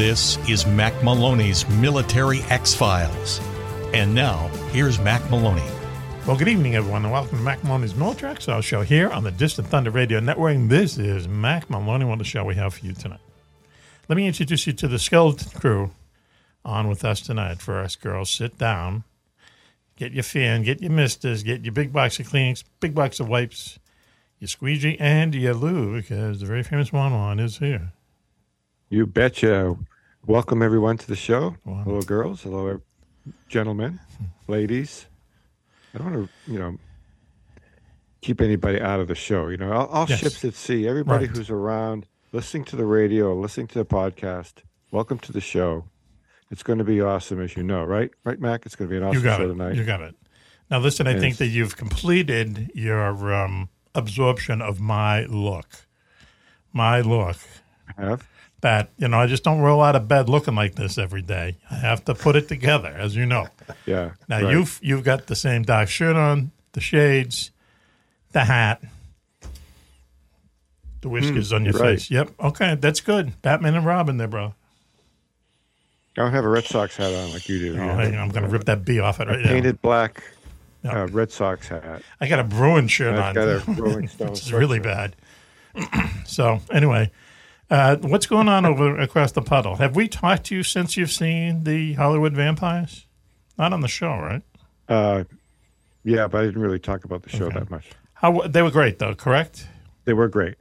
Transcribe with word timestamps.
This 0.00 0.38
is 0.48 0.64
Mac 0.64 0.94
Maloney's 1.04 1.68
Military 1.68 2.40
X 2.48 2.74
Files. 2.74 3.38
And 3.92 4.14
now, 4.14 4.48
here's 4.72 4.98
Mac 4.98 5.20
Maloney. 5.30 5.62
Well, 6.26 6.38
good 6.38 6.48
evening, 6.48 6.74
everyone, 6.74 7.04
and 7.04 7.12
welcome 7.12 7.36
to 7.36 7.44
Mac 7.44 7.62
Maloney's 7.62 7.94
Military 7.94 8.32
X 8.32 8.46
Files 8.46 8.64
show 8.64 8.80
here 8.80 9.10
on 9.10 9.24
the 9.24 9.30
Distant 9.30 9.68
Thunder 9.68 9.90
Radio 9.90 10.18
Network. 10.18 10.54
And 10.54 10.70
this 10.70 10.96
is 10.96 11.28
Mac 11.28 11.68
Maloney, 11.68 12.06
what 12.06 12.16
the 12.16 12.24
show 12.24 12.44
we 12.44 12.54
have 12.54 12.72
for 12.72 12.86
you 12.86 12.94
tonight. 12.94 13.20
Let 14.08 14.16
me 14.16 14.26
introduce 14.26 14.66
you 14.66 14.72
to 14.72 14.88
the 14.88 14.98
skeleton 14.98 15.50
crew 15.60 15.90
on 16.64 16.88
with 16.88 17.04
us 17.04 17.20
tonight. 17.20 17.60
First, 17.60 18.00
girls, 18.00 18.30
sit 18.30 18.56
down. 18.56 19.04
Get 19.96 20.12
your 20.12 20.22
fan, 20.22 20.62
get 20.62 20.80
your 20.80 20.92
misters, 20.92 21.42
get 21.42 21.62
your 21.62 21.74
big 21.74 21.92
box 21.92 22.18
of 22.18 22.26
Kleenex, 22.26 22.64
big 22.80 22.94
box 22.94 23.20
of 23.20 23.28
wipes, 23.28 23.78
your 24.38 24.48
squeegee, 24.48 24.96
and 24.98 25.34
your 25.34 25.52
loo, 25.52 25.94
because 25.94 26.40
the 26.40 26.46
very 26.46 26.62
famous 26.62 26.90
Juan 26.90 27.12
Juan 27.12 27.38
is 27.38 27.58
here. 27.58 27.92
You 28.88 29.04
betcha. 29.06 29.76
Welcome 30.26 30.62
everyone 30.62 30.98
to 30.98 31.06
the 31.06 31.16
show. 31.16 31.56
Wow. 31.64 31.82
Hello, 31.84 32.02
girls. 32.02 32.42
Hello, 32.42 32.80
gentlemen, 33.48 34.00
ladies. 34.48 35.06
I 35.94 35.98
don't 35.98 36.12
want 36.12 36.28
to, 36.46 36.52
you 36.52 36.58
know, 36.58 36.76
keep 38.20 38.40
anybody 38.40 38.80
out 38.80 39.00
of 39.00 39.08
the 39.08 39.14
show. 39.14 39.48
You 39.48 39.56
know, 39.56 39.72
all, 39.72 39.86
all 39.86 40.06
Yes. 40.08 40.20
ships 40.20 40.44
at 40.44 40.54
sea. 40.54 40.86
Everybody 40.86 41.26
Right. 41.26 41.36
who's 41.36 41.50
around, 41.50 42.06
listening 42.32 42.64
to 42.66 42.76
the 42.76 42.84
radio, 42.84 43.34
listening 43.34 43.66
to 43.68 43.78
the 43.78 43.84
podcast. 43.84 44.62
Welcome 44.90 45.18
to 45.20 45.32
the 45.32 45.40
show. 45.40 45.84
It's 46.50 46.62
going 46.62 46.78
to 46.78 46.84
be 46.84 47.00
awesome, 47.00 47.40
as 47.40 47.56
you 47.56 47.62
know, 47.62 47.84
right? 47.84 48.10
Right, 48.24 48.40
Mac. 48.40 48.66
It's 48.66 48.76
going 48.76 48.88
to 48.88 48.92
be 48.92 48.96
an 48.98 49.04
awesome 49.04 49.18
you 49.18 49.24
got 49.24 49.38
show 49.38 49.44
it. 49.44 49.48
tonight. 49.48 49.74
You 49.76 49.84
got 49.84 50.00
it. 50.02 50.14
Now, 50.70 50.78
listen, 50.80 51.06
I 51.06 51.12
think 51.14 51.32
Yes. 51.32 51.38
that 51.38 51.46
you've 51.48 51.76
completed 51.76 52.70
your 52.74 53.32
um, 53.34 53.68
absorption 53.94 54.60
of 54.60 54.80
my 54.80 55.24
look. 55.24 55.86
My 56.72 57.00
look. 57.00 57.36
Have 57.96 58.28
That, 58.62 58.90
you 58.98 59.08
know, 59.08 59.18
I 59.18 59.26
just 59.26 59.42
don't 59.42 59.60
roll 59.60 59.80
out 59.80 59.96
of 59.96 60.06
bed 60.06 60.28
looking 60.28 60.54
like 60.54 60.74
this 60.74 60.98
every 60.98 61.22
day. 61.22 61.56
I 61.70 61.76
have 61.76 62.04
to 62.04 62.14
put 62.14 62.36
it 62.36 62.46
together, 62.46 62.88
as 62.88 63.16
you 63.16 63.24
know. 63.24 63.48
yeah. 63.86 64.10
Now 64.28 64.42
right. 64.42 64.52
you've 64.52 64.78
you've 64.82 65.02
got 65.04 65.28
the 65.28 65.34
same 65.34 65.62
dark 65.62 65.88
shirt 65.88 66.14
on, 66.16 66.50
the 66.72 66.80
shades, 66.80 67.52
the 68.32 68.44
hat, 68.44 68.82
the 71.00 71.08
whiskers 71.08 71.52
on 71.52 71.64
your 71.64 71.72
right. 71.74 71.92
face. 71.98 72.10
Yep. 72.10 72.32
Okay, 72.38 72.74
that's 72.74 73.00
good. 73.00 73.40
Batman 73.42 73.74
and 73.76 73.86
Robin 73.86 74.18
there, 74.18 74.28
bro. 74.28 74.54
I 76.16 76.22
don't 76.22 76.32
have 76.32 76.44
a 76.44 76.48
Red 76.48 76.64
Sox 76.64 76.96
hat 76.96 77.14
on 77.14 77.32
like 77.32 77.48
you 77.48 77.58
do. 77.58 77.70
Oh, 77.80 77.84
You 77.84 77.90
hang 77.92 78.14
on, 78.14 78.20
I'm 78.20 78.28
going 78.28 78.42
to 78.42 78.48
rip 78.50 78.64
that 78.64 78.84
B 78.84 79.00
off 79.00 79.20
it 79.20 79.28
right 79.28 79.40
now. 79.40 79.48
painted 79.48 79.80
black 79.80 80.22
Yeah. 80.82 81.04
uh, 81.04 81.06
Red 81.06 81.30
Sox 81.32 81.68
hat. 81.68 82.02
I 82.20 82.28
got 82.28 82.40
a 82.40 82.44
Bruin 82.44 82.88
shirt 82.88 83.16
on. 83.16 83.34
got 83.34 83.48
a 83.48 83.60
Stone 84.08 84.30
which 84.30 84.42
is 84.42 84.52
really 84.52 84.80
bad. 84.80 85.16
so 86.26 86.60
anyway, 86.70 87.10
uh, 87.70 87.96
what's 87.96 88.26
going 88.26 88.48
on 88.48 88.66
over 88.66 88.98
across 88.98 89.32
the 89.32 89.42
puddle? 89.42 89.76
Have 89.76 89.94
we 89.96 90.08
talked 90.08 90.44
to 90.46 90.54
you 90.56 90.62
since 90.62 90.96
you've 90.96 91.10
seen 91.12 91.64
the 91.64 91.94
Hollywood 91.94 92.34
Vampires? 92.34 93.06
Not 93.58 93.72
on 93.72 93.80
the 93.80 93.88
show, 93.88 94.10
right? 94.12 94.42
Uh, 94.88 95.24
yeah, 96.04 96.26
but 96.26 96.40
I 96.40 96.44
didn't 96.46 96.62
really 96.62 96.78
talk 96.78 97.04
about 97.04 97.22
the 97.22 97.28
show 97.30 97.46
Okay. 97.46 97.58
that 97.60 97.70
much. 97.70 97.90
How 98.14 98.40
they 98.46 98.62
were 98.62 98.70
great 98.70 98.98
though, 98.98 99.14
correct? 99.14 99.66
They 100.04 100.12
were 100.12 100.28
great. 100.28 100.56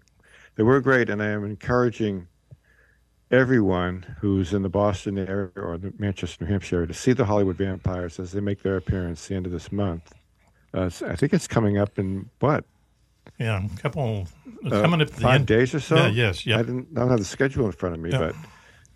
They 0.55 0.63
were 0.63 0.81
great, 0.81 1.09
and 1.09 1.21
I 1.23 1.27
am 1.27 1.45
encouraging 1.45 2.27
everyone 3.31 4.05
who's 4.21 4.53
in 4.53 4.63
the 4.63 4.69
Boston 4.69 5.17
area 5.17 5.51
or 5.55 5.77
the 5.77 5.93
Manchester, 5.97 6.43
New 6.45 6.51
Hampshire 6.51 6.77
area 6.77 6.87
to 6.87 6.93
see 6.93 7.13
the 7.13 7.25
Hollywood 7.25 7.57
Vampires 7.57 8.19
as 8.19 8.31
they 8.31 8.39
make 8.41 8.63
their 8.63 8.75
appearance 8.77 9.27
the 9.27 9.35
end 9.35 9.45
of 9.45 9.51
this 9.51 9.71
month. 9.71 10.13
Uh, 10.73 10.89
I 11.05 11.15
think 11.15 11.33
it's 11.33 11.47
coming 11.47 11.77
up 11.77 11.97
in 11.99 12.29
what 12.39 12.65
Yeah, 13.39 13.63
a 13.65 13.77
couple 13.81 14.27
uh, 14.65 14.81
coming 14.81 15.01
up 15.01 15.09
five 15.09 15.45
days 15.45 15.73
or 15.73 15.79
so. 15.79 15.95
Yeah, 15.95 16.07
yes, 16.07 16.43
I 16.45 16.49
yeah. 16.51 16.57
didn't. 16.57 16.87
I 16.95 16.99
don't 17.01 17.09
have 17.09 17.19
the 17.19 17.25
schedule 17.25 17.65
in 17.65 17.71
front 17.71 17.95
of 17.95 18.01
me, 18.01 18.11
Yeah. 18.11 18.19
but 18.19 18.35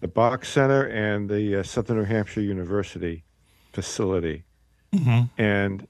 the 0.02 0.08
Boch 0.08 0.46
Center 0.46 0.84
and 0.88 1.30
the 1.30 1.60
uh, 1.60 1.64
Southern 1.64 1.98
New 1.98 2.04
Hampshire 2.06 2.42
University 2.42 3.24
facility, 3.72 4.44
Mhm. 4.94 5.30
and 5.38 5.88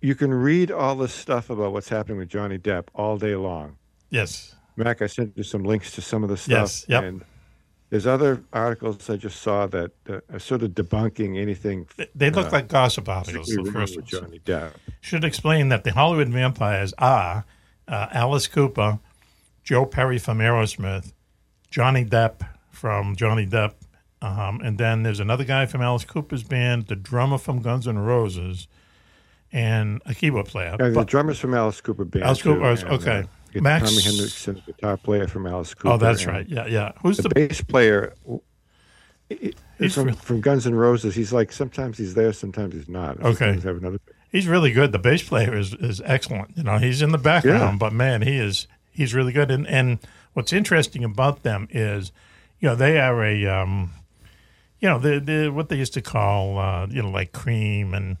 you 0.00 0.14
can 0.14 0.32
read 0.32 0.70
all 0.70 0.94
this 0.96 1.12
stuff 1.12 1.50
about 1.50 1.72
what's 1.72 1.88
happening 1.88 2.18
with 2.18 2.28
Johnny 2.28 2.58
Depp 2.58 2.84
all 2.94 3.16
day 3.18 3.34
long. 3.34 3.76
Yes. 4.10 4.54
Mac, 4.76 5.00
I 5.02 5.06
sent 5.06 5.36
you 5.36 5.42
some 5.42 5.64
links 5.64 5.90
to 5.92 6.02
some 6.02 6.22
of 6.22 6.28
the 6.28 6.36
stuff. 6.36 6.50
Yes, 6.50 6.86
yep. 6.88 7.02
And 7.04 7.24
there's 7.88 8.06
other 8.06 8.42
articles 8.52 9.08
I 9.08 9.16
just 9.16 9.40
saw 9.40 9.66
that 9.68 9.92
uh, 10.08 10.20
are 10.30 10.38
sort 10.38 10.62
of 10.62 10.72
debunking 10.72 11.38
anything. 11.40 11.86
They- 11.96 12.08
They 12.14 12.30
look 12.30 12.48
uh, 12.48 12.50
like 12.52 12.68
gossip 12.68 13.08
articles. 13.08 13.46
The 13.46 13.64
first 13.72 13.96
with. 13.96 14.04
Johnny 14.04 14.38
Depp. 14.44 14.72
Should 15.00 15.24
explain 15.24 15.70
that 15.70 15.82
the 15.84 15.92
Hollywood 15.92 16.28
Vampires 16.28 16.92
are 16.98 17.44
uh, 17.88 18.06
Alice 18.12 18.46
Cooper, 18.48 18.98
Joe 19.64 19.86
Perry 19.86 20.18
from 20.18 20.38
Aerosmith, 20.38 21.12
Johnny 21.70 22.04
Depp 22.04 22.46
from 22.70 23.16
Johnny 23.16 23.46
Depp, 23.46 23.74
um, 24.22 24.60
and 24.62 24.78
then 24.78 25.02
there's 25.02 25.20
another 25.20 25.44
guy 25.44 25.66
from 25.66 25.82
Alice 25.82 26.04
Cooper's 26.04 26.42
band, 26.42 26.86
the 26.86 26.96
drummer 26.96 27.38
from 27.38 27.60
Guns 27.62 27.86
N' 27.88 27.98
Roses, 27.98 28.66
and 29.52 30.02
a 30.06 30.14
keyboard 30.14 30.46
player. 30.46 30.76
Yeah, 30.78 30.88
the 30.88 30.94
But- 30.94 31.06
drummer's 31.08 31.38
from 31.38 31.54
Alice 31.54 31.80
Cooper 31.80 32.04
band. 32.04 32.24
Alice 32.24 32.38
too, 32.38 32.54
Cooper 32.54 32.70
and, 32.70 32.84
okay. 32.84 33.18
Uh, 33.54 33.60
Max- 33.60 33.88
Tommy 33.90 34.02
Henriksen, 34.02 34.62
guitar 34.66 34.96
player 34.98 35.26
from 35.26 35.46
Alice 35.46 35.72
Cooper. 35.72 35.94
oh, 35.94 35.96
that's 35.96 36.26
right. 36.26 36.46
Yeah, 36.48 36.66
yeah. 36.66 36.92
Who's 37.02 37.16
The 37.16 37.22
the? 37.24 37.28
bass 37.30 37.60
player 37.62 38.14
He's 39.78 39.94
from, 39.94 40.12
from 40.14 40.40
Guns 40.40 40.66
N' 40.66 40.74
Roses. 40.74 41.14
He's 41.14 41.32
like 41.32 41.52
sometimes 41.52 41.98
he's 41.98 42.14
there, 42.14 42.32
sometimes 42.32 42.74
he's 42.74 42.88
not. 42.88 43.18
Okay. 43.20 43.34
Sometimes 43.46 43.62
have 43.64 43.76
another. 43.78 43.98
He's 44.30 44.46
really 44.46 44.72
good. 44.72 44.92
The 44.92 44.98
bass 44.98 45.22
player 45.22 45.56
is 45.56 45.72
is 45.74 46.00
excellent. 46.04 46.56
You 46.56 46.62
know, 46.64 46.78
he's 46.78 47.02
in 47.02 47.10
the 47.12 47.18
background, 47.18 47.60
Yeah. 47.74 47.76
but 47.78 47.92
man, 47.92 48.22
he 48.22 48.36
is 48.36 48.66
he's 48.90 49.14
really 49.14 49.32
good. 49.32 49.50
And 49.50 49.66
and 49.66 49.98
what's 50.34 50.52
interesting 50.52 51.04
about 51.04 51.42
them 51.42 51.68
is, 51.70 52.12
you 52.60 52.68
know, 52.68 52.74
they 52.74 52.98
are 52.98 53.22
a 53.24 53.46
um, 53.46 53.92
you 54.80 54.88
know, 54.88 54.98
they 54.98 55.18
they 55.18 55.48
what 55.48 55.68
they 55.68 55.76
used 55.76 55.94
to 55.94 56.02
call 56.02 56.58
uh, 56.58 56.86
you 56.90 57.02
know 57.02 57.10
like 57.10 57.32
Cream 57.32 57.94
and 57.94 58.16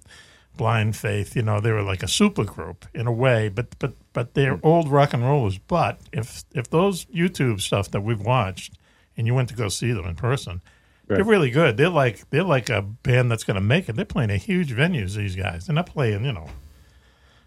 Blind 0.56 0.96
Faith. 0.96 1.36
You 1.36 1.42
know, 1.42 1.60
they 1.60 1.72
were 1.72 1.82
like 1.82 2.02
a 2.02 2.08
super 2.08 2.44
group 2.44 2.86
in 2.94 3.06
a 3.06 3.12
way, 3.12 3.48
but 3.50 3.78
but 3.78 3.92
but 4.14 4.32
they're 4.34 4.58
old 4.62 4.88
rock 4.88 5.12
and 5.12 5.22
rollers. 5.24 5.58
But 5.58 6.00
if 6.12 6.44
if 6.54 6.70
those 6.70 7.04
YouTube 7.06 7.60
stuff 7.60 7.90
that 7.90 8.00
we've 8.02 8.20
watched, 8.22 8.78
and 9.16 9.26
you 9.26 9.34
went 9.34 9.48
to 9.50 9.54
go 9.56 9.68
see 9.68 9.92
them 9.92 10.06
in 10.06 10.14
person. 10.14 10.62
They're 11.06 11.24
really 11.24 11.50
good. 11.50 11.76
They're 11.76 11.88
like 11.88 12.28
they're 12.30 12.42
like 12.42 12.68
a 12.68 12.82
band 12.82 13.30
that's 13.30 13.44
going 13.44 13.54
to 13.54 13.60
make 13.60 13.88
it. 13.88 13.96
They're 13.96 14.04
playing 14.04 14.30
at 14.30 14.42
huge 14.42 14.72
venues. 14.72 15.14
These 15.14 15.36
guys. 15.36 15.66
They're 15.66 15.74
not 15.74 15.86
playing, 15.86 16.24
you 16.24 16.32
know, 16.32 16.48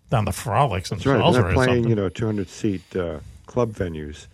down 0.09 0.25
the 0.25 0.31
Frolics 0.31 0.91
and 0.91 0.99
That's 0.99 1.05
right. 1.05 1.33
They're 1.33 1.43
not 1.43 1.53
playing, 1.53 1.87
you 1.89 1.95
know, 1.95 2.09
200 2.09 2.47
seat 2.47 2.95
uh, 2.95 3.19
club 3.45 3.73
venues. 3.73 4.27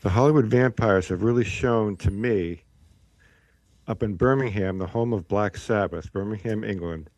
The 0.00 0.10
Hollywood 0.10 0.46
Vampires 0.46 1.08
have 1.08 1.22
really 1.22 1.44
shown 1.44 1.96
to 1.98 2.10
me, 2.10 2.62
up 3.86 4.02
in 4.02 4.16
Birmingham, 4.16 4.78
the 4.78 4.86
home 4.88 5.12
of 5.12 5.28
Black 5.28 5.56
Sabbath, 5.56 6.12
Birmingham, 6.12 6.64
England, 6.64 7.08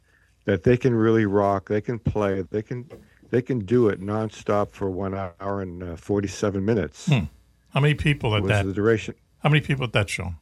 that 0.45 0.65
they 0.65 0.77
can 0.77 0.95
really 0.95 1.25
rock. 1.25 1.69
They 1.69 1.81
can 1.81 1.99
play. 1.99 2.43
They 2.43 2.63
can 2.63 2.89
they 3.31 3.43
can 3.43 3.61
do 3.61 3.89
it 3.89 4.01
nonstop 4.01 4.71
for 4.71 4.91
one 4.91 5.15
hour 5.15 5.61
and 5.61 5.83
uh, 5.83 5.97
47 5.97 6.65
minutes. 6.65 7.09
How 7.09 7.81
many 7.81 7.95
people 7.95 8.37
at 8.37 8.45
that? 8.47 8.67
the 8.67 8.73
duration? 8.73 9.15
How 9.39 9.49
many 9.49 9.61
people 9.61 9.85
at 9.85 9.93
that 9.93 10.09
show? 10.09 10.35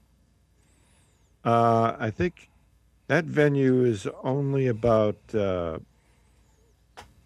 Uh, 1.45 1.97
I 1.99 2.11
think 2.11 2.49
that 3.09 3.25
venue 3.25 3.85
is 3.85 4.07
only 4.23 4.69
about 4.69 5.17
uh, 5.35 5.79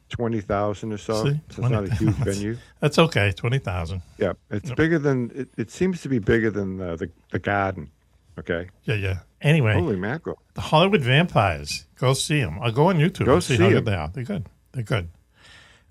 20,000 0.09 0.93
or 0.93 0.99
so. 0.99 1.25
See? 1.25 1.31
So 1.51 1.63
it's 1.63 1.71
not 1.71 1.85
a 1.85 1.95
huge 1.95 2.15
20,000. 2.17 2.25
venue. 2.25 2.57
That's 2.81 2.99
okay. 2.99 3.33
Twenty 3.33 3.59
thousand. 3.59 4.03
Yeah, 4.19 4.35
it's 4.51 4.71
bigger 4.73 4.99
than 4.99 5.31
it, 5.35 5.49
it 5.57 5.71
seems 5.71 6.01
to 6.03 6.09
be 6.09 6.19
bigger 6.19 6.51
than 6.51 6.81
uh, 6.81 6.97
the 6.97 7.11
the 7.31 7.39
garden. 7.39 7.91
Okay. 8.39 8.69
Yeah, 8.85 8.95
yeah. 8.97 9.19
Anyway, 9.41 9.75
Holy 9.75 9.97
mackerel. 9.97 10.39
the 10.55 10.61
Hollywood 10.61 11.03
Vampires. 11.03 11.87
Go 11.99 12.13
see 12.15 12.41
them. 12.41 12.59
I'll 12.63 12.73
go 12.73 12.89
on 12.89 12.99
YouTube. 12.99 13.25
Go 13.27 13.41
see, 13.41 13.57
see 13.57 13.63
how 13.63 13.71
good 13.71 13.85
they 13.85 13.95
are. 13.95 14.09
They're 14.09 14.25
good. 14.25 14.47
They're 14.73 14.83
good. 14.83 15.09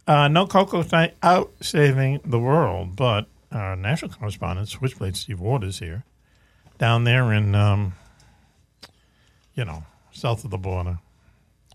Uh, 0.07 0.27
no 0.27 0.45
Coco 0.45 0.83
night 0.91 1.15
out 1.23 1.51
saving 1.61 2.21
the 2.23 2.39
world, 2.39 2.95
but 2.95 3.27
our 3.51 3.75
national 3.75 4.11
correspondent, 4.11 4.69
Switchblade 4.69 5.15
Steve 5.15 5.39
Ward, 5.39 5.63
is 5.63 5.79
here. 5.79 6.03
Down 6.77 7.03
there 7.05 7.33
in, 7.33 7.55
um, 7.55 7.93
you 9.55 9.65
know, 9.65 9.83
south 10.11 10.43
of 10.43 10.51
the 10.51 10.57
border, 10.57 10.99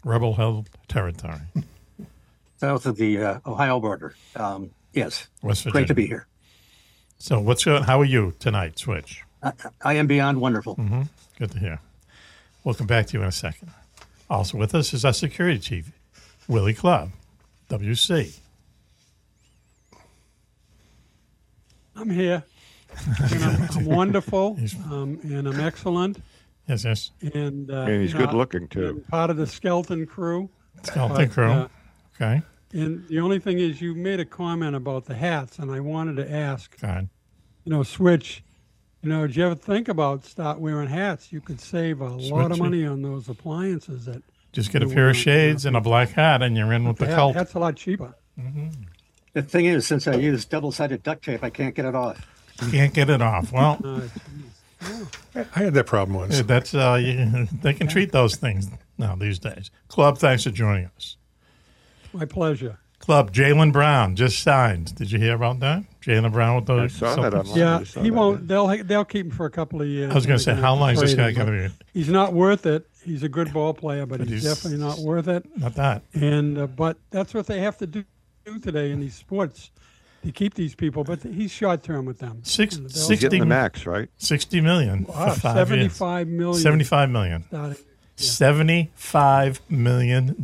rebel 0.04 0.34
held 0.34 0.68
territory, 0.88 1.40
south 2.58 2.86
of 2.86 2.96
the 2.96 3.22
uh, 3.22 3.38
Ohio 3.46 3.80
border. 3.80 4.14
Um, 4.36 4.70
yes, 4.92 5.28
West 5.42 5.64
Virginia. 5.64 5.72
great 5.72 5.88
to 5.88 5.94
be 5.94 6.06
here. 6.06 6.26
So, 7.18 7.40
what's 7.40 7.64
going? 7.64 7.82
How 7.82 8.00
are 8.00 8.04
you 8.04 8.34
tonight, 8.38 8.78
Switch? 8.78 9.22
I, 9.42 9.52
I 9.82 9.94
am 9.94 10.06
beyond 10.06 10.40
wonderful. 10.40 10.74
Good 11.38 11.50
to 11.52 11.58
hear. 11.58 11.80
We'll 12.64 12.74
come 12.74 12.86
back 12.86 13.06
to 13.08 13.16
you 13.16 13.22
in 13.22 13.28
a 13.28 13.32
second. 13.32 13.70
Also 14.28 14.56
with 14.58 14.74
us 14.74 14.92
is 14.94 15.04
our 15.04 15.12
security 15.12 15.58
chief, 15.58 15.90
Willie 16.46 16.74
Clubb, 16.74 17.10
WC. 17.68 18.38
I'm 21.96 22.10
here. 22.10 22.44
And 23.32 23.44
I'm, 23.44 23.68
I'm 23.76 23.84
wonderful, 23.96 24.58
um, 24.90 25.18
and 25.22 25.46
I'm 25.48 25.60
excellent, 25.60 26.22
Yes, 26.70 26.84
yes. 26.84 27.10
and 27.34 27.70
uh, 27.70 27.74
And 27.82 28.02
he's 28.02 28.12
you 28.12 28.18
know, 28.20 28.26
good 28.26 28.34
looking, 28.36 28.68
too. 28.68 29.04
Part 29.10 29.30
of 29.30 29.36
the 29.36 29.46
skeleton 29.46 30.06
crew. 30.06 30.48
Skeleton 30.82 31.16
But, 31.26 31.30
crew. 31.34 31.50
uh, 31.50 31.68
okay. 32.14 32.42
And 32.72 33.06
the 33.08 33.18
only 33.20 33.38
thing 33.40 33.58
is, 33.58 33.80
you 33.82 33.94
made 33.94 34.20
a 34.20 34.24
comment 34.24 34.76
about 34.76 35.06
the 35.06 35.14
hats, 35.14 35.58
and 35.58 35.70
I 35.72 35.80
wanted 35.80 36.16
to 36.16 36.32
ask, 36.32 36.80
God. 36.80 37.08
you 37.64 37.70
know, 37.72 37.82
switch. 37.82 38.44
You 39.02 39.08
know, 39.08 39.26
did 39.26 39.34
you 39.36 39.44
ever 39.46 39.54
think 39.54 39.88
about 39.88 40.24
start 40.24 40.60
wearing 40.60 40.88
hats? 40.88 41.32
You 41.32 41.40
could 41.40 41.60
save 41.60 42.00
a 42.00 42.04
lot 42.08 42.12
of 42.16 42.22
Switch 42.22 42.58
it. 42.58 42.62
money 42.62 42.86
on 42.86 43.02
those 43.02 43.28
appliances. 43.28 44.04
That 44.04 44.22
Just 44.52 44.70
get 44.70 44.82
a 44.82 44.86
pair 44.88 45.08
of 45.10 45.16
shades 45.16 45.64
and 45.66 45.74
a 45.76 45.80
black 45.80 46.10
hat, 46.10 46.42
and 46.42 46.56
you're 46.56 46.72
in 46.72 46.86
with 46.86 46.98
the 46.98 47.06
hat, 47.06 47.16
cult. 47.16 47.34
That's 47.34 47.54
a 47.54 47.58
lot 47.58 47.76
cheaper. 47.76 48.14
The 49.32 49.42
thing 49.42 49.64
is, 49.66 49.86
since 49.86 50.06
I 50.06 50.14
use 50.16 50.44
double-sided 50.44 51.02
duct 51.02 51.24
tape, 51.24 51.42
I 51.42 51.50
can't 51.50 51.74
get 51.74 51.84
it 51.84 51.94
off. 51.94 52.26
Can't 52.70 52.92
get 52.92 53.08
it 53.08 53.22
off. 53.22 53.52
Well, 53.52 53.80
I 55.34 55.44
had 55.54 55.74
that 55.74 55.86
problem 55.86 56.16
once. 56.16 56.40
that's 56.42 56.74
uh, 56.74 56.98
you, 57.00 57.46
they 57.62 57.72
can 57.74 57.86
treat 57.86 58.12
those 58.12 58.36
things 58.36 58.68
now 58.98 59.14
these 59.14 59.38
days. 59.38 59.70
Clubb, 59.88 60.18
thanks 60.18 60.44
for 60.44 60.50
joining 60.50 60.90
us. 60.96 61.16
my 62.12 62.24
pleasure. 62.24 62.78
Clubb, 62.98 63.32
Jaylen 63.32 63.72
Brown 63.72 64.14
just 64.14 64.42
signed. 64.42 64.94
Did 64.94 65.10
you 65.10 65.18
hear 65.18 65.34
about 65.34 65.60
that? 65.60 65.84
Jaylen 66.02 66.32
Brown 66.32 66.56
with 66.56 66.68
I 66.68 66.76
those. 66.76 66.92
saw 66.94 67.16
that 67.16 67.32
online. 67.32 67.56
Yeah, 67.58 67.78
I 67.78 67.84
saw 67.84 68.02
he 68.02 68.10
won't. 68.10 68.46
They'll 68.46 68.66
they'll 68.84 69.06
keep 69.06 69.26
him 69.26 69.32
for 69.32 69.46
a 69.46 69.50
couple 69.50 69.80
of 69.80 69.88
years. 69.88 70.10
I 70.10 70.14
was 70.14 70.26
going 70.26 70.38
to 70.38 70.44
say, 70.44 70.54
how 70.54 70.74
long 70.74 70.90
is 70.90 71.00
this 71.00 71.14
guy 71.14 71.32
going 71.32 71.46
to 71.46 71.68
be? 71.70 71.74
He's 71.94 72.10
not 72.10 72.34
worth 72.34 72.66
it. 72.66 72.86
He's 73.02 73.22
a 73.22 73.28
good 73.30 73.54
ball 73.54 73.72
player, 73.72 74.04
but, 74.04 74.18
But 74.18 74.28
he's, 74.28 74.42
he's- 74.42 74.54
definitely 74.54 74.84
not 74.84 74.98
worth 74.98 75.28
it. 75.28 75.46
Not 75.56 75.74
that. 75.76 76.02
And 76.12 76.58
uh, 76.58 76.66
but 76.66 76.98
that's 77.10 77.32
what 77.32 77.46
they 77.46 77.60
have 77.60 77.78
to 77.78 77.86
do, 77.86 78.04
do 78.44 78.58
today 78.58 78.90
in 78.90 79.00
these 79.00 79.14
sports 79.14 79.70
to 80.22 80.32
keep 80.32 80.54
these 80.54 80.74
people. 80.74 81.04
But 81.04 81.22
he's 81.22 81.50
short 81.50 81.82
term 81.82 82.04
with 82.06 82.18
them. 82.18 82.40
Six, 82.42 82.76
And 82.76 82.90
60, 82.90 83.16
getting 83.16 83.40
the 83.40 83.46
max, 83.46 83.86
right? 83.86 84.08
60 84.18 84.60
million 84.60 85.04
Wow, 85.04 85.30
for 85.34 85.40
five 85.40 85.70
years. 85.70 85.92
75 85.96 86.28
million 86.28 86.60
75 86.60 87.10
million. 87.10 87.44
starting. 87.48 87.76
$75 88.16 89.60
million. 89.68 90.36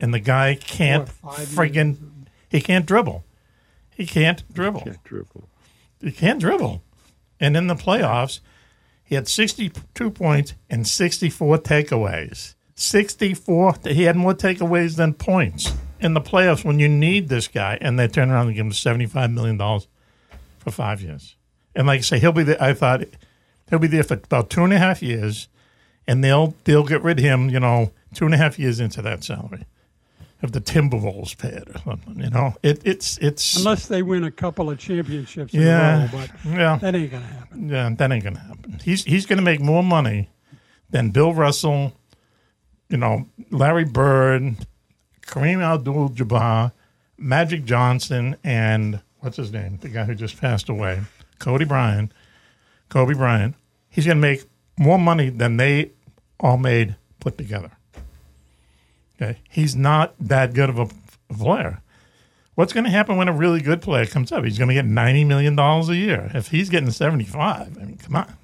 And 0.00 0.14
the 0.14 0.20
guy 0.20 0.54
can't 0.56 1.08
What, 1.20 1.36
five 1.36 1.48
friggin' 1.48 1.96
he 2.48 2.60
can't 2.60 2.84
dribble. 2.84 3.24
He 3.96 4.04
can't 4.06 4.42
dribble. 4.52 4.80
Can't 4.82 5.04
dribble. 5.04 5.48
He 6.00 6.12
can't 6.12 6.40
dribble. 6.40 6.82
And 7.40 7.56
in 7.56 7.66
the 7.66 7.74
playoffs, 7.74 8.40
he 9.04 9.14
had 9.14 9.26
62 9.28 10.10
points 10.10 10.54
and 10.68 10.86
64 10.86 11.58
takeaways. 11.58 12.54
64. 12.74 13.76
He 13.86 14.02
had 14.04 14.16
more 14.16 14.34
takeaways 14.34 14.96
than 14.96 15.14
points 15.14 15.72
in 16.02 16.14
the 16.14 16.20
playoffs 16.20 16.64
when 16.64 16.78
you 16.78 16.88
need 16.88 17.28
this 17.28 17.48
guy. 17.48 17.78
And 17.80 17.98
they 17.98 18.08
turn 18.08 18.30
around 18.30 18.48
and 18.48 18.56
give 18.56 18.66
him 18.66 18.72
$75 18.72 19.32
million 19.32 19.58
for 20.58 20.70
five 20.70 21.00
years. 21.00 21.36
And 21.74 21.86
like 21.86 21.98
I 21.98 22.02
say, 22.02 22.18
he'll 22.18 22.32
be 22.32 22.42
there. 22.42 22.62
I 22.62 22.74
thought 22.74 23.04
he'll 23.70 23.78
be 23.78 23.88
there 23.88 24.02
for 24.02 24.14
about 24.14 24.50
two 24.50 24.62
and 24.62 24.72
a 24.72 24.78
half 24.78 25.02
years, 25.02 25.48
and 26.06 26.22
they'll 26.22 26.54
they'll 26.64 26.84
get 26.84 27.02
rid 27.02 27.18
of 27.18 27.24
him. 27.24 27.48
You 27.48 27.60
know, 27.60 27.92
two 28.14 28.26
and 28.26 28.34
a 28.34 28.36
half 28.36 28.58
years 28.58 28.78
into 28.78 29.00
that 29.00 29.24
salary, 29.24 29.64
if 30.42 30.52
the 30.52 30.60
Timberwolves 30.60 31.38
pay 31.38 31.48
it 31.48 31.68
or 31.74 31.78
something. 31.78 32.20
You 32.22 32.28
know, 32.28 32.54
it 32.62 32.82
it's 32.84 33.16
it's 33.18 33.56
Unless 33.56 33.88
they 33.88 34.02
win 34.02 34.24
a 34.24 34.30
couple 34.30 34.68
of 34.68 34.78
championships 34.78 35.54
in 35.54 35.62
yeah 35.62 36.02
row, 36.02 36.08
but 36.12 36.30
yeah 36.44 36.76
that 36.76 36.94
ain't 36.94 37.10
gonna 37.10 37.24
happen. 37.24 37.68
yeah 37.70 37.90
that 37.96 38.12
ain't 38.12 38.24
gonna 38.24 38.38
happen. 38.38 38.80
He's 38.84 39.04
he's 39.04 39.24
gonna 39.24 39.40
make 39.40 39.60
more 39.60 39.82
money 39.82 40.28
than 40.90 41.10
Bill 41.10 41.32
Russell, 41.32 41.92
you 42.90 42.98
know, 42.98 43.26
Larry 43.50 43.86
Bird, 43.86 44.56
Kareem 45.32 45.62
Abdul-Jabbar, 45.62 46.72
Magic 47.16 47.64
Johnson, 47.64 48.36
and 48.44 49.00
what's 49.20 49.38
his 49.38 49.50
name? 49.50 49.78
The 49.80 49.88
guy 49.88 50.04
who 50.04 50.14
just 50.14 50.38
passed 50.38 50.68
away, 50.68 51.00
Cody 51.38 51.64
Bryant, 51.64 52.12
Kobe 52.90 53.14
Bryant. 53.14 53.54
He's 53.88 54.04
going 54.04 54.18
to 54.18 54.20
make 54.20 54.44
more 54.78 54.98
money 54.98 55.30
than 55.30 55.56
they 55.56 55.92
all 56.38 56.58
made 56.58 56.96
put 57.18 57.38
together. 57.38 57.70
Okay, 59.16 59.38
he's 59.48 59.74
not 59.74 60.14
that 60.20 60.52
good 60.52 60.68
of 60.68 60.78
a 60.78 60.88
player. 61.34 61.80
What's 62.54 62.74
going 62.74 62.84
to 62.84 62.90
happen 62.90 63.16
when 63.16 63.28
a 63.28 63.32
really 63.32 63.62
good 63.62 63.80
player 63.80 64.04
comes 64.04 64.32
up? 64.32 64.44
He's 64.44 64.58
going 64.58 64.68
to 64.68 64.74
get 64.74 64.84
ninety 64.84 65.24
million 65.24 65.56
dollars 65.56 65.88
a 65.88 65.96
year. 65.96 66.30
If 66.34 66.48
he's 66.48 66.68
getting 66.68 66.90
seventy-five, 66.90 67.78
I 67.78 67.84
mean, 67.84 67.96
come 67.96 68.16
on. 68.16 68.36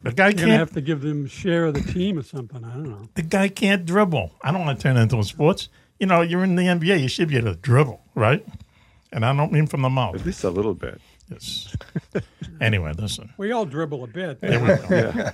The 0.00 0.12
guy 0.12 0.28
You're 0.28 0.38
can't. 0.38 0.50
have 0.52 0.72
to 0.72 0.80
give 0.80 1.02
them 1.02 1.26
a 1.26 1.28
share 1.28 1.66
of 1.66 1.74
the 1.74 1.92
team 1.92 2.18
or 2.18 2.22
something. 2.22 2.64
I 2.64 2.70
don't 2.72 2.88
know. 2.88 3.08
the 3.14 3.22
guy 3.22 3.48
can't 3.48 3.84
dribble. 3.84 4.32
I 4.40 4.52
don't 4.52 4.64
want 4.64 4.78
to 4.78 4.82
turn 4.82 4.96
into 4.96 5.18
a 5.18 5.24
sports. 5.24 5.68
You 5.98 6.06
know, 6.06 6.20
you're 6.20 6.44
in 6.44 6.54
the 6.54 6.62
NBA. 6.62 7.00
You 7.00 7.08
should 7.08 7.28
be 7.28 7.36
able 7.36 7.54
to 7.54 7.60
dribble, 7.60 8.00
right? 8.14 8.44
And 9.12 9.24
I 9.24 9.34
don't 9.34 9.52
mean 9.52 9.66
from 9.66 9.82
the 9.82 9.90
mouth. 9.90 10.14
At 10.14 10.26
least 10.26 10.44
a 10.44 10.50
little 10.50 10.74
bit. 10.74 11.00
Yes. 11.30 11.74
anyway, 12.60 12.92
listen. 12.96 13.32
We 13.36 13.52
all 13.52 13.64
dribble 13.64 14.04
a 14.04 14.06
bit. 14.06 14.40
There 14.40 14.60
we 14.60 14.66
go. 14.66 14.86
Yeah. 14.90 15.32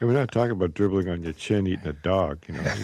And 0.00 0.08
we're 0.08 0.14
not 0.14 0.30
talking 0.30 0.52
about 0.52 0.74
dribbling 0.74 1.08
on 1.08 1.22
your 1.22 1.32
chin 1.32 1.66
eating 1.66 1.86
a 1.86 1.92
dog, 1.92 2.38
you 2.46 2.54
know. 2.54 2.74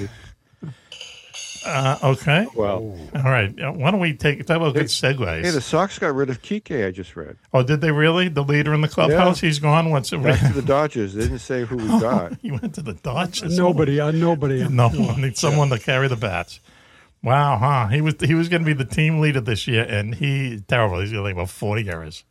Uh, 1.64 1.98
okay. 2.02 2.46
Well, 2.54 2.96
All 3.14 3.22
right. 3.22 3.50
Why 3.56 3.90
don't 3.90 4.00
we 4.00 4.14
take 4.14 4.44
talk 4.46 4.58
about 4.58 4.74
good 4.74 4.86
segues? 4.86 5.44
hey, 5.44 5.50
the 5.50 5.60
Sox 5.60 5.98
got 5.98 6.14
rid 6.14 6.28
of 6.30 6.42
Kike. 6.42 6.86
I 6.86 6.90
just 6.90 7.16
read. 7.16 7.36
oh, 7.52 7.62
did 7.62 7.80
they 7.80 7.90
really? 7.90 8.28
The 8.28 8.42
leader 8.44 8.74
in 8.74 8.80
the 8.82 8.88
clubhouse? 8.88 9.40
He's 9.40 9.58
gone. 9.58 9.90
What's 9.90 10.12
it? 10.12 10.22
Back 10.22 10.40
to 10.40 10.52
the 10.52 10.62
Dodgers. 10.66 11.14
They 11.14 11.22
didn't 11.22 11.38
say 11.38 11.64
who 11.64 11.76
we 11.76 11.86
got. 12.00 12.34
he 12.42 12.50
went 12.50 12.74
to 12.74 12.82
the 12.82 12.92
Dodgers. 12.94 13.56
Nobody, 13.56 13.98
uh, 14.00 14.10
nobody. 14.10 14.62
I'm 14.62 14.76
No 14.76 14.90
sure. 14.90 15.06
one 15.06 15.20
needs 15.22 15.40
someone 15.40 15.70
to 15.70 15.78
carry 15.78 16.08
the 16.08 16.16
bats. 16.16 16.60
Wow, 17.22 17.56
huh? 17.56 17.88
He 17.88 18.02
was 18.02 18.14
he 18.20 18.34
was 18.34 18.50
going 18.50 18.62
to 18.62 18.66
be 18.66 18.74
the 18.74 18.84
team 18.84 19.20
leader 19.20 19.40
this 19.40 19.66
year, 19.66 19.84
and 19.88 20.14
he 20.14 20.60
terrible. 20.68 21.00
He's 21.00 21.10
going 21.12 21.20
to 21.20 21.24
like 21.24 21.32
about 21.34 21.48
forty 21.48 21.88
errors. 21.88 22.24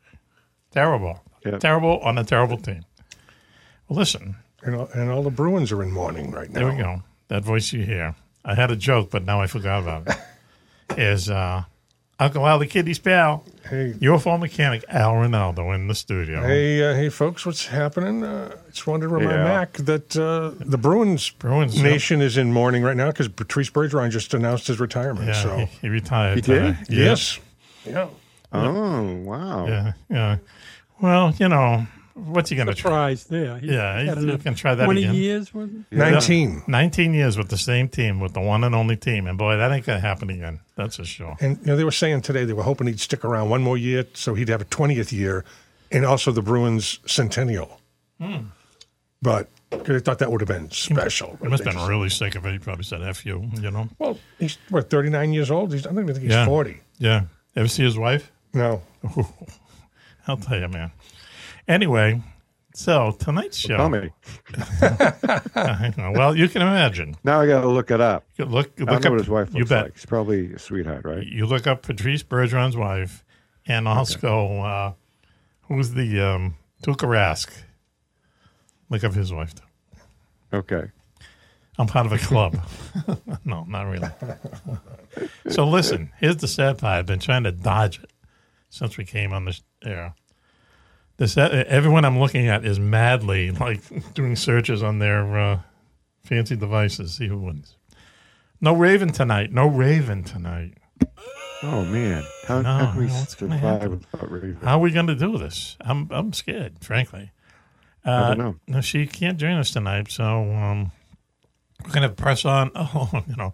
Terrible, 0.72 1.22
Yeah. 1.46 1.58
terrible 1.58 2.00
on 2.00 2.18
a 2.20 2.24
terrible 2.24 2.58
team. 2.58 2.84
Well, 3.88 3.98
listen, 4.00 4.36
And 4.62 4.76
all, 4.76 4.90
and 4.94 5.10
all 5.12 5.24
the 5.24 5.30
Bruins 5.32 5.72
are 5.72 5.82
in 5.84 5.92
mourning 5.92 6.32
right 6.32 6.50
now. 6.50 6.60
there 6.60 6.70
we 6.70 6.78
go. 6.78 7.04
That 7.30 7.44
voice 7.44 7.74
you 7.74 7.84
hear. 7.84 8.16
I 8.46 8.56
had 8.56 8.72
a 8.72 8.76
joke, 8.76 9.10
but 9.12 9.24
now 9.24 9.42
I 9.42 9.48
forgot 9.48 9.84
about 9.84 10.08
it. 10.08 10.98
Is 11.00 11.30
uh, 11.30 11.64
Uncle 12.20 12.46
Al 12.46 12.60
the 12.60 12.68
Kidney's 12.68 13.00
pal, 13.00 13.44
Hey, 13.68 13.94
UFO 14.00 14.40
mechanic 14.40 14.84
Al 14.90 15.14
Ronaldo 15.14 15.74
in 15.74 15.88
the 15.88 15.96
studio. 15.96 16.42
hey, 16.42 16.84
uh, 16.84 16.94
hey, 16.94 17.10
folks, 17.10 17.46
what's 17.46 17.66
happening? 17.68 18.24
Uh, 18.24 18.56
just 18.70 18.86
wanted 18.86 19.04
to 19.04 19.08
remind 19.08 19.32
Yeah. 19.32 19.44
Mac 19.44 19.74
that 19.74 20.16
uh, 20.18 20.52
the 20.60 20.78
Bruins, 20.78 21.30
Bruins, 21.32 21.76
yeah. 21.78 21.84
nation 21.84 22.22
is 22.22 22.38
in 22.38 22.52
mourning 22.54 22.84
right 22.84 22.98
now 22.98 23.08
because 23.08 23.28
Patrice 23.30 23.70
Bergeron 23.70 24.12
just 24.12 24.34
announced 24.34 24.68
his 24.68 24.80
retirement. 24.80 25.28
Yeah, 25.28 25.42
so 25.42 25.58
he, 25.58 25.66
he 25.82 25.90
retired. 25.90 26.36
He 26.36 26.42
did? 26.42 26.78
today. 26.78 26.78
Yeah. 26.90 27.06
yes, 27.06 27.40
yeah. 27.86 28.08
Oh, 28.52 29.16
wow. 29.24 29.66
Yeah, 29.68 29.94
yeah. 30.10 30.38
Well, 31.02 31.34
you 31.40 31.50
know, 31.50 31.88
what's 32.14 32.50
he 32.50 32.56
going 32.56 32.68
to 32.68 32.74
try? 32.76 33.16
Surprise 33.16 33.24
there. 33.26 33.58
He 33.60 33.68
Yeah, 33.68 34.02
he- 34.02 34.08
had 34.08 34.18
he 34.18 34.24
enough- 34.24 34.44
can 34.44 34.56
try 34.56 34.76
that 34.76 34.86
20 34.86 35.04
again. 35.04 35.16
years, 35.16 35.54
was 35.54 35.70
it? 35.70 35.96
Nineteen. 35.96 36.64
19 36.68 37.14
years 37.14 37.38
with 37.38 37.50
the 37.50 37.58
same 37.58 37.88
team, 37.90 38.20
with 38.20 38.34
the 38.34 38.40
one 38.42 38.64
and 38.64 38.74
only 38.76 38.96
team. 38.96 39.28
And 39.28 39.38
boy, 39.38 39.58
that 39.58 39.72
ain't 39.72 39.86
going 39.86 40.00
to 40.02 40.08
happen 40.08 40.30
again. 40.30 40.60
That's 40.76 40.98
for 40.98 41.06
sure. 41.06 41.36
And 41.42 41.58
you 41.62 41.66
know, 41.68 41.76
they 41.76 41.84
were 41.84 41.92
saying 41.92 42.22
today 42.22 42.46
they 42.46 42.54
were 42.54 42.64
hoping 42.64 42.88
he'd 42.88 43.00
stick 43.00 43.24
around 43.26 43.50
one 43.50 43.62
more 43.64 43.78
year 43.78 44.06
so 44.14 44.34
he'd 44.36 44.50
have 44.50 44.62
a 44.62 44.66
20th 44.66 45.12
year 45.12 45.44
and 45.92 46.06
also 46.06 46.32
the 46.32 46.42
Bruins 46.42 47.00
centennial. 47.06 47.80
But 49.22 49.50
'cause 49.72 49.88
they 49.88 50.00
thought 50.00 50.20
that 50.20 50.32
would 50.32 50.42
have 50.42 50.48
been 50.48 50.70
special. 50.72 51.30
Hmm. 51.38 51.46
He 51.46 51.50
must 51.50 51.64
have 51.64 51.76
been 51.76 51.88
really 51.88 52.10
sick 52.10 52.36
of 52.36 52.46
it. 52.46 52.52
He 52.52 52.60
probably 52.60 52.84
said, 52.84 53.02
F 53.02 53.26
you, 53.26 53.50
you 53.60 53.72
know? 53.72 53.90
Well, 53.98 54.18
he's 54.38 54.58
what, 54.70 54.90
39 54.90 55.34
years 55.34 55.50
old? 55.50 55.74
He's, 55.74 55.86
I 55.88 55.92
don't 55.92 56.04
even 56.04 56.14
think 56.16 56.24
he's 56.26 56.34
Yeah. 56.34 56.46
40. 56.46 56.80
Yeah. 57.00 57.24
Ever 57.56 57.68
see 57.68 57.84
his 57.84 57.98
wife? 57.98 58.32
No. 58.54 58.82
I'll 60.28 60.38
tell 60.38 60.60
you, 60.60 60.68
man. 60.68 60.92
Anyway, 61.68 62.22
so 62.74 63.16
tonight's 63.20 63.58
show. 63.58 63.78
Tell 63.78 63.90
me. 63.90 64.10
well, 66.16 66.36
you 66.36 66.50
can 66.50 66.62
imagine. 66.62 67.16
Now 67.24 67.42
I 67.42 67.48
got 67.48 67.62
to 67.62 67.70
look 67.70 67.92
it 67.92 68.02
up. 68.02 68.26
You 68.38 68.46
look, 68.46 68.72
I 68.80 68.84
look 68.84 68.90
know 68.90 68.96
up, 68.96 69.12
what 69.12 69.20
his 69.20 69.30
wife 69.30 69.54
you 69.54 69.66
bet. 69.66 69.84
like. 69.86 69.98
She's 69.98 70.06
probably 70.06 70.54
a 70.54 70.60
sweetheart, 70.60 71.06
right? 71.06 71.26
You 71.26 71.46
look 71.46 71.68
up 71.68 71.84
Patrice 71.84 72.24
Bergeron's 72.24 72.76
wife, 72.76 73.24
and 73.66 73.88
also 73.88 74.58
uh, 74.60 74.94
who's 75.64 75.92
the 75.92 76.20
um, 76.20 76.56
Tuukka 76.84 77.08
Rask. 77.08 77.50
Look 78.90 79.04
up 79.04 79.14
his 79.14 79.32
wife. 79.32 79.54
Okay. 80.54 80.92
I'm 81.80 81.88
part 81.88 82.06
of 82.06 82.12
a 82.12 82.20
club. 82.20 82.60
no, 83.46 83.64
not 83.64 83.84
really. 83.84 84.10
so 85.50 85.68
listen, 85.68 86.12
here's 86.20 86.38
the 86.38 86.48
sad 86.48 86.78
part. 86.78 87.00
I've 87.00 87.06
been 87.08 87.20
trying 87.20 87.46
to 87.46 87.52
dodge 87.52 88.00
it 88.04 88.12
since 88.70 88.98
we 88.98 89.06
came 89.06 89.34
on 89.34 89.46
this 89.46 89.64
air. 89.84 90.14
This 91.18 91.38
everyone 91.38 92.06
I'm 92.06 92.20
looking 92.20 92.48
at 92.48 92.66
is 92.66 92.80
madly 92.80 93.52
like 93.52 93.82
doing 94.14 94.36
searches 94.36 94.82
on 94.82 95.00
their 95.00 95.38
uh, 95.38 95.60
fancy 96.24 96.56
devices. 96.56 97.14
See 97.14 97.28
who 97.28 97.38
wins. 97.38 97.78
No 98.60 98.74
Raven 98.74 99.12
tonight. 99.12 99.52
No 99.52 99.68
Raven 99.68 100.24
tonight. 100.24 100.78
Oh 101.62 101.86
man, 101.86 102.24
how, 102.46 102.62
No, 102.62 102.70
how 102.70 102.92
can 102.92 103.00
we 103.00 103.08
no, 103.08 103.14
survive 103.28 103.90
without 103.90 104.32
Raven? 104.32 104.58
How 104.62 104.78
are 104.78 104.82
we 104.82 104.92
going 104.92 105.08
to 105.08 105.16
do 105.16 105.38
this? 105.38 105.78
I'm 105.82 106.10
I'm 106.12 106.34
scared, 106.34 106.80
frankly. 106.82 107.32
Uh, 108.06 108.12
I 108.12 108.28
don't 108.30 108.38
know. 108.38 108.56
No, 108.68 108.82
she 108.82 109.08
can't 109.08 109.38
join 109.38 109.54
us 109.54 109.72
tonight, 109.72 110.12
so 110.12 110.52
um, 110.52 110.92
we're 111.86 111.94
going 111.94 112.10
to 112.10 112.14
press 112.14 112.44
on. 112.44 112.72
Oh, 112.76 113.10
you 113.28 113.36
know, 113.38 113.54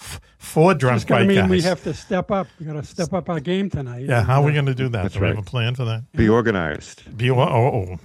f- 0.00 0.20
four 0.38 0.74
drunk 0.74 0.96
It's 0.96 1.04
going 1.04 1.28
white 1.28 1.34
to 1.34 1.40
mean 1.42 1.50
we 1.50 1.62
have 1.62 1.82
to 1.84 1.94
step 1.94 2.30
up. 2.30 2.46
We 2.58 2.66
got 2.66 2.72
to 2.74 2.82
step 2.82 3.12
up 3.12 3.28
our 3.28 3.40
game 3.40 3.70
tonight. 3.70 4.06
yeah, 4.06 4.22
how 4.24 4.42
are 4.42 4.46
we 4.46 4.52
going 4.52 4.66
to 4.66 4.74
do 4.74 4.88
that? 4.88 5.02
That's 5.02 5.14
do 5.14 5.20
we 5.20 5.28
have 5.28 5.38
a 5.38 5.42
plan 5.42 5.74
for 5.74 5.84
that? 5.84 6.10
Be 6.12 6.28
organized. 6.28 7.16
Be 7.16 7.30
oh, 7.30 7.38
oh, 7.40 7.98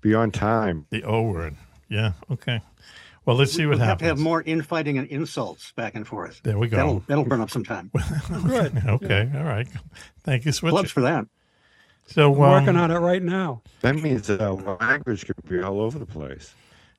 Be 0.00 0.14
on 0.14 0.30
time. 0.30 0.86
the 0.90 1.04
O 1.04 1.22
word. 1.22 1.54
Yeah. 1.88 2.12
Okay. 2.30 2.60
Well, 3.26 3.36
let's 3.36 3.52
see 3.52 3.64
what 3.64 3.78
happens. 3.78 3.80
We'll 3.80 3.88
have 3.88 3.98
to 3.98 4.04
have 4.06 4.18
more 4.18 4.42
infighting 4.42 4.98
and 4.98 5.08
insults 5.08 5.72
back 5.72 5.94
and 5.94 6.06
forth. 6.06 6.40
There 6.42 6.58
we 6.58 6.68
go. 6.68 6.76
That'll 6.76 6.98
that'll 7.00 7.24
burn 7.24 7.40
up 7.40 7.50
some 7.50 7.64
time. 7.64 7.90
Good. 8.46 8.82
Okay. 8.86 9.30
All 9.34 9.44
right. 9.44 9.66
Thank 10.24 10.44
you, 10.44 10.52
Clubs 10.52 10.78
Switch. 10.80 10.92
for 10.92 11.00
that. 11.02 11.26
So 12.06 12.30
We're 12.30 12.50
working 12.50 12.76
um, 12.76 12.82
on 12.82 12.90
it 12.90 12.98
right 12.98 13.22
now. 13.22 13.62
That 13.80 13.96
means 13.96 14.28
uh, 14.28 14.52
language 14.80 15.24
could 15.26 15.36
be 15.48 15.62
all 15.62 15.80
over 15.80 15.98
the 15.98 16.06
place. 16.06 16.52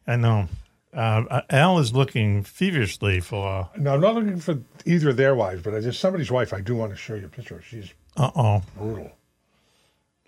I 0.07 0.15
know. 0.15 0.47
Uh, 0.95 1.41
Al 1.49 1.79
is 1.79 1.93
looking 1.93 2.43
feverishly 2.43 3.19
for. 3.19 3.69
No, 3.77 3.93
I'm 3.95 4.01
not 4.01 4.15
looking 4.15 4.39
for 4.39 4.59
either 4.85 5.09
of 5.09 5.17
their 5.17 5.35
wives, 5.35 5.61
but 5.61 5.75
I 5.75 5.81
just 5.81 5.99
somebody's 5.99 6.31
wife. 6.31 6.53
I 6.53 6.61
do 6.61 6.75
want 6.75 6.91
to 6.91 6.97
show 6.97 7.15
you 7.15 7.25
a 7.25 7.29
picture. 7.29 7.61
She's 7.61 7.93
Uh 8.15 8.31
oh. 8.35 8.61
brutal. 8.77 9.11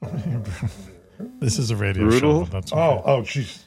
This 1.40 1.58
is 1.58 1.72
a 1.72 1.76
radio 1.76 2.04
Brutal? 2.10 2.20
show. 2.20 2.40
but 2.42 2.52
That's 2.52 2.72
Oh, 2.74 3.02
oh, 3.04 3.24
she's 3.24 3.66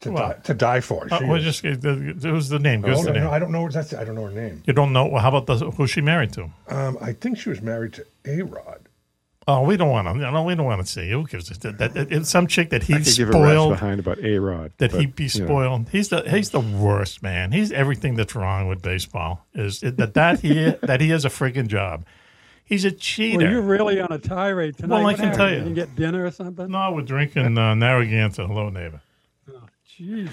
to 0.00 0.12
Well, 0.12 0.28
die 0.28 0.34
to 0.44 0.54
die 0.54 0.80
for. 0.80 1.08
She 1.08 1.14
Uh, 1.14 1.26
well, 1.26 1.34
is. 1.36 1.44
just 1.44 1.64
it 1.64 2.30
was 2.30 2.48
the 2.48 2.60
name. 2.60 2.84
Oh, 2.84 2.88
Give 2.88 2.98
the 2.98 3.04
no, 3.06 3.12
name. 3.14 3.24
no, 3.24 3.30
I 3.32 3.38
don't 3.40 3.50
know. 3.50 3.68
That's 3.68 3.92
I 3.94 4.04
don't 4.04 4.14
know 4.14 4.26
her 4.26 4.30
name. 4.30 4.62
You 4.64 4.72
don't 4.74 4.92
know. 4.92 5.06
Well, 5.06 5.20
how 5.20 5.34
about 5.34 5.46
the, 5.46 5.70
who 5.72 5.88
she 5.88 6.00
married 6.00 6.32
to? 6.34 6.50
Um, 6.68 6.96
I 7.00 7.12
think 7.12 7.38
she 7.38 7.48
was 7.48 7.60
married 7.62 7.94
to 7.94 8.06
A 8.26 8.42
Rod. 8.42 8.88
Oh, 9.46 9.62
we 9.62 9.76
don't 9.76 9.90
want 9.90 10.08
to. 10.08 10.14
No, 10.14 10.42
we 10.42 10.54
don't 10.54 10.64
want 10.64 10.80
to 10.84 10.90
see. 10.90 11.10
Who 11.10 11.26
gives 11.26 11.50
a 11.50 11.54
that, 11.60 11.78
that, 11.78 11.94
that- 11.94 12.10
It's 12.12 12.30
some 12.30 12.46
chick 12.46 12.70
that 12.70 12.84
he 12.84 12.94
I 12.94 12.98
give 13.00 13.28
a 13.28 13.32
spoiled. 13.32 13.72
behind 13.74 14.00
about 14.00 14.18
A 14.24 14.38
Rod. 14.38 14.72
That 14.78 14.92
he 14.92 15.04
be 15.06 15.28
spoiled. 15.28 15.90
He's 15.90 16.08
the 16.08 16.22
he's 16.22 16.50
the 16.50 16.60
worst 16.60 17.22
man. 17.22 17.52
He's 17.52 17.70
everything 17.70 18.14
that's 18.14 18.34
wrong 18.34 18.68
with 18.68 18.80
baseball. 18.80 19.44
Is 19.54 19.80
that 19.80 20.14
that 20.14 20.40
he 20.40 20.70
that 20.82 21.00
he 21.02 21.10
has 21.10 21.24
a 21.24 21.28
freaking 21.28 21.66
job. 21.66 22.06
He's 22.64 22.86
a 22.86 22.90
cheater. 22.90 23.44
Well, 23.44 23.50
you're 23.52 23.60
really 23.60 24.00
on 24.00 24.10
a 24.10 24.18
tirade 24.18 24.78
tonight. 24.78 24.96
Well, 24.96 25.06
I 25.06 25.12
can 25.14 25.34
tell 25.34 25.50
you. 25.50 25.56
didn't 25.58 25.74
get 25.74 25.94
dinner 25.94 26.24
or 26.24 26.30
something? 26.30 26.70
no, 26.70 26.92
we're 26.92 27.02
drinking 27.02 27.58
uh, 27.58 27.74
Narragansett. 27.74 28.46
Hello, 28.46 28.70
neighbor. 28.70 29.02
Jeez. 30.00 30.30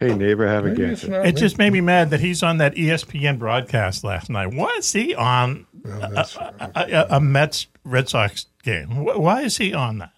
Hey, 0.00 0.14
neighbor, 0.14 0.46
have 0.48 0.64
a 0.64 0.68
Maybe 0.68 0.84
it's 0.84 1.04
guess. 1.04 1.26
It 1.26 1.34
me. 1.34 1.40
just 1.40 1.58
made 1.58 1.72
me 1.72 1.80
mad 1.82 2.10
that 2.10 2.20
he's 2.20 2.42
on 2.42 2.56
that 2.58 2.74
ESPN 2.74 3.38
broadcast 3.38 4.02
last 4.02 4.30
night. 4.30 4.52
Why 4.54 4.74
is 4.78 4.90
he 4.92 5.14
on 5.14 5.66
No, 5.84 5.98
that's- 6.00 6.36
a, 6.36 6.70
a, 6.74 7.06
a 7.16 7.20
Mets 7.20 7.66
Red 7.84 8.08
Sox 8.08 8.46
game? 8.62 8.88
Wh- 8.88 9.18
Why 9.18 9.42
is 9.42 9.56
he 9.58 9.72
on 9.74 9.98
that? 9.98 10.12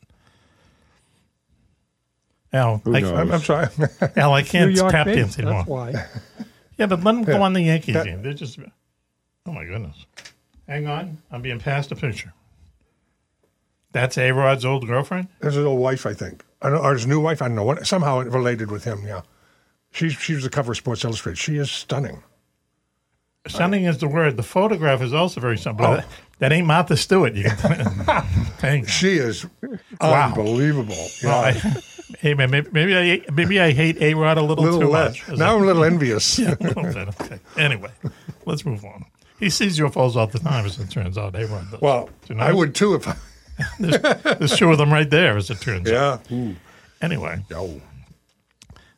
Al, 2.53 2.79
Who 2.85 2.95
I, 2.95 3.01
knows? 3.01 3.13
I'm, 3.13 3.33
I'm 3.33 3.41
sorry. 3.41 3.69
Al, 4.17 4.35
I 4.35 4.43
can't 4.43 4.73
York 4.73 4.93
tap 4.93 5.07
dance 5.07 5.39
anymore. 5.39 5.59
That's 5.61 5.69
why. 5.69 6.07
Yeah, 6.79 6.87
but 6.87 7.05
let 7.05 7.15
him 7.15 7.23
go 7.23 7.43
on 7.43 7.53
the 7.53 7.61
Yankees 7.61 7.95
That- 7.95 8.07
game. 8.07 8.23
They're 8.23 8.33
just. 8.33 8.59
Oh 9.47 9.53
my 9.53 9.65
goodness! 9.67 10.07
Hang 10.67 10.87
on, 10.89 11.19
I'm 11.31 11.43
being 11.43 11.59
passed 11.61 11.93
a 11.93 11.97
picture. 11.97 12.33
That's 13.93 14.17
A 14.17 14.33
Rod's 14.33 14.65
old 14.65 14.87
girlfriend. 14.87 15.29
There's 15.41 15.55
his 15.55 15.67
old 15.67 15.79
wife, 15.79 16.07
I 16.07 16.15
think. 16.15 16.43
I 16.63 16.71
don't, 16.71 16.81
or 16.85 16.95
his 16.95 17.07
new 17.07 17.21
wife. 17.21 17.43
I 17.43 17.49
don't 17.49 17.57
know. 17.57 17.63
What, 17.65 17.87
somehow 17.87 18.21
related 18.21 18.71
with 18.71 18.85
him. 18.85 19.07
Yeah. 19.07 19.21
She's 19.93 20.15
she 20.15 20.35
was 20.35 20.45
the 20.45 20.51
cover 20.51 20.73
of 20.73 20.79
Sports 20.79 21.05
Illustrated. 21.05 21.39
She 21.39 21.57
is 21.59 21.71
stunning. 21.71 22.23
Stunning 23.49 23.85
is 23.87 23.99
the 23.99 24.07
word. 24.09 24.37
The 24.37 24.43
photograph 24.45 25.03
is 25.03 25.13
also 25.13 25.41
very 25.41 25.59
simple. 25.59 25.85
Oh. 25.85 25.97
That, 25.97 26.07
that 26.39 26.53
ain't 26.53 26.67
Martha 26.67 26.97
Stewart. 26.97 27.35
You 27.35 27.45
can, 27.45 27.57
Thank. 28.59 28.89
She 28.89 29.15
is 29.19 29.45
Wow. 30.01 30.29
unbelievable. 30.29 31.09
Yeah. 31.23 31.37
I, 31.37 31.53
hey 32.21 32.35
man, 32.35 32.51
maybe, 32.51 32.69
maybe 32.73 32.97
I 32.97 33.31
maybe 33.33 33.61
I 33.61 33.73
hate 33.73 34.01
A 34.01 34.15
Rod 34.15 34.39
a 34.39 34.43
little, 34.43 34.65
little 34.65 34.81
too 34.81 34.87
less. 34.89 35.11
much. 35.27 35.33
Is 35.35 35.39
Now 35.41 35.51
that- 35.53 35.57
I'm 35.57 35.63
a 35.63 35.67
little 35.67 35.85
envious. 35.85 36.39
Yeah, 36.39 36.55
a 36.61 36.63
little 36.65 36.83
bit. 36.85 37.09
Okay. 37.21 37.39
Anyway, 37.57 37.91
let's 38.47 38.65
move 38.65 38.85
on. 38.85 39.05
He 39.41 39.51
sees 39.51 39.77
your 39.77 39.91
UFOs 39.91 40.15
all 40.15 40.29
the 40.29 40.39
time, 40.39 40.65
as 40.65 40.79
it 40.79 40.89
turns 40.91 41.19
out. 41.19 41.35
A 41.35 41.45
Rod 41.47 41.69
does. 41.73 41.81
Well, 41.81 42.11
You 42.29 42.37
know? 42.37 42.45
I 42.45 42.53
would 42.53 42.77
too 42.77 42.95
if 42.95 43.09
I. 43.09 43.17
there's, 43.81 44.01
there's 44.39 44.57
two 44.57 44.71
of 44.71 44.79
them 44.79 44.93
right 44.93 45.11
there, 45.11 45.37
as 45.37 45.51
it 45.51 45.61
turns 45.61 45.91
out. 45.91 46.23
Yeah. 46.31 46.53
Anyway, 47.01 47.45
No. 47.51 47.81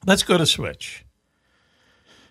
let's 0.06 0.22
go 0.22 0.36
to 0.36 0.44
Switch. 0.46 1.04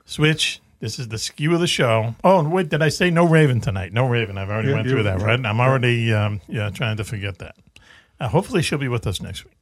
Switch. 0.06 0.62
This 0.84 1.00
is 1.00 1.08
the 1.08 1.18
skew 1.18 1.54
of 1.54 1.62
the 1.62 1.68
show. 1.68 2.14
Oh, 2.26 2.40
and 2.40 2.52
wait, 2.52 2.68
did 2.68 2.84
I 2.84 2.90
say 2.90 3.10
no 3.10 3.26
Raven 3.26 3.62
tonight? 3.62 3.94
No 3.94 4.06
Raven. 4.06 4.38
I've 4.38 4.50
already 4.50 4.68
Yeah, 4.68 4.74
went 4.76 4.90
through 4.90 5.04
that, 5.04 5.22
right? 5.22 5.40
I'm 5.46 5.62
already 5.62 6.12
um, 6.12 6.42
yeah 6.50 6.70
trying 6.72 6.98
to 6.98 7.06
forget 7.06 7.38
that. 7.38 7.56
Uh, 8.20 8.28
hopefully, 8.28 8.62
she'll 8.62 8.80
be 8.80 8.90
with 8.90 9.08
us 9.08 9.22
next 9.22 9.46
week. 9.46 9.54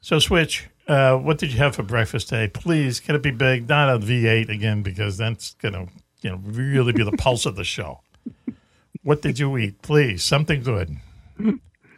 So, 0.00 0.20
Switch, 0.20 0.68
uh, 0.86 1.16
what 1.16 1.38
did 1.38 1.50
you 1.52 1.58
have 1.58 1.74
for 1.74 1.82
breakfast 1.82 2.28
today? 2.28 2.46
Please, 2.46 3.00
can 3.00 3.16
it 3.16 3.22
be 3.22 3.32
big? 3.32 3.68
Not 3.68 3.88
a 3.92 3.98
V8 3.98 4.50
again, 4.50 4.84
because 4.84 5.16
that's 5.16 5.54
gonna 5.54 5.88
you 6.20 6.30
know 6.30 6.40
really 6.44 6.92
be 6.92 7.02
the 7.02 7.10
pulse 7.10 7.44
of 7.44 7.56
the 7.56 7.64
show. 7.64 8.00
What 9.02 9.20
did 9.20 9.40
you 9.40 9.58
eat? 9.58 9.82
Please, 9.82 10.22
something 10.22 10.62
good. 10.62 10.96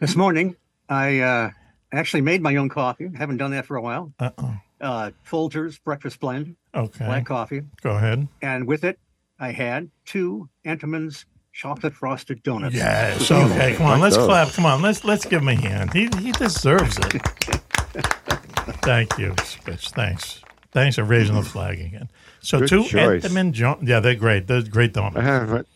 This 0.01 0.17
morning, 0.17 0.57
I 0.89 1.21
uh, 1.21 1.51
actually 1.93 2.23
made 2.23 2.41
my 2.41 2.57
own 2.57 2.71
coffee. 2.71 3.11
Haven't 3.15 3.37
done 3.37 3.51
that 3.51 3.67
for 3.67 3.77
a 3.77 3.83
while. 3.83 4.15
Uh 4.19 4.31
oh. 4.39 4.57
Uh, 4.85 5.11
Folgers 5.27 5.83
breakfast 5.83 6.21
blend, 6.21 6.57
Okay, 6.75 7.07
black 7.07 7.25
coffee, 7.27 7.63
go 7.83 7.97
ahead. 7.97 8.29
and 8.43 8.67
with 8.69 8.85
it, 8.85 8.99
I 9.41 9.51
had 9.53 9.91
two 10.05 10.49
Entenmann's 10.67 11.25
chocolate 11.55 11.95
frosted 11.95 12.43
donuts. 12.43 12.75
Yes. 12.75 13.31
Okay. 13.31 13.75
Come 13.77 13.87
on. 13.87 14.01
Let's 14.01 14.17
clap. 14.17 14.53
Come 14.53 14.67
on. 14.67 14.83
Let's 14.83 15.03
let's 15.05 15.25
give 15.25 15.41
him 15.41 15.49
a 15.49 15.55
hand. 15.55 15.93
He 15.95 16.09
he 16.21 16.33
deserves 16.33 16.99
it. 16.99 17.13
Thank 18.83 19.17
you, 19.19 19.35
Spitz. 19.45 19.91
Thanks. 19.91 20.43
Thanks 20.73 20.97
for 20.97 21.05
raising 21.05 21.37
the 21.37 21.43
flag 21.43 21.81
again. 21.81 22.11
So 22.41 22.61
Good 22.61 22.69
two 22.69 22.85
choice. 22.85 23.25
Entenmann 23.25 23.53
jo- 23.53 23.79
Yeah, 23.83 24.01
they're 24.01 24.15
great. 24.17 24.47
They're 24.49 24.63
great 24.63 24.93
donuts. 24.93 25.17
I 25.17 25.21
donuts. 25.23 25.51
have. 25.53 25.67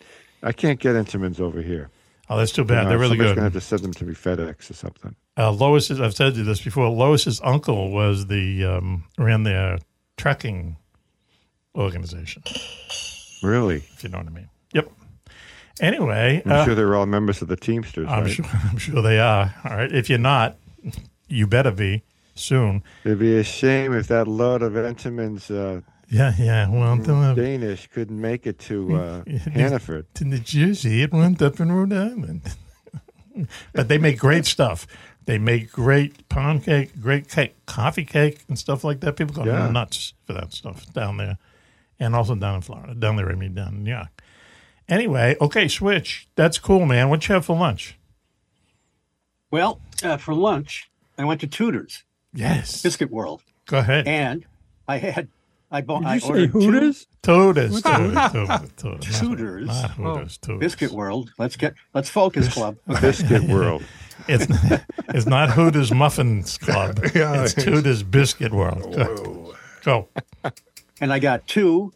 I 0.42 0.52
can't 0.52 0.78
get 0.80 0.94
Entenmann's 0.96 1.40
over 1.40 1.62
here. 1.62 1.90
Oh, 2.30 2.36
that's 2.36 2.52
too 2.52 2.64
bad. 2.64 2.86
Uh, 2.86 2.88
They're 2.90 2.98
really 2.98 3.10
somebody's 3.12 3.30
good. 3.30 3.36
gonna 3.36 3.44
have 3.44 3.52
to 3.54 3.60
send 3.60 3.82
them 3.82 3.92
to 3.94 4.04
me 4.04 4.14
FedEx 4.14 4.70
or 4.70 4.74
something. 4.74 5.14
Uh, 5.36 5.50
Lois's. 5.50 6.00
I've 6.00 6.14
said 6.14 6.36
you 6.36 6.44
this 6.44 6.60
before. 6.60 6.88
Lois's 6.88 7.40
uncle 7.42 7.90
was 7.90 8.26
the 8.26 8.64
um, 8.64 9.04
ran 9.16 9.44
their 9.44 9.78
trucking 10.16 10.76
organization. 11.74 12.42
Really? 13.42 13.76
If 13.76 14.02
you 14.02 14.10
know 14.10 14.18
what 14.18 14.26
I 14.26 14.30
mean. 14.30 14.48
Yep. 14.74 14.90
Anyway, 15.80 16.42
I'm 16.44 16.52
uh, 16.52 16.64
sure 16.64 16.74
they're 16.74 16.94
all 16.96 17.06
members 17.06 17.40
of 17.40 17.48
the 17.48 17.56
Teamsters. 17.56 18.08
I'm 18.08 18.24
right? 18.24 18.32
sure. 18.32 18.44
I'm 18.70 18.78
sure 18.78 19.00
they 19.00 19.20
are. 19.20 19.54
All 19.64 19.76
right. 19.76 19.90
If 19.90 20.10
you're 20.10 20.18
not, 20.18 20.56
you 21.28 21.46
better 21.46 21.70
be 21.70 22.02
soon. 22.34 22.82
It'd 23.04 23.18
be 23.18 23.38
a 23.38 23.44
shame 23.44 23.94
if 23.94 24.08
that 24.08 24.28
load 24.28 24.62
of 24.62 24.72
Entenmann's 24.72 25.50
uh, 25.50 25.82
Yeah. 26.10 26.32
Yeah. 26.38 26.68
Well, 26.70 26.96
don't 26.98 27.34
Danish 27.34 27.88
couldn't 27.88 28.20
make 28.20 28.46
it 28.46 28.58
to 28.60 28.96
uh, 28.96 29.22
Yeah. 29.26 29.38
Hannaford. 29.38 30.06
to 30.14 30.24
New 30.24 30.38
Jersey. 30.38 31.02
It 31.02 31.12
went 31.12 31.40
up 31.42 31.60
in 31.60 31.70
Rhode 31.70 31.92
Island. 31.92 32.42
but 33.72 33.88
they 33.88 33.98
make 33.98 34.18
great 34.18 34.46
stuff. 34.56 34.86
They 35.26 35.38
make 35.38 35.70
great 35.70 36.26
pound 36.30 36.64
cake, 36.64 36.98
great 37.00 37.28
cake, 37.28 37.54
coffee 37.66 38.04
cake, 38.06 38.44
and 38.48 38.58
stuff 38.58 38.82
like 38.84 39.00
that. 39.00 39.16
People 39.16 39.34
go 39.34 39.44
Yeah. 39.44 39.68
nuts 39.70 40.14
for 40.24 40.32
that 40.32 40.54
stuff 40.54 40.90
down 40.94 41.18
there, 41.18 41.36
and 42.00 42.14
also 42.14 42.34
down 42.34 42.54
in 42.56 42.60
Florida. 42.62 42.94
Down 42.94 43.16
there, 43.16 43.28
I 43.30 43.34
mean, 43.34 43.54
down 43.54 43.74
in 43.74 43.84
New 43.84 43.90
York. 43.90 44.22
Anyway, 44.88 45.36
okay, 45.38 45.68
switch. 45.68 46.28
That's 46.34 46.58
cool, 46.58 46.86
man. 46.86 47.10
What 47.10 47.28
you 47.28 47.34
have 47.34 47.44
for 47.44 47.54
lunch? 47.58 47.98
Well, 49.50 49.80
uh, 50.02 50.16
for 50.16 50.34
lunch, 50.34 50.90
I 51.18 51.24
went 51.24 51.40
to 51.42 51.46
Tudor's 51.46 52.04
Yes. 52.32 52.82
Biscuit 52.82 53.10
World, 53.10 53.42
Go 53.66 53.78
ahead. 53.78 54.06
and 54.08 54.44
I 54.86 54.96
had 54.98 55.28
I 55.70 55.80
bought 55.82 56.00
Did 56.00 56.08
I 56.08 56.14
you 56.14 56.20
say 56.20 56.28
ordered 56.28 56.50
Hooters? 56.50 57.06
Tooters. 57.22 57.82
Tooters. 57.82 58.32
Tooters. 58.32 58.72
Tooters. 58.76 59.20
Tudors. 59.20 59.66
Not 59.66 59.90
Hooters. 59.92 60.38
Tooters. 60.38 60.60
Biscuit 60.60 60.92
World. 60.92 61.32
Let's 61.38 61.56
get 61.56 61.74
let's 61.94 62.08
focus, 62.08 62.52
Clubb. 62.52 62.76
Biscuit 63.00 63.42
World. 63.42 63.82
It's, 64.26 64.46
it's 65.08 65.26
not 65.26 65.50
Hooters 65.50 65.92
Muffins 65.92 66.58
Club. 66.58 67.00
Yeah, 67.14 67.42
it's 67.44 67.52
it's- 67.56 67.64
Hooters 67.64 68.02
Biscuit 68.02 68.52
World. 68.52 68.94
Go. 68.94 69.54
Go. 69.84 70.08
and 71.00 71.12
I 71.12 71.18
got 71.18 71.46
two 71.46 71.92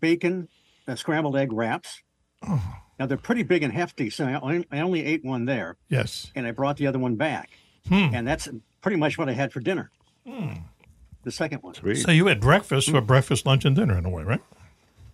bacon 0.00 0.48
uh, 0.86 0.94
scrambled 0.94 1.36
egg 1.36 1.52
wraps. 1.52 2.02
Oh. 2.46 2.62
Now 2.98 3.06
they're 3.06 3.16
pretty 3.16 3.42
big 3.42 3.62
and 3.62 3.72
hefty, 3.72 4.08
so 4.10 4.24
I 4.26 4.34
only, 4.40 4.66
I 4.70 4.80
only 4.80 5.04
ate 5.04 5.24
one 5.24 5.46
there, 5.46 5.76
Yes. 5.88 6.30
and 6.36 6.46
I 6.46 6.52
brought 6.52 6.76
the 6.76 6.86
other 6.86 6.98
one 6.98 7.16
back, 7.16 7.50
Hmm. 7.88 8.14
and 8.14 8.26
that's 8.28 8.48
pretty 8.82 8.96
much 8.96 9.18
what 9.18 9.28
I 9.28 9.32
had 9.32 9.52
for 9.52 9.58
dinner. 9.60 9.90
The 11.24 11.32
second 11.32 11.62
one. 11.62 11.74
Sweet. 11.74 11.96
So 11.96 12.10
you 12.10 12.26
had 12.26 12.40
breakfast 12.40 12.90
for 12.90 13.00
breakfast, 13.00 13.46
lunch, 13.46 13.64
and 13.64 13.74
dinner 13.74 13.98
in 13.98 14.04
a 14.04 14.10
way, 14.10 14.22
right? 14.22 14.42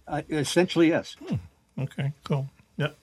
Uh, 0.07 0.23
essentially, 0.29 0.89
yes. 0.89 1.17
Okay, 1.79 2.13
cool. 2.25 2.49
Yep. 2.77 2.99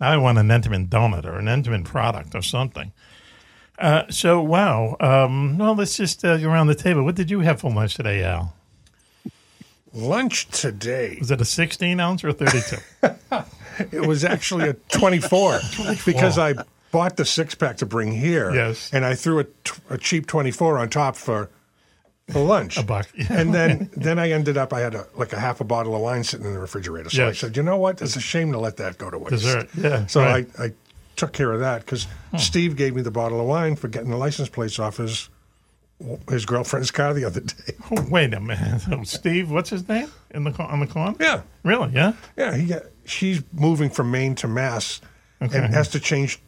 Now 0.00 0.10
I 0.10 0.16
want 0.16 0.38
an 0.38 0.48
Entenmann 0.48 0.88
donut 0.88 1.24
or 1.24 1.38
an 1.38 1.46
Entenmann 1.46 1.84
product 1.84 2.34
or 2.34 2.42
something. 2.42 2.92
Uh, 3.78 4.04
so, 4.08 4.40
wow. 4.40 4.96
Um, 5.00 5.58
well, 5.58 5.74
let's 5.74 5.96
just 5.96 6.24
uh, 6.24 6.38
go 6.38 6.48
around 6.48 6.68
the 6.68 6.74
table. 6.74 7.04
What 7.04 7.14
did 7.14 7.30
you 7.30 7.40
have 7.40 7.60
for 7.60 7.70
lunch 7.70 7.94
today, 7.94 8.24
Al? 8.24 8.54
Lunch 9.92 10.48
today. 10.48 11.16
Was 11.20 11.30
it 11.30 11.40
a 11.40 11.44
16 11.44 12.00
ounce 12.00 12.24
or 12.24 12.28
a 12.28 12.32
32? 12.32 12.76
It 13.92 14.06
was 14.06 14.24
actually 14.24 14.70
a 14.70 14.72
24 14.72 15.60
because 16.06 16.38
I 16.38 16.54
bought 16.92 17.18
the 17.18 17.26
six 17.26 17.54
pack 17.54 17.76
to 17.78 17.86
bring 17.86 18.10
here. 18.12 18.50
Yes. 18.54 18.90
And 18.90 19.04
I 19.04 19.14
threw 19.14 19.40
a, 19.40 19.44
t- 19.44 19.82
a 19.90 19.98
cheap 19.98 20.26
24 20.26 20.78
on 20.78 20.88
top 20.88 21.14
for 21.14 21.50
for 21.50 21.50
lunch. 22.34 22.76
A 22.76 22.82
buck. 22.82 23.08
Yeah. 23.14 23.26
and 23.30 23.54
then 23.54 23.90
then 23.96 24.18
I 24.18 24.30
ended 24.32 24.56
up 24.56 24.72
I 24.72 24.80
had 24.80 24.94
a 24.94 25.06
like 25.14 25.32
a 25.32 25.38
half 25.40 25.60
a 25.60 25.64
bottle 25.64 25.94
of 25.94 26.00
wine 26.02 26.24
sitting 26.24 26.46
in 26.46 26.52
the 26.54 26.58
refrigerator. 26.60 27.10
So 27.10 27.28
I 27.28 27.32
said, 27.32 27.56
you 27.56 27.62
know 27.62 27.76
what? 27.76 28.02
It's 28.02 28.16
a 28.16 28.20
shame 28.20 28.52
to 28.52 28.58
let 28.58 28.76
that 28.78 28.98
go 28.98 29.10
to 29.10 29.18
waste. 29.18 29.30
Dessert, 29.30 29.68
yeah, 29.76 30.06
So 30.06 30.20
right. 30.22 30.46
Hmm. 30.46 30.62
I, 30.62 30.64
I 30.66 30.72
took 31.16 31.32
care 31.32 31.52
of 31.52 31.60
that 31.60 31.80
because 31.80 32.06
Steve 32.38 32.76
gave 32.76 32.94
me 32.94 33.02
the 33.02 33.10
bottle 33.10 33.40
of 33.40 33.46
wine 33.46 33.76
for 33.76 33.88
getting 33.88 34.10
the 34.10 34.16
license 34.18 34.48
plates 34.48 34.78
off 34.78 34.96
his 34.98 35.28
his 36.28 36.44
girlfriend's 36.44 36.90
car 36.90 37.14
the 37.14 37.24
other 37.24 37.40
day. 37.40 37.54
Oh, 37.90 38.04
wait 38.10 38.34
a 38.34 38.40
minute. 38.40 39.06
Steve, 39.06 39.50
what's 39.50 39.70
his 39.70 39.88
name 39.88 40.10
in 40.32 40.44
the 40.44 40.50
on 40.62 40.80
the 40.80 40.86
con? 40.86 41.16
Yeah. 41.20 41.42
Really? 41.62 41.92
Yeah. 41.92 42.12
Yeah, 42.36 42.54
he 42.56 42.66
got, 42.66 42.82
she's 43.04 43.42
moving 43.52 43.88
from 43.90 44.10
Maine 44.10 44.34
to 44.36 44.48
Mass 44.48 45.00
Okay. 45.40 45.56
and 45.58 45.72
has 45.72 45.88
to 45.90 46.00
change 46.00 46.40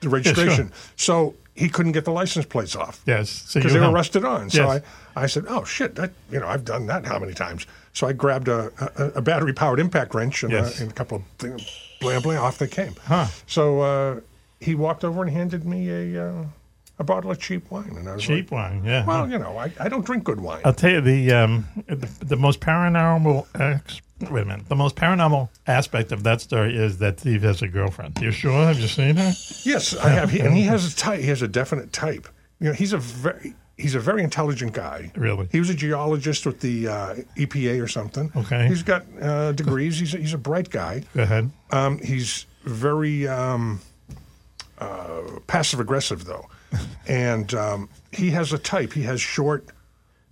the 0.00 0.08
registration. 0.08 0.72
So 0.96 1.34
he 1.56 1.68
couldn't 1.68 1.92
get 1.92 2.04
the 2.04 2.12
license 2.12 2.44
plates 2.46 2.76
off 2.76 3.00
Yes. 3.06 3.52
Because 3.54 3.72
you 3.72 3.80
they 3.80 3.86
were 3.86 3.92
rusted 3.92 4.24
on. 4.24 4.50
So 4.50 4.64
Yes. 4.72 4.82
I, 5.16 5.22
I 5.22 5.26
said, 5.26 5.44
"Oh 5.48 5.64
shit, 5.64 5.94
that 5.96 6.12
you 6.30 6.38
know 6.40 6.46
I've 6.46 6.64
done 6.64 6.86
that 6.86 7.06
how 7.06 7.18
many 7.18 7.32
times?" 7.34 7.66
So 7.94 8.06
I 8.06 8.12
grabbed 8.12 8.48
a, 8.48 8.70
a, 8.98 9.04
a 9.18 9.22
battery 9.22 9.52
powered 9.54 9.80
impact 9.80 10.14
wrench 10.14 10.42
and, 10.42 10.52
Yes. 10.52 10.78
a, 10.78 10.82
and 10.82 10.92
a 10.92 10.94
couple 10.94 11.16
of 11.18 11.22
things, 11.38 11.62
blam 12.00 12.20
blam, 12.22 12.42
off 12.42 12.58
they 12.58 12.68
came. 12.68 12.94
Huh. 13.06 13.26
So 13.46 13.80
uh, 13.80 14.20
he 14.60 14.74
walked 14.74 15.02
over 15.04 15.22
and 15.22 15.30
handed 15.30 15.64
me 15.64 15.88
a 16.14 16.28
uh, 16.30 16.44
a 16.98 17.04
bottle 17.04 17.30
of 17.30 17.38
cheap 17.38 17.70
wine, 17.70 17.94
and 17.96 18.08
I 18.08 18.14
was 18.14 18.22
Cheap 18.24 18.50
like, 18.50 18.72
wine, 18.72 18.84
yeah. 18.84 19.04
Well, 19.04 19.28
you 19.28 19.38
know, 19.38 19.56
I, 19.58 19.72
I 19.78 19.88
don't 19.88 20.04
drink 20.04 20.24
good 20.24 20.40
wine. 20.40 20.62
I'll 20.64 20.72
tell 20.72 20.90
you 20.90 21.00
the 21.00 21.32
um, 21.32 21.66
the, 21.86 22.08
the 22.24 22.36
most 22.36 22.60
paranormal. 22.60 23.46
Ex- 23.58 24.00
wait 24.30 24.42
a 24.42 24.44
minute. 24.44 24.68
The 24.68 24.76
most 24.76 24.96
paranormal 24.96 25.48
aspect 25.66 26.12
of 26.12 26.22
that 26.22 26.40
story 26.40 26.76
is 26.76 26.98
that 26.98 27.20
Steve 27.20 27.42
has 27.42 27.62
a 27.62 27.68
girlfriend. 27.68 28.18
You 28.20 28.30
sure? 28.30 28.66
Have 28.66 28.78
you 28.78 28.88
seen 28.88 29.16
her? 29.16 29.32
Yes, 29.64 29.94
I 29.96 30.08
have. 30.10 30.30
He, 30.30 30.40
and 30.40 30.56
he 30.56 30.62
has 30.62 30.92
a 30.92 30.96
type. 30.96 31.20
He 31.20 31.26
has 31.26 31.42
a 31.42 31.48
definite 31.48 31.92
type. 31.92 32.28
You 32.60 32.68
know, 32.68 32.72
he's 32.72 32.92
a 32.94 32.98
very 32.98 33.54
he's 33.76 33.94
a 33.94 34.00
very 34.00 34.22
intelligent 34.22 34.72
guy. 34.72 35.12
Really? 35.16 35.48
He 35.52 35.58
was 35.58 35.70
a 35.70 35.74
geologist 35.74 36.46
with 36.46 36.60
the 36.60 36.88
uh, 36.88 37.14
EPA 37.36 37.82
or 37.82 37.88
something. 37.88 38.32
Okay. 38.34 38.68
He's 38.68 38.82
got 38.82 39.04
uh, 39.20 39.52
degrees. 39.52 39.98
He's 39.98 40.14
a, 40.14 40.18
he's 40.18 40.34
a 40.34 40.38
bright 40.38 40.70
guy. 40.70 41.04
Go 41.14 41.22
ahead. 41.22 41.50
Um, 41.70 41.98
he's 41.98 42.46
very 42.64 43.28
um, 43.28 43.80
uh, 44.78 45.22
passive 45.46 45.80
aggressive 45.80 46.24
though, 46.24 46.46
and 47.06 47.52
um, 47.54 47.88
he 48.12 48.30
has 48.30 48.52
a 48.52 48.58
type. 48.58 48.92
He 48.92 49.02
has 49.02 49.20
short, 49.20 49.66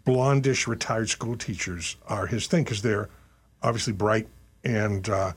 blondish 0.06 0.66
retired 0.66 1.08
school 1.08 1.36
teachers 1.36 1.96
are 2.08 2.26
his 2.26 2.46
thing 2.46 2.64
because 2.64 2.82
they're 2.82 3.08
obviously 3.62 3.92
bright, 3.92 4.28
and 4.64 5.08
uh, 5.08 5.32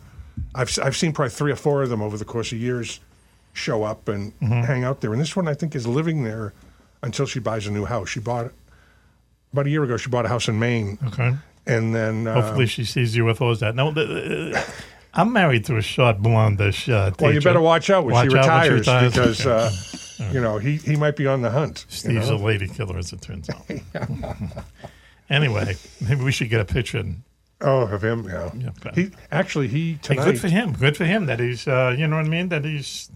I've 0.55 0.77
I've 0.83 0.95
seen 0.95 1.13
probably 1.13 1.31
three 1.31 1.51
or 1.51 1.55
four 1.55 1.83
of 1.83 1.89
them 1.89 2.01
over 2.01 2.17
the 2.17 2.25
course 2.25 2.51
of 2.51 2.57
years 2.59 2.99
show 3.53 3.83
up 3.83 4.07
and 4.07 4.33
hang 4.41 4.83
out 4.83 5.01
there. 5.01 5.11
And 5.13 5.21
this 5.21 5.35
one 5.35 5.47
I 5.47 5.53
think 5.55 5.75
is 5.75 5.87
living 5.87 6.23
there 6.23 6.53
until 7.01 7.25
she 7.25 7.39
buys 7.39 7.65
a 7.67 7.71
new 7.71 7.85
house. 7.85 8.09
She 8.09 8.19
bought 8.19 8.45
it 8.47 8.53
about 9.53 9.65
a 9.67 9.69
year 9.69 9.83
ago. 9.83 9.97
She 9.97 10.09
bought 10.09 10.25
a 10.25 10.29
house 10.29 10.47
in 10.47 10.59
Maine, 10.59 10.99
Okay. 11.07 11.33
and 11.65 11.95
then 11.95 12.27
uh, 12.27 12.41
Hopefully 12.41 12.67
she 12.67 12.83
sees 12.85 13.15
you 13.15 13.25
with 13.25 13.39
UFOs. 13.39 13.59
That 13.59 13.75
no. 13.75 13.91
I'm 15.13 15.33
married 15.33 15.65
to 15.65 15.77
a 15.77 15.81
short 15.81 16.21
blondish. 16.21 16.91
Uh, 16.93 17.11
Well, 17.19 17.33
you 17.33 17.41
better 17.41 17.61
watch 17.61 17.89
out 17.89 18.05
when 18.05 18.13
she 18.13 18.29
Watch 18.29 18.29
when 18.29 18.37
retires, 18.41 18.79
retires. 18.81 19.13
because 19.13 19.45
uh, 19.47 19.71
you 20.19 20.41
know 20.41 20.57
he, 20.57 20.77
he 20.77 20.95
might 20.95 21.15
be 21.15 21.27
on 21.27 21.41
the 21.41 21.51
hunt. 21.51 21.85
Steve's 21.89 22.29
know? 22.29 22.35
a 22.35 22.37
lady 22.37 22.67
killer, 22.67 22.97
as 22.97 23.13
it 23.13 23.21
turns 23.21 23.49
out. 23.49 23.65
anyway, 25.29 25.75
maybe 26.01 26.23
we 26.23 26.31
should 26.31 26.49
get 26.49 26.59
a 26.61 26.65
picture. 26.65 26.99
And, 26.99 27.23
Oh, 27.59 27.81
of 27.87 28.03
him, 28.03 28.25
yeah. 28.29 28.51
Yeah, 28.55 28.69
but- 28.83 28.95
He 28.95 29.09
actually 29.31 29.67
he 29.67 29.93
hey, 29.93 29.97
tonight 30.03 30.25
good 30.25 30.39
for 30.39 30.47
him. 30.47 30.73
Good 30.73 30.95
for 30.95 31.05
him 31.05 31.25
that 31.25 31.39
he's. 31.39 31.67
Uh, 31.67 31.95
you 31.97 32.05
know 32.05 32.17
what 32.17 32.25
I 32.25 32.29
mean? 32.29 32.49
That 32.49 32.63
he's. 32.65 33.09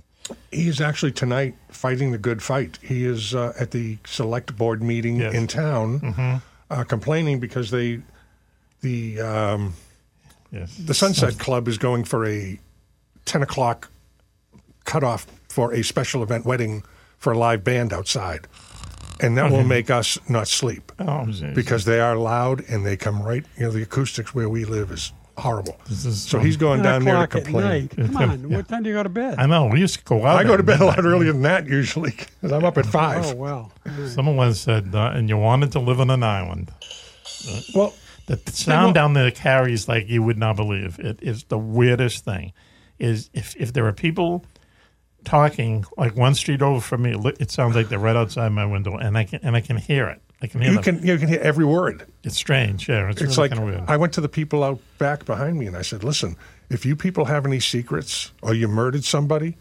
he's 0.51 0.81
actually 0.81 1.11
tonight 1.11 1.53
fighting 1.69 2.11
the 2.11 2.17
good 2.17 2.41
fight. 2.41 2.79
He 2.81 3.05
is 3.05 3.35
uh, 3.35 3.53
at 3.59 3.69
the 3.69 3.99
select 4.03 4.57
board 4.57 4.81
meeting 4.81 5.17
Yes. 5.17 5.35
in 5.35 5.45
town, 5.45 6.41
uh, 6.71 6.83
complaining 6.85 7.39
because 7.39 7.69
they 7.69 8.01
the 8.81 9.21
um, 9.21 9.73
Yes. 10.51 10.75
the 10.75 10.95
Sunset 10.95 11.37
Club 11.37 11.67
is 11.67 11.77
going 11.77 12.03
for 12.03 12.25
a 12.25 12.59
ten 13.25 13.43
o'clock 13.43 13.89
cutoff 14.85 15.27
for 15.51 15.73
a 15.73 15.83
special 15.83 16.23
event 16.23 16.45
wedding 16.45 16.83
for 17.17 17.33
a 17.33 17.37
live 17.37 17.63
band 17.63 17.93
outside, 17.93 18.47
and 19.19 19.37
that 19.37 19.51
will 19.51 19.63
make 19.63 19.89
us 19.91 20.17
not 20.27 20.47
sleep. 20.47 20.91
Oh, 20.99 21.27
because 21.53 21.85
they 21.85 21.99
are 21.99 22.15
loud 22.15 22.63
and 22.69 22.85
they 22.85 22.97
come 22.97 23.21
right. 23.21 23.45
You 23.57 23.65
know, 23.65 23.71
the 23.71 23.83
acoustics 23.83 24.33
where 24.33 24.49
we 24.49 24.65
live 24.65 24.89
is 24.91 25.13
horrible. 25.37 25.79
Is 25.89 26.21
so 26.23 26.39
he's 26.39 26.57
going 26.57 26.81
down 26.81 27.03
there 27.03 27.15
to 27.15 27.21
o'clock 27.23 27.35
at 27.35 27.43
complain. 27.45 27.87
Come 27.89 28.17
on, 28.17 28.41
Yeah. 28.49 28.57
what 28.57 28.67
time 28.67 28.83
do 28.83 28.89
you 28.89 28.95
go 28.95 29.03
to 29.03 29.09
bed? 29.09 29.35
I 29.37 29.45
know. 29.45 29.67
We 29.67 29.79
used 29.79 29.99
to 29.99 30.03
go 30.03 30.25
out. 30.25 30.39
I 30.39 30.43
go 30.43 30.57
to 30.57 30.63
bed 30.63 30.81
a 30.81 30.85
lot 30.85 30.99
earlier 31.03 31.31
than 31.31 31.41
that 31.43 31.67
usually 31.67 32.11
because 32.11 32.51
I'm 32.51 32.63
up 32.65 32.77
at 32.77 32.85
five. 32.85 33.25
oh 33.25 33.35
well. 33.35 33.71
Someone 34.07 34.35
once 34.35 34.59
said, 34.59 34.95
uh, 34.95 35.11
and 35.13 35.29
you 35.29 35.37
wanted 35.37 35.71
to 35.73 35.79
live 35.79 35.99
on 35.99 36.09
an 36.09 36.23
island. 36.23 36.71
Well, 37.75 37.93
The 38.27 38.37
sound 38.51 38.93
down 38.95 39.13
there 39.13 39.31
carries 39.31 39.87
like 39.87 40.07
you 40.07 40.21
would 40.23 40.37
not 40.37 40.55
believe. 40.55 40.99
It 40.99 41.19
is 41.21 41.43
the 41.45 41.57
weirdest 41.57 42.23
thing. 42.25 42.53
Is 42.99 43.29
if 43.33 43.55
if 43.55 43.73
there 43.73 43.85
are 43.87 43.93
people 43.93 44.45
talking 45.23 45.85
like 45.97 46.15
one 46.15 46.35
street 46.35 46.61
over 46.61 46.81
from 46.81 47.03
me, 47.03 47.15
it 47.39 47.51
sounds 47.51 47.75
like 47.75 47.89
they're 47.89 47.99
right 47.99 48.15
outside 48.15 48.49
my 48.49 48.65
window, 48.65 48.97
and 48.97 49.17
I 49.17 49.23
can 49.25 49.39
and 49.43 49.55
I 49.55 49.61
can 49.61 49.77
hear 49.77 50.07
it. 50.07 50.21
I 50.41 50.47
can 50.47 50.61
hear 50.61 50.71
you 50.71 50.81
them. 50.81 50.97
can 50.99 51.07
you 51.07 51.17
can 51.17 51.27
hear 51.27 51.39
every 51.39 51.65
word. 51.65 52.07
It's 52.23 52.35
strange. 52.37 52.89
Yeah, 52.89 53.09
it's, 53.09 53.21
It's 53.21 53.37
really 53.37 53.49
like 53.49 53.57
kind 53.57 53.75
of. 53.75 53.89
I 53.89 53.97
went 53.97 54.13
to 54.13 54.21
the 54.21 54.29
people 54.29 54.63
out 54.63 54.79
back 54.97 55.25
behind 55.25 55.59
me 55.59 55.67
and 55.67 55.77
I 55.77 55.83
said, 55.83 56.03
"Listen, 56.03 56.35
if 56.69 56.85
you 56.85 56.95
people 56.95 57.25
have 57.25 57.45
any 57.45 57.59
secrets 57.59 58.31
or 58.41 58.53
you 58.53 58.67
murdered 58.67 59.03
somebody, 59.03 59.57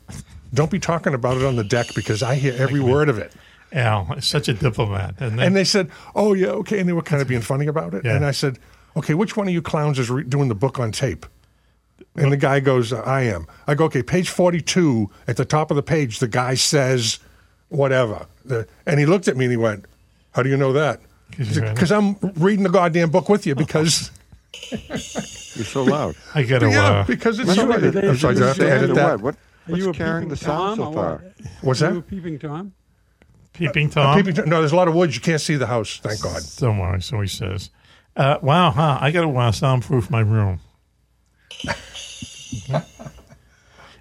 don't 0.55 0.71
be 0.71 0.79
talking 0.79 1.13
about 1.15 1.37
it 1.37 1.45
on 1.45 1.57
the 1.57 1.65
deck 1.65 1.95
because 1.95 2.23
I 2.23 2.37
hear 2.37 2.55
every 2.57 2.81
word 2.81 3.09
of 3.09 3.19
it." 3.19 3.33
Al 3.73 4.13
is 4.15 4.27
such 4.27 4.49
a 4.49 4.55
diplomat, 4.55 5.15
and, 5.21 5.41
And 5.41 5.55
they 5.55 5.65
said, 5.65 5.91
"Oh 6.15 6.33
yeah, 6.35 6.49
okay," 6.49 6.81
and 6.81 6.89
they 6.89 6.93
were 6.93 7.03
kind 7.03 7.23
of 7.23 7.29
being 7.29 7.43
funny 7.43 7.67
about 7.67 7.95
it. 7.95 8.05
Yeah. 8.05 8.17
And 8.17 8.25
I 8.25 8.33
said, 8.33 8.59
"Okay, 8.97 9.15
which 9.15 9.37
one 9.37 9.47
of 9.47 9.55
you 9.55 9.63
clowns 9.63 9.99
is 9.99 10.11
re- 10.11 10.25
doing 10.25 10.49
the 10.49 10.55
book 10.55 10.81
on 10.81 10.91
tape?" 10.93 11.27
And 12.17 12.33
the 12.33 12.37
guy 12.37 12.61
goes, 12.61 12.93
uh, 12.93 13.01
"I 13.03 13.23
am." 13.23 13.47
I 13.67 13.75
go, 13.75 13.85
"Okay, 13.85 14.03
page 14.03 14.29
forty-two 14.31 15.11
at 15.29 15.37
the 15.37 15.45
top 15.45 15.71
of 15.71 15.77
the 15.77 15.83
page, 15.83 16.19
the 16.19 16.29
guy 16.29 16.55
says 16.55 17.19
whatever," 17.69 18.27
The- 18.45 18.67
and 18.85 18.99
he 18.99 19.07
looked 19.07 19.29
at 19.29 19.37
me 19.37 19.45
and 19.47 19.53
he 19.53 19.57
went, 19.57 19.85
"How 20.33 20.43
do 20.43 20.49
you 20.51 20.57
know 20.57 20.73
that?" 20.73 21.01
'Cause 21.37 21.55
you 21.57 21.63
read 21.63 21.71
it. 21.71 21.75
Because 21.75 21.93
I'm 21.93 22.17
reading 22.37 22.65
the 22.65 22.69
goddamn 22.71 23.11
book 23.11 23.29
with 23.29 23.47
you 23.47 23.55
because 23.55 24.11
You're 24.73 25.65
so 25.65 25.85
loud. 25.85 26.17
I 26.35 26.43
got 26.43 26.59
to. 26.61 26.71
yeah, 26.71 26.83
uh, 26.91 27.05
because 27.05 27.39
it's 27.39 27.55
so. 27.55 27.71
are 27.71 27.79
they- 27.79 28.09
I'm 28.09 28.17
sorry, 28.17 28.35
do 28.35 28.45
I 28.45 28.49
have 28.49 28.57
to 28.57 28.71
edit 28.71 28.95
that? 28.97 29.21
What? 29.21 29.37
What, 29.67 29.75
Are 29.75 29.79
you 29.79 29.87
what's 29.87 29.99
carrying 29.99 30.29
the 30.29 30.37
sound 30.37 30.79
Tom 30.81 30.89
so 30.89 30.93
far? 30.93 31.25
What's 31.61 31.81
that? 31.81 31.93
you 31.93 31.99
a 32.01 32.03
peeping 32.03 32.39
Tom? 32.41 32.73
peeping 33.53 33.91
Tom. 33.91 34.17
Peeping- 34.21 34.49
no, 34.49 34.59
there's 34.61 34.73
a 34.73 34.77
lot 34.77 34.89
of 34.89 34.95
woods. 34.95 35.15
You 35.15 35.21
can't 35.21 35.41
see 35.41 35.55
the 35.55 35.67
house. 35.67 35.99
Thank 36.03 36.21
God. 36.23 36.43
Don't 36.59 36.79
worry. 36.79 37.01
So 37.03 37.21
he 37.21 37.29
says, 37.29 37.71
uh, 38.17 38.39
"Wow, 38.43 38.73
huh? 38.73 38.99
I 39.01 39.13
got 39.13 39.23
to 39.23 39.37
uh, 39.37 39.53
soundproof 39.53 40.11
my 40.11 40.21
room." 40.21 40.59
Okay. 42.69 42.83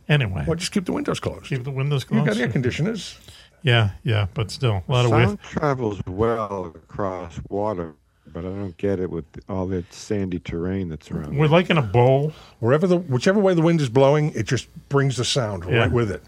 Anyway, 0.07 0.43
Well, 0.47 0.55
just 0.55 0.71
keep 0.71 0.85
the 0.85 0.91
windows 0.91 1.19
closed. 1.19 1.45
keep 1.45 1.63
the 1.63 1.69
windows 1.69 2.03
closed. 2.03 2.25
You've 2.25 2.35
got 2.35 2.41
air 2.41 2.51
conditioners. 2.51 3.19
Yeah, 3.61 3.91
yeah, 4.03 4.25
but 4.33 4.49
still 4.49 4.83
a 4.87 4.91
lot 4.91 5.05
of 5.05 5.11
wind. 5.11 5.39
Travels 5.43 6.01
well 6.07 6.65
across 6.73 7.39
water, 7.47 7.93
but 8.25 8.39
I 8.39 8.47
don't 8.47 8.75
get 8.77 8.99
it 8.99 9.11
with 9.11 9.25
all 9.47 9.67
that 9.67 9.93
sandy 9.93 10.39
terrain 10.39 10.89
that's 10.89 11.11
around. 11.11 11.37
We're 11.37 11.47
like 11.47 11.69
in 11.69 11.77
a 11.77 11.83
bowl. 11.83 12.33
wherever 12.59 12.87
the 12.87 12.97
whichever 12.97 13.39
way 13.39 13.53
the 13.53 13.61
wind 13.61 13.81
is 13.81 13.89
blowing, 13.89 14.31
it 14.33 14.47
just 14.47 14.67
brings 14.89 15.15
the 15.17 15.25
sound 15.25 15.63
Yeah. 15.69 15.77
right 15.81 15.91
with 15.91 16.09
it. 16.09 16.23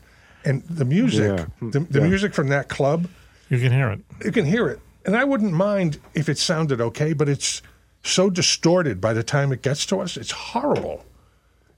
And 0.45 0.61
the 0.69 0.85
music, 0.85 1.39
Yeah. 1.39 1.45
the, 1.71 1.79
the 1.79 2.01
Yeah. 2.01 2.07
music 2.07 2.35
from 2.35 2.49
that 2.49 2.69
club, 2.69 3.07
You 3.49 3.57
can 3.59 3.71
hear 3.71 3.89
it. 3.89 3.99
you 4.23 4.31
can 4.31 4.45
hear 4.45 4.67
it. 4.67 4.79
And 5.07 5.15
I 5.15 5.23
wouldn't 5.23 5.53
mind 5.53 5.97
if 6.13 6.29
it 6.29 6.37
sounded 6.37 6.79
okay, 6.81 7.13
but 7.13 7.27
it's 7.27 7.63
so 8.03 8.29
distorted 8.29 9.01
by 9.01 9.13
the 9.13 9.23
time 9.23 9.51
it 9.51 9.63
gets 9.63 9.87
to 9.87 9.99
us. 10.01 10.17
It's 10.17 10.29
horrible. 10.31 11.03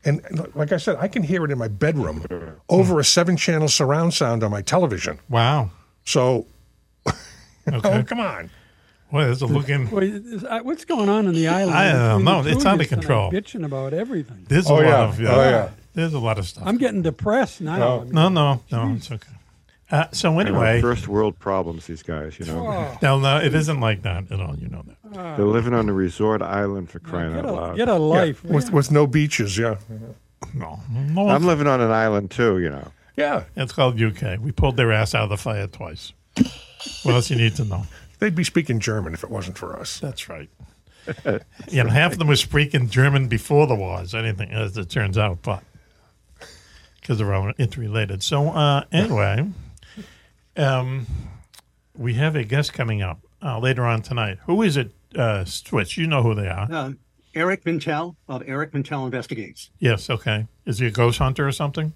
And 0.06 0.22
like 0.56 0.72
I 0.72 0.78
said, 0.78 0.98
I 1.00 1.08
can 1.08 1.24
hear 1.24 1.46
it 1.46 1.52
in 1.52 1.58
my 1.58 1.68
bedroom 1.70 2.26
over 2.70 3.00
a 3.00 3.04
seven-channel 3.06 3.70
surround 3.70 4.13
sound 4.13 4.44
on 4.44 4.52
my 4.52 4.62
television. 4.62 5.20
Wow. 5.30 5.72
So, 6.04 6.46
Okay. 7.08 8.00
oh 8.00 8.04
come 8.04 8.20
on. 8.20 8.50
Well, 9.12 9.26
there's 9.26 9.42
a 9.42 9.46
looking. 9.46 9.89
Wait, 9.92 10.10
is- 10.13 10.44
uh, 10.44 10.60
what's 10.63 10.86
going 10.86 11.08
on 11.08 11.28
in 11.28 11.34
the 11.36 11.48
island? 11.48 11.78
I 11.78 11.92
don't 11.92 12.24
know. 12.24 12.42
the 12.44 12.52
It's 12.52 12.63
two 12.63 12.70
out 12.70 12.82
of 12.82 12.88
control. 12.89 13.32
Bitching 13.32 13.63
about 13.63 13.94
everything. 13.94 14.46
There's 14.50 14.70
Oh, 14.70 14.74
a 14.74 14.78
lot 14.78 14.84
yeah. 14.84 15.04
of. 15.04 15.20
Oh, 15.22 15.24
yeah. 15.50 15.70
There's 15.94 16.13
a 16.16 16.20
lot 16.20 16.39
of 16.39 16.48
stuff. 16.48 16.63
I'm 16.66 16.78
getting 16.78 17.04
depressed 17.04 17.62
now. 17.62 17.78
No. 17.78 18.00
I 18.02 18.04
mean, 18.04 18.12
no, 18.13 18.30
no, 18.30 18.62
no. 18.72 18.94
It's 18.96 19.12
okay. 19.12 19.30
Uh, 19.91 20.06
so 20.12 20.39
anyway, 20.39 20.82
first 20.82 21.08
world 21.08 21.38
problems. 21.38 21.86
These 21.88 22.04
guys, 22.04 22.39
you 22.39 22.46
know, 22.46 22.65
Oh, 22.67 22.98
no, 23.02 23.19
no, 23.19 23.38
it 23.38 23.54
isn't 23.54 23.80
like 23.80 24.02
that 24.04 24.32
at 24.32 24.39
all. 24.39 24.56
You 24.58 24.69
know 24.69 24.84
that. 24.86 25.38
they're 25.38 25.46
living 25.46 25.74
on 25.74 25.88
a 25.89 25.93
resort 25.93 26.41
island 26.41 26.89
for 26.89 27.00
crying 27.00 27.34
get 27.34 27.46
out 27.46 27.50
a, 27.50 27.52
loud. 27.54 27.78
get 27.78 27.89
a 27.89 27.96
life. 27.96 28.43
with 28.43 28.72
with 28.72 28.91
no 28.91 29.06
beaches. 29.06 29.58
Yeah, 29.58 29.76
No, 30.54 30.80
no, 30.89 31.30
I'm 31.30 31.46
living 31.46 31.67
on 31.67 31.82
an 31.82 31.91
island 31.91 32.32
too. 32.32 32.60
You 32.60 32.69
know. 32.69 32.91
yeah. 33.15 33.43
it's 33.56 33.74
called 33.74 34.02
UK. 34.02 34.39
We 34.39 34.52
pulled 34.52 34.78
their 34.78 34.91
ass 34.91 35.13
out 35.13 35.24
of 35.24 35.30
the 35.30 35.38
fire 35.38 35.67
twice. 35.67 36.13
What 37.04 37.15
else 37.15 37.30
you 37.30 37.36
need 37.36 37.56
to 37.58 37.65
know? 37.65 37.86
They'd 38.19 38.36
be 38.36 38.43
speaking 38.43 38.80
German 38.80 39.13
if 39.13 39.24
it 39.24 39.30
wasn't 39.30 39.58
for 39.58 39.78
us. 39.80 40.00
That's 40.00 40.28
right. 40.30 40.50
you 41.69 41.84
know, 41.84 41.89
half 41.89 42.13
of 42.13 42.17
them 42.19 42.30
were 42.30 42.36
speaking 42.36 42.89
German 42.89 43.28
before 43.28 43.67
the 43.67 43.76
wars. 43.76 44.15
Anything 44.15 44.50
as 44.52 44.78
it 44.78 44.89
turns 44.89 45.17
out, 45.17 45.41
but 45.41 45.63
because 47.02 47.17
they're 47.17 47.34
all 47.34 47.52
interrelated. 47.58 48.24
So 48.24 48.50
uh, 48.50 48.86
anyway, 48.91 49.46
um, 50.58 51.06
we 51.96 52.13
have 52.16 52.36
a 52.36 52.44
guest 52.44 52.74
coming 52.74 53.02
up 53.02 53.20
uh, 53.42 53.60
later 53.60 53.86
on 53.86 54.02
tonight. 54.02 54.38
Who 54.46 54.62
is 54.62 54.78
it? 54.78 54.92
Uh, 55.16 55.46
Switch, 55.46 55.98
you 55.98 56.08
know 56.08 56.24
who 56.24 56.34
they 56.34 56.48
are. 56.48 56.68
Uh, 56.72 56.92
Eric 57.36 57.63
Mintel 57.66 58.16
of 58.28 58.42
Eric 58.48 58.72
Mintel 58.72 59.06
Investigates. 59.06 59.70
Yes, 59.80 60.10
okay. 60.10 60.48
Is 60.66 60.80
he 60.80 60.88
a 60.88 60.92
ghost 60.92 61.20
hunter 61.20 61.48
or 61.48 61.52
something? 61.52 61.94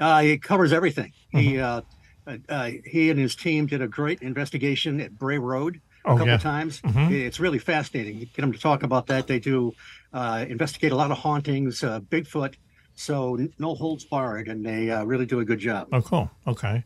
Uh, 0.00 0.20
he 0.22 0.38
covers 0.38 0.72
everything. 0.72 1.12
He 1.30 1.58
uh, 1.60 1.82
uh, 2.26 2.36
uh, 2.48 2.70
he 2.84 3.10
and 3.10 3.18
his 3.18 3.36
team 3.36 3.66
did 3.66 3.80
a 3.80 3.86
great 3.88 4.22
investigation 4.22 5.00
at 5.00 5.16
Bray 5.18 5.38
Road 5.38 5.80
a 6.04 6.08
Oh, 6.08 6.12
couple 6.12 6.26
yeah. 6.28 6.34
of 6.34 6.42
times. 6.42 6.80
It's 6.84 7.40
really 7.40 7.58
fascinating. 7.58 8.18
Get 8.18 8.36
them 8.36 8.52
to 8.52 8.58
talk 8.58 8.82
about 8.82 9.06
that. 9.08 9.26
They 9.26 9.38
do 9.40 9.72
uh, 10.12 10.44
investigate 10.48 10.92
a 10.92 10.96
lot 10.96 11.10
of 11.10 11.18
hauntings, 11.18 11.82
uh, 11.84 12.00
Bigfoot. 12.00 12.54
So 12.94 13.36
n- 13.36 13.52
no 13.58 13.74
holds 13.74 14.04
barred, 14.04 14.48
and 14.48 14.64
they 14.64 14.90
uh, 14.90 15.04
really 15.04 15.26
do 15.26 15.40
a 15.40 15.44
good 15.44 15.58
job. 15.58 15.88
Oh, 15.92 16.02
cool. 16.02 16.30
Okay. 16.46 16.82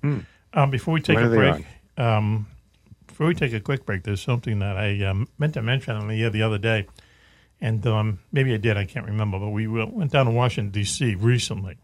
Um, 0.52 0.70
before 0.70 0.94
we 0.94 1.00
take 1.00 1.16
When 1.16 1.26
a 1.26 1.28
break, 1.30 1.66
um, 1.96 2.46
before 3.06 3.26
we 3.28 3.34
take 3.34 3.52
a 3.52 3.60
quick 3.60 3.84
break, 3.86 4.02
there's 4.02 4.20
something 4.20 4.58
that 4.60 4.76
I 4.76 5.04
um, 5.04 5.28
meant 5.38 5.54
to 5.54 5.62
mention 5.62 5.96
on 5.96 6.08
the 6.08 6.22
air 6.22 6.30
the 6.30 6.42
other 6.42 6.58
day, 6.58 6.86
and 7.60 7.86
um, 7.86 8.18
maybe 8.32 8.52
I 8.54 8.56
did. 8.56 8.76
I 8.76 8.84
can't 8.84 9.06
remember, 9.06 9.38
but 9.38 9.50
we 9.50 9.66
went 9.66 10.10
down 10.10 10.26
to 10.26 10.32
Washington 10.32 10.72
D.C. 10.72 11.14
recently, 11.16 11.76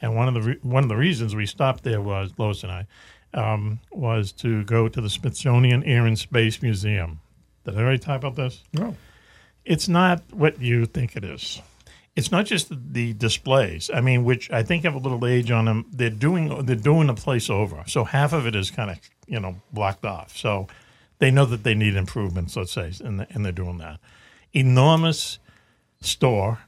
and 0.00 0.14
one 0.14 0.28
of 0.28 0.34
the 0.34 0.42
re- 0.42 0.58
one 0.62 0.82
of 0.82 0.88
the 0.88 0.96
reasons 0.96 1.34
we 1.34 1.46
stopped 1.46 1.84
there 1.84 2.00
was 2.00 2.32
Lois 2.36 2.62
and 2.64 2.72
I 2.72 2.86
um, 3.34 3.80
was 3.90 4.32
to 4.32 4.64
go 4.64 4.88
to 4.88 5.00
the 5.00 5.10
Smithsonian 5.10 5.82
Air 5.84 6.06
and 6.06 6.18
Space 6.18 6.60
Museum. 6.62 7.20
Did 7.64 7.76
I 7.78 7.80
already 7.80 7.98
talk 7.98 8.18
about 8.18 8.36
this? 8.36 8.62
No. 8.72 8.96
it's 9.64 9.88
not 9.88 10.22
what 10.32 10.60
you 10.60 10.84
think 10.86 11.16
it 11.16 11.24
is. 11.24 11.62
It's 12.14 12.30
not 12.30 12.44
just 12.44 12.68
the, 12.92 13.14
displays. 13.14 13.90
I 13.92 14.02
mean, 14.02 14.24
which 14.24 14.50
I 14.50 14.62
think 14.62 14.84
have 14.84 14.94
a 14.94 14.98
little 14.98 15.26
age 15.26 15.50
on 15.50 15.64
them. 15.64 15.86
They're 15.90 16.10
doing 16.10 16.66
they're 16.66 16.76
doing 16.76 17.06
the 17.06 17.14
place 17.14 17.48
over. 17.48 17.84
So 17.86 18.04
half 18.04 18.32
of 18.32 18.46
it 18.46 18.54
is 18.54 18.70
kind 18.70 18.90
of 18.90 19.00
you 19.26 19.40
know 19.40 19.56
blocked 19.72 20.04
off. 20.04 20.36
So 20.36 20.68
they 21.18 21.30
know 21.30 21.46
that 21.46 21.62
they 21.64 21.74
need 21.74 21.96
improvements. 21.96 22.54
Let's 22.56 22.72
say, 22.72 22.92
and 23.02 23.26
and 23.30 23.44
they're 23.44 23.52
doing 23.52 23.78
that. 23.78 23.98
Enormous 24.52 25.38
store. 26.00 26.58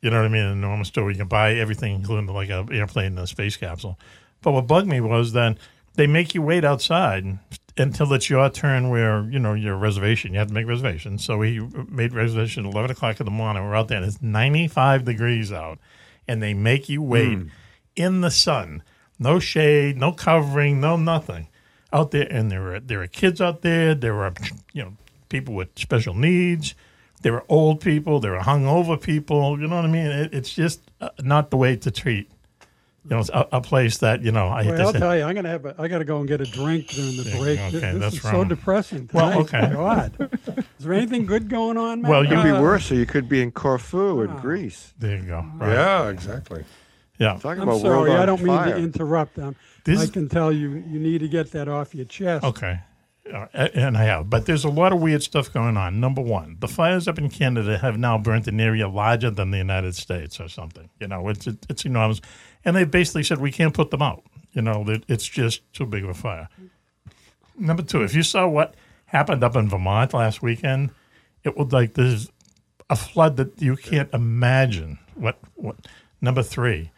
You 0.00 0.10
know 0.10 0.18
what 0.18 0.26
I 0.26 0.28
mean? 0.28 0.44
An 0.44 0.52
enormous 0.52 0.88
store. 0.88 1.10
You 1.10 1.16
can 1.16 1.28
buy 1.28 1.54
everything, 1.54 1.94
including 1.94 2.26
like 2.26 2.50
an 2.50 2.72
airplane 2.72 3.06
and 3.06 3.18
a 3.18 3.26
space 3.26 3.56
capsule. 3.56 3.98
But 4.42 4.52
what 4.52 4.66
bugged 4.66 4.86
me 4.86 5.00
was 5.00 5.32
then 5.32 5.58
they 5.94 6.06
make 6.06 6.34
you 6.34 6.42
wait 6.42 6.64
outside 6.64 7.38
until 7.76 8.12
it's 8.12 8.30
your 8.30 8.48
turn 8.50 8.88
where, 8.88 9.24
you 9.24 9.38
know, 9.38 9.54
your 9.54 9.76
reservation. 9.76 10.32
You 10.32 10.38
have 10.38 10.48
to 10.48 10.54
make 10.54 10.66
reservations. 10.66 11.24
So 11.24 11.38
we 11.38 11.60
made 11.88 12.12
reservation 12.12 12.66
at 12.66 12.72
11 12.72 12.92
o'clock 12.92 13.18
in 13.20 13.24
the 13.24 13.32
morning. 13.32 13.64
We're 13.64 13.74
out 13.74 13.88
there 13.88 13.98
and 13.98 14.06
it's 14.06 14.22
95 14.22 15.04
degrees 15.04 15.52
out. 15.52 15.78
And 16.28 16.42
they 16.42 16.54
make 16.54 16.88
you 16.88 17.02
wait 17.02 17.38
in 17.96 18.20
the 18.20 18.30
sun. 18.30 18.82
No 19.18 19.38
shade, 19.38 19.96
no 19.96 20.12
covering, 20.12 20.80
no 20.80 20.96
nothing. 20.96 21.48
Out 21.92 22.12
there. 22.12 22.26
And 22.30 22.50
there 22.50 22.74
are, 22.74 22.80
there 22.80 23.02
are 23.02 23.06
kids 23.06 23.40
out 23.40 23.62
there. 23.62 23.94
There 23.94 24.22
are, 24.22 24.32
you 24.72 24.84
know, 24.84 24.92
people 25.28 25.54
with 25.54 25.76
special 25.78 26.14
needs. 26.14 26.74
There 27.22 27.34
are 27.34 27.44
old 27.48 27.80
people. 27.80 28.20
There 28.20 28.36
are 28.36 28.44
hungover 28.44 29.00
people. 29.00 29.58
You 29.58 29.66
know 29.66 29.76
what 29.76 29.84
I 29.84 29.88
mean? 29.88 30.06
It, 30.06 30.34
it's 30.34 30.52
just 30.52 30.80
uh, 31.00 31.10
not 31.22 31.50
the 31.50 31.56
way 31.56 31.76
to 31.76 31.90
treat, 31.90 32.30
you 33.04 33.10
know, 33.16 33.22
a, 33.32 33.48
a 33.52 33.60
place 33.60 33.98
that 33.98 34.22
you 34.22 34.32
know. 34.32 34.46
I 34.48 34.64
well, 34.64 34.80
I'll 34.86 34.92
say- 34.92 34.98
tell 34.98 35.16
you, 35.16 35.24
I'm 35.24 35.34
gonna 35.34 35.48
have 35.48 35.64
a, 35.66 35.74
I 35.78 35.88
gotta 35.88 36.04
go 36.04 36.18
and 36.20 36.28
get 36.28 36.40
a 36.40 36.44
drink 36.46 36.88
during 36.88 37.16
the 37.16 37.22
Yeah, 37.24 37.38
break. 37.38 37.60
okay, 37.60 37.70
this 37.92 38.00
that's 38.00 38.14
is 38.16 38.22
so 38.22 38.32
wrong. 38.32 38.48
depressing. 38.48 39.10
Well, 39.12 39.40
okay. 39.42 39.70
God, 39.72 40.30
is 40.78 40.84
there 40.84 40.94
anything 40.94 41.26
good 41.26 41.48
going 41.48 41.76
on? 41.76 42.02
Man? 42.02 42.10
Well, 42.10 42.22
you- 42.24 42.30
Could 42.30 42.42
be 42.44 42.50
Uh, 42.50 42.62
worse. 42.62 42.86
So 42.86 42.94
you 42.94 43.06
could 43.06 43.28
be 43.28 43.42
in 43.42 43.52
Corfu 43.52 44.22
in 44.22 44.34
Greece. 44.36 44.94
There 44.98 45.16
you 45.16 45.22
go. 45.24 45.44
Right. 45.56 45.72
Yeah, 45.72 46.08
exactly. 46.08 46.64
Yeah. 47.18 47.34
Talking 47.40 47.62
I'm 47.62 47.68
about 47.68 47.80
sorry, 47.80 48.10
world 48.10 48.20
I 48.20 48.26
don't 48.26 48.42
mean 48.42 48.56
fire. 48.56 48.74
to 48.74 48.76
interrupt. 48.76 49.38
Um, 49.38 49.54
This- 49.84 50.00
I 50.00 50.06
can 50.12 50.28
tell 50.28 50.50
you, 50.50 50.70
you 50.88 50.98
need 50.98 51.18
to 51.20 51.28
get 51.28 51.52
that 51.52 51.68
off 51.68 51.94
your 51.94 52.06
chest. 52.06 52.44
Okay. 52.44 52.80
Uh, 53.32 53.46
and 53.74 53.96
I 53.96 54.04
have, 54.04 54.28
but 54.28 54.44
there's 54.44 54.64
a 54.64 54.68
lot 54.68 54.92
of 54.92 55.00
weird 55.00 55.22
stuff 55.22 55.50
going 55.50 55.78
on. 55.78 55.98
Number 55.98 56.20
one, 56.20 56.56
the 56.60 56.68
fires 56.68 57.08
up 57.08 57.18
in 57.18 57.30
Canada 57.30 57.78
have 57.78 57.96
now 57.96 58.18
burnt 58.18 58.46
an 58.48 58.60
area 58.60 58.86
larger 58.86 59.30
than 59.30 59.50
the 59.50 59.56
United 59.56 59.94
States 59.94 60.38
or 60.40 60.46
something. 60.48 60.90
You 61.00 61.08
know, 61.08 61.26
it's 61.30 61.46
it's 61.46 61.86
enormous, 61.86 62.20
and 62.64 62.74
they 62.76 62.84
basically 62.84 63.22
said 63.22 63.38
we 63.40 63.52
can't 63.52 63.74
put 63.74 63.90
them 63.90 64.02
out. 64.02 64.24
You 64.52 64.62
know, 64.62 64.84
that 64.84 65.04
it's 65.08 65.26
just 65.26 65.62
too 65.72 65.86
big 65.86 66.04
of 66.04 66.10
a 66.10 66.14
fire. 66.14 66.48
Number 67.58 67.82
two, 67.82 68.02
if 68.02 68.14
you 68.14 68.22
saw 68.22 68.46
what 68.46 68.74
happened 69.06 69.42
up 69.42 69.56
in 69.56 69.68
Vermont 69.68 70.14
last 70.14 70.42
weekend, 70.42 70.90
it 71.42 71.56
was 71.56 71.72
like 71.72 71.94
there's 71.94 72.30
a 72.90 72.96
flood 72.96 73.36
that 73.36 73.60
you 73.60 73.76
can't 73.76 74.12
imagine. 74.12 74.98
What 75.14 75.38
what? 75.54 75.76
Number 76.20 76.42
three, 76.42 76.90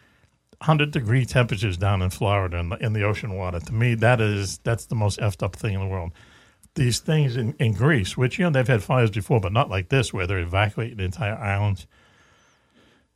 hundred 0.61 0.91
degree 0.91 1.25
temperatures 1.25 1.77
down 1.77 2.01
in 2.01 2.09
Florida 2.09 2.57
in 2.57 2.69
the, 2.69 2.77
in 2.77 2.93
the 2.93 3.03
ocean 3.03 3.35
water. 3.35 3.59
To 3.59 3.73
me, 3.73 3.95
that 3.95 4.21
is 4.21 4.59
that's 4.59 4.85
the 4.85 4.95
most 4.95 5.19
effed 5.19 5.43
up 5.43 5.55
thing 5.55 5.73
in 5.73 5.81
the 5.81 5.87
world. 5.87 6.11
These 6.75 6.99
things 6.99 7.35
in, 7.35 7.55
in 7.59 7.73
Greece, 7.73 8.15
which 8.15 8.37
you 8.37 8.45
know 8.45 8.51
they've 8.51 8.67
had 8.67 8.83
fires 8.83 9.09
before, 9.09 9.39
but 9.39 9.51
not 9.51 9.69
like 9.69 9.89
this, 9.89 10.13
where 10.13 10.27
they're 10.27 10.39
evacuating 10.39 10.97
the 10.97 11.05
entire 11.05 11.35
islands. 11.35 11.87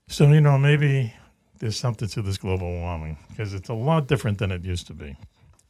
So 0.08 0.28
you 0.32 0.42
know 0.42 0.58
maybe 0.58 1.14
there's 1.62 1.78
something 1.80 2.08
to 2.10 2.22
this 2.24 2.38
global 2.38 2.70
warming 2.72 3.18
because 3.30 3.54
it's 3.54 3.70
a 3.70 3.74
lot 3.74 4.08
different 4.08 4.40
than 4.40 4.52
it 4.52 4.66
used 4.66 4.88
to 4.88 4.94
be. 4.94 5.16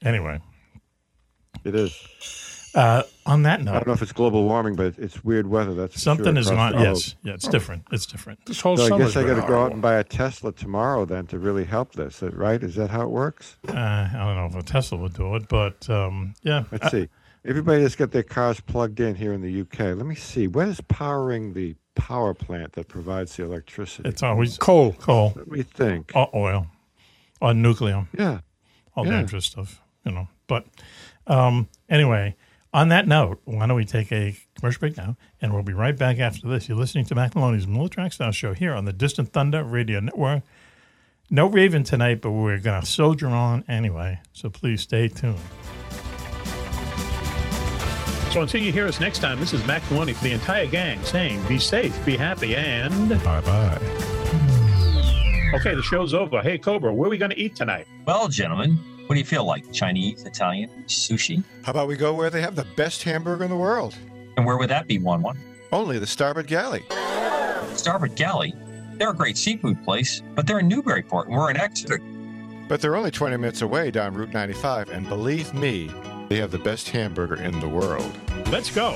Anyway, 0.04 0.40
It 1.66 1.76
is. 1.76 2.72
uh, 2.74 3.04
on 3.26 3.44
that 3.44 3.62
note, 3.62 3.72
I 3.72 3.74
don't 3.76 3.88
know 3.88 3.94
if 3.94 4.02
it's 4.02 4.14
global 4.14 4.46
warming, 4.46 4.76
but 4.76 4.98
it's 4.98 5.22
weird 5.24 5.48
weather. 5.48 5.74
That's 5.74 6.02
something 6.02 6.34
sure, 6.34 6.40
is 6.40 6.50
not. 6.50 6.74
the- 6.74 6.82
Yes, 6.82 7.16
yeah, 7.24 7.34
it's 7.34 7.48
different. 7.48 7.84
It's 7.92 8.06
different. 8.06 8.40
This 8.46 8.62
whole 8.62 8.78
So 8.78 8.96
I 8.96 8.98
guess 8.98 9.18
I 9.18 9.24
got 9.26 9.42
to 9.42 9.48
go 9.48 9.62
out 9.64 9.74
and 9.74 9.82
buy 9.82 9.96
a 9.96 10.04
Tesla 10.04 10.54
tomorrow 10.54 11.04
then 11.06 11.28
to 11.28 11.38
really 11.38 11.66
help 11.66 11.94
this, 11.94 12.22
right? 12.22 12.64
Is 12.64 12.76
that 12.76 12.90
how 12.90 13.02
it 13.02 13.10
works? 13.10 13.58
Uh, 13.68 13.74
I 13.74 14.10
don't 14.14 14.36
know 14.38 14.46
if 14.46 14.56
a 14.56 14.64
Tesla 14.66 14.98
would 14.98 15.14
do 15.14 15.36
it, 15.36 15.50
but 15.50 15.88
um, 15.90 16.34
yeah, 16.42 16.64
Let's 16.72 16.90
see. 16.90 17.10
Everybody 17.44 17.82
that's 17.82 17.96
got 17.96 18.12
their 18.12 18.24
cars 18.24 18.60
plugged 18.62 19.00
in 19.00 19.16
here 19.16 19.34
in 19.34 19.42
the 19.42 19.62
UK. 19.62 19.80
Let 19.98 20.06
me 20.06 20.14
see. 20.16 20.48
What 20.48 20.68
is 20.68 20.80
powering 20.82 21.54
the 21.54 21.76
power 21.96 22.34
plant 22.34 22.74
that 22.74 22.88
provides 22.88 23.36
the 23.36 23.44
electricity? 23.44 24.08
it's 24.10 24.24
always 24.24 24.58
Coal. 24.58 24.94
coal 24.94 25.34
Let 25.36 25.48
me 25.50 25.64
think. 25.64 26.12
or 26.16 26.30
oil 26.36 26.68
or 27.42 27.54
nuclear. 27.54 28.08
Yeah. 28.18 28.40
all 28.96 29.06
Yeah. 29.06 29.18
dangerous 29.18 29.46
stuff, 29.46 29.82
you 30.06 30.12
know. 30.12 30.28
But 30.48 30.66
um, 31.28 31.68
anyway, 31.90 32.36
on 32.74 32.90
that 32.90 33.08
note, 33.08 33.42
why 33.46 33.68
don't 33.68 33.76
we 33.76 33.86
take 33.86 34.12
a 34.12 34.36
commercial 34.56 34.80
break 34.80 34.96
now, 34.98 35.18
and 35.42 35.54
we'll 35.54 35.64
be 35.64 35.74
right 35.74 35.98
back 35.98 36.20
after 36.20 36.48
this. 36.48 36.68
You're 36.70 36.78
listening 36.78 37.06
to 37.06 37.16
Mac 37.16 37.36
Maloney's 37.36 37.68
Military 37.68 38.06
X 38.06 38.18
Files 38.18 38.36
Show 38.36 38.54
here 38.54 38.74
on 38.74 38.86
the 38.86 38.94
Distant 38.94 39.34
Thunder 39.34 39.64
Radio 39.64 40.00
Network. 40.00 40.44
No 41.30 41.48
Raven 41.48 41.84
tonight, 41.84 42.20
but 42.22 42.32
we're 42.32 42.58
going 42.60 42.82
to 42.82 42.86
soldier 42.86 43.28
on 43.30 43.64
anyway, 43.68 44.20
so 44.34 44.50
please 44.50 44.82
stay 44.82 45.08
tuned. 45.08 45.38
So 48.32 48.42
until 48.42 48.62
you 48.62 48.72
hear 48.72 48.88
us 48.88 49.02
next 49.02 49.20
time, 49.20 49.42
this 49.42 49.52
is 49.52 49.66
Mac 49.68 49.84
Maloney 49.92 50.14
for 50.14 50.24
the 50.24 50.32
entire 50.32 50.66
gang 50.66 51.04
saying 51.04 51.46
be 51.50 51.60
safe, 51.60 51.94
be 52.06 52.16
happy, 52.16 52.56
and 52.56 53.10
Bye 53.24 53.42
bye. 53.42 53.78
okay, 55.56 55.76
the 55.76 55.84
show's 55.84 56.14
over. 56.14 56.42
Hey, 56.42 56.58
Cobra, 56.58 56.94
where 56.94 57.08
are 57.08 57.10
we 57.10 57.18
going 57.18 57.32
to 57.32 57.38
eat 57.40 57.58
tonight? 57.58 57.88
Well, 58.06 58.30
gentlemen, 58.30 58.78
what 59.08 59.16
do 59.16 59.20
you 59.20 59.26
feel 59.26 59.44
like? 59.44 59.70
Chinese, 59.74 60.24
Italian, 60.24 60.70
sushi? 60.88 61.44
How 61.64 61.72
about 61.72 61.90
we 61.90 61.98
go 61.98 62.14
where 62.14 62.30
they 62.30 62.40
have 62.40 62.56
the 62.56 62.66
best 62.78 63.04
hamburger 63.04 63.44
in 63.44 63.50
the 63.50 63.58
world? 63.58 63.96
And 64.38 64.46
where 64.46 64.58
would 64.58 64.70
that 64.70 64.88
be, 64.88 64.98
one 64.98 65.22
one? 65.22 65.38
Only 65.74 66.00
the 66.00 66.08
Starboard 66.08 66.48
Galley. 66.48 66.84
Starboard 67.76 68.16
Galley. 68.16 68.54
They're 68.94 69.10
a 69.10 69.16
great 69.16 69.38
seafood 69.38 69.84
place, 69.84 70.22
but 70.36 70.48
they're 70.48 70.60
in 70.60 70.70
Newburyport 70.70 71.28
and 71.28 71.36
we're 71.36 71.50
in 71.52 71.58
Exeter. 71.58 72.00
But 72.70 72.80
they're 72.80 72.96
only 72.96 73.12
20 73.12 73.36
minutes 73.36 73.62
away 73.62 73.92
down 73.92 74.14
Route 74.14 74.32
95, 74.32 74.90
and 74.90 75.10
believe 75.10 75.54
me, 75.54 75.92
they 76.32 76.38
have 76.38 76.50
the 76.50 76.58
best 76.58 76.88
hamburger 76.88 77.36
in 77.36 77.60
the 77.60 77.68
world. 77.68 78.10
Let's 78.48 78.72
go. 78.72 78.96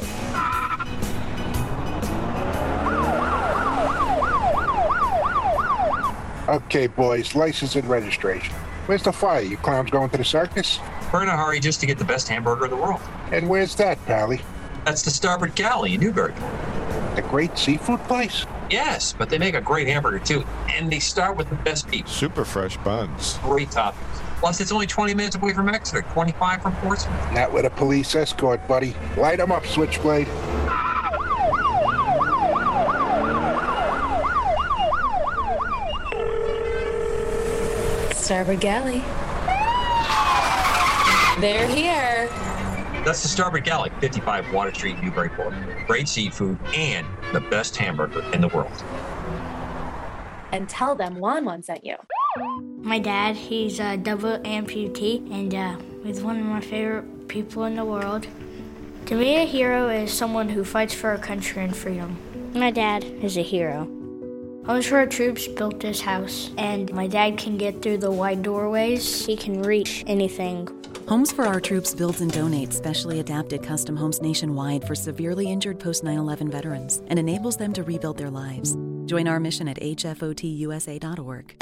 Okay, 6.47 6.87
boys, 6.87 7.35
license 7.35 7.75
and 7.75 7.85
registration. 7.89 8.53
Where's 8.85 9.03
the 9.03 9.11
fire? 9.11 9.41
You 9.41 9.57
clowns 9.57 9.91
going 9.91 10.11
to 10.11 10.17
the 10.17 10.23
circus? 10.23 10.79
We're 11.11 11.23
in 11.23 11.27
a 11.27 11.35
hurry 11.35 11.59
just 11.59 11.81
to 11.81 11.85
get 11.85 11.97
the 11.97 12.05
best 12.05 12.29
hamburger 12.29 12.63
in 12.65 12.71
the 12.71 12.77
world. 12.77 13.01
And 13.33 13.49
where's 13.49 13.75
that, 13.75 13.97
Pally? 14.05 14.39
That's 14.85 15.01
the 15.01 15.11
Starboard 15.11 15.55
Galley 15.55 15.95
in 15.95 15.99
Newburyport. 15.99 17.17
The 17.17 17.21
great 17.23 17.57
seafood 17.57 17.99
place? 18.05 18.45
Yes, 18.69 19.11
but 19.11 19.29
they 19.29 19.37
make 19.37 19.55
a 19.55 19.61
great 19.61 19.87
hamburger 19.87 20.19
too, 20.19 20.45
and 20.69 20.89
they 20.89 20.99
start 20.99 21.35
with 21.35 21.49
the 21.49 21.55
best 21.55 21.91
beef. 21.91 22.07
Super 22.07 22.45
fresh 22.45 22.77
buns. 22.77 23.37
Great 23.39 23.71
toppings. 23.71 24.24
Plus, 24.39 24.61
it's 24.61 24.71
only 24.71 24.87
20 24.87 25.13
minutes 25.13 25.35
away 25.35 25.53
from 25.53 25.69
Exeter, 25.69 26.01
25 26.13 26.61
from 26.61 26.75
Portsmouth. 26.77 27.31
Not 27.33 27.51
with 27.51 27.65
a 27.65 27.69
police 27.69 28.15
escort, 28.15 28.65
buddy. 28.67 28.95
Light 29.17 29.39
'em 29.39 29.51
up, 29.51 29.65
Switchblade. 29.65 30.27
Starboard 38.13 38.59
Galley. 38.59 39.03
They're 41.39 41.67
here. 41.67 42.27
That's 43.05 43.21
the 43.21 43.27
Starboard 43.27 43.65
Galley, 43.65 43.91
55 44.01 44.51
Water 44.51 44.73
Street, 44.73 45.01
Newburyport. 45.03 45.53
Great 45.85 46.07
seafood 46.07 46.57
and 46.73 47.05
the 47.33 47.41
best 47.41 47.77
hamburger 47.77 48.23
in 48.33 48.41
the 48.41 48.47
world. 48.47 48.83
And 50.55 50.69
tell 50.69 50.95
them 50.95 51.19
Juan 51.19 51.43
Juan 51.43 51.61
sent 51.61 51.85
you. 51.85 51.97
My 52.77 52.97
dad, 52.97 53.35
he's 53.35 53.81
a 53.81 53.97
double 53.97 54.39
amputee, 54.39 55.29
and 55.29 55.53
uh, 55.53 55.75
he's 56.01 56.21
one 56.21 56.39
of 56.39 56.45
my 56.45 56.61
favorite 56.61 57.27
people 57.27 57.65
in 57.65 57.75
the 57.75 57.83
world. 57.83 58.25
To 59.07 59.15
me, 59.15 59.43
a 59.43 59.45
hero 59.45 59.89
is 59.89 60.13
someone 60.13 60.47
who 60.47 60.63
fights 60.63 60.93
for 60.93 61.09
our 61.09 61.17
country 61.17 61.61
and 61.61 61.75
freedom. 61.75 62.17
My 62.53 62.71
dad 62.71 63.03
is 63.03 63.35
a 63.35 63.41
hero. 63.41 63.85
Our 64.65 65.05
Troops 65.07 65.45
built 65.45 65.81
this 65.81 65.99
house, 65.99 66.51
and 66.57 66.89
my 66.93 67.07
dad 67.07 67.37
can 67.37 67.57
get 67.57 67.81
through 67.81 67.97
the 67.97 68.11
wide 68.11 68.41
doorways. 68.41 69.25
He 69.25 69.35
can 69.35 69.61
reach 69.61 70.05
anything. 70.07 70.69
Homes 71.07 71.31
for 71.31 71.45
Our 71.45 71.61
Troops 71.61 71.93
builds 71.93 72.21
and 72.21 72.33
donates 72.33 72.73
specially 72.73 73.19
adapted 73.19 73.61
custom 73.61 73.95
homes 73.95 74.23
nationwide 74.23 74.87
for 74.87 74.95
severely 74.95 75.51
injured 75.51 75.79
post 75.79 76.03
9 76.03 76.17
11 76.17 76.49
veterans 76.49 77.03
and 77.07 77.19
enables 77.19 77.57
them 77.57 77.73
to 77.73 77.83
rebuild 77.83 78.17
their 78.17 78.31
lives. 78.31 78.75
Join 79.05 79.27
our 79.27 79.39
mission 79.39 79.67
at 79.67 79.77
hfotusa.org. 79.77 81.53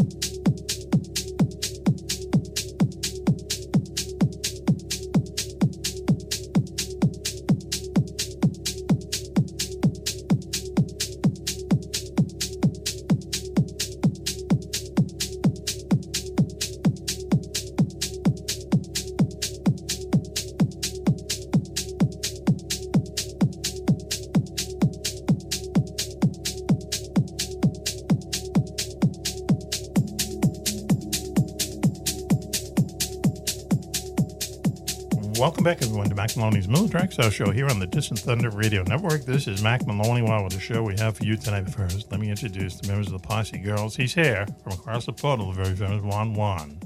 Welcome 35.63 35.80
back, 35.80 35.88
everyone, 35.88 36.10
to 36.10 36.15
Mac 36.15 36.36
Maloney's 36.36 36.67
Military 36.67 37.04
X 37.06 37.15
Files 37.15 37.34
Show 37.34 37.49
here 37.49 37.69
on 37.69 37.80
the 37.80 37.88
Distant 37.88 38.19
Thunder 38.19 38.49
Radio 38.49 38.84
Network. 38.84 39.23
This 39.23 39.47
is 39.47 39.63
Mac 39.63 39.88
Maloney. 39.88 40.21
Wow, 40.21 40.43
with 40.43 40.52
the 40.52 40.60
show 40.60 40.84
we 40.84 40.93
have 40.99 41.15
for 41.15 41.23
you 41.23 41.38
tonight. 41.38 41.69
First, 41.69 42.12
let 42.12 42.19
me 42.19 42.30
introduce 42.30 42.76
the 42.76 42.89
members 42.89 43.08
of 43.08 43.13
the 43.13 43.26
Posse 43.26 43.58
Girls. 43.60 43.95
He's 43.95 44.13
here 44.13 44.45
from 44.62 44.73
across 44.73 45.06
the 45.06 45.13
portal, 45.13 45.54
the 45.54 45.63
very 45.63 45.73
famous 45.73 46.04
Juan 46.04 46.34
Juan. 46.34 46.82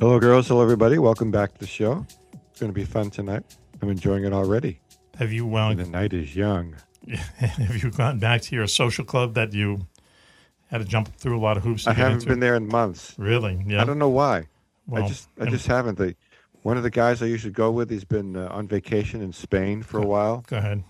Hello, 0.00 0.18
girls. 0.18 0.48
Hello, 0.48 0.62
everybody. 0.62 0.98
Welcome 0.98 1.30
back 1.30 1.54
to 1.54 1.60
the 1.60 1.66
show. 1.68 2.04
It's 2.50 2.58
going 2.58 2.72
to 2.72 2.74
be 2.74 2.84
fun 2.84 3.08
tonight. 3.08 3.44
I'm 3.80 3.88
enjoying 3.88 4.24
it 4.24 4.32
already. 4.32 4.80
Have 5.16 5.30
you 5.30 5.46
well? 5.46 5.70
And 5.70 5.78
the 5.78 5.86
night 5.86 6.12
is 6.12 6.34
young. 6.34 6.74
have 7.36 7.76
you 7.76 7.92
gone 7.92 8.18
back 8.18 8.40
to 8.42 8.56
your 8.56 8.66
social 8.66 9.04
club 9.04 9.34
that 9.34 9.52
you 9.52 9.86
had 10.72 10.78
to 10.78 10.84
jump 10.84 11.14
through 11.18 11.38
a 11.38 11.40
lot 11.40 11.56
of 11.56 11.62
hoops? 11.62 11.84
To 11.84 11.90
I 11.90 11.92
haven't 11.92 12.14
into? 12.14 12.26
been 12.26 12.40
there 12.40 12.56
in 12.56 12.66
months. 12.66 13.14
Really? 13.16 13.62
Yeah. 13.64 13.80
I 13.80 13.84
don't 13.84 14.00
know 14.00 14.08
why. 14.08 14.48
Well, 14.88 15.04
I 15.04 15.08
just 15.08 15.28
I 15.40 15.46
just 15.46 15.68
haven't. 15.68 15.98
The 15.98 16.16
one 16.66 16.76
of 16.76 16.82
the 16.82 16.90
guys 16.90 17.22
I 17.22 17.26
usually 17.26 17.52
go 17.52 17.70
with, 17.70 17.90
he's 17.90 18.02
been 18.02 18.34
uh, 18.36 18.48
on 18.50 18.66
vacation 18.66 19.22
in 19.22 19.32
Spain 19.32 19.84
for 19.84 20.00
a 20.00 20.04
while. 20.04 20.44
Go 20.48 20.56
ahead. 20.56 20.82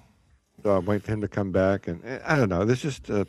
So 0.63 0.75
I'm 0.75 0.87
waiting 0.87 1.03
for 1.03 1.13
him 1.13 1.21
to 1.21 1.29
come 1.29 1.53
back, 1.53 1.87
and 1.87 2.03
eh, 2.03 2.19
I 2.25 2.35
don't 2.35 2.49
know. 2.49 2.65
There's 2.65 2.81
just 2.81 3.11
uh, 3.11 3.27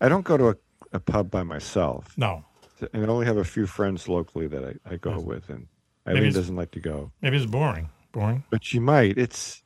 I 0.00 0.08
don't 0.08 0.24
go 0.24 0.36
to 0.36 0.48
a, 0.48 0.56
a 0.92 0.98
pub 0.98 1.30
by 1.30 1.44
myself. 1.44 2.12
No. 2.16 2.44
and 2.92 3.04
I 3.04 3.08
only 3.08 3.26
have 3.26 3.36
a 3.36 3.44
few 3.44 3.68
friends 3.68 4.08
locally 4.08 4.48
that 4.48 4.64
I, 4.64 4.94
I 4.94 4.96
go 4.96 5.20
with, 5.20 5.48
and 5.48 5.68
Eileen 6.04 6.32
doesn't 6.32 6.56
like 6.56 6.72
to 6.72 6.80
go. 6.80 7.12
Maybe 7.22 7.36
it's 7.36 7.46
boring. 7.46 7.90
Boring. 8.10 8.42
But 8.50 8.64
she 8.64 8.80
might. 8.80 9.16
It's 9.16 9.62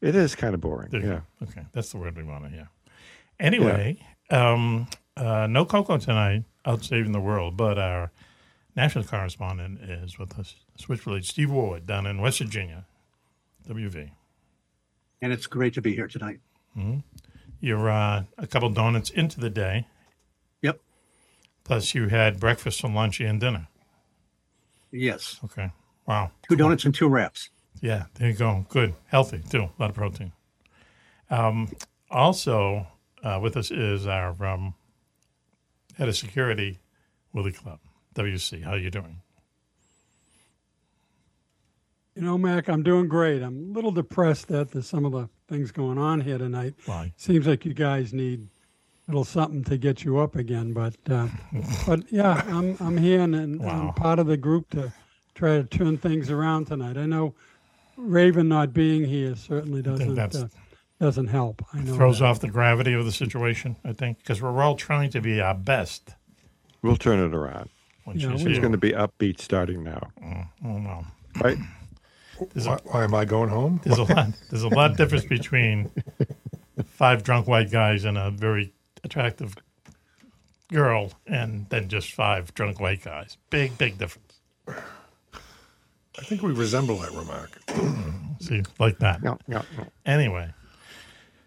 it 0.00 0.14
is 0.14 0.34
kind 0.34 0.54
of 0.54 0.62
boring. 0.62 0.88
There 0.90 1.04
Yeah. 1.04 1.20
Okay, 1.42 1.66
that's 1.72 1.92
the 1.92 1.98
word 1.98 2.16
we 2.16 2.22
want 2.22 2.44
to 2.44 2.50
hear. 2.50 2.70
Anyway, 3.38 3.98
um, 4.30 4.86
uh, 5.18 5.46
no 5.48 5.66
Coco 5.66 5.98
tonight, 5.98 6.44
out 6.64 6.82
saving 6.82 7.12
the 7.12 7.20
world, 7.20 7.58
but 7.58 7.78
our 7.78 8.10
national 8.74 9.04
correspondent 9.04 9.80
is 9.80 10.18
with 10.18 10.38
us, 10.38 10.54
Switchblade 10.76 11.24
Steve 11.24 11.50
Ward 11.50 11.86
down 11.86 12.06
in 12.06 12.20
West 12.20 12.38
Virginia, 12.38 12.86
WV. 13.68 14.10
And 15.20 15.32
it's 15.32 15.46
great 15.46 15.74
to 15.74 15.82
be 15.82 15.94
here 15.94 16.08
tonight. 16.08 16.40
hmm 16.74 16.98
You're 17.60 17.90
uh, 17.90 18.24
a 18.38 18.46
couple 18.46 18.68
donuts 18.70 19.10
into 19.10 19.38
the 19.40 19.50
day. 19.50 19.86
Yep. 20.62 20.80
Plus, 21.64 21.94
you 21.94 22.08
had 22.08 22.40
breakfast 22.40 22.80
for 22.80 22.88
lunch 22.90 23.20
and 23.20 23.40
dinner. 23.40 23.68
Yes. 24.90 25.38
Okay. 25.44 25.70
Wow. 26.06 26.32
Two 26.48 26.56
donuts 26.56 26.84
and 26.84 26.94
two 26.94 27.08
wraps. 27.08 27.50
Yeah, 27.80 28.04
there 28.14 28.28
you 28.28 28.34
go. 28.34 28.66
Good. 28.68 28.94
Healthy, 29.06 29.42
too. 29.48 29.62
A 29.62 29.72
lot 29.78 29.90
of 29.90 29.94
protein. 29.94 30.32
Um, 31.30 31.70
also, 32.10 32.86
uh, 33.22 33.38
with 33.42 33.56
us 33.56 33.70
is 33.70 34.06
our 34.06 34.30
um, 34.44 34.74
head 35.96 36.08
of 36.08 36.16
security, 36.16 36.80
Willie 37.32 37.52
Clubb, 37.52 37.80
WC. 38.14 38.62
How 38.64 38.72
are 38.72 38.78
you 38.78 38.90
doing? 38.90 39.20
You 42.14 42.22
know, 42.22 42.36
Mac, 42.36 42.68
I'm 42.68 42.82
doing 42.82 43.08
great. 43.08 43.42
I'm 43.42 43.70
a 43.70 43.72
little 43.72 43.90
depressed 43.90 44.50
at 44.50 44.70
the, 44.70 44.82
some 44.82 45.04
of 45.04 45.12
the 45.12 45.28
things 45.48 45.70
going 45.70 45.98
on 45.98 46.20
here 46.20 46.38
tonight. 46.38 46.74
Why? 46.84 47.12
Seems 47.16 47.46
like 47.46 47.64
you 47.64 47.72
guys 47.72 48.12
need 48.12 48.48
a 49.08 49.10
little 49.10 49.24
something 49.24 49.64
to 49.64 49.78
get 49.78 50.04
you 50.04 50.18
up 50.18 50.36
again. 50.36 50.72
But 50.72 50.94
uh, 51.10 51.28
but 51.86 52.00
yeah, 52.12 52.44
I'm 52.48 52.76
I'm 52.80 52.96
here 52.98 53.20
and, 53.20 53.34
and 53.34 53.64
I'm 53.64 53.92
part 53.94 54.18
of 54.18 54.26
the 54.26 54.36
group 54.36 54.70
to 54.70 54.92
try 55.34 55.56
to 55.56 55.64
turn 55.64 55.96
things 55.96 56.30
around 56.30 56.66
tonight. 56.66 56.96
I 56.98 57.06
know 57.06 57.34
Raven 57.96 58.48
not 58.48 58.74
being 58.74 59.04
here 59.04 59.34
certainly 59.34 59.80
doesn't 59.80 60.18
uh, 60.18 60.48
doesn't 61.00 61.28
help. 61.28 61.64
I 61.72 61.80
know 61.80 61.96
Throws 61.96 62.20
that. 62.20 62.26
off 62.26 62.40
the 62.40 62.48
gravity 62.48 62.92
of 62.92 63.04
the 63.04 63.12
situation, 63.12 63.76
I 63.84 63.92
think, 63.92 64.18
because 64.18 64.40
we're 64.40 64.62
all 64.62 64.76
trying 64.76 65.10
to 65.10 65.20
be 65.20 65.40
our 65.40 65.54
best. 65.54 66.14
We'll 66.82 66.96
turn 66.96 67.18
it 67.18 67.34
around. 67.34 67.70
When 68.04 68.18
Yeah, 68.18 68.32
she's 68.36 68.46
It's 68.46 68.58
going 68.58 68.72
to 68.72 68.78
be 68.78 68.90
upbeat 68.92 69.40
starting 69.40 69.84
now. 69.84 70.10
Oh, 70.64 70.78
no. 70.78 71.04
Right? 71.40 71.58
There's 72.54 72.66
Why, 72.66 72.78
why 72.84 73.04
am 73.04 73.14
I 73.14 73.24
going 73.24 73.50
home? 73.50 73.80
There's 73.84 73.98
a 73.98 74.04
lot. 74.04 74.28
There's 74.50 74.62
a 74.62 74.68
lot 74.68 74.90
of 74.92 74.96
difference 74.96 75.24
between 75.24 75.90
five 76.84 77.22
drunk 77.22 77.46
white 77.46 77.70
guys 77.70 78.04
and 78.04 78.16
a 78.18 78.30
very 78.30 78.72
attractive 79.04 79.54
girl, 80.72 81.12
and 81.26 81.66
then 81.68 81.88
just 81.88 82.12
five 82.12 82.54
drunk 82.54 82.80
white 82.80 83.02
guys. 83.04 83.36
Big, 83.50 83.76
big 83.78 83.98
difference. 83.98 84.40
I 84.68 86.22
think 86.24 86.42
we 86.42 86.52
resemble 86.52 86.98
that 86.98 87.12
remark. 87.12 87.58
See, 88.40 88.62
like 88.78 88.98
that. 88.98 89.20
Yeah, 89.22 89.36
yeah, 89.48 89.62
yeah. 89.78 89.84
Anyway, 90.04 90.52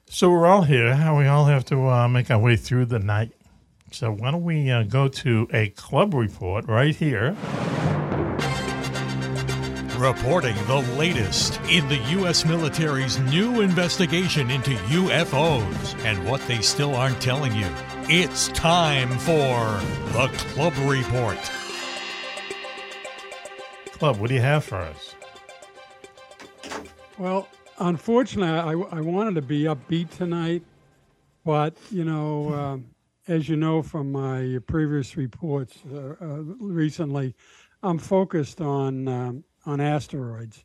so 0.07 0.29
we're 0.29 0.47
all 0.47 0.63
here. 0.63 0.87
and 0.87 1.17
We 1.17 1.27
all 1.27 1.45
have 1.45 1.65
to 1.65 1.87
uh, 1.87 2.07
make 2.07 2.31
our 2.31 2.39
way 2.39 2.55
through 2.55 2.85
the 2.85 2.99
night. 2.99 3.31
So 3.91 4.11
why 4.11 4.31
don't 4.31 4.43
we 4.43 4.69
uh, 4.71 4.83
go 4.83 5.07
to 5.07 5.47
a 5.53 5.69
Clubb 5.69 6.13
report 6.13 6.67
right 6.67 6.95
here? 6.95 7.35
Reporting 9.97 10.57
the 10.67 10.85
latest 10.97 11.59
in 11.69 11.87
the 11.87 11.95
U.S. 11.95 12.43
military's 12.45 13.17
new 13.17 13.61
investigation 13.61 14.51
into 14.51 14.71
UFOs 14.71 15.95
and 16.03 16.27
what 16.27 16.45
they 16.47 16.59
still 16.59 16.95
aren't 16.95 17.21
telling 17.21 17.55
you. 17.55 17.69
It's 18.09 18.49
time 18.49 19.09
for 19.19 19.55
the 20.11 20.27
Clubb 20.53 20.73
Report. 20.79 21.39
Clubb, 23.93 24.17
what 24.17 24.27
do 24.27 24.35
you 24.35 24.41
have 24.41 24.65
for 24.65 24.79
us? 24.79 25.15
Well, 27.17 27.47
unfortunately, 27.79 28.49
I, 28.49 28.97
I 28.97 28.99
wanted 28.99 29.35
to 29.35 29.41
be 29.41 29.61
upbeat 29.63 30.09
tonight, 30.09 30.63
but 31.45 31.73
you 31.89 32.03
know, 32.03 32.53
um, 32.53 32.85
as 33.29 33.47
you 33.47 33.55
know 33.55 33.81
from 33.81 34.11
my 34.11 34.59
previous 34.67 35.15
reports 35.15 35.77
uh, 35.93 36.15
uh, 36.21 36.25
recently, 36.59 37.33
I'm 37.81 37.97
focused 37.97 38.59
on 38.59 39.07
um, 39.07 39.43
on 39.65 39.81
asteroids, 39.81 40.63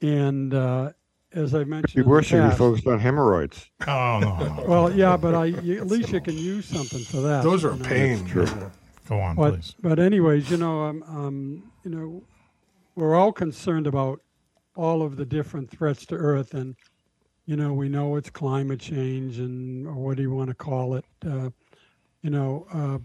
and 0.00 0.54
uh, 0.54 0.92
as 1.32 1.54
I 1.54 1.58
It'd 1.58 1.68
mentioned, 1.68 1.94
be 1.94 2.00
in 2.00 2.04
the 2.04 2.10
worse 2.10 2.32
if 2.32 2.44
you 2.44 2.50
focused 2.52 2.86
on 2.86 2.98
hemorrhoids. 2.98 3.70
Oh 3.86 4.18
no! 4.20 4.36
no. 4.38 4.64
well, 4.68 4.92
yeah, 4.92 5.16
but 5.16 5.34
I 5.34 5.46
you, 5.46 5.78
at 5.78 5.86
least 5.86 6.12
you 6.12 6.20
can 6.20 6.36
use 6.36 6.66
something 6.66 7.00
for 7.00 7.20
that. 7.22 7.42
Those 7.42 7.64
are 7.64 7.72
you 7.72 7.78
know. 7.78 7.88
pain. 7.88 8.24
True. 8.26 8.46
Go 9.08 9.20
on, 9.20 9.36
But 9.36 9.54
please. 9.54 9.74
but 9.82 9.98
anyways, 9.98 10.50
you 10.50 10.56
know, 10.56 10.82
um, 10.84 11.02
um, 11.06 11.72
you 11.84 11.90
know, 11.90 12.22
we're 12.94 13.14
all 13.14 13.32
concerned 13.32 13.86
about 13.86 14.20
all 14.76 15.02
of 15.02 15.16
the 15.16 15.26
different 15.26 15.70
threats 15.70 16.06
to 16.06 16.14
Earth, 16.14 16.54
and 16.54 16.74
you 17.46 17.56
know, 17.56 17.72
we 17.74 17.88
know 17.88 18.16
it's 18.16 18.30
climate 18.30 18.80
change 18.80 19.38
and 19.38 19.86
or 19.86 19.94
what 19.94 20.16
do 20.16 20.22
you 20.22 20.30
want 20.30 20.48
to 20.48 20.54
call 20.54 20.94
it? 20.94 21.04
Uh, 21.26 21.50
you 22.22 22.30
know, 22.30 22.66
uh, 22.72 22.98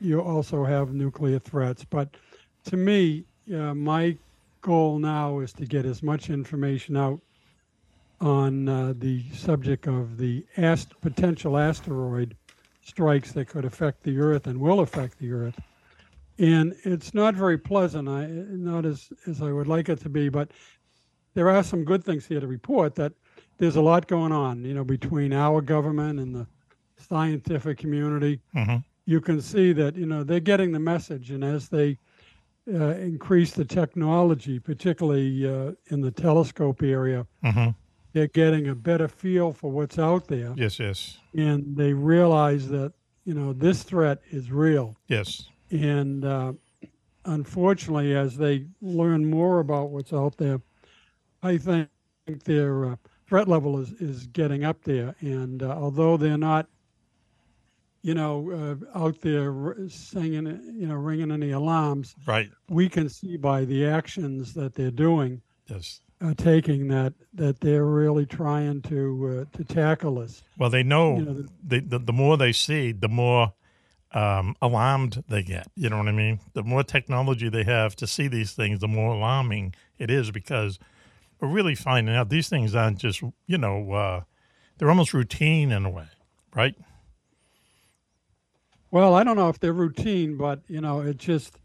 you 0.00 0.20
also 0.20 0.64
have 0.64 0.94
nuclear 0.94 1.38
threats. 1.38 1.84
But 1.84 2.16
to 2.64 2.76
me, 2.76 3.24
uh, 3.52 3.74
my 3.74 4.16
goal 4.64 4.98
now 4.98 5.40
is 5.40 5.52
to 5.52 5.66
get 5.66 5.84
as 5.84 6.02
much 6.02 6.30
information 6.30 6.96
out 6.96 7.20
on 8.20 8.66
uh, 8.66 8.94
the 8.96 9.22
subject 9.32 9.86
of 9.86 10.16
the 10.16 10.44
ast- 10.56 10.98
potential 11.02 11.58
asteroid 11.58 12.34
strikes 12.80 13.32
that 13.32 13.46
could 13.46 13.66
affect 13.66 14.02
the 14.02 14.18
Earth 14.18 14.46
and 14.46 14.58
will 14.58 14.80
affect 14.80 15.18
the 15.18 15.30
Earth. 15.30 15.60
And 16.38 16.74
it's 16.84 17.12
not 17.12 17.34
very 17.34 17.58
pleasant, 17.58 18.08
I, 18.08 18.26
not 18.26 18.86
as, 18.86 19.10
as 19.26 19.42
I 19.42 19.52
would 19.52 19.68
like 19.68 19.90
it 19.90 20.00
to 20.00 20.08
be, 20.08 20.30
but 20.30 20.50
there 21.34 21.50
are 21.50 21.62
some 21.62 21.84
good 21.84 22.02
things 22.02 22.26
here 22.26 22.40
to 22.40 22.46
report 22.46 22.94
that 22.94 23.12
there's 23.58 23.76
a 23.76 23.82
lot 23.82 24.08
going 24.08 24.32
on, 24.32 24.64
you 24.64 24.72
know, 24.72 24.84
between 24.84 25.32
our 25.32 25.60
government 25.60 26.18
and 26.18 26.34
the 26.34 26.46
scientific 26.96 27.76
community. 27.78 28.40
Mm-hmm. 28.56 28.78
You 29.04 29.20
can 29.20 29.42
see 29.42 29.74
that, 29.74 29.94
you 29.94 30.06
know, 30.06 30.24
they're 30.24 30.40
getting 30.40 30.72
the 30.72 30.78
message. 30.80 31.30
And 31.30 31.44
as 31.44 31.68
they 31.68 31.98
uh, 32.72 32.94
increase 32.96 33.52
the 33.52 33.64
technology, 33.64 34.58
particularly 34.58 35.46
uh, 35.46 35.72
in 35.88 36.00
the 36.00 36.10
telescope 36.10 36.82
area, 36.82 37.26
Mm-hmm. 37.44 37.70
they're 38.12 38.28
getting 38.28 38.68
a 38.68 38.74
better 38.74 39.08
feel 39.08 39.52
for 39.52 39.70
what's 39.70 39.98
out 39.98 40.26
there. 40.28 40.54
Yes, 40.56 40.78
yes, 40.78 41.18
And 41.36 41.76
they 41.76 41.92
realize 41.92 42.68
that, 42.68 42.92
you 43.24 43.34
know, 43.34 43.52
this 43.52 43.82
threat 43.82 44.20
is 44.30 44.50
real. 44.50 44.96
yes. 45.08 45.48
And 45.70 46.24
uh, 46.24 46.52
unfortunately, 47.24 48.14
as 48.14 48.36
they 48.36 48.66
learn 48.80 49.28
more 49.28 49.60
about 49.60 49.90
what's 49.90 50.12
out 50.12 50.36
there, 50.36 50.60
I 51.42 51.58
think 51.58 51.88
their 52.44 52.84
uh, 52.92 52.96
threat 53.26 53.48
level 53.48 53.78
is, 53.80 53.92
is 53.92 54.26
getting 54.28 54.64
up 54.64 54.82
there. 54.84 55.14
And 55.20 55.62
uh, 55.62 55.70
although 55.70 56.16
they're 56.16 56.38
not, 56.38 56.68
you 58.04 58.12
know, 58.12 58.78
uh, 58.94 58.98
out 58.98 59.22
there 59.22 59.50
r- 59.50 59.76
singing, 59.88 60.46
you 60.78 60.86
know, 60.86 60.94
ringing 60.94 61.32
any 61.32 61.52
alarms, 61.52 62.14
Right. 62.26 62.50
we 62.68 62.86
can 62.90 63.08
see 63.08 63.38
by 63.38 63.64
the 63.64 63.86
actions 63.86 64.52
that 64.54 64.74
they're 64.74 64.90
doing, 64.90 65.40
Yes. 65.68 66.02
uh, 66.20 66.34
taking 66.36 66.88
that 66.88 67.14
that 67.32 67.60
they're 67.60 67.86
really 67.86 68.26
trying 68.26 68.82
to 68.82 69.46
uh, 69.50 69.56
to 69.56 69.64
tackle 69.64 70.18
us. 70.18 70.42
Well, 70.58 70.68
they 70.68 70.82
know, 70.82 71.16
You 71.18 71.24
know, 71.24 71.32
the- 71.34 71.48
they, 71.66 71.80
the, 71.80 71.98
the 71.98 72.12
more 72.12 72.36
they 72.36 72.52
see, 72.52 72.92
the 72.92 73.08
more 73.08 73.54
um, 74.12 74.54
alarmed 74.62 75.24
they 75.28 75.42
get. 75.42 75.66
You 75.74 75.88
know 75.88 75.96
what 75.98 76.06
I 76.06 76.12
mean? 76.12 76.38
The 76.52 76.62
more 76.62 76.84
technology 76.84 77.48
they 77.48 77.64
have 77.64 77.96
to 77.96 78.06
see 78.06 78.28
these 78.28 78.52
things, 78.52 78.78
the 78.80 78.86
more 78.86 79.14
alarming 79.14 79.74
it 79.98 80.08
is 80.10 80.30
because 80.30 80.78
we're 81.40 81.48
really 81.48 81.74
finding 81.74 82.14
out 82.14 82.28
these 82.28 82.48
things 82.48 82.74
aren't 82.76 82.98
just, 82.98 83.22
you 83.46 83.58
know, 83.58 83.90
uh, 83.92 84.22
they're 84.78 84.90
almost 84.90 85.14
routine 85.14 85.72
in 85.72 85.84
a 85.84 85.90
way, 85.90 86.06
right? 86.54 86.76
Well, 88.94 89.16
I 89.16 89.24
don't 89.24 89.34
know 89.36 89.48
if 89.48 89.58
they're 89.58 89.72
routine, 89.72 90.36
but 90.36 90.60
you 90.68 90.80
know, 90.80 91.00
it 91.00 91.16
just 91.16 91.58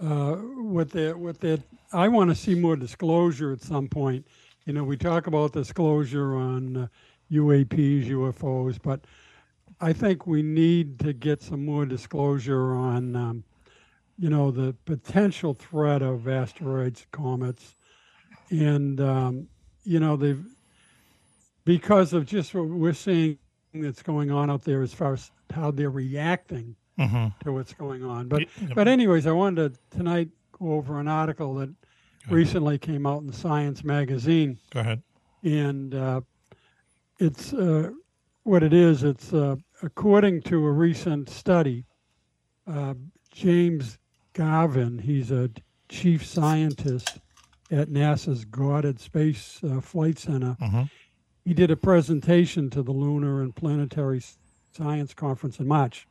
uh, 0.00 0.36
with 0.56 0.90
the 0.92 1.12
with 1.12 1.38
the. 1.38 1.62
I 1.92 2.08
want 2.08 2.30
to 2.30 2.34
see 2.34 2.54
more 2.54 2.76
disclosure 2.76 3.52
at 3.52 3.60
some 3.60 3.88
point. 3.88 4.26
You 4.64 4.72
know, 4.72 4.82
we 4.82 4.96
talk 4.96 5.26
about 5.26 5.52
disclosure 5.52 6.34
on 6.34 6.76
uh, 6.78 6.86
UAPs, 7.30 8.08
UFOs, 8.08 8.78
but 8.82 9.02
I 9.82 9.92
think 9.92 10.26
we 10.26 10.42
need 10.42 10.98
to 11.00 11.12
get 11.12 11.42
some 11.42 11.62
more 11.62 11.84
disclosure 11.84 12.72
on, 12.72 13.14
um, 13.16 13.44
you 14.18 14.30
know, 14.30 14.50
the 14.50 14.74
potential 14.86 15.52
threat 15.52 16.00
of 16.00 16.26
asteroids, 16.26 17.06
comets, 17.12 17.76
and 18.48 18.98
um, 18.98 19.46
you 19.84 20.00
know 20.00 20.16
they've 20.16 20.42
because 21.66 22.14
of 22.14 22.24
just 22.24 22.54
what 22.54 22.66
we're 22.66 22.94
seeing 22.94 23.36
that's 23.74 24.02
going 24.02 24.30
on 24.30 24.50
out 24.50 24.62
there 24.62 24.80
as 24.80 24.94
far 24.94 25.12
as 25.12 25.30
how 25.52 25.70
they're 25.70 25.90
reacting 25.90 26.76
Mhm. 26.98 27.38
to 27.40 27.52
what's 27.52 27.74
going 27.74 28.02
on. 28.04 28.28
But 28.28 28.42
Yeah. 28.60 28.74
but 28.74 28.88
anyways, 28.88 29.26
I 29.26 29.32
wanted 29.32 29.74
to 29.74 29.96
tonight 29.98 30.30
go 30.52 30.72
over 30.72 30.98
an 30.98 31.08
article 31.08 31.54
that 31.56 31.70
recently 32.30 32.78
came 32.78 33.06
out 33.06 33.22
in 33.22 33.32
Science 33.32 33.84
magazine, 33.84 34.58
Go 34.70 34.80
ahead. 34.80 35.02
and 35.42 35.94
uh, 35.94 36.20
it's 37.18 37.52
uh, 37.52 37.90
what 38.42 38.62
it 38.62 38.72
is. 38.72 39.02
It's 39.04 39.32
uh, 39.32 39.56
according 39.82 40.42
to 40.42 40.64
a 40.66 40.72
recent 40.72 41.28
study. 41.28 41.84
Uh, 42.66 42.94
James 43.30 43.98
Garvin, 44.32 44.98
he's 44.98 45.30
a 45.30 45.50
chief 45.88 46.24
scientist 46.24 47.20
at 47.70 47.88
NASA's 47.88 48.44
Goddard 48.44 48.98
Space 49.00 49.62
uh, 49.62 49.80
Flight 49.80 50.18
Center. 50.18 50.56
Mhm. 50.60 50.90
He 51.44 51.54
did 51.54 51.70
a 51.70 51.76
presentation 51.76 52.70
to 52.70 52.82
the 52.82 52.92
Lunar 52.92 53.40
and 53.42 53.54
Planetary 53.54 54.20
Science 54.76 55.14
Conference 55.14 55.58
in 55.58 55.66
March. 55.66 56.06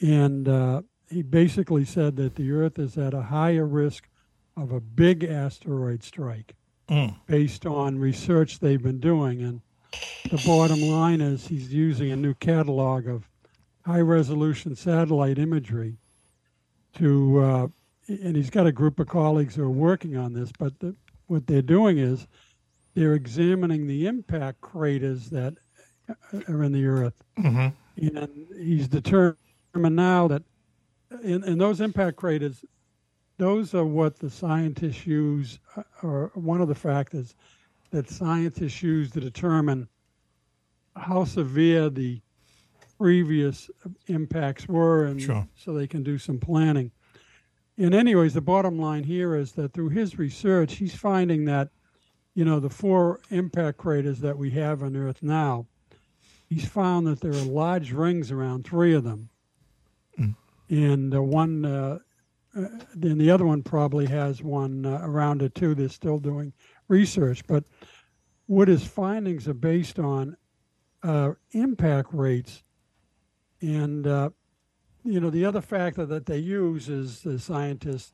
And 0.00 0.48
uh, 0.48 0.82
he 1.08 1.22
basically 1.22 1.84
said 1.84 2.16
that 2.16 2.36
the 2.36 2.52
Earth 2.52 2.78
is 2.78 2.96
at 2.96 3.14
a 3.14 3.22
higher 3.22 3.66
risk 3.66 4.08
of 4.56 4.72
a 4.72 4.80
big 4.80 5.24
asteroid 5.24 6.02
strike 6.02 6.54
Mm. 6.90 7.14
based 7.26 7.66
on 7.66 8.00
research 8.00 8.58
they've 8.58 8.82
been 8.82 8.98
doing. 8.98 9.42
And 9.42 9.60
the 10.28 10.42
bottom 10.44 10.80
line 10.80 11.20
is 11.20 11.46
he's 11.46 11.72
using 11.72 12.10
a 12.10 12.16
new 12.16 12.34
catalog 12.34 13.06
of 13.06 13.28
high 13.86 14.00
resolution 14.00 14.74
satellite 14.74 15.38
imagery 15.38 15.98
to, 16.94 17.38
uh, 17.38 17.68
and 18.08 18.34
he's 18.34 18.50
got 18.50 18.66
a 18.66 18.72
group 18.72 18.98
of 18.98 19.06
colleagues 19.06 19.54
who 19.54 19.62
are 19.62 19.70
working 19.70 20.16
on 20.16 20.32
this, 20.32 20.50
but 20.58 20.80
the, 20.80 20.96
what 21.28 21.46
they're 21.46 21.62
doing 21.62 21.98
is 21.98 22.26
they're 22.94 23.14
examining 23.14 23.86
the 23.86 24.08
impact 24.08 24.60
craters 24.60 25.30
that 25.30 25.54
are 26.48 26.62
in 26.62 26.72
the 26.72 26.84
Earth. 26.86 27.22
Mhm. 27.38 27.72
And 27.96 28.46
he's 28.56 28.88
determined 28.88 29.36
now 29.74 30.28
that 30.28 30.42
in, 31.22 31.42
in 31.44 31.58
those 31.58 31.80
impact 31.80 32.16
craters, 32.16 32.64
those 33.38 33.74
are 33.74 33.84
what 33.84 34.18
the 34.18 34.30
scientists 34.30 35.06
use, 35.06 35.58
uh, 35.76 35.82
or 36.02 36.30
one 36.34 36.60
of 36.60 36.68
the 36.68 36.74
factors 36.74 37.34
that 37.90 38.08
scientists 38.08 38.82
use 38.82 39.10
to 39.10 39.20
determine 39.20 39.88
how 40.96 41.24
severe 41.24 41.88
the 41.90 42.20
previous 42.98 43.70
impacts 44.08 44.68
were, 44.68 45.06
and 45.06 45.20
Sure. 45.20 45.48
so 45.56 45.72
they 45.72 45.86
can 45.86 46.02
do 46.02 46.18
some 46.18 46.38
planning. 46.38 46.90
And 47.78 47.94
anyways, 47.94 48.34
the 48.34 48.42
bottom 48.42 48.78
line 48.78 49.04
here 49.04 49.34
is 49.34 49.52
that 49.52 49.72
through 49.72 49.88
his 49.88 50.18
research, 50.18 50.74
he's 50.76 50.94
finding 50.94 51.46
that, 51.46 51.70
you 52.34 52.44
know, 52.44 52.60
the 52.60 52.68
four 52.68 53.20
impact 53.30 53.78
craters 53.78 54.20
that 54.20 54.36
we 54.36 54.50
have 54.50 54.82
on 54.82 54.94
Earth 54.96 55.22
now, 55.22 55.66
he's 56.50 56.68
found 56.68 57.06
that 57.06 57.20
there 57.20 57.32
are 57.32 57.44
large 57.44 57.92
rings 57.92 58.30
around 58.30 58.66
three 58.66 58.94
of 58.94 59.04
them, 59.04 59.30
and 60.68 61.14
uh, 61.14 61.22
one, 61.22 61.64
uh, 61.64 61.98
uh, 62.56 62.64
then 62.94 63.16
the 63.16 63.30
other 63.30 63.46
one 63.46 63.62
probably 63.62 64.06
has 64.06 64.42
one 64.42 64.84
uh, 64.84 65.00
around 65.02 65.40
it 65.40 65.54
too. 65.54 65.74
They're 65.74 65.88
still 65.88 66.18
doing 66.18 66.52
research, 66.88 67.46
but 67.46 67.64
what 68.46 68.68
his 68.68 68.84
findings 68.84 69.48
are 69.48 69.54
based 69.54 69.98
on 69.98 70.36
uh, 71.02 71.32
impact 71.52 72.08
rates, 72.12 72.62
and 73.62 74.06
uh, 74.06 74.30
you 75.04 75.20
know 75.20 75.30
the 75.30 75.44
other 75.44 75.60
factor 75.60 76.04
that 76.06 76.26
they 76.26 76.38
use 76.38 76.88
is 76.88 77.22
the 77.22 77.38
scientists 77.38 78.12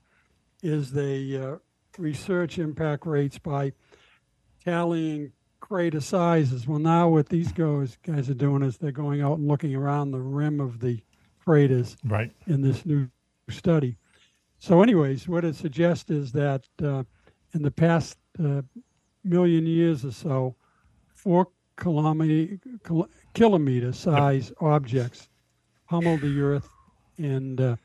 is 0.63 0.93
they 0.93 1.37
uh, 1.37 1.57
research 1.99 2.59
impact 2.59 3.07
rates 3.07 3.39
by 3.39 3.73
tallying 4.65 5.33
crater 5.69 6.01
sizes. 6.01 6.67
Well, 6.67 6.79
now 6.79 7.09
what 7.09 7.29
these 7.29 7.51
guys 7.53 7.99
guys 8.07 8.31
are 8.31 8.35
doing 8.35 8.63
is 8.63 8.77
they're 8.79 8.93
going 8.93 9.21
out 9.21 9.39
and 9.39 9.49
looking 9.49 9.75
around 9.75 10.11
the 10.13 10.21
rim 10.21 10.61
of 10.61 10.79
the 10.81 11.01
craters 11.45 11.97
Right. 12.05 12.31
in 12.47 12.61
this 12.63 12.87
new 12.87 13.09
study. 13.51 13.97
So, 14.59 14.83
anyways, 14.83 15.29
what 15.29 15.45
it 15.45 15.55
suggests 15.57 16.11
is 16.11 16.33
that 16.33 16.65
uh, 16.83 17.03
in 17.53 17.63
the 17.63 17.71
past 17.71 18.17
uh, 18.43 18.63
million 19.25 19.67
years 19.67 20.05
or 20.05 20.13
so, 20.13 20.55
four 21.15 21.49
kilometer, 21.77 22.59
kil- 22.85 23.09
kilometer 23.35 23.93
size 23.93 24.53
objects 24.61 25.29
pummeled 25.89 26.21
the 26.21 26.41
Earth, 26.41 26.69
and 27.19 27.61
uh, 27.61 27.77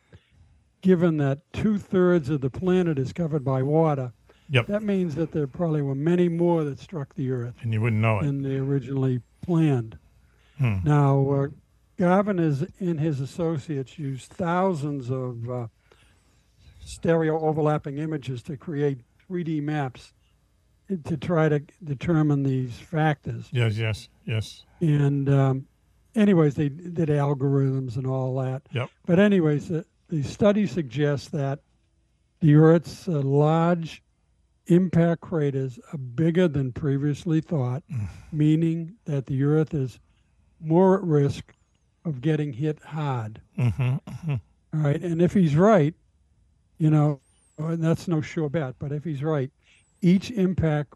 given 0.81 1.17
that 1.17 1.39
two 1.53 1.77
thirds 1.77 2.29
of 2.29 2.41
the 2.41 2.49
planet 2.49 2.97
is 2.97 3.11
covered 3.11 3.43
by 3.43 3.61
water, 3.63 4.13
Yep. 4.51 4.67
that 4.67 4.83
means 4.83 5.15
that 5.15 5.31
there 5.31 5.47
probably 5.47 5.81
were 5.81 5.95
many 5.95 6.27
more 6.29 6.63
that 6.65 6.77
struck 6.79 7.15
the 7.15 7.31
Earth 7.31 7.55
And 7.63 7.73
you 7.73 7.81
wouldn't 7.81 8.01
know 8.01 8.19
it. 8.19 8.25
than 8.25 8.41
they 8.43 8.57
originally 8.57 9.21
planned. 9.41 9.97
Hmm. 10.57 10.77
Now, 10.83 11.29
uh, 11.31 11.47
Garvin 11.97 12.37
is, 12.37 12.65
and 12.79 12.99
his 12.99 13.19
associates 13.21 13.97
used 13.97 14.29
thousands 14.31 15.09
of 15.09 15.49
uh, 15.49 15.67
stereo 16.83 17.39
overlapping 17.39 17.97
images 17.97 18.41
to 18.43 18.57
create 18.57 18.99
3D 19.29 19.61
maps 19.63 20.13
to 21.05 21.15
try 21.15 21.47
to 21.47 21.61
determine 21.83 22.43
these 22.43 22.77
factors. 22.77 23.47
Yes, 23.51 23.77
yes, 23.77 24.09
yes. 24.25 24.65
And 24.81 25.29
um, 25.29 25.65
anyways, 26.15 26.55
they 26.55 26.67
did 26.67 27.07
algorithms 27.07 27.95
and 27.95 28.05
all 28.05 28.35
that. 28.41 28.63
Yep. 28.73 28.89
But 29.05 29.17
anyways, 29.19 29.69
the, 29.69 29.85
the 30.09 30.21
study 30.23 30.67
suggests 30.67 31.29
that 31.29 31.59
the 32.41 32.55
Earth's 32.55 33.07
uh, 33.07 33.21
large 33.21 34.03
impact 34.71 35.21
craters 35.21 35.79
are 35.91 35.97
bigger 35.97 36.47
than 36.47 36.71
previously 36.71 37.41
thought, 37.41 37.83
meaning 38.31 38.95
that 39.05 39.25
the 39.25 39.43
Earth 39.43 39.73
is 39.73 39.99
more 40.59 40.97
at 40.97 41.03
risk 41.03 41.53
of 42.05 42.21
getting 42.21 42.53
hit 42.53 42.79
hard. 42.81 43.41
Mhm, 43.57 44.01
mhm. 44.03 44.41
All 44.73 44.79
right, 44.79 45.01
and 45.01 45.21
if 45.21 45.33
he's 45.33 45.55
right, 45.55 45.93
you 46.77 46.89
know, 46.89 47.19
and 47.57 47.83
that's 47.83 48.07
no 48.07 48.21
sure 48.21 48.49
bet, 48.49 48.75
but 48.79 48.91
if 48.91 49.03
he's 49.03 49.21
right, 49.21 49.51
each 50.01 50.31
impact 50.31 50.93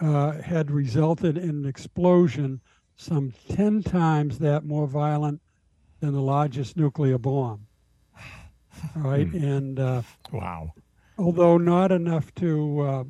uh, 0.00 0.40
had 0.40 0.70
resulted 0.70 1.36
in 1.36 1.50
an 1.50 1.66
explosion 1.66 2.60
some 2.96 3.32
10 3.48 3.82
times 3.82 4.38
that 4.38 4.64
more 4.64 4.86
violent 4.86 5.40
than 6.00 6.12
the 6.12 6.20
largest 6.20 6.76
nuclear 6.76 7.18
bomb. 7.18 7.66
All 8.96 9.02
right, 9.02 9.26
and 9.32 9.80
uh, 9.80 10.02
wow. 10.32 10.72
Although 11.18 11.58
not 11.58 11.90
enough 11.90 12.32
to, 12.36 12.80
uh, 12.80 13.04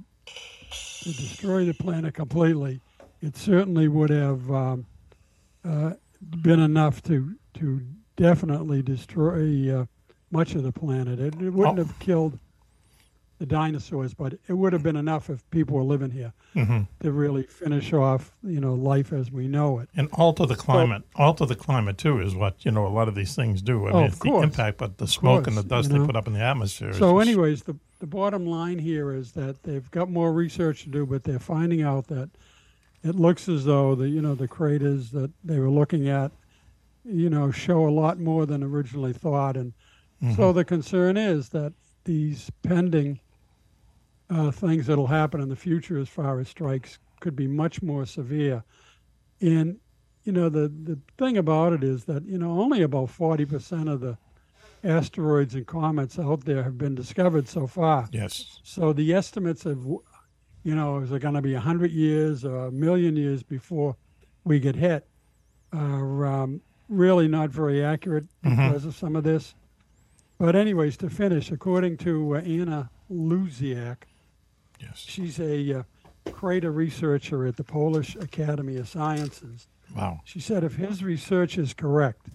to 1.03 1.13
destroy 1.13 1.65
the 1.67 1.75
planet 1.75 2.15
completely, 2.15 2.81
it 3.21 3.37
certainly 3.37 3.87
would 3.89 4.11
have 4.11 4.51
um, 4.51 4.87
uh, 5.65 5.93
been 6.43 6.61
enough 6.61 7.03
to 7.05 7.35
to 7.55 7.81
definitely 8.17 8.83
destroy 8.83 9.81
uh, 9.81 9.85
much 10.31 10.55
of 10.55 10.63
the 10.63 10.73
planet. 10.73 11.19
It, 11.19 11.35
it 11.41 11.51
wouldn't 11.51 11.79
Oh. 11.79 11.85
have 11.85 11.99
killed 11.99 12.39
the 13.39 13.47
dinosaurs, 13.47 14.15
but 14.15 14.35
it 14.49 14.53
would 14.55 14.73
have 14.73 14.83
been 14.83 14.97
enough 14.97 15.31
if 15.31 15.49
people 15.51 15.77
were 15.77 15.85
living 15.85 16.11
here 16.11 16.33
Mhm. 16.57 16.89
to 17.01 17.13
really 17.13 17.45
finish 17.45 17.93
off, 17.93 18.33
you 18.43 18.61
know, 18.61 18.75
life 18.75 19.13
as 19.13 19.31
we 19.31 19.47
know 19.47 19.79
it. 19.79 19.89
And 19.97 20.09
alter 20.13 20.45
the 20.45 20.57
climate. 20.57 21.05
alter 21.15 21.47
the 21.47 21.55
climate 21.55 21.99
too 21.99 22.21
is 22.21 22.35
what 22.35 22.65
you 22.65 22.73
know. 22.73 22.87
A 22.87 22.89
lot 22.89 23.07
of 23.07 23.15
these 23.15 23.37
things 23.37 23.63
do. 23.63 23.87
I 23.87 23.91
Oh, 23.91 23.97
mean, 23.99 24.05
it's 24.07 24.19
the 24.19 24.35
impact, 24.39 24.79
but 24.79 24.99
the 24.99 25.07
smoke 25.07 25.47
and 25.47 25.57
the 25.57 25.63
dust 25.63 25.91
you 25.93 25.99
they 26.01 26.07
put 26.07 26.17
up 26.17 26.27
in 26.27 26.33
the 26.33 26.41
atmosphere. 26.43 26.93
So, 26.95 27.17
just- 27.19 27.29
anyways, 27.29 27.63
the 27.63 27.77
the 28.01 28.07
bottom 28.07 28.47
line 28.47 28.79
here 28.79 29.13
is 29.13 29.33
that 29.33 29.65
they've 29.65 29.91
got 29.91 30.09
more 30.09 30.33
research 30.33 30.85
to 30.85 30.89
do, 30.89 31.05
but 31.05 31.25
they're 31.25 31.41
finding 31.41 31.83
out 31.83 32.07
that 32.07 32.31
it 33.03 33.17
looks 33.17 33.49
as 33.49 33.65
though 33.65 33.95
the 33.97 34.09
you 34.09 34.21
know 34.23 34.35
the 34.35 34.47
craters 34.49 35.11
that 35.13 35.31
they 35.45 35.59
were 35.61 35.71
looking 35.71 36.09
at, 36.09 36.33
you 37.05 37.31
know, 37.31 37.51
show 37.53 37.89
a 37.89 37.91
lot 37.91 38.19
more 38.21 38.47
than 38.47 38.63
originally 38.65 39.13
thought, 39.13 39.57
and 39.57 39.73
so 40.35 40.53
Mhm. 40.53 40.55
the 40.57 40.65
concern 40.65 41.17
is 41.17 41.51
that 41.51 41.73
these 42.05 42.51
pending 42.63 43.21
uh, 44.31 44.51
things 44.51 44.87
that'll 44.87 45.07
happen 45.07 45.41
in 45.41 45.49
the 45.49 45.57
future 45.57 45.99
as 45.99 46.09
far 46.09 46.39
as 46.41 46.49
strikes 46.49 46.99
could 47.21 47.35
be 47.37 47.47
much 47.47 47.83
more 47.83 48.05
severe, 48.07 48.63
and 49.41 49.79
you 50.25 50.33
know 50.33 50.49
the 50.49 50.69
the 50.69 50.99
thing 51.17 51.37
about 51.39 51.73
it 51.73 51.83
is 51.83 52.05
that 52.05 52.25
you 52.27 52.39
know 52.39 52.61
only 52.61 52.83
about 52.83 53.11
forty 53.11 53.45
percent 53.45 53.89
of 53.89 54.01
the 54.01 54.19
asteroids 54.85 55.55
and 55.55 55.67
comets 55.67 56.19
out 56.19 56.45
there 56.45 56.63
have 56.63 56.79
been 56.79 56.95
discovered 56.95 57.49
so 57.49 57.67
far. 57.67 58.09
Yes. 58.13 58.61
So 58.63 58.93
the 58.93 59.13
estimates 59.13 59.67
of, 59.67 59.85
you 60.63 60.75
know, 60.77 60.99
is 60.99 61.11
it 61.11 61.19
going 61.19 61.35
to 61.35 61.43
be 61.43 61.53
100 61.55 61.91
years 61.91 62.45
or 62.45 62.67
a 62.67 62.71
million 62.71 63.17
years 63.17 63.43
before 63.43 63.97
we 64.45 64.61
get 64.61 64.77
hit 64.77 65.05
are 65.73 66.25
um, 66.25 66.61
really 66.89 67.27
not 67.27 67.51
very 67.51 67.83
accurate 67.85 68.27
Mhm. 68.45 68.69
because 68.69 68.85
of 68.85 68.95
some 68.95 69.17
of 69.17 69.25
this. 69.25 69.57
But 70.39 70.55
anyways, 70.55 70.97
to 70.99 71.11
finish, 71.11 71.51
according 71.51 71.97
to 71.99 72.37
uh, 72.37 72.41
Anna 72.43 72.89
Łosiak, 73.11 74.05
yes. 74.81 74.99
she's 75.07 75.39
a 75.41 75.81
uh, 75.81 75.83
crater 76.33 76.71
researcher 76.71 77.47
at 77.47 77.57
the 77.57 77.65
Polish 77.65 78.17
Academy 78.17 78.77
of 78.77 78.89
Sciences. 78.89 79.67
Wow. 79.97 80.21
She 80.25 80.41
said 80.41 80.65
if 80.65 80.75
his 80.77 81.03
research 81.03 81.57
is 81.59 81.73
correct, 81.75 82.29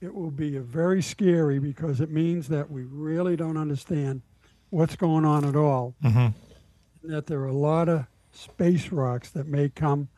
it 0.00 0.14
will 0.14 0.30
be 0.30 0.58
very 0.58 1.02
scary 1.02 1.58
because 1.58 2.00
it 2.00 2.10
means 2.10 2.48
that 2.48 2.70
we 2.70 2.82
really 2.84 3.36
don't 3.36 3.56
understand 3.56 4.22
what's 4.70 4.96
going 4.96 5.24
on 5.24 5.44
at 5.44 5.56
all. 5.56 5.94
Mhm. 6.02 6.34
And 7.02 7.12
that 7.12 7.26
there 7.26 7.40
are 7.40 7.46
a 7.48 7.52
lot 7.52 7.88
of 7.88 8.06
space 8.32 8.90
rocks 8.90 9.30
that 9.30 9.46
may 9.46 9.68
come 9.68 10.08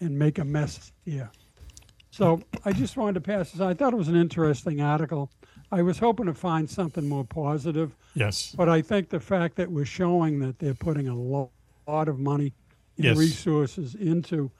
and 0.00 0.18
make 0.18 0.38
a 0.38 0.44
mess 0.44 0.92
here. 1.04 1.30
So 2.10 2.40
I 2.64 2.72
just 2.72 2.96
wanted 2.96 3.14
to 3.14 3.20
pass 3.20 3.50
this. 3.52 3.60
I 3.60 3.74
thought 3.74 3.92
it 3.92 3.96
was 3.96 4.08
an 4.08 4.16
interesting 4.16 4.80
article. 4.80 5.30
I 5.74 5.82
was 5.82 5.98
hoping 5.98 6.26
to 6.26 6.34
find 6.34 6.70
something 6.70 7.08
more 7.08 7.24
positive. 7.24 7.96
Yes. 8.14 8.54
But 8.56 8.68
I 8.68 8.80
think 8.80 9.08
the 9.08 9.18
fact 9.18 9.56
that 9.56 9.68
we're 9.72 9.84
showing 9.84 10.38
that 10.38 10.60
they're 10.60 10.72
putting 10.72 11.08
a 11.08 11.16
lo- 11.16 11.50
lot 11.88 12.08
of 12.08 12.20
money 12.20 12.52
and 12.96 13.06
Yes. 13.06 13.16
resources 13.18 13.96
into 13.96 14.52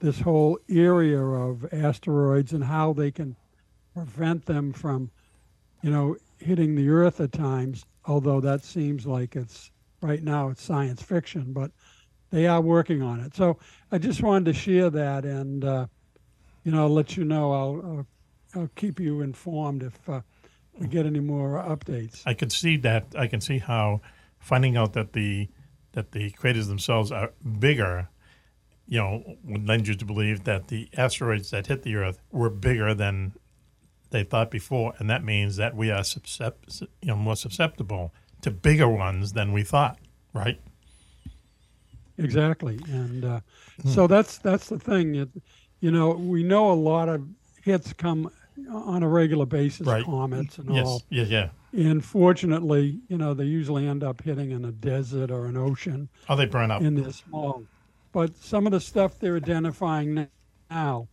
this 0.00 0.20
whole 0.20 0.58
area 0.68 1.22
of 1.22 1.66
asteroids 1.72 2.52
and 2.52 2.62
how 2.62 2.92
they 2.92 3.10
can 3.10 3.34
prevent 3.94 4.44
them 4.44 4.74
from, 4.74 5.10
you 5.82 5.90
know, 5.90 6.16
hitting 6.38 6.74
the 6.74 6.90
Earth 6.90 7.18
at 7.18 7.32
times. 7.32 7.86
Although 8.04 8.42
that 8.42 8.62
seems 8.62 9.06
like 9.06 9.36
it's 9.36 9.70
right 10.02 10.22
now 10.22 10.50
it's 10.50 10.62
science 10.62 11.00
fiction, 11.02 11.54
but 11.54 11.70
they 12.30 12.46
are 12.46 12.60
working 12.60 13.00
on 13.00 13.20
it. 13.20 13.34
So 13.34 13.58
I 13.90 13.96
just 13.96 14.22
wanted 14.22 14.44
to 14.44 14.52
share 14.52 14.90
that 14.90 15.24
and, 15.24 15.64
uh, 15.64 15.86
you 16.62 16.72
know, 16.72 16.86
let 16.88 17.16
you 17.16 17.24
know. 17.24 17.52
I'll, 17.52 17.82
I'll 17.86 18.06
I'll 18.54 18.70
keep 18.76 19.00
you 19.00 19.22
informed 19.22 19.82
if 19.82 20.08
uh, 20.08 20.20
we 20.78 20.86
get 20.88 21.06
any 21.06 21.20
more 21.20 21.62
updates. 21.62 22.22
I 22.26 22.34
can 22.34 22.50
see 22.50 22.76
that. 22.78 23.06
I 23.16 23.26
can 23.26 23.40
see 23.40 23.58
how 23.58 24.00
finding 24.38 24.76
out 24.76 24.92
that 24.94 25.12
the 25.12 25.48
that 25.92 26.12
the 26.12 26.30
craters 26.30 26.68
themselves 26.68 27.10
are 27.10 27.32
bigger, 27.58 28.08
you 28.86 28.98
know, 28.98 29.36
would 29.44 29.66
lend 29.66 29.88
you 29.88 29.94
to 29.94 30.04
believe 30.04 30.44
that 30.44 30.68
the 30.68 30.88
asteroids 30.96 31.50
that 31.50 31.66
hit 31.66 31.82
the 31.82 31.96
Earth 31.96 32.20
were 32.30 32.50
bigger 32.50 32.94
than 32.94 33.32
they 34.10 34.22
thought 34.24 34.50
before, 34.50 34.94
and 34.98 35.10
that 35.10 35.22
means 35.24 35.56
that 35.56 35.74
we 35.76 35.90
are 35.90 36.00
suscept- 36.00 36.80
you 37.02 37.08
know 37.08 37.16
more 37.16 37.36
susceptible 37.36 38.12
to 38.42 38.50
bigger 38.50 38.88
ones 38.88 39.32
than 39.32 39.52
we 39.52 39.62
thought. 39.62 39.98
Right? 40.32 40.60
Exactly, 42.16 42.80
and 42.88 43.24
uh, 43.24 43.40
Hmm. 43.82 43.88
so 43.90 44.06
that's 44.08 44.38
that's 44.38 44.68
the 44.68 44.78
thing. 44.78 45.14
It, 45.14 45.28
you 45.80 45.90
know, 45.92 46.10
we 46.10 46.42
know 46.42 46.70
a 46.72 46.74
lot 46.74 47.08
of 47.08 47.24
hits 47.62 47.92
come 47.92 48.30
on 48.70 49.02
a 49.02 49.08
regular 49.08 49.46
basis, 49.46 49.86
Right. 49.86 50.04
comets 50.04 50.58
and 50.58 50.74
Yes. 50.74 50.86
all. 50.86 51.02
Yeah, 51.10 51.24
yeah. 51.24 51.48
And 51.72 52.04
fortunately, 52.04 53.00
you 53.08 53.18
know, 53.18 53.34
they 53.34 53.44
usually 53.44 53.86
end 53.86 54.02
up 54.02 54.22
hitting 54.22 54.50
in 54.50 54.64
a 54.64 54.72
desert 54.72 55.30
or 55.30 55.46
an 55.46 55.56
ocean. 55.56 56.08
Oh, 56.28 56.36
they 56.36 56.46
burn 56.46 56.70
up. 56.70 56.82
In 56.82 56.94
this 56.94 57.16
small. 57.16 57.64
But 58.12 58.36
some 58.36 58.66
of 58.66 58.72
the 58.72 58.80
stuff 58.80 59.18
they're 59.18 59.36
identifying 59.36 60.26
now, 60.70 61.08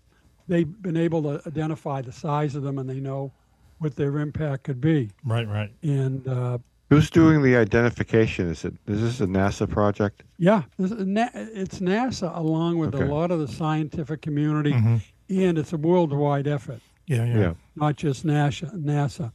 they've 0.48 0.82
been 0.82 0.98
able 0.98 1.22
to 1.24 1.41
identify 1.48 2.02
the 2.02 2.12
size 2.12 2.56
of 2.56 2.64
them, 2.64 2.78
and 2.78 2.89
they 2.89 3.00
know 3.00 3.32
what 3.80 3.96
their 3.96 4.18
impact 4.20 4.64
could 4.64 4.80
be. 4.80 5.10
Right, 5.26 5.48
right. 5.48 5.72
And 5.84 6.26
uh, 6.28 6.58
Who's 6.89 7.10
doing 7.10 7.41
the 7.41 7.56
identification? 7.58 8.48
Is 8.50 8.64
it 8.64 8.76
is 8.88 9.02
this 9.02 9.20
a 9.20 9.26
NASA 9.26 9.68
project? 9.70 10.24
Yeah, 10.38 10.64
this 10.78 10.91
is 10.91 11.06
Na- 11.06 11.30
it's 11.34 11.80
NASA 11.80 12.36
along 12.38 12.78
with 12.78 12.96
Okay. 12.96 13.04
a 13.06 13.08
lot 13.14 13.32
of 13.32 13.39
the 13.39 13.48
scientific 13.48 14.22
community, 14.22 14.72
Mhm. 14.72 15.02
and 15.30 15.58
it's 15.58 15.74
a 15.74 15.78
worldwide 15.78 16.48
effort. 16.48 16.80
Yeah, 17.08 17.26
yeah. 17.26 17.39
Yeah. 17.39 17.53
Not 17.76 17.95
just 17.95 18.26
NASA. 18.26 18.72
NASA. 18.74 19.32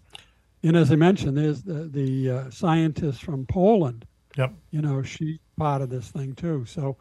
And 0.63 0.77
as 0.77 0.93
I 0.93 0.97
mentioned, 0.97 1.37
there's 1.37 1.63
the, 1.63 1.85
the 1.85 2.31
uh, 2.31 2.51
scientist 2.51 3.23
from 3.23 3.47
Poland. 3.47 4.07
Yep. 4.37 4.55
You 4.71 4.83
know, 4.83 5.03
she's 5.03 5.39
part 5.57 5.83
of 5.83 5.91
this 5.91 6.09
thing 6.11 6.35
too. 6.35 6.65
So, 6.67 6.97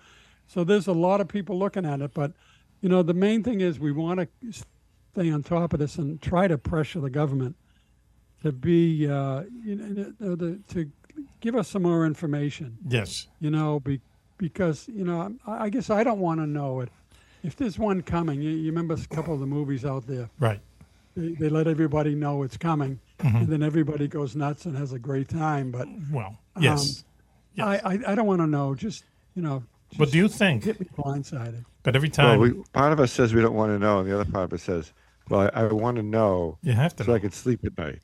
so 0.48 0.64
there's 0.64 0.88
a 0.88 0.94
lot 0.94 1.22
of 1.22 1.28
people 1.28 1.58
looking 1.60 1.86
at 1.86 2.02
it. 2.02 2.14
But, 2.14 2.34
you 2.82 2.90
know, 2.90 3.04
the 3.04 3.14
main 3.14 3.44
thing 3.44 3.62
is 3.62 3.80
we 3.80 3.92
want 3.92 4.20
to 4.20 4.52
stay 5.14 5.32
on 5.32 5.44
top 5.44 5.74
of 5.74 5.80
this 5.80 5.98
and 5.98 6.22
try 6.22 6.48
to 6.48 6.58
pressure 6.58 7.00
the 7.00 7.10
government 7.10 7.56
to 8.44 8.52
be, 8.52 9.08
uh, 9.08 9.44
you 9.64 9.76
know, 9.76 10.14
the, 10.20 10.36
the, 10.36 10.60
to 10.70 10.90
give 11.42 11.56
us 11.56 11.68
some 11.68 11.82
more 11.84 12.06
information 12.06 12.78
Yes. 12.88 13.28
you 13.42 13.50
know, 13.50 13.80
be, 13.82 14.00
because 14.38 14.88
you 14.88 15.04
know, 15.04 15.36
I, 15.46 15.66
I 15.66 15.70
guess 15.70 15.90
I 15.90 16.04
don't 16.04 16.20
want 16.20 16.40
to 16.40 16.48
know 16.48 16.80
it. 16.80 16.90
If 17.44 17.56
there's 17.56 17.80
one 17.80 18.02
coming, 18.02 18.42
you, 18.42 18.52
you 18.52 18.68
remember 18.68 18.96
a 18.96 19.16
couple 19.16 19.34
of 19.34 19.40
the 19.40 19.46
movies 19.46 19.86
out 19.86 20.06
there. 20.08 20.30
Right. 20.40 20.60
They, 21.16 21.34
they 21.34 21.50
let 21.50 21.68
everybody 21.68 22.16
know 22.16 22.44
it's 22.44 22.58
coming, 22.58 23.00
Mhm. 23.20 23.36
and 23.42 23.48
then 23.48 23.64
everybody 23.64 24.08
goes 24.08 24.36
nuts 24.36 24.66
and 24.66 24.76
has 24.78 24.94
a 24.94 25.00
great 25.00 25.28
time. 25.30 25.72
But 25.72 25.88
Well, 26.12 26.38
yes. 26.60 27.04
um, 27.60 27.68
I, 27.68 27.78
I 27.78 28.00
I 28.12 28.16
don't 28.16 28.28
want 28.28 28.42
to 28.42 28.48
know. 28.48 28.76
Just 28.76 29.04
you 29.36 29.42
know. 29.42 29.64
But 29.98 30.12
do 30.12 30.18
you 30.18 30.28
think? 30.28 30.64
Hit 30.66 30.80
me 30.80 30.88
blindsided. 30.98 31.66
But 31.84 31.96
every 31.96 32.10
time, 32.10 32.40
Well, 32.40 32.50
we, 32.52 32.64
part 32.74 32.94
of 32.94 33.00
us 33.00 33.12
says 33.12 33.34
we 33.34 33.42
don't 33.42 33.56
want 33.56 33.72
to 33.72 33.80
know, 33.80 34.00
and 34.00 34.10
the 34.10 34.14
other 34.14 34.30
part 34.30 34.46
of 34.46 34.54
us 34.54 34.62
says, 34.64 34.94
"Well, 35.30 35.50
I, 35.54 35.62
I 35.62 35.64
want 35.74 35.98
to 35.98 36.04
know. 36.04 36.58
You 36.62 36.74
have 36.74 36.96
to 36.98 37.04
so 37.04 37.14
I 37.14 37.20
can 37.20 37.32
sleep 37.32 37.62
at 37.66 37.78
night." 37.78 38.00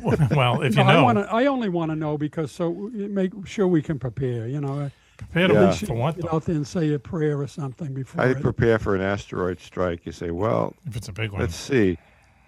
well, 0.34 0.62
if 0.62 0.76
No, 0.76 0.82
you 0.82 0.88
I 0.88 0.92
know, 0.94 1.04
want 1.04 1.18
to. 1.18 1.32
I 1.32 1.46
only 1.46 1.68
want 1.70 1.90
to 1.90 1.96
know 1.96 2.18
because 2.18 2.52
so 2.52 2.90
make 2.92 3.32
sure 3.46 3.66
we 3.66 3.82
can 3.82 3.98
prepare. 3.98 4.46
You 4.46 4.60
know, 4.60 4.90
Prepare 5.30 5.48
to- 5.48 5.54
Yeah. 5.54 5.66
least 5.66 5.80
you 5.82 5.86
for 5.88 5.94
what, 5.94 6.16
Get 6.16 6.32
out 6.32 6.44
there 6.44 6.54
and 6.56 6.66
say 6.66 6.92
a 6.92 6.98
prayer 6.98 7.40
or 7.40 7.46
something 7.46 7.92
before. 7.94 8.22
I 8.22 8.28
it. 8.30 8.40
prepare 8.40 8.78
for 8.78 8.94
an 8.94 9.00
asteroid 9.02 9.60
strike. 9.60 10.04
You 10.06 10.12
say, 10.12 10.30
"Well, 10.30 10.74
if 10.86 10.96
it's 10.96 11.08
a 11.08 11.12
big 11.12 11.32
one, 11.32 11.40
let's 11.40 11.56
see. 11.56 11.98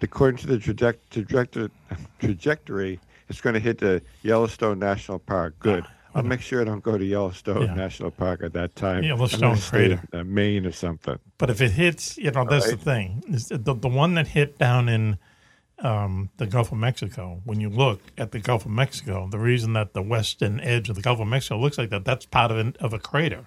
According 0.01 0.37
to 0.39 0.47
the 0.47 0.57
traject- 0.59 1.09
trajectory, 1.11 1.69
trajectory, 2.19 2.99
it's 3.29 3.41
going 3.41 3.53
to 3.53 3.59
hit 3.59 3.79
the 3.79 4.01
Yellowstone 4.23 4.79
National 4.79 5.19
Park. 5.19 5.55
Good. 5.59 5.85
I'll 6.13 6.23
make 6.23 6.39
sure 6.41 6.61
I 6.61 6.63
don't 6.63 6.83
go 6.83 6.97
to 6.97 7.03
Yellowstone 7.03 7.63
Yeah. 7.63 7.73
National 7.75 8.09
Park 8.09 8.41
at 8.41 8.53
that 8.53 8.75
time. 8.77 8.99
I'm 8.99 9.03
Yellowstone 9.03 9.41
gonna 9.41 9.57
stay 9.57 9.69
crater. 9.77 10.01
in, 10.13 10.19
uh, 10.19 10.23
Maine 10.23 10.65
or 10.65 10.71
something. 10.71 11.17
But 11.37 11.49
if 11.49 11.59
it 11.61 11.71
hits, 11.71 12.17
you 12.17 12.31
know, 12.31 12.45
that's 12.45 12.71
the 12.71 12.77
thing. 12.77 13.21
Is 13.27 13.49
The, 13.49 13.57
the 13.73 13.89
one 13.89 14.13
that 14.13 14.27
hit 14.29 14.57
down 14.57 14.87
in 14.87 15.17
um, 15.85 16.29
the 16.37 16.47
Gulf 16.47 16.71
of 16.71 16.77
Mexico. 16.79 17.41
When 17.45 17.59
you 17.59 17.69
look 17.69 18.01
at 18.17 18.31
the 18.31 18.39
Gulf 18.39 18.65
of 18.65 18.71
Mexico, 18.71 19.27
the 19.29 19.39
reason 19.39 19.73
that 19.73 19.93
the 19.93 20.01
western 20.01 20.59
edge 20.59 20.89
of 20.89 20.95
the 20.95 21.01
Gulf 21.01 21.19
of 21.19 21.27
Mexico 21.27 21.57
looks 21.59 21.77
like 21.77 21.89
that, 21.91 22.05
that's 22.05 22.25
part 22.25 22.51
of, 22.51 22.57
an, 22.57 22.75
of 22.79 22.93
a 22.93 22.99
crater 22.99 23.45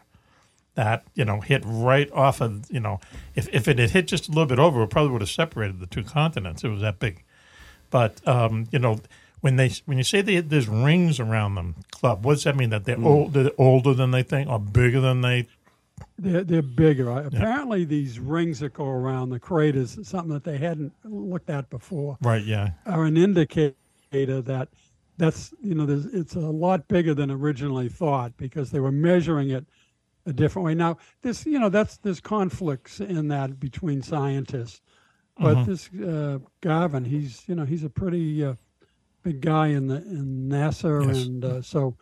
that, 0.74 1.04
you 1.14 1.24
know, 1.24 1.40
hit 1.40 1.62
right 1.66 2.10
off 2.12 2.40
of, 2.40 2.70
you 2.70 2.78
know, 2.80 3.00
if, 3.34 3.48
if 3.52 3.66
it 3.66 3.78
had 3.80 3.90
hit 3.90 4.06
just 4.06 4.28
a 4.28 4.30
little 4.30 4.46
bit 4.46 4.60
over, 4.60 4.82
it 4.82 4.88
probably 4.90 5.10
would 5.12 5.22
have 5.22 5.30
separated 5.30 5.80
the 5.80 5.86
two 5.86 6.04
continents. 6.04 6.62
It 6.62 6.68
was 6.68 6.82
that 6.82 7.00
big. 7.00 7.24
But, 7.90 8.26
um, 8.28 8.68
you 8.70 8.78
know, 8.78 9.00
when 9.40 9.56
they 9.56 9.70
when 9.86 9.98
you 9.98 10.04
say 10.04 10.20
they, 10.20 10.40
there's 10.40 10.68
rings 10.68 11.18
around 11.20 11.54
them, 11.56 11.74
Clubb, 11.90 12.24
what 12.24 12.34
does 12.34 12.44
that 12.44 12.56
mean? 12.56 12.70
That 12.70 12.84
they're, 12.84 12.96
Mm. 12.96 13.06
old, 13.06 13.32
they're 13.32 13.50
older 13.58 13.94
than 13.94 14.10
they 14.10 14.22
think 14.22 14.48
or 14.48 14.58
bigger 14.58 15.00
than 15.00 15.20
they 15.20 15.46
They're, 16.18 16.44
they're 16.44 16.62
bigger. 16.62 17.10
Apparently, 17.10 17.84
these 17.84 18.18
rings 18.18 18.60
that 18.60 18.74
go 18.74 18.86
around 18.88 19.30
the 19.30 19.38
craters, 19.40 19.98
something 20.06 20.32
that 20.32 20.44
they 20.44 20.58
hadn't 20.58 20.92
looked 21.04 21.50
at 21.50 21.70
before, 21.70 22.18
Right, 22.22 22.44
yeah. 22.44 22.70
are 22.86 23.04
an 23.04 23.16
indicator 23.16 23.74
that 24.42 24.68
that's 25.16 25.52
you 25.62 25.74
know 25.74 25.86
there's, 25.86 26.06
it's 26.06 26.34
a 26.36 26.40
lot 26.40 26.86
bigger 26.88 27.14
than 27.14 27.30
originally 27.30 27.88
thought 27.88 28.36
because 28.36 28.70
they 28.70 28.80
were 28.80 28.92
measuring 28.92 29.50
it 29.50 29.64
a 30.26 30.32
different 30.32 30.66
way. 30.66 30.74
Now, 30.74 30.98
this 31.22 31.46
you 31.46 31.58
know 31.58 31.68
that's 31.70 31.96
there's 31.98 32.20
conflicts 32.20 33.00
in 33.00 33.28
that 33.28 33.58
between 33.58 34.02
scientists, 34.02 34.80
but 35.38 35.56
Mhm. 35.56 35.66
this 35.66 35.90
uh, 36.06 36.38
Garvin, 36.60 37.04
he's 37.04 37.48
you 37.48 37.54
know 37.54 37.64
he's 37.64 37.84
a 37.84 37.90
pretty 37.90 38.44
uh, 38.44 38.54
big 39.22 39.40
guy 39.40 39.68
in 39.68 39.86
the 39.88 39.96
in 39.96 40.48
NASA, 40.48 41.06
Yes. 41.06 41.24
and 41.24 41.44
uh, 41.44 41.62
so 41.62 41.96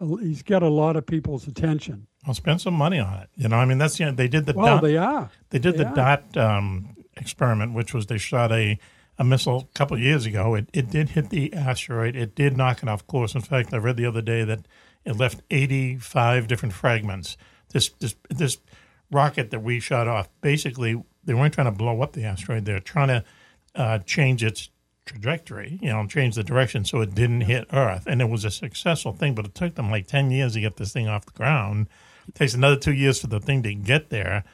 uh, 0.00 0.16
he's 0.16 0.42
got 0.42 0.62
a 0.62 0.68
lot 0.68 0.96
of 0.96 1.06
people's 1.06 1.46
attention. 1.48 2.07
Well, 2.28 2.34
spend 2.34 2.60
some 2.60 2.74
money 2.74 2.98
on 2.98 3.20
it. 3.20 3.30
You 3.36 3.48
know, 3.48 3.56
I 3.56 3.64
mean, 3.64 3.78
that's 3.78 3.98
you 3.98 4.04
know, 4.04 4.12
they 4.12 4.28
did 4.28 4.44
the 4.44 4.52
Well, 4.52 4.66
DART, 4.66 4.82
they 4.82 4.98
are. 4.98 5.30
They 5.48 5.58
did 5.58 5.74
They 5.74 5.84
the 5.84 5.88
are. 5.88 5.94
DART 5.94 6.36
um, 6.36 6.94
experiment, 7.16 7.72
which 7.72 7.94
was 7.94 8.04
they 8.06 8.18
shot 8.18 8.52
a, 8.52 8.78
a 9.18 9.24
missile 9.24 9.66
a 9.72 9.78
couple 9.78 9.96
of 9.96 10.02
years 10.02 10.26
ago. 10.26 10.54
It 10.54 10.68
it 10.74 10.90
did 10.90 11.10
hit 11.10 11.30
the 11.30 11.54
asteroid. 11.54 12.14
It 12.14 12.34
did 12.34 12.54
knock 12.54 12.82
it 12.82 12.88
off 12.88 13.06
course. 13.06 13.34
In 13.34 13.40
fact, 13.40 13.72
I 13.72 13.78
read 13.78 13.96
the 13.96 14.04
other 14.04 14.20
day 14.20 14.44
that 14.44 14.68
it 15.06 15.16
left 15.16 15.40
eighty 15.50 15.96
five 15.96 16.48
different 16.48 16.74
fragments. 16.74 17.38
This 17.70 17.88
this 17.98 18.14
this 18.28 18.58
rocket 19.10 19.50
that 19.50 19.60
we 19.60 19.80
shot 19.80 20.06
off, 20.06 20.28
basically, 20.42 21.02
they 21.24 21.32
weren't 21.32 21.54
trying 21.54 21.72
to 21.72 21.78
blow 21.78 22.02
up 22.02 22.12
the 22.12 22.24
asteroid. 22.24 22.66
They 22.66 22.74
were 22.74 22.80
trying 22.80 23.08
to 23.08 23.24
uh, 23.74 23.98
change 24.00 24.44
its 24.44 24.68
trajectory, 25.06 25.78
you 25.80 25.88
know, 25.88 26.06
change 26.06 26.34
the 26.34 26.44
direction 26.44 26.84
so 26.84 27.00
it 27.00 27.14
didn't 27.14 27.40
hit 27.42 27.66
Earth. 27.72 28.04
And 28.06 28.20
it 28.20 28.28
was 28.28 28.44
a 28.44 28.50
successful 28.50 29.14
thing, 29.14 29.34
but 29.34 29.46
it 29.46 29.54
took 29.54 29.76
them 29.76 29.90
like 29.90 30.06
10 30.06 30.30
years 30.30 30.52
to 30.52 30.60
get 30.60 30.76
this 30.76 30.92
thing 30.92 31.08
off 31.08 31.24
the 31.24 31.32
ground. 31.32 31.88
It 32.28 32.34
takes 32.34 32.54
another 32.54 32.76
two 32.76 32.92
years 32.92 33.20
for 33.20 33.26
the 33.26 33.40
thing 33.40 33.62
to 33.64 33.74
get 33.74 34.10
there. 34.10 34.44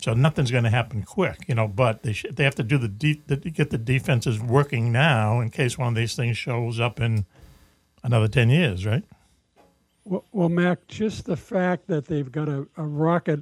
So 0.00 0.14
nothing's 0.14 0.50
going 0.50 0.64
to 0.64 0.70
happen 0.70 1.02
quick, 1.02 1.44
you 1.48 1.54
know, 1.54 1.66
but 1.66 2.04
they, 2.04 2.14
they 2.30 2.44
have 2.44 2.54
to 2.56 2.62
do 2.62 2.78
the, 2.78 2.88
de- 2.88 3.22
the, 3.26 3.36
get 3.36 3.70
the 3.70 3.78
defenses 3.78 4.40
working 4.40 4.92
now 4.92 5.40
in 5.40 5.50
case 5.50 5.76
one 5.76 5.88
of 5.88 5.94
these 5.96 6.14
things 6.14 6.38
shows 6.38 6.78
up 6.78 7.00
in 7.00 7.26
another 8.04 8.28
10 8.28 8.48
years, 8.48 8.86
right? 8.86 9.02
Well, 10.04 10.24
well, 10.32 10.48
Mac, 10.48 10.86
just 10.86 11.26
the 11.26 11.36
fact 11.36 11.88
that 11.88 12.06
they've 12.06 12.30
got 12.30 12.48
a, 12.48 12.66
a 12.76 12.84
rocket 12.84 13.40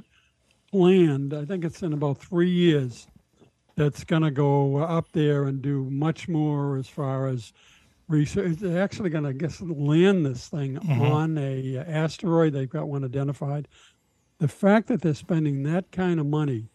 planned, 0.70 1.34
I 1.34 1.44
think 1.44 1.64
it's 1.64 1.82
in 1.82 1.92
about 1.92 2.18
three 2.18 2.50
years, 2.50 3.06
that's 3.76 4.04
going 4.04 4.22
to 4.22 4.30
go 4.30 4.78
up 4.78 5.12
there 5.12 5.44
and 5.44 5.60
do 5.60 5.84
much 5.90 6.28
more 6.28 6.78
as 6.78 6.88
far 6.88 7.28
as 7.28 7.52
research. 8.08 8.56
They're 8.58 8.82
actually 8.82 9.10
going 9.10 9.24
to, 9.24 9.30
I 9.30 9.32
guess, 9.32 9.60
land 9.60 10.24
this 10.26 10.48
thing 10.48 10.76
Mhm. 10.76 11.00
on 11.10 11.38
a 11.38 11.78
asteroid. 11.78 12.52
They've 12.52 12.68
got 12.70 12.88
one 12.88 13.04
identified. 13.04 13.68
The 14.38 14.48
fact 14.48 14.88
that 14.88 15.00
they're 15.02 15.14
spending 15.14 15.62
that 15.64 15.90
kind 15.92 16.20
of 16.20 16.26
money 16.26 16.68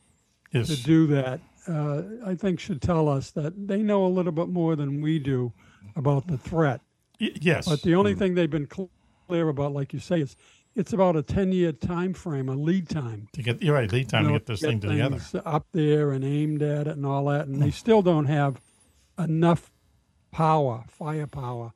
Yes. 0.51 0.67
to 0.67 0.83
do 0.83 1.07
that, 1.07 1.39
uh, 1.67 2.01
I 2.25 2.35
think, 2.35 2.59
should 2.59 2.81
tell 2.81 3.07
us 3.07 3.31
that 3.31 3.67
they 3.67 3.81
know 3.83 4.05
a 4.05 4.09
little 4.09 4.31
bit 4.31 4.49
more 4.49 4.75
than 4.75 5.01
we 5.01 5.19
do 5.19 5.53
about 5.95 6.27
the 6.27 6.37
threat. 6.37 6.81
Y- 7.19 7.31
yes. 7.39 7.67
But 7.67 7.81
the 7.83 7.95
only 7.95 8.15
thing 8.15 8.33
they've 8.35 8.49
been 8.49 8.67
cl- 8.69 8.89
clear 9.27 9.47
about, 9.47 9.71
like 9.73 9.93
you 9.93 9.99
say, 9.99 10.21
is 10.21 10.35
it's 10.75 10.91
about 10.93 11.15
a 11.15 11.21
ten-year 11.21 11.71
time 11.73 12.13
frame, 12.13 12.49
a 12.49 12.55
lead 12.55 12.89
time. 12.89 13.27
To 13.33 13.43
get, 13.43 13.61
you're 13.61 13.75
right, 13.75 13.91
lead 13.91 14.09
time 14.09 14.23
you 14.23 14.29
to 14.29 14.33
get 14.39 14.45
this 14.47 14.61
thing 14.61 14.79
together. 14.79 15.19
up 15.45 15.67
there 15.71 16.11
and 16.11 16.23
aimed 16.25 16.61
at 16.63 16.87
it 16.87 16.95
and 16.97 17.05
all 17.05 17.25
that, 17.25 17.47
and 17.47 17.61
they 17.61 17.71
still 17.71 18.01
don't 18.01 18.25
have 18.25 18.59
enough 19.19 19.71
power, 20.31 20.83
firepower, 20.87 21.73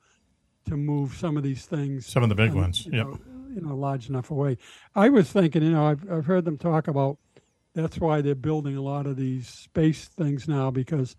to 0.65 0.77
move 0.77 1.13
some 1.13 1.37
of 1.37 1.43
these 1.43 1.65
things. 1.65 2.05
Some 2.07 2.23
of 2.23 2.29
the 2.29 2.35
big 2.35 2.51
um, 2.51 2.55
ones, 2.55 2.87
know, 3.03 3.19
you 3.53 3.61
know, 3.61 3.75
large 3.75 4.09
enough 4.09 4.31
away. 4.31 4.57
I 4.95 5.09
was 5.09 5.31
thinking, 5.31 5.63
you 5.63 5.71
know, 5.71 5.85
I've 5.85 6.11
I've 6.11 6.25
heard 6.25 6.45
them 6.45 6.57
talk 6.57 6.87
about. 6.87 7.17
That's 7.73 7.99
why 7.99 8.21
they're 8.21 8.35
building 8.35 8.77
a 8.77 8.81
lot 8.81 9.05
of 9.05 9.17
these 9.17 9.49
space 9.49 10.05
things 10.05 10.47
now 10.47 10.71
because, 10.71 11.17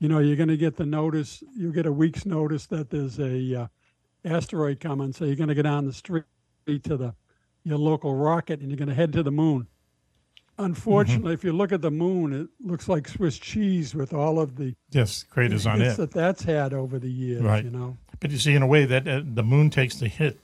you 0.00 0.08
know, 0.08 0.18
you're 0.18 0.36
going 0.36 0.48
to 0.48 0.56
get 0.56 0.76
the 0.76 0.84
notice. 0.84 1.42
You 1.56 1.72
get 1.72 1.86
a 1.86 1.92
week's 1.92 2.26
notice 2.26 2.66
that 2.66 2.90
there's 2.90 3.18
a 3.20 3.62
uh, 3.62 3.66
asteroid 4.24 4.80
coming, 4.80 5.12
so 5.12 5.24
you're 5.24 5.36
going 5.36 5.48
to 5.48 5.54
go 5.54 5.62
down 5.62 5.86
the 5.86 5.92
street 5.92 6.24
to 6.66 6.96
the 6.96 7.14
your 7.64 7.78
local 7.78 8.14
rocket 8.14 8.60
and 8.60 8.68
you're 8.68 8.76
going 8.76 8.88
to 8.88 8.94
head 8.94 9.12
to 9.14 9.22
the 9.22 9.30
moon. 9.30 9.66
Unfortunately, 10.58 11.34
if 11.34 11.42
you 11.44 11.52
look 11.52 11.72
at 11.72 11.82
the 11.82 11.90
moon, 11.90 12.32
it 12.32 12.48
looks 12.66 12.88
like 12.88 13.08
Swiss 13.08 13.38
cheese 13.38 13.94
with 13.94 14.12
all 14.12 14.38
of 14.38 14.56
the 14.56 14.74
Yes, 14.90 15.24
craters 15.24 15.66
on 15.66 15.82
it. 15.82 15.96
that 15.96 16.12
that's 16.12 16.44
had 16.44 16.72
over 16.72 16.98
the 16.98 17.10
years. 17.10 17.42
right. 17.42 17.64
You 17.64 17.70
know, 17.70 17.96
But 18.20 18.30
you 18.30 18.38
see, 18.38 18.54
in 18.54 18.62
a 18.62 18.66
way, 18.66 18.84
that 18.84 19.06
uh, 19.08 19.22
the 19.24 19.42
moon 19.42 19.70
takes 19.70 19.96
the 19.96 20.08
hit 20.08 20.38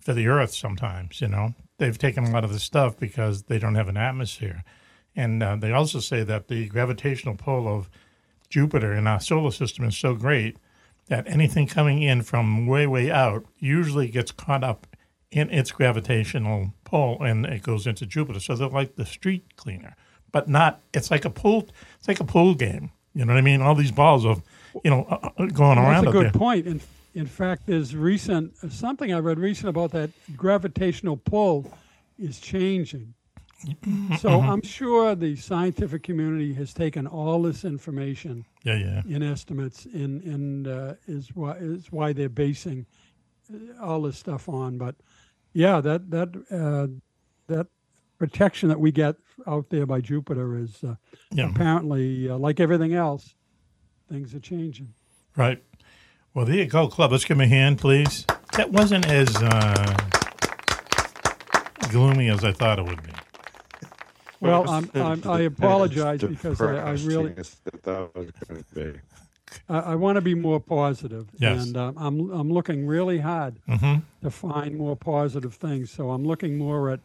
for 0.00 0.14
the 0.14 0.26
Earth 0.28 0.54
sometimes. 0.54 1.20
You 1.20 1.28
know, 1.28 1.54
they've 1.78 1.98
taken 1.98 2.24
a 2.24 2.30
lot 2.30 2.44
of 2.44 2.52
the 2.52 2.58
stuff 2.58 2.98
because 2.98 3.44
they 3.44 3.58
don't 3.58 3.74
have 3.74 3.88
an 3.88 3.96
atmosphere, 3.98 4.64
and 5.14 5.42
uh, 5.42 5.56
they 5.56 5.72
also 5.72 6.00
say 6.00 6.22
that 6.24 6.48
the 6.48 6.66
gravitational 6.68 7.36
pull 7.36 7.68
of 7.68 7.90
Jupiter 8.48 8.94
in 8.94 9.06
our 9.06 9.20
solar 9.20 9.50
system 9.50 9.84
is 9.84 9.96
so 9.96 10.14
great 10.14 10.56
that 11.08 11.28
anything 11.28 11.66
coming 11.66 12.02
in 12.02 12.22
from 12.22 12.66
way, 12.66 12.86
way 12.86 13.10
out 13.10 13.44
usually 13.58 14.08
gets 14.08 14.32
caught 14.32 14.64
up 14.64 14.86
in 15.30 15.50
its 15.50 15.70
gravitational 15.72 16.72
pull 16.94 17.22
and 17.22 17.44
it 17.46 17.62
goes 17.62 17.86
into 17.86 18.06
Jupiter. 18.06 18.40
So 18.40 18.54
they're 18.54 18.68
like 18.68 18.94
the 18.96 19.06
street 19.06 19.44
cleaner, 19.56 19.94
but 20.32 20.48
not. 20.48 20.72
It's 20.92 21.10
like 21.10 21.24
a 21.24 21.30
pool. 21.30 21.68
It's 21.98 22.08
like 22.08 22.20
a 22.20 22.24
pool 22.24 22.54
game. 22.54 22.90
You 23.14 23.24
know 23.24 23.32
what 23.34 23.38
I 23.38 23.42
mean? 23.42 23.60
All 23.62 23.74
these 23.74 23.92
balls 23.92 24.24
of, 24.24 24.42
you 24.84 24.90
know, 24.90 25.04
uh, 25.10 25.30
uh, 25.38 25.46
going 25.46 25.78
Well, 25.78 25.86
around 25.88 26.04
That's 26.04 26.16
a 26.16 26.18
good 26.18 26.26
there. 26.32 26.40
point. 26.46 26.66
In, 26.66 26.80
in 27.14 27.26
fact, 27.26 27.62
there's 27.66 27.94
recent 27.96 28.56
something 28.72 29.12
I 29.12 29.18
read 29.18 29.38
recent 29.38 29.68
about 29.68 29.90
that 29.92 30.10
gravitational 30.36 31.16
pull 31.16 31.70
is 32.18 32.38
changing. 32.40 33.14
So 34.18 34.28
Mhm. 34.28 34.48
I'm 34.50 34.62
sure 34.62 35.14
the 35.14 35.36
scientific 35.36 36.02
community 36.02 36.52
has 36.54 36.74
taken 36.74 37.06
all 37.06 37.40
this 37.42 37.64
information 37.64 38.44
Yeah, 38.62 38.76
yeah. 38.76 39.02
in 39.16 39.22
estimates 39.22 39.86
in 39.86 40.20
in 40.22 40.66
uh, 40.66 40.96
is 41.06 41.34
why 41.34 41.52
is 41.72 41.90
why 41.90 42.12
they're 42.12 42.28
basing 42.46 42.84
uh, 43.52 43.82
all 43.86 44.02
this 44.02 44.18
stuff 44.18 44.48
on. 44.48 44.76
But 44.76 44.96
yeah, 45.54 45.80
that 45.80 46.10
that 46.10 46.28
uh, 46.50 46.88
that 47.46 47.68
protection 48.18 48.68
that 48.68 48.80
we 48.80 48.92
get 48.92 49.16
out 49.46 49.70
there 49.70 49.86
by 49.86 50.00
Jupiter 50.00 50.56
is 50.58 50.82
uh, 50.84 50.96
Yeah. 51.32 51.50
apparently 51.50 52.28
uh, 52.28 52.36
like 52.36 52.60
everything 52.60 52.94
else, 52.94 53.34
things 54.08 54.34
are 54.34 54.40
changing. 54.40 54.94
Right. 55.36 55.62
Well, 56.34 56.44
there 56.46 56.56
you 56.56 56.66
go, 56.66 56.88
Clubb. 56.88 57.12
Let's 57.12 57.24
give 57.24 57.36
him 57.36 57.42
a 57.42 57.46
hand, 57.46 57.78
please. 57.78 58.26
That 58.56 58.70
wasn't 58.70 59.06
as 59.06 59.34
uh, 59.36 59.96
gloomy 61.90 62.28
as 62.28 62.44
I 62.44 62.52
thought 62.52 62.78
it 62.78 62.84
would 62.84 63.02
be. 63.02 63.10
Well, 64.40 64.68
I'm, 64.68 64.90
I'm, 64.94 65.22
I 65.28 65.40
apologize 65.42 66.20
because 66.20 66.60
I, 66.60 66.76
I 66.76 66.90
really 66.92 67.30
Depressing 67.30 67.38
as 67.38 67.56
I 67.72 67.76
thought 67.78 68.10
it 68.14 68.18
was 68.18 68.30
going 68.48 68.64
to 68.64 68.74
be. 68.74 69.00
I, 69.68 69.78
I 69.78 69.94
want 69.94 70.16
to 70.16 70.20
be 70.20 70.34
more 70.34 70.60
positive, 70.60 71.28
Yes. 71.38 71.66
and 71.66 71.76
um, 71.76 71.94
I'm 71.96 72.30
I'm 72.30 72.50
looking 72.52 72.86
really 72.86 73.18
hard 73.18 73.56
Mhm. 73.68 74.02
to 74.22 74.30
find 74.30 74.76
more 74.76 74.96
positive 74.96 75.54
things. 75.54 75.90
So 75.90 76.10
I'm 76.10 76.24
looking 76.24 76.58
more 76.58 76.90
at 76.90 77.00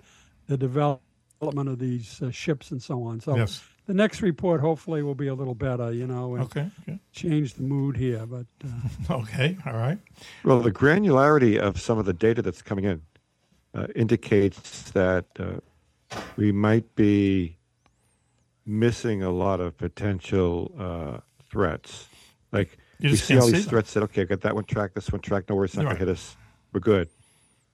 the 0.48 0.58
development 0.58 1.70
of 1.70 1.80
these 1.80 2.22
uh, 2.22 2.32
ships 2.32 2.72
and 2.72 2.82
so 2.82 3.04
on. 3.04 3.20
So 3.22 3.36
Yes. 3.38 3.64
the 3.86 3.94
next 3.94 4.22
report 4.22 4.62
hopefully 4.62 5.04
will 5.04 5.16
be 5.16 5.28
a 5.28 5.34
little 5.34 5.56
better, 5.56 5.92
you 5.94 6.06
know, 6.08 6.36
and 6.36 6.44
Okay, 6.46 6.70
okay. 6.82 7.00
change 7.12 7.54
the 7.54 7.64
mood 7.64 7.96
here. 7.98 8.26
But 8.26 8.46
uh, 8.66 9.14
Okay, 9.22 9.58
all 9.66 9.74
right. 9.74 10.00
Well, 10.44 10.60
the 10.62 10.72
granularity 10.72 11.58
of 11.58 11.80
some 11.80 11.98
of 11.98 12.06
the 12.06 12.14
data 12.14 12.42
that's 12.42 12.62
coming 12.62 12.86
in 12.86 13.02
uh, 13.74 13.88
indicates 13.96 14.92
that 14.92 15.26
uh, 15.40 15.60
we 16.36 16.52
might 16.52 16.94
be 16.96 17.56
missing 18.66 19.24
a 19.24 19.32
lot 19.32 19.60
of 19.60 19.78
potential 19.78 20.72
uh, 20.78 21.20
threats. 21.50 22.09
Like 22.52 22.78
You 23.00 23.12
we 23.12 23.16
see 23.18 23.34
can't 23.34 23.42
all 23.42 23.48
these 23.52 23.64
them. 23.66 23.70
threats 23.70 23.94
that 23.94 24.04
okay, 24.04 24.22
I 24.22 24.26
got 24.26 24.42
that 24.42 24.56
one 24.56 24.64
tracked, 24.66 24.96
this 24.96 25.12
one 25.12 25.22
tracked. 25.22 25.50
No 25.50 25.56
worries, 25.56 25.72
it's 25.72 25.78
not 25.78 25.86
Right. 25.86 25.94
gonna 25.94 26.00
hit 26.00 26.10
us. 26.10 26.36
We're 26.74 26.80
good. 26.80 27.10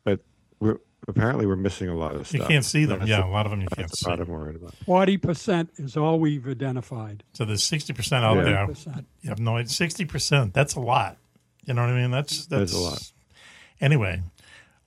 But 0.03 0.19
we're 0.59 0.77
apparently 1.07 1.45
we're 1.45 1.55
missing 1.55 1.87
a 1.89 1.95
lot 1.95 2.15
of 2.15 2.27
stuff. 2.27 2.41
You 2.41 2.47
can't 2.47 2.65
see 2.65 2.85
them. 2.85 2.99
That's 2.99 3.09
Yeah, 3.09 3.21
the- 3.21 3.27
a 3.27 3.29
lot 3.29 3.45
of 3.45 3.51
them 3.51 3.61
you 3.61 3.67
that's 3.69 3.75
can't 3.79 3.91
the 3.91 3.97
see. 3.97 4.05
part 4.05 4.19
I'm 4.19 4.27
worried 4.27 4.55
about. 4.55 4.73
forty 4.85 5.17
percent 5.17 5.69
is 5.77 5.95
all 5.95 6.19
we've 6.19 6.47
identified. 6.47 7.23
So 7.33 7.45
there's 7.45 7.63
sixty 7.63 7.93
percent 7.93 8.25
out 8.25 8.37
Yeah. 8.37 8.43
there. 8.43 8.67
40%. 8.67 9.05
You 9.21 9.29
have 9.29 9.39
no 9.39 9.63
sixty 9.65 10.05
percent. 10.05 10.53
That's 10.53 10.75
a 10.75 10.79
lot. 10.81 11.17
You 11.65 11.73
know 11.73 11.81
what 11.81 11.91
I 11.91 12.01
mean? 12.01 12.11
That's 12.11 12.45
That 12.47 12.59
that's 12.59 12.71
is 12.73 12.77
a 12.77 12.81
lot. 12.81 13.11
Anyway, 13.81 14.21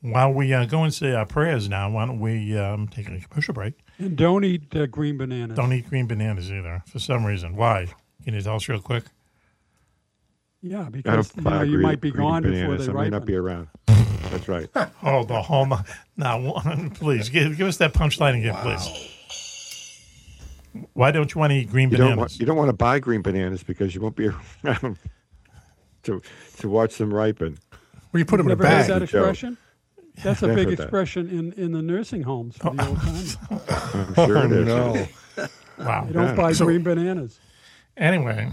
while 0.00 0.32
we 0.32 0.52
uh, 0.54 0.64
go 0.64 0.84
and 0.84 0.94
say 0.94 1.12
our 1.12 1.26
prayers 1.26 1.68
now, 1.68 1.90
why 1.90 2.06
don't 2.06 2.20
we 2.20 2.56
um, 2.56 2.88
take 2.88 3.08
a 3.08 3.18
commercial 3.20 3.52
break? 3.54 3.74
And 3.98 4.16
don't 4.16 4.44
eat 4.44 4.74
uh, 4.76 4.86
green 4.86 5.18
bananas. 5.18 5.56
Don't 5.56 5.72
eat 5.72 5.88
green 5.88 6.06
bananas 6.06 6.50
either 6.52 6.82
for 6.86 6.98
some 7.00 7.24
reason. 7.24 7.56
Why? 7.56 7.88
Can 8.24 8.34
you 8.34 8.40
tell 8.40 8.56
us 8.56 8.68
real 8.68 8.80
quick? 8.80 9.04
Yeah, 10.60 10.88
because 10.90 11.32
you, 11.36 11.42
know, 11.42 11.62
you 11.62 11.78
might 11.78 12.00
be 12.00 12.10
green 12.10 12.26
gone 12.26 12.42
before 12.42 12.54
bananas. 12.76 12.86
they 12.86 12.92
I 12.92 13.02
may 13.04 13.10
not 13.10 13.24
be 13.24 13.36
around. 13.36 13.68
That's 13.86 14.48
right. 14.48 14.68
oh, 15.02 15.24
the 15.24 15.40
home. 15.40 15.72
Now, 16.16 16.40
one, 16.40 16.90
please 16.90 17.28
give, 17.28 17.56
give 17.56 17.68
us 17.68 17.76
that 17.78 17.94
punchline 17.94 18.38
again, 18.38 18.54
please. 18.56 19.14
Why 20.92 21.10
don't 21.10 21.32
you 21.34 21.38
want 21.38 21.52
to 21.52 21.56
eat 21.56 21.70
green 21.70 21.90
You 21.90 21.96
bananas? 21.96 22.10
don't 22.10 22.18
want 22.18 22.40
you 22.40 22.46
don't 22.46 22.56
want 22.56 22.68
to 22.68 22.72
buy 22.74 22.98
green 22.98 23.22
bananas 23.22 23.62
because 23.62 23.94
you 23.94 24.00
won't 24.00 24.16
be 24.16 24.28
around 24.64 24.98
to 26.04 26.20
to 26.58 26.68
watch 26.68 26.96
them 26.98 27.12
ripen. 27.12 27.58
Well, 28.12 28.18
you 28.18 28.24
put 28.24 28.38
'em 28.40 28.46
in 28.46 28.52
a 28.52 28.56
Never 28.56 28.66
heard 28.68 28.86
that 28.86 29.08
Joe. 29.08 29.18
expression? 29.20 29.56
That's 30.22 30.42
a 30.42 30.48
I've 30.48 30.56
big 30.56 30.68
expression 30.70 31.28
in, 31.30 31.52
in 31.52 31.72
the 31.72 31.82
nursing 31.82 32.22
homes 32.22 32.56
for 32.56 32.74
the 32.74 32.82
oh, 32.82 32.88
old 32.88 33.00
timers. 33.00 33.36
I'm 34.08 34.14
sure 34.14 34.44
it 34.44 34.52
is. 34.52 34.68
Oh, 34.68 35.06
no. 35.36 35.46
wow. 35.84 36.04
They 36.04 36.12
don't 36.12 36.36
buy 36.36 36.52
So- 36.52 36.64
green 36.64 36.82
bananas. 36.82 37.38
Anyway, 37.96 38.50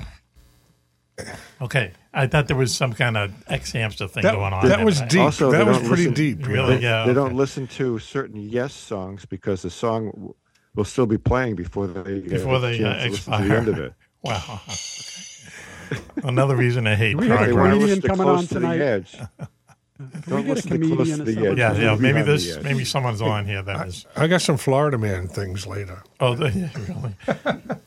okay. 1.61 1.91
I 2.13 2.27
thought 2.27 2.47
there 2.47 2.55
was 2.57 2.73
some 2.75 2.93
kind 2.93 3.17
of 3.17 3.31
ex 3.47 3.71
hamster 3.71 4.07
thing 4.07 4.23
That- 4.23 4.33
going 4.35 4.53
on. 4.53 4.67
that 4.67 4.83
was 4.85 5.01
deep. 5.01 5.21
Also, 5.21 5.51
That 5.51 5.65
was 5.65 5.77
pretty 5.79 6.07
listen- 6.09 6.13
deep. 6.13 6.47
Really? 6.47 6.77
They, 6.77 6.81
Yeah. 6.83 7.03
they 7.05 7.11
okay. 7.11 7.13
don't 7.13 7.35
listen 7.35 7.67
to 7.67 7.99
certain 7.99 8.39
Yes 8.41 8.73
songs 8.73 9.25
because 9.25 9.61
the 9.61 9.69
song 9.69 10.33
will 10.75 10.85
still 10.85 11.05
be 11.05 11.17
playing 11.17 11.55
before 11.55 11.87
they 11.87 12.21
get 12.21 12.29
Before 12.31 12.55
a 12.55 12.59
they 12.59 12.77
chance 12.79 13.03
uh, 13.03 13.07
listen 13.09 13.33
expire. 13.33 13.41
to 13.41 13.47
the 13.47 13.55
end 13.57 13.67
of 13.69 13.77
it. 13.79 13.93
Wow. 14.23 14.61
Okay. 14.67 16.01
Another 16.23 16.55
reason 16.55 16.87
I 16.87 16.95
hate 16.95 17.15
We 17.15 17.27
have 17.27 17.41
a 17.41 17.45
They 17.45 17.51
progress. 17.53 17.69
want 17.69 17.73
to 17.73 17.79
comedian 17.79 18.01
coming 18.01 18.23
close 18.25 18.39
on 18.39 18.47
to 18.47 18.53
the 18.55 18.59
tonight. 18.59 19.05
edge. 19.99 20.11
Can 20.23 20.31
Don't 20.31 20.41
get 20.43 20.51
a 20.51 20.53
listen 20.55 20.71
to 20.71 20.77
comedian 20.77 20.95
close 20.97 21.11
or 21.11 21.17
to 21.17 21.23
the 21.23 21.47
edge. 21.51 21.57
Yeah, 21.57 21.69
Listen 21.69 21.83
yeah. 21.83 21.95
Maybe 21.95 22.21
this. 22.21 22.57
Maybe 22.63 22.85
someone's 22.85 23.21
on 23.21 23.45
here 23.45 23.61
that 23.63 23.87
is. 23.87 24.05
I 24.15 24.27
got 24.27 24.41
some 24.41 24.57
Florida 24.57 24.97
man 24.97 25.27
things 25.27 25.65
later. 25.67 26.03
Oh, 26.19 26.35
the, 26.35 26.49
yeah, 26.51 26.69
really? 26.93 27.15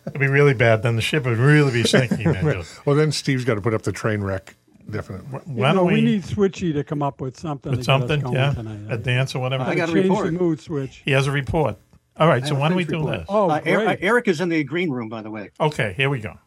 It'd 0.07 0.21
be 0.21 0.27
really 0.27 0.55
bad. 0.55 0.83
Then 0.83 0.97
the 0.97 1.03
ship 1.03 1.25
would 1.27 1.39
really 1.39 1.73
be 1.73 1.83
sinking. 1.85 2.33
Man. 2.33 2.45
You'll- 2.45 2.65
Well, 2.85 2.97
then 2.97 3.13
Steve's 3.13 3.45
got 3.45 3.55
to 3.55 3.61
put 3.61 3.75
up 3.75 3.83
the 3.83 3.93
train 3.93 4.23
wreck. 4.23 4.55
Definitely. 4.91 5.27
Why 5.45 5.69
You 5.69 5.75
know, 5.75 5.81
don't 5.81 5.87
we, 5.89 5.95
we, 5.95 6.01
need 6.01 6.23
Switchy 6.23 6.73
to 6.73 6.83
come 6.83 7.03
up 7.03 7.21
with 7.21 7.39
something 7.39 7.71
with 7.73 7.81
to 7.81 7.87
get 7.87 7.91
us 7.95 8.01
something? 8.01 8.21
going 8.23 8.35
Yeah, 8.35 8.53
tonight. 8.55 8.81
a 8.89 8.97
dance 8.97 9.35
or 9.35 9.41
whatever. 9.41 9.65
I 9.65 9.75
got 9.75 9.91
a 9.91 9.93
change 9.93 10.09
report. 10.09 10.27
the 10.27 10.33
mood 10.33 10.61
switch. 10.61 11.03
He 11.05 11.11
has 11.11 11.27
a 11.27 11.31
report. 11.31 11.77
All 12.17 12.27
right. 12.27 12.43
I 12.43 12.47
So 12.49 12.55
why 12.55 12.69
don't 12.69 12.77
we 12.79 12.85
do 12.85 12.97
report. 13.01 13.19
this? 13.19 13.27
Oh, 13.29 13.51
Uh, 13.51 13.61
Er- 13.67 13.81
uh, 13.81 13.85
great. 13.85 13.99
Eric 14.01 14.29
is 14.29 14.41
in 14.41 14.49
the 14.49 14.65
green 14.65 14.89
room, 14.91 15.11
by 15.11 15.21
the 15.21 15.31
way. 15.31 15.51
Okay, 15.61 15.93
here 15.95 16.09
we 16.09 16.21
go. 16.21 16.39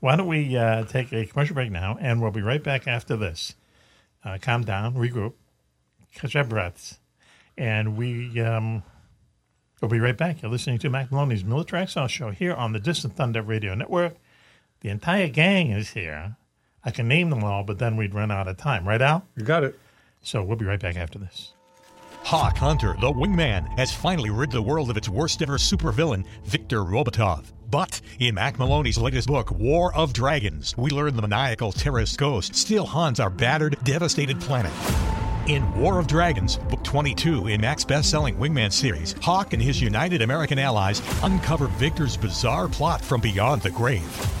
Why 0.00 0.14
don't 0.16 0.26
we 0.28 0.56
uh, 0.58 0.84
take 0.84 1.10
a 1.14 1.24
commercial 1.24 1.54
break 1.54 1.70
now, 1.70 1.96
and 2.00 2.20
we'll 2.20 2.30
be 2.30 2.42
right 2.42 2.62
back 2.62 2.86
after 2.86 3.16
this. 3.16 3.54
Uh, 4.24 4.38
calm 4.40 4.64
down, 4.64 4.94
regroup, 4.94 5.32
catch 6.14 6.36
our 6.36 6.44
breaths, 6.44 6.98
and 7.56 7.96
we 7.96 8.38
um, 8.40 8.82
we'll 9.80 9.90
be 9.90 9.98
right 9.98 10.16
back. 10.16 10.42
You're 10.42 10.50
listening 10.50 10.78
to 10.80 10.90
Mac 10.90 11.10
Maloney's 11.10 11.44
Military 11.44 11.82
X 11.82 11.94
Files 11.94 12.10
Show 12.10 12.30
here 12.30 12.52
on 12.52 12.72
the 12.72 12.80
Distant 12.80 13.16
Thunder 13.16 13.42
Radio 13.42 13.74
Network. 13.74 14.16
The 14.80 14.90
entire 14.90 15.28
gang 15.28 15.70
is 15.70 15.90
here. 15.90 16.36
I 16.84 16.90
can 16.90 17.08
name 17.08 17.30
them 17.30 17.44
all, 17.44 17.64
but 17.64 17.78
then 17.78 17.96
we'd 17.96 18.14
run 18.14 18.30
out 18.30 18.48
of 18.48 18.56
time. 18.56 18.86
Right, 18.86 19.00
Al? 19.00 19.26
You 19.36 19.44
got 19.44 19.64
it. 19.64 19.78
So 20.22 20.42
we'll 20.42 20.56
be 20.56 20.66
right 20.66 20.80
back 20.80 20.96
after 20.96 21.18
this. 21.18 21.52
Hawk 22.22 22.58
Hunter, 22.58 22.94
the 23.00 23.12
wingman, 23.12 23.66
has 23.78 23.92
finally 23.92 24.30
rid 24.30 24.50
the 24.50 24.60
world 24.60 24.90
of 24.90 24.96
its 24.96 25.08
worst 25.08 25.40
ever 25.40 25.56
supervillain, 25.56 26.26
Victor 26.44 26.80
Robotov. 26.80 27.46
But 27.70 28.00
in 28.18 28.34
Mac 28.34 28.58
Maloney's 28.58 28.98
latest 28.98 29.28
book, 29.28 29.50
War 29.52 29.94
of 29.94 30.12
Dragons, 30.12 30.76
we 30.76 30.90
learn 30.90 31.14
the 31.14 31.22
maniacal 31.22 31.70
terrorist 31.70 32.18
ghost 32.18 32.56
still 32.56 32.84
haunts 32.84 33.20
our 33.20 33.30
battered, 33.30 33.76
devastated 33.84 34.40
planet. 34.40 34.72
In 35.46 35.72
War 35.78 35.98
of 35.98 36.08
Dragons, 36.08 36.56
book 36.56 36.82
22 36.82 37.46
in 37.46 37.60
Mac's 37.60 37.84
best 37.84 38.10
selling 38.10 38.36
Wingman 38.36 38.72
series, 38.72 39.14
Hawk 39.22 39.52
and 39.52 39.62
his 39.62 39.80
United 39.80 40.22
American 40.22 40.58
allies 40.58 41.00
uncover 41.22 41.68
Victor's 41.68 42.16
bizarre 42.16 42.68
plot 42.68 43.04
from 43.04 43.20
beyond 43.20 43.62
the 43.62 43.70
grave. 43.70 44.36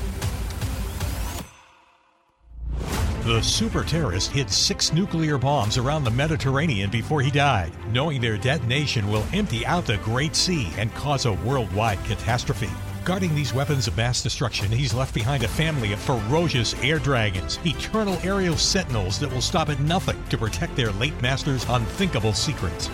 The 3.24 3.42
super 3.42 3.84
terrorist 3.84 4.32
hid 4.32 4.50
six 4.50 4.92
nuclear 4.92 5.38
bombs 5.38 5.78
around 5.78 6.02
the 6.02 6.10
Mediterranean 6.10 6.90
before 6.90 7.20
he 7.20 7.30
died, 7.30 7.70
knowing 7.92 8.20
their 8.20 8.38
detonation 8.38 9.08
will 9.08 9.24
empty 9.32 9.64
out 9.66 9.86
the 9.86 9.98
Great 9.98 10.34
Sea 10.34 10.68
and 10.76 10.92
cause 10.94 11.26
a 11.26 11.34
worldwide 11.34 12.02
catastrophe. 12.04 12.70
Guarding 13.04 13.34
these 13.34 13.54
weapons 13.54 13.88
of 13.88 13.96
mass 13.96 14.22
destruction, 14.22 14.70
he's 14.70 14.92
left 14.92 15.14
behind 15.14 15.42
a 15.42 15.48
family 15.48 15.94
of 15.94 16.00
ferocious 16.00 16.74
air 16.82 16.98
dragons, 16.98 17.58
eternal 17.64 18.18
aerial 18.22 18.58
sentinels 18.58 19.18
that 19.20 19.32
will 19.32 19.40
stop 19.40 19.70
at 19.70 19.80
nothing 19.80 20.22
to 20.28 20.36
protect 20.36 20.76
their 20.76 20.92
late 20.92 21.20
master's 21.22 21.64
unthinkable 21.70 22.34
secrets. 22.34 22.90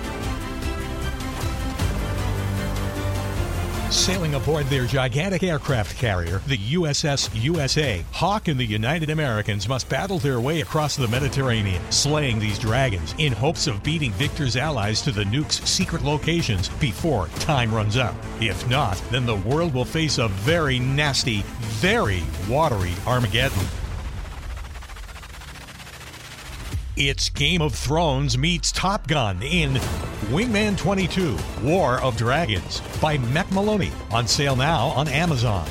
Sailing 3.91 4.35
aboard 4.35 4.67
their 4.67 4.85
gigantic 4.85 5.45
aircraft 5.45 5.97
carrier, 5.97 6.43
the 6.49 6.59
USS 6.59 7.31
USA, 7.41 8.05
Hawk 8.11 8.49
and 8.49 8.59
the 8.59 8.65
United 8.65 9.11
Americans 9.11 9.69
must 9.69 9.89
battle 9.89 10.19
their 10.19 10.41
way 10.41 10.61
across 10.61 10.97
the 10.97 11.07
Mediterranean, 11.07 11.81
slaying 11.91 12.41
these 12.41 12.59
dragons 12.59 13.15
in 13.19 13.33
hopes 13.33 13.69
of 13.69 13.83
beating 13.85 14.11
Victor's 14.13 14.57
allies 14.57 15.01
to 15.03 15.13
the 15.13 15.25
nuke's 15.27 15.61
secret 15.69 16.03
locations 16.03 16.69
before 16.69 17.29
time 17.39 17.73
runs 17.73 17.97
out. 17.97 18.17
If 18.41 18.69
not, 18.69 19.01
then 19.13 19.25
the 19.25 19.37
world 19.37 19.73
will 19.73 19.85
face 19.85 20.19
a 20.19 20.29
very 20.29 20.81
nasty, 20.81 21.43
very 21.81 22.25
watery 22.49 22.93
Armageddon. 23.07 23.67
It's 26.99 27.29
Game 27.29 27.61
of 27.61 27.75
Thrones 27.75 28.39
meets 28.39 28.73
Top 28.73 29.07
Gun 29.07 29.43
in 29.43 29.75
Wingman 30.31 30.79
22 30.79 31.37
War 31.63 32.01
of 32.01 32.17
Dragons 32.17 32.81
by 33.03 33.19
Mac 33.19 33.53
Maloney. 33.53 33.93
On 34.13 34.27
sale 34.27 34.57
now 34.57 34.87
on 34.89 35.07
Amazon. 35.07 35.69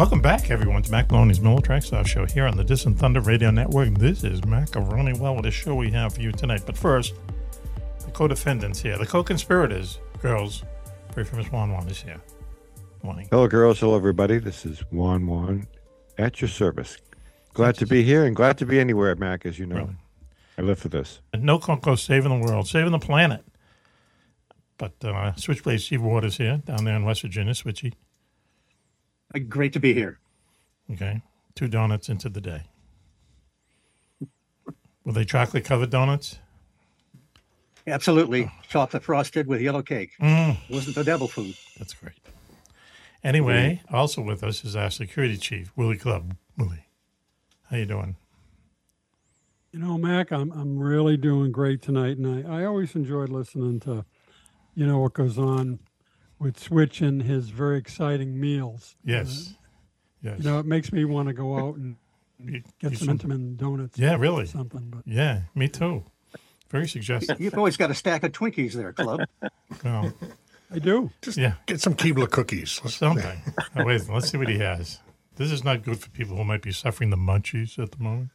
Welcome 0.00 0.22
back, 0.22 0.50
everyone, 0.50 0.82
to 0.84 0.90
Mac 0.90 1.10
Maloney's 1.10 1.42
Military 1.42 1.76
X 1.76 1.90
Files 1.90 2.08
Show 2.08 2.24
here 2.24 2.46
on 2.46 2.56
the 2.56 2.64
Distant 2.64 2.98
Thunder 2.98 3.20
Radio 3.20 3.50
Network. 3.50 3.90
This 3.98 4.24
is 4.24 4.42
Macaroni. 4.46 5.12
Well, 5.12 5.36
what 5.36 5.44
a 5.44 5.50
show 5.50 5.74
we 5.74 5.90
have 5.90 6.14
for 6.14 6.22
you 6.22 6.32
tonight. 6.32 6.62
But 6.64 6.74
first, 6.74 7.12
the 8.06 8.10
co-defendants 8.10 8.80
here, 8.80 8.96
the 8.96 9.04
co-conspirators, 9.04 9.98
girls, 10.22 10.64
very 11.12 11.26
famous 11.26 11.52
Juan 11.52 11.70
Juan 11.70 11.86
is 11.86 12.00
here. 12.00 12.18
Morning. 13.02 13.28
Hello, 13.30 13.46
girls. 13.46 13.80
Hello, 13.80 13.94
everybody. 13.94 14.38
This 14.38 14.64
is 14.64 14.78
Juan 14.90 15.26
Juan 15.26 15.66
at 16.16 16.40
your 16.40 16.48
service. 16.48 16.96
Glad 17.52 17.74
to 17.74 17.86
be 17.86 18.02
here 18.02 18.24
and 18.24 18.34
glad 18.34 18.56
to 18.56 18.64
be 18.64 18.80
anywhere, 18.80 19.14
Mac, 19.16 19.44
as 19.44 19.58
you 19.58 19.66
know. 19.66 19.76
Really? 19.76 19.96
I 20.56 20.62
live 20.62 20.78
for 20.78 20.88
this. 20.88 21.20
And 21.34 21.42
no 21.42 21.58
Coco 21.58 21.94
saving 21.94 22.40
the 22.40 22.46
world, 22.46 22.66
saving 22.66 22.92
the 22.92 22.98
planet. 22.98 23.44
But 24.78 24.94
uh, 25.04 25.34
Switchblade 25.34 25.82
Steve 25.82 26.00
Waters 26.00 26.38
here, 26.38 26.62
down 26.64 26.86
there 26.86 26.96
in 26.96 27.04
West 27.04 27.20
Virginia, 27.20 27.52
Switchy. 27.52 27.92
Great 29.48 29.72
to 29.74 29.80
be 29.80 29.94
here. 29.94 30.18
Okay, 30.90 31.22
two 31.54 31.68
donuts 31.68 32.08
into 32.08 32.28
the 32.28 32.40
day. 32.40 32.62
Were 35.04 35.12
they 35.12 35.24
chocolate 35.24 35.64
covered 35.64 35.90
donuts? 35.90 36.38
Absolutely. 37.86 38.50
Chocolate 38.68 39.02
frosted 39.02 39.46
with 39.46 39.60
yellow 39.60 39.82
cake. 39.82 40.12
Mm. 40.20 40.56
Wasn't 40.68 40.94
the 40.94 41.04
devil 41.04 41.26
food. 41.26 41.54
That's 41.78 41.94
great. 41.94 42.14
Anyway, 43.22 43.82
also 43.90 44.22
with 44.22 44.42
us 44.42 44.64
is 44.64 44.74
our 44.74 44.90
security 44.90 45.36
chief, 45.36 45.72
Willie 45.76 45.96
Clubb. 45.96 46.36
Willie, 46.56 46.86
how 47.70 47.76
you 47.76 47.86
doing? 47.86 48.16
You 49.72 49.78
know, 49.78 49.98
Mac, 49.98 50.32
I'm 50.32 50.50
I'm 50.52 50.78
really 50.78 51.16
doing 51.16 51.52
great 51.52 51.82
tonight, 51.82 52.16
and 52.18 52.46
I, 52.46 52.62
I 52.62 52.64
always 52.64 52.94
enjoyed 52.94 53.28
listening 53.28 53.78
to, 53.80 54.04
you 54.74 54.86
know, 54.86 54.98
what 54.98 55.12
goes 55.12 55.38
on 55.38 55.78
with 56.40 56.58
Switch 56.58 57.00
and 57.00 57.22
his 57.22 57.50
very 57.50 57.78
exciting 57.78 58.40
meals. 58.40 58.96
Yes, 59.04 59.50
uh, 59.50 59.54
yes. 60.22 60.38
You 60.38 60.44
know, 60.50 60.58
it 60.58 60.66
makes 60.66 60.92
me 60.92 61.04
want 61.04 61.28
to 61.28 61.34
go 61.34 61.56
out 61.56 61.76
and 61.76 61.96
You- 62.44 62.62
get 62.80 62.90
you 62.92 62.96
some 62.96 63.18
some- 63.18 63.30
Entenmann 63.30 63.56
donuts. 63.56 63.98
Yeah, 63.98 64.14
or 64.14 64.18
really. 64.18 64.46
Something, 64.46 64.88
but 64.90 65.02
Yeah, 65.06 65.42
me 65.54 65.68
too. 65.68 66.02
Very 66.70 66.88
suggestive. 66.88 67.40
You've 67.40 67.54
always 67.58 67.76
got 67.76 67.90
a 67.90 67.94
stack 67.94 68.22
of 68.24 68.32
Twinkies 68.32 68.72
there, 68.72 68.92
Clubb. 68.92 69.20
Well, 69.84 70.12
I 70.72 70.78
do. 70.78 71.10
Just 71.20 71.36
yeah, 71.36 71.54
get 71.66 71.80
some 71.80 71.94
Keebler 71.94 72.30
cookies. 72.30 72.80
Let's- 72.82 72.96
something. 72.96 73.40
Oh, 73.76 73.84
wait, 73.84 74.08
let's 74.08 74.30
see 74.30 74.38
what 74.38 74.48
he 74.48 74.58
has. 74.58 74.98
This 75.36 75.50
is 75.52 75.64
not 75.64 75.82
good 75.82 75.98
for 76.00 76.10
people 76.10 76.36
who 76.36 76.44
might 76.44 76.62
be 76.62 76.70
suffering 76.72 77.10
the 77.10 77.16
munchies 77.16 77.78
at 77.78 77.90
the 77.92 77.98
moment. 78.02 78.30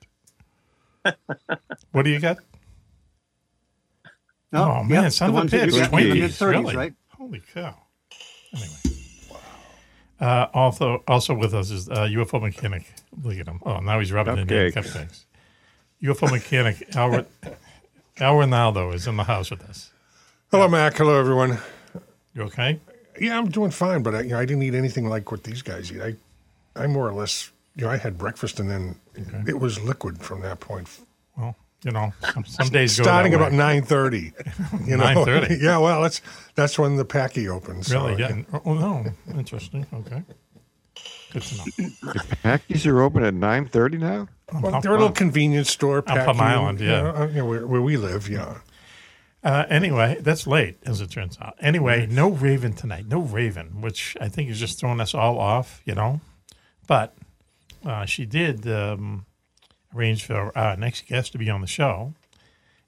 What 1.91 2.03
do 2.03 2.09
you 2.09 2.19
got? 2.19 2.37
No, 4.51 4.63
oh 4.79 4.83
man, 4.83 5.03
yep, 5.03 5.11
son 5.11 5.33
the 5.33 5.39
of 5.41 5.45
a 5.53 5.57
bitch! 5.57 5.65
you 5.65 5.71
the 5.71 5.79
Twinkies, 5.87 6.19
mid-thirties, 6.19 6.61
really? 6.63 6.75
right? 6.75 6.93
Holy 7.09 7.41
cow! 7.53 7.75
Anyway, 8.55 8.77
Uh, 10.19 10.47
also, 10.53 11.03
also 11.07 11.33
with 11.33 11.53
us 11.53 11.69
is 11.71 11.89
uh, 11.89 12.07
UFO 12.09 12.41
mechanic. 12.41 12.91
Look 13.21 13.37
at 13.37 13.47
him. 13.47 13.59
Oh, 13.65 13.79
now 13.79 13.99
he's 13.99 14.11
rubbing 14.13 14.37
it 14.37 14.49
in 14.51 14.71
Cupcakes. 14.71 14.73
cupcakes. 14.93 15.25
UFO 16.01 16.31
mechanic 16.31 16.95
Al, 16.95 17.25
Al 18.19 18.35
Ronaldo 18.35 18.93
is 18.93 19.07
in 19.07 19.17
the 19.17 19.25
house 19.25 19.51
with 19.51 19.61
us. 19.63 19.91
Hello, 20.51 20.69
Mac. 20.69 20.95
Hello, 20.95 21.19
everyone. 21.19 21.57
You 22.33 22.43
okay? 22.43 22.79
Yeah, 23.19 23.37
I'm 23.37 23.49
doing 23.49 23.71
fine, 23.71 24.03
but 24.03 24.15
I, 24.15 24.21
you 24.21 24.29
know, 24.29 24.39
I 24.39 24.45
didn't 24.45 24.63
eat 24.63 24.73
anything 24.75 25.07
like 25.09 25.31
what 25.31 25.43
these 25.43 25.61
guys 25.61 25.91
eat. 25.91 26.01
I, 26.01 26.15
I 26.81 26.87
more 26.87 27.07
or 27.07 27.13
less, 27.13 27.51
you 27.75 27.83
know, 27.85 27.91
I 27.91 27.97
had 27.97 28.17
breakfast 28.17 28.59
and 28.59 28.69
then 28.69 28.95
it 29.47 29.59
was 29.59 29.81
liquid 29.81 30.21
from 30.21 30.41
that 30.41 30.59
point. 30.61 30.87
Well, 31.85 31.93
you 31.93 31.99
know, 31.99 32.13
some, 32.33 32.45
some 32.45 32.69
days 32.69 32.93
starting 32.93 33.31
that 33.31 33.37
about 33.37 33.53
nine 33.53 33.83
thirty. 33.83 34.33
You 34.85 34.97
know, 34.97 35.03
9:30? 35.03 35.61
yeah. 35.61 35.77
Well, 35.77 36.01
that's 36.01 36.21
that's 36.55 36.79
when 36.79 36.95
the 36.95 37.05
packy 37.05 37.47
opens. 37.47 37.87
so, 37.87 38.07
Really? 38.07 38.21
Yeah. 38.21 38.59
Oh 38.65 38.73
no, 38.73 39.05
interesting. 39.33 39.85
Okay, 39.93 40.23
good 41.31 41.41
to 41.43 41.57
know. 41.57 41.63
The 42.13 42.37
packies 42.43 42.85
are 42.85 43.01
open 43.01 43.23
at 43.23 43.33
9.30 43.33 43.99
now? 43.99 44.27
Well, 44.61 44.81
they're 44.81 44.91
a 44.91 44.97
little 44.97 45.11
convenience 45.11 45.69
store. 45.69 45.97
On 46.07 46.23
Plum 46.23 46.39
Island, 46.39 46.79
yeah. 46.79 47.11
uh, 47.11 47.27
you 47.27 47.35
know, 47.35 47.45
where, 47.45 47.67
where 47.67 47.81
we 47.81 47.97
live, 47.97 48.29
yeah. 48.29 48.59
Uh, 49.43 49.65
anyway, 49.69 50.17
that's 50.21 50.47
late, 50.47 50.77
as 50.85 51.01
it 51.01 51.11
turns 51.11 51.37
out. 51.39 51.55
Anyway, 51.59 52.07
no 52.09 52.29
Raven 52.29 52.73
tonight. 52.73 53.05
No 53.07 53.19
Raven, 53.19 53.81
which 53.81 54.17
I 54.19 54.27
think 54.27 54.49
is 54.49 54.59
just 54.59 54.79
throwing 54.79 54.99
us 54.99 55.13
all 55.13 55.39
off, 55.39 55.81
you 55.85 55.93
know. 55.93 56.21
But 56.87 57.15
uh, 57.85 58.05
she 58.05 58.25
did 58.25 58.67
um, 58.67 59.25
arrange 59.95 60.25
for 60.25 60.57
our 60.57 60.75
next 60.77 61.07
guest 61.07 61.31
to 61.31 61.37
be 61.37 61.49
on 61.49 61.61
the 61.61 61.67
show. 61.67 62.13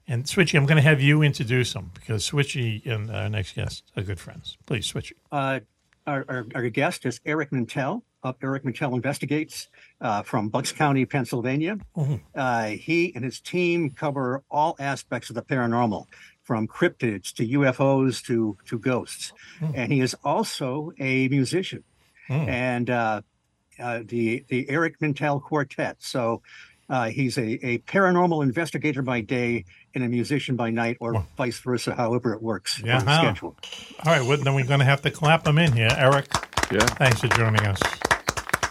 And 0.06 0.24
Switchy, 0.24 0.56
I'm 0.56 0.66
going 0.66 0.76
to 0.76 0.82
have 0.82 1.00
you 1.00 1.22
introduce 1.22 1.74
him 1.74 1.90
because 1.94 2.28
Switchy 2.28 2.84
and 2.86 3.10
our 3.10 3.28
next 3.28 3.54
guest 3.54 3.84
are 3.96 4.02
good 4.02 4.18
friends. 4.18 4.56
Please, 4.66 4.90
Switchy. 4.90 5.12
Uh, 5.30 5.60
our, 6.06 6.24
our, 6.28 6.46
our 6.54 6.68
guest 6.70 7.04
is 7.04 7.20
Eric 7.26 7.50
Mintel 7.50 8.02
of 8.22 8.36
Eric 8.42 8.64
Mintel 8.64 8.94
Investigates 8.94 9.68
uh, 10.00 10.22
from 10.22 10.48
Bucks 10.48 10.72
County, 10.72 11.04
Pennsylvania. 11.04 11.78
Mhm. 11.96 12.20
Uh, 12.34 12.66
he 12.68 13.12
and 13.14 13.22
his 13.24 13.40
team 13.40 13.90
cover 13.90 14.42
all 14.50 14.74
aspects 14.80 15.28
of 15.28 15.36
the 15.36 15.42
paranormal, 15.42 16.06
from 16.42 16.66
cryptids 16.66 17.32
to 17.34 17.46
UFOs 17.46 18.24
to 18.24 18.56
to 18.66 18.78
ghosts. 18.78 19.32
And 19.74 19.92
he 19.92 20.00
is 20.00 20.16
also 20.24 20.92
a 20.98 21.28
musician, 21.28 21.84
and 22.30 22.88
uh, 22.88 23.20
uh, 23.78 24.00
the 24.06 24.44
the 24.48 24.68
Eric 24.70 24.98
Mintel 25.00 25.42
Quartet. 25.42 25.96
So. 26.00 26.42
Uh, 26.88 27.10
he's 27.10 27.36
a, 27.36 27.66
a 27.66 27.78
paranormal 27.80 28.42
investigator 28.42 29.02
by 29.02 29.20
day 29.20 29.64
and 29.94 30.02
a 30.02 30.08
musician 30.08 30.56
by 30.56 30.70
night, 30.70 30.96
or 31.00 31.26
vice 31.36 31.58
versa, 31.60 31.94
however 31.94 32.32
it 32.32 32.42
works 32.42 32.80
Yeah. 32.82 32.98
on 33.00 33.04
the 33.04 33.18
schedule. 33.18 33.56
All 34.04 34.12
right, 34.12 34.26
well, 34.26 34.38
then 34.38 34.54
we're 34.54 34.64
going 34.64 34.80
to 34.80 34.86
have 34.86 35.02
to 35.02 35.10
clap 35.10 35.46
him 35.46 35.58
in 35.58 35.72
here. 35.72 35.90
Eric, 35.96 36.26
yeah. 36.72 36.78
thanks 36.86 37.20
for 37.20 37.28
joining 37.28 37.60
us. 37.66 37.80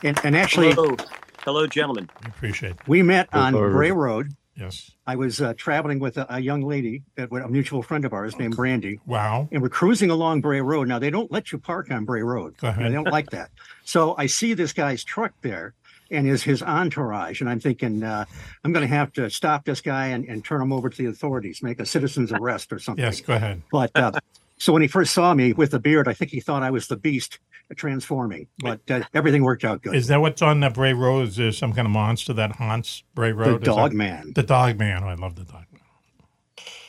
And, 0.03 0.19
and 0.23 0.35
actually, 0.35 0.73
Hello. 0.73 0.95
Hello, 1.43 1.67
gentlemen. 1.67 2.09
Appreciate 2.25 2.71
it. 2.73 2.77
We 2.87 3.03
met 3.03 3.29
on 3.33 3.53
Hello. 3.53 3.69
Bray 3.71 3.91
Road. 3.91 4.33
Yes. 4.55 4.91
I 5.05 5.15
was 5.15 5.39
uh, 5.39 5.53
traveling 5.53 5.99
with 5.99 6.17
a, 6.17 6.25
a 6.33 6.39
young 6.39 6.61
lady, 6.61 7.03
that, 7.15 7.31
a 7.31 7.47
mutual 7.47 7.83
friend 7.83 8.03
of 8.05 8.11
ours 8.13 8.37
named 8.39 8.55
Brandy. 8.55 8.99
Wow. 9.05 9.47
And 9.51 9.61
we're 9.61 9.69
cruising 9.69 10.09
along 10.09 10.41
Bray 10.41 10.61
Road. 10.61 10.87
Now, 10.87 10.97
they 10.97 11.11
don't 11.11 11.31
let 11.31 11.51
you 11.51 11.59
park 11.59 11.91
on 11.91 12.05
Bray 12.05 12.23
Road. 12.23 12.57
Go 12.57 12.67
ahead. 12.69 12.85
They 12.85 12.91
don't 12.93 13.07
like 13.11 13.29
that. 13.29 13.51
So 13.85 14.15
I 14.17 14.25
see 14.25 14.53
this 14.53 14.73
guy's 14.73 15.01
truck 15.05 15.31
there 15.41 15.73
and 16.11 16.27
is 16.27 16.43
his 16.43 16.61
entourage. 16.63 17.41
And 17.41 17.49
I'm 17.49 17.59
thinking, 17.59 18.03
uh, 18.03 18.25
I'm 18.63 18.73
going 18.73 18.87
to 18.87 18.93
have 18.93 19.11
to 19.13 19.29
stop 19.29 19.65
this 19.65 19.81
guy 19.81 20.07
and, 20.07 20.25
and 20.25 20.43
turn 20.43 20.61
him 20.61 20.71
over 20.71 20.89
to 20.89 20.97
the 20.97 21.09
authorities, 21.09 21.61
make 21.61 21.79
a 21.79 21.85
citizen's 21.85 22.31
arrest 22.33 22.71
or 22.73 22.79
something. 22.79 23.03
Yes, 23.03 23.21
go 23.21 23.33
ahead. 23.35 23.61
But 23.71 23.91
uh, 23.95 24.11
so 24.57 24.73
when 24.73 24.81
he 24.81 24.87
first 24.87 25.13
saw 25.13 25.33
me 25.33 25.53
with 25.53 25.71
the 25.71 25.79
beard, 25.79 26.07
I 26.07 26.13
think 26.13 26.31
he 26.31 26.39
thought 26.39 26.63
I 26.63 26.71
was 26.71 26.87
the 26.87 26.97
beast 26.97 27.39
transforming. 27.75 28.47
But 28.59 28.79
uh, 28.89 29.01
everything 29.13 29.43
worked 29.43 29.65
out 29.65 29.81
good. 29.81 29.95
Is 29.95 30.07
that 30.07 30.21
what's 30.21 30.41
on 30.41 30.61
the 30.61 30.69
Bray 30.69 30.93
Road? 30.93 31.27
Is 31.27 31.35
there 31.35 31.51
some 31.51 31.73
kind 31.73 31.85
of 31.85 31.91
monster 31.91 32.33
that 32.33 32.53
haunts 32.53 33.03
Bray 33.13 33.31
Road? 33.33 33.61
Is 33.61 33.65
dog 33.65 33.91
that- 33.91 33.97
man. 33.97 34.31
The 34.35 34.43
dog 34.43 34.77
man. 34.79 35.03
Oh, 35.03 35.07
I 35.07 35.15
love 35.15 35.35
the 35.35 35.43
dog 35.43 35.65
man. 35.71 35.81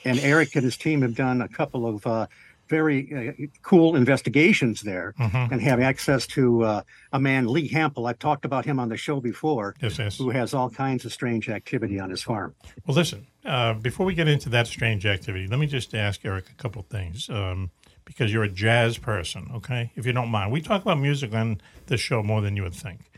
and 0.04 0.18
Eric 0.20 0.54
and 0.54 0.64
his 0.64 0.76
team 0.76 1.02
have 1.02 1.14
done 1.14 1.42
a 1.42 1.48
couple 1.48 1.86
of 1.86 2.06
uh, 2.06 2.26
very 2.68 3.36
uh, 3.40 3.46
cool 3.62 3.96
investigations 3.96 4.82
there 4.82 5.14
Mhm. 5.18 5.52
and 5.52 5.62
have 5.62 5.80
access 5.80 6.26
to 6.28 6.62
uh, 6.64 6.82
a 7.12 7.18
man, 7.20 7.46
Lee 7.46 7.68
Hampel. 7.68 8.08
I've 8.08 8.18
talked 8.18 8.44
about 8.44 8.64
him 8.64 8.78
on 8.78 8.88
the 8.88 8.96
show 8.96 9.20
before, 9.20 9.74
Yes, 9.80 9.98
yes. 9.98 10.18
who 10.18 10.30
has 10.30 10.54
all 10.54 10.70
kinds 10.70 11.04
of 11.04 11.12
strange 11.12 11.48
activity 11.48 11.98
on 11.98 12.10
his 12.10 12.22
farm. 12.22 12.54
Well, 12.86 12.94
listen, 12.96 13.26
uh, 13.44 13.74
before 13.74 14.06
we 14.06 14.14
get 14.14 14.28
into 14.28 14.48
that 14.50 14.66
strange 14.66 15.06
activity, 15.06 15.46
let 15.46 15.58
me 15.58 15.66
just 15.66 15.94
ask 15.94 16.24
Eric 16.24 16.50
a 16.50 16.54
couple 16.54 16.82
things 16.82 17.28
um, 17.30 17.70
because 18.04 18.32
you're 18.32 18.44
a 18.44 18.48
jazz 18.48 18.98
person, 18.98 19.50
okay? 19.54 19.92
If 19.96 20.06
you 20.06 20.12
don't 20.12 20.30
mind. 20.30 20.52
We 20.52 20.60
talk 20.60 20.82
about 20.82 20.98
music 20.98 21.34
on 21.34 21.60
this 21.86 22.00
show 22.00 22.22
more 22.22 22.40
than 22.40 22.56
you 22.56 22.62
would 22.62 22.74
think. 22.74 23.10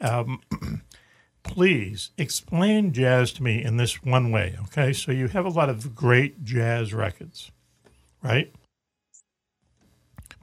Um, 0.00 0.40
please 1.42 2.10
explain 2.18 2.92
jazz 2.92 3.32
to 3.32 3.42
me 3.42 3.62
in 3.64 3.76
this 3.78 4.02
one 4.02 4.30
way, 4.30 4.56
okay? 4.64 4.92
So 4.92 5.12
you 5.12 5.28
have 5.28 5.46
a 5.46 5.48
lot 5.50 5.68
of 5.70 5.94
great 5.94 6.44
jazz 6.44 6.92
records, 6.92 7.50
right? 8.22 8.52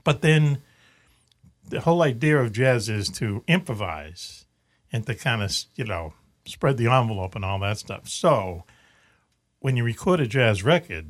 But 0.06 0.22
then 0.22 0.62
the 1.68 1.80
whole 1.80 2.00
idea 2.00 2.38
of 2.38 2.52
jazz 2.52 2.88
is 2.88 3.08
to 3.08 3.42
improvise 3.48 4.46
and 4.92 5.04
to 5.04 5.16
kind 5.16 5.42
of, 5.42 5.52
you 5.74 5.84
know, 5.84 6.14
spread 6.44 6.76
the 6.76 6.86
envelope 6.86 7.34
and 7.34 7.44
all 7.44 7.58
that 7.58 7.78
stuff. 7.78 8.08
So 8.08 8.62
when 9.58 9.76
you 9.76 9.82
record 9.82 10.20
a 10.20 10.28
jazz 10.28 10.62
record, 10.62 11.06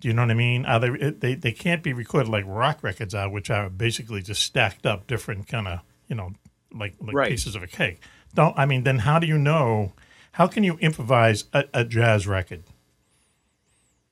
do 0.00 0.08
you 0.08 0.12
know 0.12 0.22
what 0.22 0.32
I 0.32 0.34
mean? 0.34 0.66
Are 0.66 0.80
they, 0.80 1.10
they, 1.10 1.34
they 1.36 1.52
can't 1.52 1.84
be 1.84 1.92
recorded 1.92 2.28
like 2.28 2.42
rock 2.48 2.82
records 2.82 3.14
are, 3.14 3.30
which 3.30 3.48
are 3.48 3.70
basically 3.70 4.22
just 4.22 4.42
stacked 4.42 4.84
up 4.84 5.06
different 5.06 5.46
kind 5.46 5.68
of, 5.68 5.78
you 6.08 6.16
know, 6.16 6.32
like, 6.74 6.96
like 7.00 7.14
Right. 7.14 7.30
pieces 7.30 7.54
of 7.54 7.62
a 7.62 7.68
cake. 7.68 8.00
Don't, 8.34 8.58
I 8.58 8.66
mean, 8.66 8.82
then 8.82 8.98
how 8.98 9.20
do 9.20 9.28
you 9.28 9.38
know, 9.38 9.92
how 10.32 10.48
can 10.48 10.64
you 10.64 10.78
improvise 10.78 11.44
a, 11.52 11.66
a 11.72 11.84
jazz 11.84 12.26
record? 12.26 12.64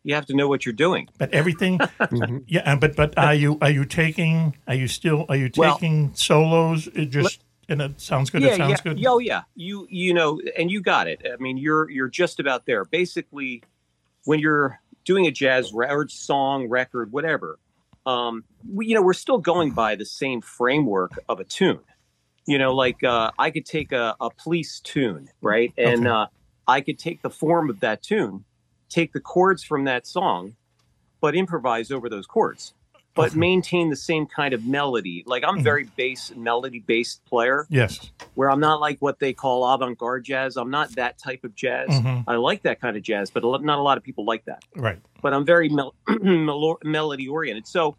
You 0.07 0.15
have 0.15 0.27
to 0.27 0.35
know 0.37 0.47
what 0.47 0.65
you're 0.65 0.73
doing. 0.73 1.09
But 1.19 1.35
everything, 1.35 1.81
yeah. 2.47 2.77
But 2.77 2.95
but 2.95 3.19
are 3.19 3.35
you 3.35 3.59
are 3.61 3.71
you 3.71 3.85
taking? 3.85 4.57
Are 4.69 4.75
you 4.75 4.87
still? 4.87 5.27
Are 5.29 5.35
you 5.37 5.51
Well- 5.57 5.75
taking 5.75 6.15
solos? 6.15 6.87
It 6.87 7.07
just 7.07 7.43
and 7.69 7.83
it 7.83 8.01
sounds 8.01 8.31
good. 8.31 8.43
yeah, 8.43 8.53
it 8.53 8.57
sounds 8.57 8.81
yeah. 8.85 8.93
good. 8.95 9.05
Oh, 9.07 9.19
yeah. 9.19 9.43
You 9.57 9.89
you 9.91 10.15
know, 10.15 10.41
and 10.57 10.71
you 10.71 10.81
got 10.81 11.09
it. 11.09 11.27
I 11.27 11.37
mean, 11.43 11.57
you're 11.59 11.91
you're 11.91 12.09
just 12.09 12.39
about 12.39 12.67
there. 12.67 12.85
Basically, 12.85 13.65
when 14.25 14.39
you're 14.39 14.79
doing 15.05 15.27
a 15.27 15.33
jazz 15.33 15.73
record, 15.73 16.13
song, 16.13 16.69
record, 16.69 17.11
whatever, 17.11 17.59
um, 18.07 18.45
we, 18.73 18.87
you 18.87 18.95
know, 18.95 19.03
we're 19.03 19.13
still 19.13 19.39
going 19.39 19.73
by 19.73 19.97
the 19.97 20.07
same 20.07 20.41
framework 20.41 21.19
of 21.29 21.41
a 21.41 21.45
tune. 21.45 21.81
You 22.47 22.59
know, 22.59 22.73
like 22.77 23.03
uh, 23.03 23.33
I 23.37 23.51
could 23.51 23.67
take 23.67 23.91
a, 23.91 24.15
a 24.21 24.31
police 24.31 24.79
tune, 24.79 25.31
right, 25.43 25.73
and 25.77 26.07
Okay. 26.07 26.11
uh, 26.11 26.27
I 26.69 26.81
could 26.81 26.97
take 26.97 27.23
the 27.23 27.31
form 27.31 27.71
of 27.71 27.81
that 27.81 28.05
tune, 28.05 28.45
take 28.89 29.13
the 29.13 29.21
chords 29.21 29.63
from 29.65 29.85
that 29.85 30.07
song, 30.07 30.55
but 31.21 31.35
improvise 31.35 31.91
over 31.91 32.09
those 32.09 32.27
chords, 32.27 32.75
but 33.15 33.35
maintain 33.35 33.91
the 33.91 33.97
same 33.97 34.27
kind 34.27 34.53
of 34.55 34.65
melody. 34.67 35.25
Like 35.27 35.43
I'm 35.45 35.63
very 35.63 35.85
bass 35.97 36.33
melody 36.37 36.81
based 36.81 37.25
player 37.25 37.67
Yes. 37.71 38.11
where 38.35 38.51
I'm 38.51 38.61
not 38.61 38.81
like 38.81 38.99
what 39.01 39.19
they 39.19 39.33
call 39.33 39.65
avant-garde 39.65 40.25
jazz. 40.25 40.57
I'm 40.57 40.71
not 40.71 40.91
that 40.97 41.19
type 41.19 41.43
of 41.45 41.55
jazz. 41.55 41.89
Mhm. 41.89 42.25
I 42.29 42.37
like 42.37 42.63
that 42.63 42.81
kind 42.81 42.97
of 42.97 43.03
jazz, 43.03 43.31
but 43.31 43.43
a 43.43 43.49
lot- 43.49 43.65
not 43.65 43.79
a 43.79 43.83
lot 43.83 43.97
of 43.97 44.05
people 44.05 44.25
like 44.25 44.45
that. 44.45 44.63
Right. 44.77 44.99
But 45.23 45.33
I'm 45.35 45.45
very 45.47 45.69
mel- 45.69 45.95
melody 46.85 47.29
oriented. 47.29 47.67
So 47.67 47.97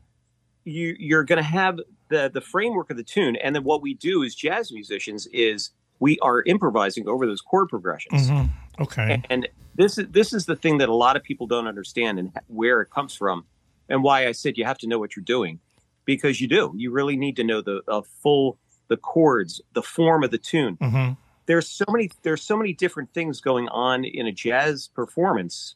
you 0.64 0.96
you're 1.00 1.24
going 1.24 1.38
to 1.38 1.44
have 1.50 1.80
the 2.10 2.30
the 2.34 2.42
framework 2.42 2.90
of 2.90 2.98
the 2.98 3.04
tune, 3.04 3.36
and 3.38 3.56
then 3.56 3.64
what 3.64 3.82
we 3.82 3.94
do 3.94 4.24
as 4.24 4.36
jazz 4.36 4.72
musicians 4.72 5.28
is 5.28 5.72
we 6.00 6.20
are 6.20 6.44
improvising 6.44 7.08
over 7.08 7.26
those 7.26 7.42
chord 7.42 7.70
progressions. 7.70 8.30
Mhm. 8.30 8.50
Okay. 8.80 9.22
And 9.30 9.48
this 9.76 9.98
is 9.98 10.08
this 10.10 10.34
is 10.34 10.46
the 10.46 10.56
thing 10.56 10.80
that 10.80 10.90
a 10.90 10.94
lot 10.96 11.16
of 11.16 11.24
people 11.24 11.48
don't 11.48 11.68
understand 11.68 12.20
and 12.20 12.32
where 12.48 12.82
it 12.82 12.90
comes 12.90 13.16
from, 13.16 13.46
and 13.90 14.04
why 14.04 14.28
I 14.28 14.32
said 14.32 14.58
you 14.58 14.66
have 14.66 14.78
to 14.80 14.88
know 14.88 15.00
what 15.00 15.16
you're 15.16 15.24
doing, 15.24 15.60
because 16.06 16.42
you 16.42 16.48
do. 16.48 16.74
You 16.76 16.92
really 16.92 17.16
need 17.16 17.36
to 17.38 17.44
know 17.44 17.62
the 17.62 17.82
uh, 17.88 18.02
full 18.22 18.58
the 18.88 18.98
chords, 18.98 19.62
the 19.74 19.82
form 19.84 20.24
of 20.24 20.32
the 20.32 20.38
tune. 20.38 20.78
Mm-hmm. 20.78 21.14
There's 21.46 21.68
so 21.70 21.86
many 21.90 22.10
there's 22.24 22.42
so 22.42 22.58
many 22.58 22.74
different 22.74 23.14
things 23.14 23.40
going 23.42 23.68
on 23.70 24.04
in 24.04 24.26
a 24.28 24.32
jazz 24.32 24.88
performance, 24.88 25.76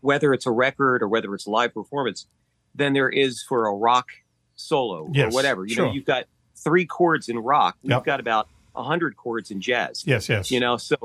whether 0.00 0.32
it's 0.32 0.46
a 0.46 0.50
record 0.50 1.02
or 1.02 1.08
whether 1.08 1.34
it's 1.34 1.46
a 1.46 1.50
live 1.50 1.74
performance, 1.74 2.26
than 2.74 2.92
there 2.92 3.08
is 3.08 3.42
for 3.42 3.66
a 3.66 3.74
rock 3.74 4.08
solo 4.54 5.08
Yes, 5.12 5.32
or 5.32 5.34
whatever. 5.34 5.64
You 5.64 5.74
sure. 5.74 5.86
know, 5.86 5.92
you've 5.92 6.04
got 6.04 6.24
three 6.56 6.86
chords 6.86 7.28
in 7.28 7.38
rock. 7.38 7.76
We've 7.82 7.90
Yep. 7.92 8.04
got 8.04 8.20
about 8.20 8.48
a 8.76 8.82
hundred 8.82 9.16
chords 9.16 9.50
in 9.50 9.60
jazz 9.60 10.04
Yes. 10.06 10.28
Yes. 10.28 10.50
you 10.52 10.60
know 10.60 10.76
so 10.76 10.96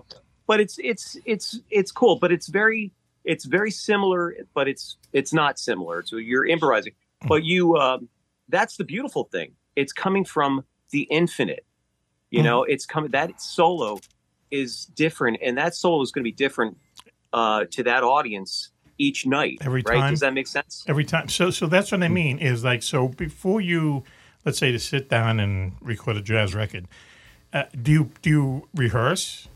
but 0.47 0.59
it's 0.59 0.77
it's 0.79 1.17
it's 1.25 1.59
it's 1.69 1.91
cool 1.91 2.17
but 2.17 2.31
it's 2.31 2.47
very 2.47 2.91
it's 3.23 3.45
very 3.45 3.71
similar 3.71 4.35
but 4.53 4.67
it's 4.67 4.97
it's 5.13 5.33
not 5.33 5.59
similar. 5.59 6.03
So 6.03 6.17
you're 6.17 6.45
improvising. 6.45 6.93
But 7.27 7.43
you 7.43 7.77
um 7.77 8.09
that's 8.49 8.75
the 8.77 8.83
beautiful 8.83 9.23
thing. 9.25 9.53
It's 9.75 9.93
coming 9.93 10.25
from 10.25 10.65
the 10.91 11.03
infinite 11.03 11.65
you 12.29 12.41
know? 12.41 12.63
It's 12.63 12.85
coming 12.85 13.11
that 13.11 13.39
solo 13.39 13.99
is 14.51 14.85
different 14.85 15.37
and 15.41 15.57
that 15.57 15.75
solo 15.75 16.01
is 16.01 16.11
going 16.11 16.23
to 16.23 16.27
be 16.27 16.31
different 16.31 16.77
uh 17.31 17.65
to 17.71 17.83
that 17.83 18.03
audience 18.03 18.69
each 18.97 19.25
night 19.25 19.57
Every 19.61 19.83
right? 19.87 19.99
time. 19.99 20.11
does 20.11 20.19
that 20.19 20.33
make 20.33 20.47
sense? 20.47 20.83
Every 20.87 21.05
time. 21.05 21.29
So 21.29 21.49
so 21.49 21.67
that's 21.67 21.91
what 21.91 22.03
I 22.03 22.09
mean 22.09 22.39
is 22.39 22.63
like 22.63 22.83
so 22.83 23.07
before 23.07 23.61
you 23.61 24.03
let's 24.45 24.57
say 24.57 24.71
to 24.71 24.79
sit 24.79 25.09
down 25.09 25.39
and 25.39 25.73
record 25.81 26.17
a 26.17 26.21
jazz 26.21 26.53
record, 26.53 26.87
uh, 27.53 27.63
do 27.81 27.91
you 27.91 28.09
do 28.21 28.29
you 28.29 28.67
rehearse? 28.73 29.47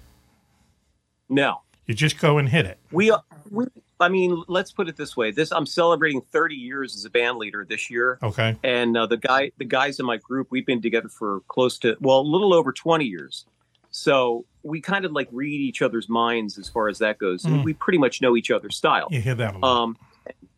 No. 1.29 1.61
You 1.85 1.93
just 1.93 2.19
go 2.19 2.37
and 2.37 2.49
hit 2.49 2.65
it. 2.65 2.77
We, 2.91 3.13
we, 3.49 3.65
I 3.99 4.09
mean, 4.09 4.43
let's 4.47 4.71
put 4.71 4.89
it 4.89 4.97
this 4.97 5.15
way. 5.15 5.31
This 5.31 5.51
I'm 5.51 5.65
celebrating 5.65 6.21
30 6.31 6.55
years 6.55 6.95
as 6.95 7.05
a 7.05 7.09
band 7.09 7.37
leader 7.37 7.65
this 7.67 7.89
year. 7.89 8.19
Okay. 8.21 8.57
And 8.63 8.97
uh, 8.97 9.05
the 9.07 9.17
guy, 9.17 9.51
the 9.57 9.65
guys 9.65 9.99
in 9.99 10.05
my 10.05 10.17
group, 10.17 10.47
we've 10.49 10.65
been 10.65 10.81
together 10.81 11.07
for 11.09 11.41
close 11.47 11.77
to 11.79 11.95
well, 12.01 12.19
a 12.19 12.21
little 12.21 12.53
over 12.53 12.73
20 12.73 13.05
years. 13.05 13.45
So 13.89 14.45
we 14.63 14.81
kind 14.81 15.05
of 15.05 15.13
like 15.13 15.29
read 15.31 15.59
each 15.61 15.81
other's 15.81 16.09
minds 16.09 16.57
as 16.57 16.67
far 16.67 16.89
as 16.89 16.99
that 16.99 17.17
goes. 17.17 17.43
Mm. 17.43 17.63
we 17.63 17.73
pretty 17.73 17.97
much 17.99 18.21
know 18.21 18.35
each 18.35 18.51
other's 18.51 18.75
style. 18.75 19.07
You 19.09 19.21
hear 19.21 19.35
that 19.35 19.55
a 19.55 19.57
lot. 19.57 19.83
Um, 19.83 19.97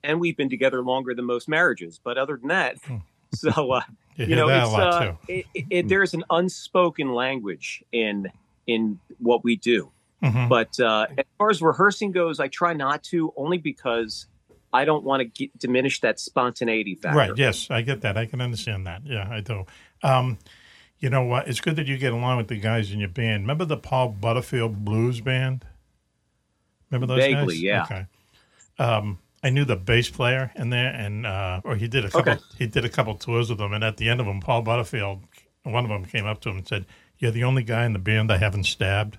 and 0.03 0.20
we've 0.20 0.36
been 0.36 0.49
together 0.49 0.82
longer 0.82 1.13
than 1.13 1.26
most 1.26 1.47
marriages. 1.47 1.99
But 2.03 2.17
other 2.17 2.38
than 2.38 2.47
that, 2.49 2.78
so 3.34 3.72
uh, 3.74 3.82
Hmm. 4.20 4.24
You 4.24 4.28
you, 4.32 4.36
know, 4.36 4.49
it's 4.49 4.74
uh, 4.74 5.13
it, 5.30 5.45
it, 5.53 5.65
it- 5.70 5.88
there's 5.88 6.13
an 6.13 6.26
unspoken 6.30 7.13
language 7.13 7.82
in 7.93 8.28
in 8.67 8.99
what 9.20 9.45
we 9.45 9.55
do. 9.55 9.91
Mhm. 10.24 10.49
But 10.49 10.80
uh, 10.80 11.07
as 11.17 11.26
far 11.38 11.49
as 11.49 11.61
rehearsing 11.61 12.11
goes, 12.11 12.39
I 12.39 12.47
try 12.47 12.74
not 12.74 13.03
to, 13.05 13.34
only 13.38 13.57
because 13.57 14.28
I 14.74 14.86
don't 14.86 15.03
want 15.03 15.34
to 15.36 15.47
diminish 15.57 16.01
that 16.01 16.20
spontaneity 16.20 16.95
factor. 16.95 17.17
Right. 17.17 17.32
Yes, 17.38 17.72
I 17.72 17.82
get 17.82 18.01
that. 18.01 18.17
I 18.17 18.26
can 18.26 18.41
understand 18.41 18.86
that. 18.88 19.01
Yeah, 19.05 19.28
I 19.30 19.41
do. 19.41 19.65
Um, 20.03 20.38
you 20.99 21.09
know 21.09 21.24
what? 21.24 21.47
It's 21.47 21.61
good 21.61 21.78
that 21.78 21.88
you 21.88 21.97
get 21.97 22.11
along 22.11 22.38
with 22.38 22.49
the 22.49 22.57
guys 22.57 22.91
in 22.91 22.99
your 22.99 23.09
band. 23.09 23.43
Remember 23.43 23.65
the 23.65 23.78
Paul 23.78 24.09
Butterfield 24.09 24.84
Blues 24.84 25.22
Band? 25.22 25.65
Remember 26.91 27.15
those 27.15 27.24
Vaguely, 27.24 27.55
guys? 27.55 27.61
yeah. 27.61 27.84
Okay. 27.84 28.05
Um, 28.78 29.20
I 29.41 29.49
knew 29.51 29.63
the 29.63 29.78
bass 29.78 30.09
player 30.09 30.51
in 30.55 30.70
there, 30.70 30.93
and 30.93 31.26
uh, 31.26 31.61
or 31.63 31.76
he 31.76 31.88
did 31.88 32.03
a 32.03 32.09
couple. 32.09 32.34
Okay. 32.34 32.41
He 32.57 32.67
did 32.67 32.84
a 32.84 32.89
couple 32.89 33.15
tours 33.15 33.49
with 33.49 33.59
them, 33.59 33.72
and 33.74 33.84
at 33.84 33.97
the 33.97 34.09
end 34.09 34.20
of 34.20 34.26
them, 34.26 34.41
Paul 34.41 34.63
Butterfield, 34.63 35.24
one 35.63 35.86
of 35.86 35.89
them 35.89 36.03
came 36.03 36.26
up 36.26 36.41
to 36.41 36.49
him 36.49 36.57
and 36.57 36.67
said, 36.67 36.86
"You're 37.17 37.32
the 37.32 37.45
only 37.45 37.63
guy 37.63 37.86
in 37.86 37.93
the 37.93 37.99
band 37.99 38.32
I 38.32 38.38
haven't 38.38 38.65
stabbed." 38.65 39.17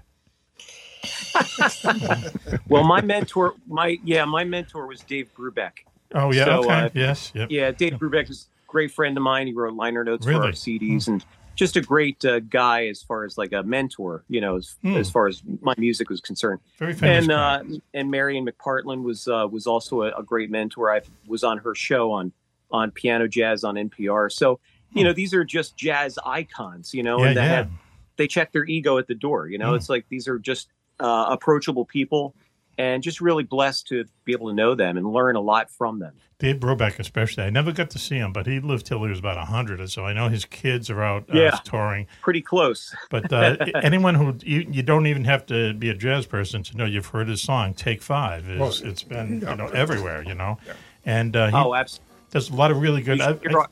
Well, 2.68 2.84
my 2.84 3.00
mentor, 3.00 3.54
my 3.66 3.98
yeah, 4.04 4.24
my 4.24 4.44
mentor 4.44 4.86
was 4.86 5.00
Dave 5.00 5.30
Brubeck. 5.36 5.72
Oh 6.14 6.32
yeah. 6.32 6.44
So, 6.44 6.60
okay. 6.64 6.70
uh, 6.72 6.88
yes. 6.94 7.32
Yep. 7.34 7.48
Yeah, 7.50 7.70
Dave 7.72 7.94
Brubeck 7.94 8.30
is 8.30 8.48
a 8.68 8.70
great 8.70 8.92
friend 8.92 9.16
of 9.16 9.22
mine. 9.22 9.46
He 9.46 9.52
wrote 9.52 9.74
liner 9.74 10.04
notes 10.04 10.24
for 10.24 10.30
Really? 10.32 10.46
our 10.48 10.52
CDs 10.52 11.08
and 11.08 11.24
just 11.56 11.76
a 11.76 11.80
great 11.80 12.24
uh, 12.24 12.40
guy 12.40 12.86
as 12.86 13.02
far 13.02 13.24
as 13.24 13.36
like 13.36 13.52
a 13.52 13.62
mentor, 13.62 14.24
you 14.28 14.40
know, 14.40 14.56
as, 14.56 14.76
Hmm. 14.82 14.96
as 14.96 15.10
far 15.10 15.26
as 15.26 15.42
my 15.60 15.74
music 15.78 16.08
was 16.08 16.20
concerned. 16.20 16.60
Very 16.78 16.94
famous 16.94 17.24
And 17.24 17.32
uh, 17.32 17.62
and 17.94 18.10
Marian 18.10 18.46
McPartland 18.46 19.02
was 19.02 19.26
uh, 19.28 19.46
was 19.50 19.66
also 19.66 20.02
a, 20.02 20.10
a 20.12 20.22
great 20.22 20.50
mentor. 20.50 20.92
I 20.94 21.00
was 21.26 21.42
on 21.44 21.58
her 21.58 21.74
show 21.74 22.12
on 22.12 22.32
on 22.70 22.90
piano 22.92 23.26
jazz 23.26 23.64
on 23.64 23.74
NPR. 23.74 24.30
So 24.32 24.60
you 24.92 25.04
know, 25.04 25.12
these 25.12 25.34
are 25.34 25.44
just 25.44 25.76
jazz 25.76 26.18
icons, 26.24 26.92
you 26.94 27.02
know, 27.02 27.16
Hmm. 27.18 27.22
Yeah, 27.22 27.28
and 27.28 27.36
they 27.36 27.42
yeah. 27.42 27.48
have 27.56 27.70
they 28.16 28.26
check 28.26 28.52
their 28.52 28.64
ego 28.64 28.98
at 28.98 29.06
the 29.06 29.14
door. 29.14 29.48
You 29.48 29.58
know, 29.58 29.70
Hmm. 29.70 29.76
it's 29.76 29.88
like 29.88 30.06
these 30.08 30.28
are 30.28 30.38
just 30.38 30.68
uh, 31.00 31.26
approachable 31.30 31.84
people. 31.84 32.34
And 32.78 33.02
just 33.02 33.20
really 33.20 33.42
blessed 33.44 33.88
to 33.88 34.06
be 34.24 34.32
able 34.32 34.48
to 34.48 34.54
know 34.54 34.74
them 34.74 34.96
and 34.96 35.06
learn 35.12 35.36
a 35.36 35.40
lot 35.40 35.70
from 35.70 35.98
them. 35.98 36.14
Dave 36.38 36.56
Brubeck, 36.60 36.98
especially. 36.98 37.44
I 37.44 37.50
never 37.50 37.72
got 37.72 37.90
to 37.90 37.98
see 37.98 38.14
him, 38.16 38.32
but 38.32 38.46
he 38.46 38.58
lived 38.58 38.86
till 38.86 39.02
he 39.04 39.10
was 39.10 39.18
about 39.18 39.36
100 39.36 39.80
or 39.82 39.86
so. 39.86 40.06
I 40.06 40.14
know 40.14 40.30
his 40.30 40.46
kids 40.46 40.88
are 40.88 41.02
out 41.02 41.24
uh, 41.28 41.36
Yeah. 41.36 41.58
touring. 41.62 42.06
Pretty 42.22 42.40
close. 42.40 42.94
But 43.10 43.30
uh, 43.30 43.56
anyone 43.82 44.14
who, 44.14 44.34
you, 44.42 44.66
you 44.70 44.82
don't 44.82 45.06
even 45.06 45.24
have 45.26 45.44
to 45.46 45.74
be 45.74 45.90
a 45.90 45.94
jazz 45.94 46.24
person 46.24 46.62
to 46.62 46.76
know 46.78 46.86
you've 46.86 47.04
heard 47.08 47.28
his 47.28 47.42
song, 47.42 47.74
Take 47.74 48.00
Five. 48.00 48.48
It's, 48.48 48.58
Well, 48.58 48.90
it's 48.90 49.02
been 49.02 49.40
you 49.40 49.56
know 49.56 49.66
everywhere, 49.74 50.22
you 50.22 50.34
know. 50.34 50.56
And 51.04 51.36
uh, 51.36 51.48
he 51.48 51.56
Oh, 51.56 51.74
absolutely. 51.74 52.14
does 52.30 52.48
a 52.48 52.54
lot 52.54 52.70
of 52.70 52.80
really 52.80 53.02
good. 53.02 53.18
You 53.18 53.24
I, 53.24 53.28
should, 53.32 53.42
hear, 53.50 53.60
I- 53.60 53.66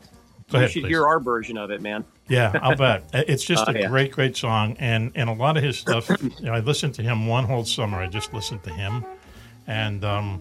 go 0.51 0.59
you 0.59 0.65
ahead, 0.65 0.71
should 0.73 0.83
please. 0.83 0.89
hear 0.91 1.07
our 1.07 1.21
version 1.21 1.57
of 1.59 1.71
it, 1.71 1.81
man. 1.81 2.05
Yeah, 2.29 2.53
I'll 2.63 2.77
bet. 2.87 3.05
It's 3.13 3.45
just 3.45 3.65
Oh, 3.69 3.73
a 3.73 3.79
yeah. 3.79 3.89
great, 3.89 4.13
great 4.13 4.37
song, 4.37 4.77
and 4.79 5.13
and 5.15 5.29
a 5.31 5.33
lot 5.33 5.57
of 5.57 5.63
his 5.63 5.79
stuff. 5.79 6.11
You 6.23 6.31
know, 6.47 6.53
I 6.55 6.61
listened 6.61 6.95
to 6.95 7.03
him 7.03 7.27
one 7.27 7.45
whole 7.45 7.65
summer. 7.65 7.99
I 7.99 8.07
just 8.07 8.33
listened 8.35 8.63
to 8.65 8.71
him, 8.73 9.05
and 9.67 10.05
um, 10.05 10.41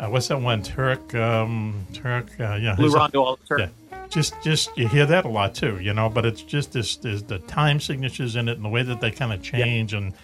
uh, 0.00 0.08
what's 0.08 0.28
that 0.28 0.40
one? 0.40 0.62
Turk, 0.62 1.14
um, 1.14 1.86
Turk. 1.92 2.26
Uh, 2.38 2.54
yeah, 2.60 2.74
Blue 2.76 2.90
Rondo 2.90 3.22
à 3.24 3.30
la 3.30 3.36
Turk. 3.48 3.60
Yeah, 3.90 4.06
just 4.08 4.34
just 4.42 4.76
you 4.78 4.86
hear 4.88 5.06
that 5.06 5.24
a 5.24 5.28
lot 5.28 5.54
too, 5.54 5.78
you 5.80 5.92
know. 5.94 6.08
But 6.08 6.24
it's 6.26 6.42
just 6.42 6.72
this 6.72 6.96
there's 6.96 7.22
the 7.22 7.38
time 7.40 7.80
signatures 7.80 8.36
in 8.36 8.48
it 8.48 8.56
and 8.56 8.64
the 8.64 8.68
way 8.68 8.82
that 8.82 9.00
they 9.00 9.10
kind 9.10 9.32
of 9.32 9.42
change 9.42 9.92
and 9.94 10.14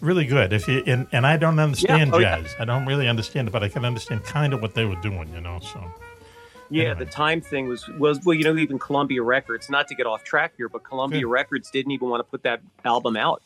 really 0.00 0.26
good. 0.26 0.52
If 0.52 0.68
you 0.68 0.82
and, 0.86 1.06
and 1.12 1.26
I 1.26 1.36
don't 1.36 1.58
understand 1.58 2.14
Oh, 2.14 2.18
yeah. 2.18 2.40
jazz, 2.40 2.54
I 2.60 2.64
don't 2.64 2.86
really 2.86 3.08
understand 3.08 3.48
it, 3.48 3.50
but 3.50 3.64
I 3.64 3.68
can 3.68 3.84
understand 3.84 4.22
kind 4.24 4.52
of 4.54 4.60
what 4.62 4.74
they 4.74 4.84
were 4.84 5.00
doing, 5.02 5.28
you 5.34 5.40
know. 5.40 5.58
So 5.60 5.82
Yeah, 6.70 6.94
the 6.94 7.06
time 7.06 7.40
thing 7.40 7.68
was 7.68 7.86
was 7.98 8.20
well, 8.24 8.34
you 8.34 8.44
know, 8.44 8.56
even 8.56 8.78
Columbia 8.78 9.22
Records. 9.22 9.70
Not 9.70 9.88
to 9.88 9.94
get 9.94 10.06
off 10.06 10.24
track 10.24 10.54
here, 10.56 10.68
but 10.68 10.84
Columbia 10.84 11.26
Records 11.26 11.70
didn't 11.70 11.92
even 11.92 12.08
want 12.08 12.20
to 12.20 12.30
put 12.30 12.42
that 12.42 12.60
album 12.84 13.16
out. 13.16 13.42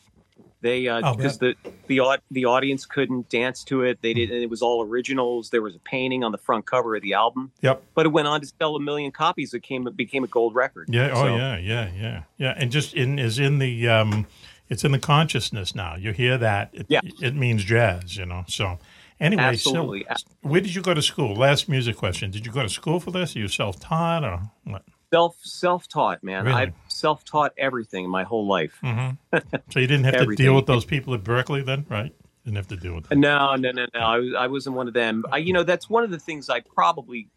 They 0.61 0.87
uh, 0.87 1.01
Oh, 1.03 1.15
because 1.15 1.39
the 1.39 1.55
the 1.87 2.01
the 2.29 2.45
audience 2.45 2.85
couldn't 2.85 3.29
dance 3.29 3.63
to 3.65 3.81
it. 3.81 3.97
Hmm. 3.97 4.01
They 4.01 4.13
did, 4.13 4.29
and 4.31 4.43
it 4.43 4.49
was 4.49 4.61
all 4.61 4.83
originals. 4.83 5.49
There 5.49 5.61
was 5.61 5.75
a 5.75 5.79
painting 5.79 6.23
on 6.23 6.31
the 6.31 6.37
front 6.37 6.65
cover 6.65 6.95
of 6.95 7.01
the 7.01 7.13
album. 7.13 7.51
Yep. 7.61 7.83
But 7.95 8.05
it 8.05 8.09
went 8.09 8.27
on 8.27 8.41
to 8.41 8.47
sell 8.59 8.75
a 8.75 8.79
million 8.79 9.11
copies. 9.11 9.53
It 9.53 9.63
came 9.63 9.87
it 9.87 9.97
became 9.97 10.23
a 10.23 10.27
gold 10.27 10.53
record. 10.53 10.87
Yeah. 10.89 11.11
Oh, 11.13 11.35
yeah. 11.35 11.57
Yeah. 11.57 11.89
Yeah. 11.95 12.23
Yeah. 12.37 12.53
And 12.55 12.71
just 12.71 12.93
in 12.93 13.17
is 13.17 13.39
in 13.39 13.57
the 13.57 13.89
um, 13.89 14.27
it's 14.69 14.83
in 14.83 14.91
the 14.91 14.99
consciousness 14.99 15.73
now. 15.73 15.95
You 15.95 16.11
hear 16.11 16.37
that? 16.37 16.69
It, 16.73 16.85
Yeah. 16.89 17.01
It 17.21 17.35
means 17.35 17.63
jazz. 17.63 18.15
You 18.15 18.27
know. 18.27 18.45
So 18.47 18.77
anyway, 19.21 19.43
Absolutely. 19.43 20.05
so 20.09 20.25
where 20.41 20.59
did 20.61 20.75
you 20.75 20.81
go 20.81 20.93
to 20.93 21.01
school? 21.01 21.35
Last 21.35 21.69
music 21.69 21.95
question. 21.95 22.31
Did 22.31 22.45
you 22.45 22.51
go 22.51 22.63
to 22.63 22.69
school 22.69 22.99
for 22.99 23.11
this? 23.11 23.35
Are 23.35 23.39
you 23.39 23.47
self 23.47 23.79
taught 23.79 24.23
or 24.25 24.41
what? 24.65 24.83
Self 25.13 25.37
self 25.43 25.87
taught, 25.87 26.23
man. 26.23 26.45
Really? 26.45 26.57
I've 26.57 26.73
self 26.87 27.23
taught 27.23 27.53
everything 27.57 28.09
my 28.09 28.23
whole 28.23 28.47
life. 28.47 28.77
Mhm. 28.83 29.17
So 29.69 29.79
you 29.79 29.87
didn't 29.87 30.05
have 30.05 30.27
to 30.27 30.35
deal 30.35 30.55
with 30.55 30.65
those 30.65 30.83
people 30.85 31.13
at 31.13 31.23
Berklee 31.23 31.65
then, 31.65 31.85
right? 31.89 32.13
Didn't 32.43 32.57
have 32.57 32.67
to 32.69 32.75
deal 32.77 32.95
with. 32.95 33.11
No, 33.11 33.55
no, 33.55 33.71
no, 33.71 33.85
no. 33.93 33.99
I, 33.99 34.17
was- 34.17 34.33
I 34.37 34.47
wasn't 34.47 34.75
one 34.75 34.87
of 34.87 34.93
them. 34.93 35.23
I, 35.31 35.37
you 35.37 35.53
know, 35.53 35.63
that's 35.63 35.89
one 35.89 36.03
of 36.03 36.09
the 36.11 36.19
things 36.19 36.49
I 36.49 36.61
probably, 36.61 37.27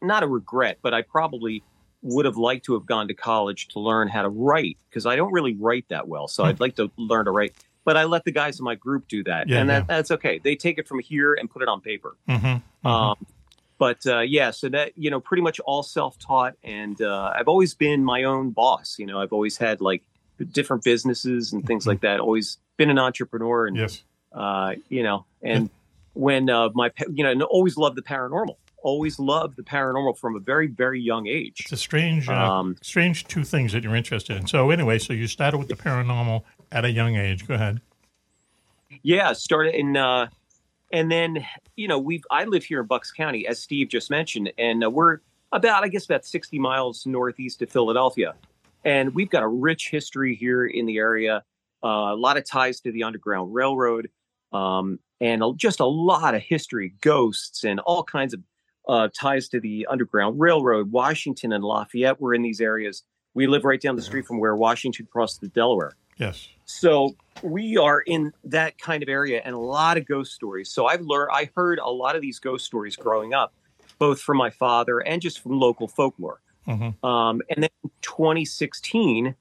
not 0.00 0.22
a 0.22 0.26
regret, 0.26 0.78
but 0.82 0.94
I 0.94 1.02
probably 1.02 1.62
would 2.02 2.24
have 2.26 2.36
liked 2.36 2.64
to 2.66 2.74
have 2.74 2.86
gone 2.86 3.08
to 3.08 3.14
college 3.14 3.68
to 3.68 3.80
learn 3.80 4.08
how 4.08 4.22
to 4.22 4.28
write 4.28 4.76
because 4.88 5.06
I 5.06 5.16
don't 5.16 5.32
really 5.32 5.54
write 5.54 5.86
that 5.88 6.06
well. 6.08 6.28
So 6.28 6.44
I'd 6.44 6.60
like 6.60 6.76
to 6.76 6.90
learn 6.96 7.24
to 7.24 7.30
write. 7.30 7.54
But 7.84 7.96
I 7.96 8.04
let 8.04 8.24
the 8.24 8.32
guys 8.32 8.58
in 8.58 8.64
my 8.64 8.74
group 8.74 9.08
do 9.08 9.22
that. 9.24 9.48
Yeah, 9.48 9.58
and 9.58 9.68
that, 9.68 9.82
yeah. 9.82 9.96
that's 9.96 10.10
okay. 10.10 10.40
They 10.42 10.56
take 10.56 10.78
it 10.78 10.88
from 10.88 11.00
here 11.00 11.34
and 11.34 11.50
put 11.50 11.62
it 11.62 11.68
on 11.68 11.80
paper. 11.82 12.16
Mm-hmm. 12.28 12.86
Um, 12.86 13.26
but 13.78 14.06
uh, 14.06 14.20
yeah, 14.20 14.52
so 14.52 14.68
that 14.70 14.96
you 14.96 15.10
know, 15.10 15.20
pretty 15.20 15.42
much 15.42 15.60
all 15.60 15.82
self-taught, 15.82 16.54
and 16.62 17.00
uh, 17.02 17.32
I've 17.36 17.48
always 17.48 17.74
been 17.74 18.04
my 18.04 18.24
own 18.24 18.50
boss. 18.50 18.98
You 18.98 19.06
know, 19.06 19.20
I've 19.20 19.32
always 19.32 19.58
had 19.58 19.80
like 19.80 20.02
different 20.50 20.82
businesses 20.82 21.52
and 21.52 21.66
things 21.66 21.86
like 21.86 22.00
that. 22.00 22.20
Always 22.20 22.58
been 22.76 22.90
an 22.90 22.98
entrepreneur, 22.98 23.66
and 23.66 23.76
Mm-hmm. 23.76 23.82
Yes. 23.82 24.02
uh, 24.32 24.74
you 24.88 25.02
know, 25.02 25.26
and 25.42 25.68
when 26.14 26.48
uh, 26.48 26.70
my 26.74 26.90
you 27.12 27.22
know, 27.24 27.30
and 27.30 27.42
always 27.42 27.76
loved 27.76 27.96
the 27.96 28.02
paranormal. 28.02 28.56
Always 28.82 29.18
loved 29.18 29.56
the 29.56 29.62
paranormal 29.62 30.18
from 30.18 30.36
a 30.36 30.40
very 30.40 30.66
very 30.66 31.00
young 31.00 31.26
age. 31.26 31.60
It's 31.60 31.72
a 31.72 31.76
strange, 31.76 32.28
uh, 32.28 32.34
Um, 32.34 32.76
strange 32.82 33.24
two 33.24 33.42
things 33.42 33.72
that 33.72 33.82
you're 33.82 33.96
interested 33.96 34.36
in. 34.36 34.46
So 34.46 34.68
anyway, 34.70 34.98
so 34.98 35.14
you 35.14 35.26
started 35.26 35.56
with 35.56 35.68
the 35.68 35.74
paranormal 35.74 36.42
at 36.74 36.84
a 36.84 36.90
young 36.90 37.16
age. 37.16 37.46
Go 37.46 37.54
ahead. 37.54 37.80
Yeah, 39.02 39.32
started 39.32 39.74
in, 39.74 39.96
uh, 39.96 40.26
and 40.92 41.10
then 41.10 41.46
you 41.76 41.88
know 41.88 41.98
we've 41.98 42.24
I 42.30 42.44
live 42.44 42.64
here 42.64 42.80
in 42.80 42.86
Bucks 42.86 43.10
County, 43.10 43.46
as 43.46 43.58
Steve 43.60 43.88
just 43.88 44.10
mentioned, 44.10 44.52
and 44.58 44.84
uh, 44.84 44.90
we're 44.90 45.18
about 45.52 45.84
I 45.84 45.88
guess 45.88 46.04
about 46.04 46.26
sixty 46.26 46.58
miles 46.58 47.06
northeast 47.06 47.62
of 47.62 47.70
Philadelphia, 47.70 48.34
and 48.84 49.14
we've 49.14 49.30
got 49.30 49.42
a 49.42 49.48
rich 49.48 49.88
history 49.90 50.34
here 50.34 50.66
in 50.66 50.84
the 50.86 50.98
area, 50.98 51.42
uh, 51.82 51.88
a 52.12 52.16
lot 52.16 52.36
of 52.36 52.44
ties 52.44 52.80
to 52.80 52.92
the 52.92 53.04
Underground 53.04 53.54
Railroad, 53.54 54.10
um, 54.52 54.98
and 55.20 55.42
a- 55.42 55.52
just 55.56 55.80
a 55.80 55.86
lot 55.86 56.34
of 56.34 56.42
history, 56.42 56.94
ghosts, 57.00 57.64
and 57.64 57.80
all 57.80 58.04
kinds 58.04 58.34
of 58.34 58.40
uh, 58.88 59.08
ties 59.18 59.48
to 59.48 59.60
the 59.60 59.86
Underground 59.90 60.38
Railroad. 60.38 60.92
Washington 60.92 61.52
and 61.52 61.64
Lafayette 61.64 62.20
were 62.20 62.34
in 62.34 62.42
these 62.42 62.60
areas. 62.60 63.02
We 63.32 63.48
live 63.48 63.64
right 63.64 63.80
down 63.80 63.96
the 63.96 64.02
street 64.02 64.26
from 64.26 64.38
where 64.38 64.54
Washington 64.54 65.08
crossed 65.10 65.40
the 65.40 65.48
Delaware. 65.48 65.94
Yes. 66.18 66.48
So 66.66 67.16
we 67.42 67.76
are 67.76 68.00
in 68.00 68.32
that 68.44 68.78
kind 68.78 69.02
of 69.02 69.08
area 69.08 69.40
and 69.44 69.54
a 69.54 69.58
lot 69.58 69.96
of 69.96 70.06
ghost 70.06 70.32
stories. 70.32 70.70
So 70.70 70.86
I've 70.86 71.02
learned, 71.02 71.30
I 71.32 71.50
heard 71.54 71.78
a 71.78 71.90
lot 71.90 72.16
of 72.16 72.22
these 72.22 72.38
ghost 72.38 72.64
stories 72.64 72.96
growing 72.96 73.34
up, 73.34 73.52
both 73.98 74.20
from 74.20 74.38
my 74.38 74.50
father 74.50 75.00
and 75.00 75.20
just 75.20 75.40
from 75.40 75.58
local 75.58 75.88
folklore. 75.88 76.40
Mm-hmm. 76.66 77.04
Um, 77.04 77.42
and 77.50 77.62
then 77.62 77.70
in 77.82 77.90
2016, 78.00 79.34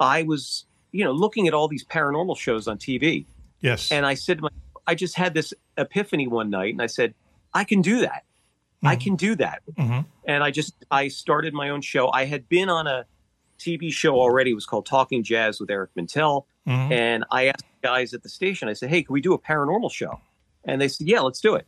I 0.00 0.22
was, 0.24 0.64
you 0.92 1.04
know, 1.04 1.12
looking 1.12 1.46
at 1.46 1.54
all 1.54 1.68
these 1.68 1.84
paranormal 1.84 2.36
shows 2.36 2.66
on 2.66 2.78
TV. 2.78 3.26
Yes. 3.60 3.92
And 3.92 4.04
I 4.04 4.14
said, 4.14 4.38
to 4.38 4.42
my, 4.44 4.48
I 4.86 4.94
just 4.94 5.16
had 5.16 5.34
this 5.34 5.54
epiphany 5.76 6.26
one 6.26 6.50
night 6.50 6.72
and 6.72 6.82
I 6.82 6.86
said, 6.86 7.14
I 7.54 7.64
can 7.64 7.82
do 7.82 8.00
that. 8.00 8.24
I 8.82 8.94
can 8.94 9.16
do 9.16 9.34
that. 9.36 9.62
Mm-hmm. 9.76 10.00
And 10.28 10.44
I 10.44 10.52
just, 10.52 10.74
I 10.92 11.08
started 11.08 11.52
my 11.52 11.70
own 11.70 11.80
show. 11.80 12.08
I 12.12 12.24
had 12.24 12.48
been 12.48 12.68
on 12.68 12.86
a 12.86 13.04
TV 13.58 13.92
show 13.92 14.14
already. 14.14 14.52
It 14.52 14.54
was 14.54 14.66
called 14.66 14.86
Talking 14.86 15.24
Jazz 15.24 15.58
with 15.58 15.70
Eric 15.70 15.90
Mintel. 15.96 16.44
Mhm. 16.66 16.90
And 16.90 17.24
I 17.30 17.46
asked 17.46 17.64
the 17.80 17.86
guys 17.86 18.14
at 18.14 18.22
the 18.22 18.28
station, 18.28 18.68
I 18.68 18.72
said, 18.72 18.90
hey, 18.90 19.02
can 19.02 19.12
we 19.12 19.20
do 19.20 19.32
a 19.32 19.38
paranormal 19.38 19.92
show? 19.92 20.20
And 20.64 20.80
they 20.80 20.88
said, 20.88 21.06
yeah, 21.06 21.20
let's 21.20 21.40
do 21.40 21.54
it. 21.54 21.66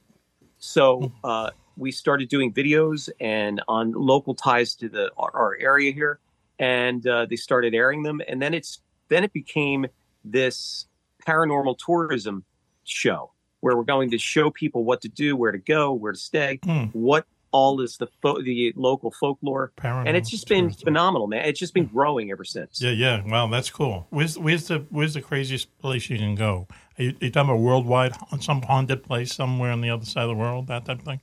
So 0.59 1.13
uh, 1.23 1.51
we 1.77 1.93
started 1.93 2.29
doing 2.29 2.53
videos 2.53 3.09
and 3.21 3.63
on 3.69 3.93
local 3.93 4.35
ties 4.35 4.75
to 4.77 4.89
the 4.89 5.11
our, 5.17 5.31
our 5.35 5.57
area 5.61 5.93
here, 5.93 6.19
and 6.59 7.07
uh, 7.07 7.27
they 7.27 7.37
started 7.37 7.75
airing 7.75 8.03
them. 8.03 8.21
And 8.27 8.43
then 8.43 8.55
it's 8.55 8.81
then 9.09 9.23
it 9.23 9.33
became 9.33 9.87
this 10.25 10.87
paranormal 11.27 11.79
tourism 11.79 12.45
show 12.85 13.31
where 13.61 13.77
we're 13.77 13.85
going 13.85 14.11
to 14.11 14.19
show 14.19 14.51
people 14.51 14.85
what 14.85 15.01
to 15.03 15.09
do, 15.09 15.37
where 15.37 15.53
to 15.53 15.59
go, 15.59 15.93
where 15.93 16.13
to 16.13 16.19
stay, 16.19 16.59
what 16.93 17.25
all 17.53 17.81
is 17.81 17.97
the 17.97 18.07
fo- 18.23 18.41
the 18.43 18.73
local 18.77 19.11
folklore, 19.11 19.73
and 19.83 20.17
it's 20.17 20.31
just 20.31 20.49
been 20.49 20.71
phenomenal, 20.71 21.27
man. 21.27 21.45
It's 21.47 21.59
just 21.59 21.75
been 21.75 21.87
growing 21.87 22.31
ever 22.31 22.45
since. 22.45 22.81
Yeah, 22.83 22.91
yeah. 22.91 23.23
Wow, 23.27 23.47
that's 23.49 23.71
cool. 23.71 24.07
Where's 24.11 24.39
where's 24.39 24.69
the 24.69 24.85
where's 24.91 25.15
the 25.15 25.23
craziest 25.23 25.77
place 25.79 26.11
you 26.11 26.19
can 26.19 26.35
go? 26.35 26.67
Are 26.99 27.05
you, 27.05 27.11
are 27.11 27.25
you 27.25 27.31
talking 27.31 27.51
about 27.51 27.61
worldwide, 27.61 28.13
some 28.41 28.63
haunted 28.63 29.03
place 29.05 29.35
somewhere 29.35 29.71
on 29.73 29.81
the 29.81 29.91
other 29.91 30.05
side 30.05 30.23
of 30.25 30.29
the 30.29 30.35
world, 30.35 30.67
that 30.67 30.85
type 30.85 30.99
of 30.99 31.05
thing? 31.05 31.21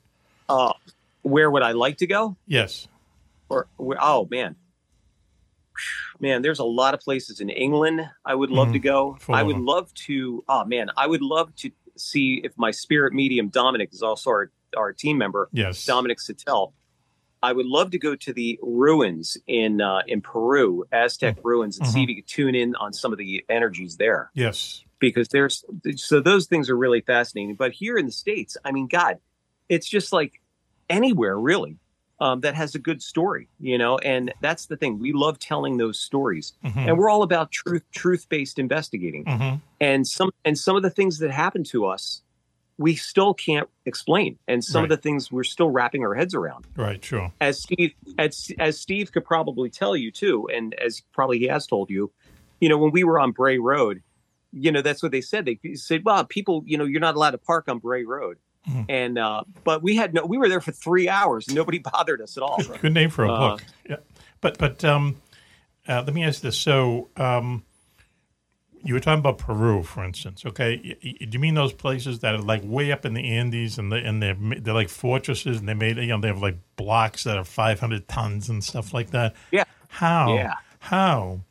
Uh, 0.50 0.74
where 1.22 1.52
would 1.52 1.64
I 1.64 1.74
like 1.74 1.98
to 1.98 2.08
go? 2.08 2.36
Yes. 2.48 2.88
Or 3.50 3.68
where, 3.78 3.98
oh 4.02 4.28
man, 4.32 4.56
man, 6.20 6.42
there's 6.42 6.60
a 6.60 6.64
lot 6.66 6.94
of 6.94 7.00
places 7.02 7.40
in 7.42 7.50
England 7.50 8.02
I 8.26 8.36
would 8.36 8.50
love 8.50 8.70
Mhm. 8.70 8.74
to 8.74 8.80
go. 8.80 9.18
I 9.30 9.44
would 9.44 9.58
love 9.60 9.94
to. 10.06 10.44
Oh 10.48 10.66
man, 10.66 10.90
I 10.98 11.08
would 11.08 11.22
love 11.22 11.56
to 11.58 11.72
see 11.98 12.42
if 12.44 12.58
my 12.58 12.72
spirit 12.72 13.14
medium 13.14 13.50
Dominic 13.50 13.90
is 13.94 14.02
also 14.02 14.30
our 14.32 14.52
our 14.76 14.94
team 14.94 15.18
member. 15.18 15.50
Yes. 15.52 15.86
Dominic 15.86 16.20
Sattel. 16.20 16.74
I 17.44 17.52
would 17.54 17.66
love 17.68 17.92
to 17.92 18.00
go 18.00 18.16
to 18.16 18.34
the 18.34 18.60
ruins 18.64 19.38
in 19.46 19.80
uh, 19.82 20.02
in 20.08 20.22
Peru, 20.22 20.86
Aztec 20.92 21.38
ruins, 21.44 21.78
and 21.78 21.88
see 21.88 22.00
Mhm. 22.00 22.04
if 22.04 22.10
you 22.10 22.16
could 22.16 22.28
tune 22.28 22.56
in 22.56 22.76
on 22.76 22.92
some 22.94 23.12
of 23.12 23.18
the 23.20 23.46
energies 23.50 23.98
there 23.98 24.32
Yes. 24.34 24.84
because 25.00 25.28
there's 25.28 25.64
so 25.96 26.22
those 26.22 26.48
things 26.48 26.70
are 26.70 26.78
really 26.78 27.02
fascinating. 27.02 27.56
But 27.56 27.74
here 27.74 27.98
in 27.98 28.06
the 28.08 28.12
states, 28.12 28.58
I 28.66 28.72
mean, 28.72 28.88
God, 28.88 29.20
it's 29.70 29.88
just 29.88 30.12
like 30.12 30.42
anywhere 30.90 31.38
really 31.40 31.78
um, 32.20 32.40
that 32.40 32.56
has 32.56 32.74
a 32.76 32.80
good 32.80 33.04
story, 33.04 33.50
you 33.60 33.78
know. 33.78 33.98
And 34.00 34.34
that's 34.42 34.66
the 34.68 34.78
thing; 34.78 34.98
we 35.00 35.12
love 35.12 35.38
telling 35.38 35.78
those 35.78 36.00
stories, 36.00 36.54
Mhm. 36.64 36.88
and 36.88 36.98
we're 36.98 37.10
all 37.10 37.24
about 37.24 37.52
truth, 37.52 37.84
truth-based 37.92 38.58
investigating. 38.58 39.26
Mhm. 39.26 39.62
And 39.82 40.08
some 40.08 40.32
and 40.46 40.58
some 40.58 40.78
of 40.78 40.82
the 40.82 40.90
things 40.90 41.20
that 41.20 41.30
happen 41.32 41.64
to 41.66 41.86
us, 41.86 42.22
we 42.78 42.96
still 42.96 43.34
can't 43.34 43.70
explain, 43.86 44.38
and 44.48 44.64
some 44.64 44.84
of 44.84 44.90
the 44.90 44.98
things 44.98 45.32
we're 45.32 45.44
still 45.44 45.70
wrapping 45.70 46.04
our 46.04 46.14
heads 46.14 46.34
around 46.36 46.66
Right. 46.76 47.04
Sure. 47.04 47.32
as 47.40 47.62
Steve 47.62 47.94
as 48.18 48.52
as 48.60 48.80
Steve 48.80 49.12
could 49.12 49.26
probably 49.26 49.70
tell 49.70 49.96
you 49.96 50.12
too, 50.12 50.50
and 50.54 50.74
as 50.76 51.02
probably 51.14 51.40
he 51.40 51.46
has 51.48 51.66
told 51.68 51.90
you, 51.90 52.12
you 52.60 52.68
know, 52.70 52.78
when 52.78 52.92
we 52.92 53.04
were 53.04 53.20
on 53.20 53.32
Bray 53.32 53.58
Road, 53.60 54.02
you 54.52 54.72
know, 54.72 54.82
that's 54.82 55.02
what 55.04 55.12
they 55.12 55.22
said. 55.22 55.46
They 55.46 55.60
said, 55.76 56.04
"Well, 56.06 56.26
people, 56.26 56.64
you 56.66 56.78
know, 56.78 56.86
you're 56.86 57.00
not 57.02 57.16
allowed 57.16 57.32
to 57.32 57.38
park 57.38 57.70
on 57.70 57.80
Bray 57.80 58.04
Road." 58.04 58.38
Mhm. 58.70 58.86
And 58.90 59.18
uh, 59.20 59.44
but 59.64 59.84
we 59.84 59.96
had 59.96 60.14
no, 60.14 60.26
we 60.26 60.38
were 60.38 60.50
there 60.50 60.60
for 60.62 60.72
three 60.72 61.08
hours. 61.08 61.48
Nobody 61.54 61.78
bothered 61.94 62.20
us 62.22 62.36
at 62.36 62.44
all. 62.44 62.62
Good 62.82 62.94
name 62.94 63.10
for 63.10 63.24
a 63.26 63.32
Uh, 63.32 63.40
book. 63.40 63.64
Yeah. 63.90 63.96
But 64.42 64.58
but 64.58 64.84
um, 64.84 65.22
uh, 65.88 66.04
let 66.06 66.14
me 66.14 66.24
ask 66.24 66.42
this. 66.42 66.58
So 66.58 67.10
um, 67.16 67.64
you 68.86 68.94
were 68.94 69.00
talking 69.00 69.20
about 69.20 69.40
Peru, 69.40 69.84
for 69.84 70.04
instance. 70.06 70.46
Okay, 70.46 70.78
do 71.02 71.28
you 71.32 71.40
mean 71.40 71.56
those 71.56 71.74
places 71.74 72.20
that 72.20 72.36
are 72.36 72.42
like 72.42 72.62
way 72.64 72.92
up 72.92 73.04
in 73.06 73.14
the 73.16 73.24
Andes 73.32 73.78
and 73.78 73.92
they 73.92 74.00
and 74.00 74.22
they're 74.22 74.38
they're 74.60 74.74
like 74.74 74.90
fortresses 74.90 75.60
and 75.60 75.68
they 75.68 75.74
made 75.74 75.98
you 75.98 76.08
know 76.08 76.20
they 76.22 76.28
have 76.28 76.42
like 76.42 76.58
blocks 76.76 77.24
that 77.26 77.38
are 77.38 77.44
five 77.44 77.80
hundred 77.80 78.08
tons 78.08 78.48
and 78.48 78.64
stuff 78.64 78.94
like 78.94 79.10
that. 79.12 79.36
Yeah. 79.52 79.64
How? 79.90 80.36
Yeah. 80.36 80.54
How? 80.80 81.42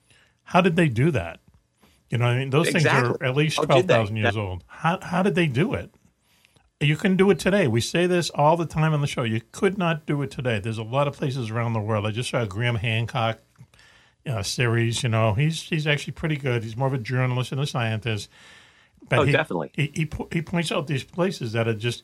How 0.44 0.60
did 0.60 0.76
they 0.76 0.88
do 0.88 1.10
that? 1.10 1.40
You 2.10 2.18
know, 2.18 2.26
what 2.26 2.34
I 2.34 2.38
mean, 2.38 2.50
those 2.50 2.70
things 2.70 2.86
are 2.86 3.20
at 3.22 3.34
least 3.34 3.56
twelve 3.60 3.86
thousand 3.86 4.16
years 4.16 4.34
That- 4.34 4.40
old. 4.40 4.64
How 4.68 5.00
how 5.02 5.22
did 5.22 5.34
they 5.34 5.46
do 5.46 5.74
it? 5.74 5.90
You 6.80 6.96
can 6.96 7.16
do 7.16 7.30
it 7.30 7.38
today. 7.38 7.66
We 7.66 7.80
say 7.80 8.06
this 8.06 8.30
all 8.30 8.56
the 8.56 8.66
time 8.66 8.92
on 8.92 9.00
the 9.00 9.06
show. 9.06 9.22
You 9.22 9.40
could 9.52 9.78
not 9.78 10.06
do 10.06 10.20
it 10.22 10.30
today. 10.30 10.60
There's 10.60 10.76
a 10.78 10.82
lot 10.82 11.08
of 11.08 11.14
places 11.16 11.50
around 11.50 11.72
the 11.72 11.80
world. 11.80 12.04
I 12.04 12.10
just 12.10 12.28
saw 12.30 12.44
Graham 12.44 12.74
Hancock 12.76 13.38
uh, 14.26 14.42
series. 14.42 15.02
You 15.02 15.08
know, 15.10 15.34
he's 15.34 15.62
he's 15.62 15.86
actually 15.86 16.14
pretty 16.14 16.36
good. 16.36 16.62
He's 16.62 16.76
more 16.76 16.88
of 16.88 16.94
a 16.94 16.98
journalist 16.98 17.52
and 17.52 17.60
a 17.60 17.66
scientist. 17.66 18.28
But 19.08 19.18
Oh, 19.18 19.22
he, 19.24 19.32
definitely. 19.32 19.70
He, 19.74 19.90
he 19.94 20.10
he 20.32 20.42
points 20.42 20.72
out 20.72 20.86
these 20.86 21.04
places 21.04 21.52
that 21.52 21.68
are 21.68 21.74
just 21.74 22.02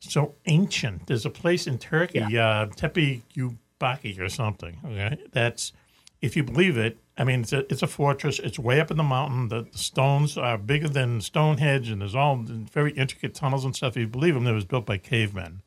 so 0.00 0.34
ancient. 0.46 1.06
There's 1.06 1.26
a 1.26 1.30
place 1.30 1.66
in 1.66 1.78
Turkey, 1.78 2.24
yeah. 2.30 2.60
uh, 2.60 2.66
Tepe 2.66 3.22
Ubaki 3.34 4.20
or 4.20 4.28
something. 4.28 4.78
Okay, 4.84 5.18
that's 5.32 5.72
if 6.20 6.36
you 6.36 6.44
believe 6.44 6.76
it. 6.76 6.98
I 7.16 7.24
mean, 7.24 7.40
it's 7.40 7.52
a, 7.52 7.60
it's 7.70 7.82
a 7.82 7.88
fortress. 7.88 8.38
It's 8.38 8.60
way 8.60 8.80
up 8.80 8.92
in 8.92 8.96
the 8.96 9.02
mountain. 9.02 9.48
The, 9.48 9.62
the 9.62 9.78
stones 9.78 10.38
are 10.38 10.56
bigger 10.56 10.88
than 10.88 11.20
Stonehenge, 11.20 11.90
and 11.90 12.00
there's 12.00 12.14
all 12.14 12.36
very 12.36 12.92
intricate 12.92 13.34
tunnels 13.34 13.64
and 13.64 13.74
stuff. 13.74 13.96
If 13.96 14.02
you 14.02 14.06
believe 14.06 14.34
them, 14.34 14.46
it 14.46 14.52
was 14.52 14.64
built 14.64 14.86
by 14.86 14.98
cavemen. 14.98 15.62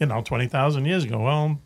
You 0.00 0.06
know, 0.06 0.22
twenty 0.22 0.48
thousand 0.48 0.86
years 0.86 1.04
ago. 1.04 1.18
Well, 1.18 1.60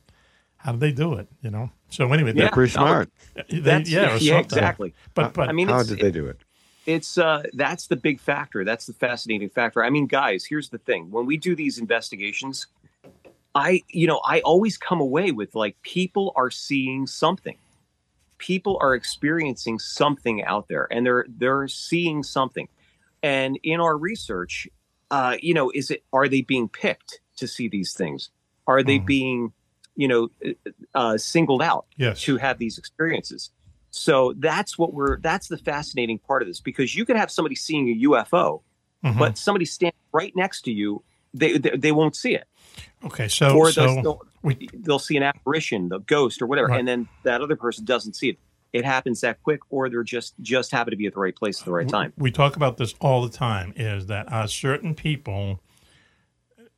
how 0.63 0.73
do 0.73 0.79
they 0.79 0.93
do 0.93 1.15
it? 1.15 1.29
You 1.43 1.51
know. 1.51 1.71
So 1.91 2.11
anyway, 2.13 2.33
Yeah, 2.35 2.45
that- 2.45 2.53
Pretty 2.53 2.73
smart. 2.73 3.11
They- 3.49 3.83
yeah, 3.87 4.15
or 4.15 4.19
yeah, 4.19 4.39
exactly. 4.39 4.95
But 5.15 5.35
but 5.35 5.49
I 5.49 5.53
mean, 5.53 5.69
How 5.69 5.83
did 5.83 5.99
they 5.99 6.11
do 6.11 6.27
it? 6.27 6.39
it's 6.85 7.17
uh 7.17 7.45
that's 7.53 7.87
the 7.87 7.95
big 7.95 8.19
factor 8.19 8.65
that's 8.65 8.87
the 8.87 8.93
fascinating 8.93 9.49
factor 9.49 9.85
i 9.85 9.89
mean 9.89 10.05
guys 10.05 10.45
here's 10.45 10.69
the 10.71 10.79
thing 10.79 11.09
when 11.13 11.27
we 11.27 11.37
do 11.37 11.55
these 11.55 11.79
investigations 11.79 12.67
i 13.55 13.81
you 13.89 14.05
know 14.05 14.21
i 14.27 14.41
always 14.41 14.77
come 14.77 15.01
away 15.01 15.31
with 15.31 15.55
like 15.55 15.81
people 15.83 16.33
are 16.35 16.51
seeing 16.51 17.07
something 17.07 17.57
people 18.39 18.77
are 18.81 18.97
experiencing 18.97 19.79
something 19.79 20.43
out 20.43 20.67
there 20.67 20.89
and 20.91 21.07
they're 21.07 21.25
they're 21.39 21.69
seeing 21.69 22.21
something 22.25 22.67
and 23.23 23.61
in 23.63 23.79
our 23.79 23.97
research 23.97 24.67
uh 25.13 25.37
you 25.41 25.55
know 25.55 25.71
is 25.77 25.89
it 25.89 26.03
are 26.13 26.27
they 26.27 26.41
being 26.41 26.69
picked 26.69 27.21
to 27.37 27.47
see 27.47 27.69
these 27.69 27.93
things 27.93 28.31
are 28.67 28.83
they 28.83 28.99
being 28.99 29.53
you 29.97 30.09
know 30.09 30.29
uh 30.95 31.17
singled 31.19 31.63
out 31.63 31.87
Yes. 31.97 32.23
to 32.23 32.37
have 32.39 32.59
these 32.59 32.79
experiences 32.79 33.51
so 33.91 34.33
that's 34.39 34.79
what 34.79 34.95
we're 34.95 35.21
that's 35.21 35.49
the 35.49 35.59
fascinating 35.59 36.19
part 36.19 36.41
of 36.43 36.49
this 36.49 36.61
because 36.61 36.95
you 36.97 37.05
could 37.05 37.17
have 37.17 37.31
somebody 37.31 37.55
seeing 37.55 37.89
a 37.91 38.09
UFO, 38.09 38.63
Mhm. 39.05 39.19
but 39.19 39.37
somebody 39.37 39.67
standing 39.67 39.99
right 40.13 40.33
next 40.35 40.63
to 40.63 40.73
you, 40.73 41.03
they 41.35 41.59
they, 41.59 41.77
they 41.77 41.93
won't 41.93 42.17
see 42.17 42.35
it. 42.35 42.45
Okay, 43.05 43.29
so 43.29 43.55
or 43.55 43.71
so 43.71 44.01
they'll, 44.01 44.03
they'll, 44.43 44.57
they'll 44.73 44.99
see 44.99 45.17
an 45.19 45.23
apparition, 45.23 45.91
the 45.91 45.99
ghost 45.99 46.41
or 46.41 46.47
whatever, 46.47 46.69
Right. 46.69 46.79
and 46.79 46.89
then 46.89 47.07
that 47.25 47.43
other 47.43 47.55
person 47.57 47.85
doesn't 47.85 48.15
see 48.17 48.31
it. 48.31 48.39
It 48.73 48.87
happens 48.87 49.21
that 49.21 49.43
quick, 49.43 49.61
or 49.69 49.91
they're 49.91 50.03
just 50.05 50.33
just 50.41 50.71
happen 50.71 50.93
to 50.93 50.97
be 50.97 51.05
at 51.07 51.13
the 51.13 51.21
right 51.21 51.37
place 51.37 51.61
at 51.61 51.67
the 51.67 51.73
right 51.73 51.87
time. 51.87 52.15
we 52.17 52.31
talk 52.31 52.57
about 52.57 52.79
this 52.79 52.95
all 52.99 53.23
the 53.23 53.29
time 53.37 53.75
is 53.77 54.07
that 54.07 54.33
are 54.33 54.49
certain 54.49 54.95
people 54.95 55.61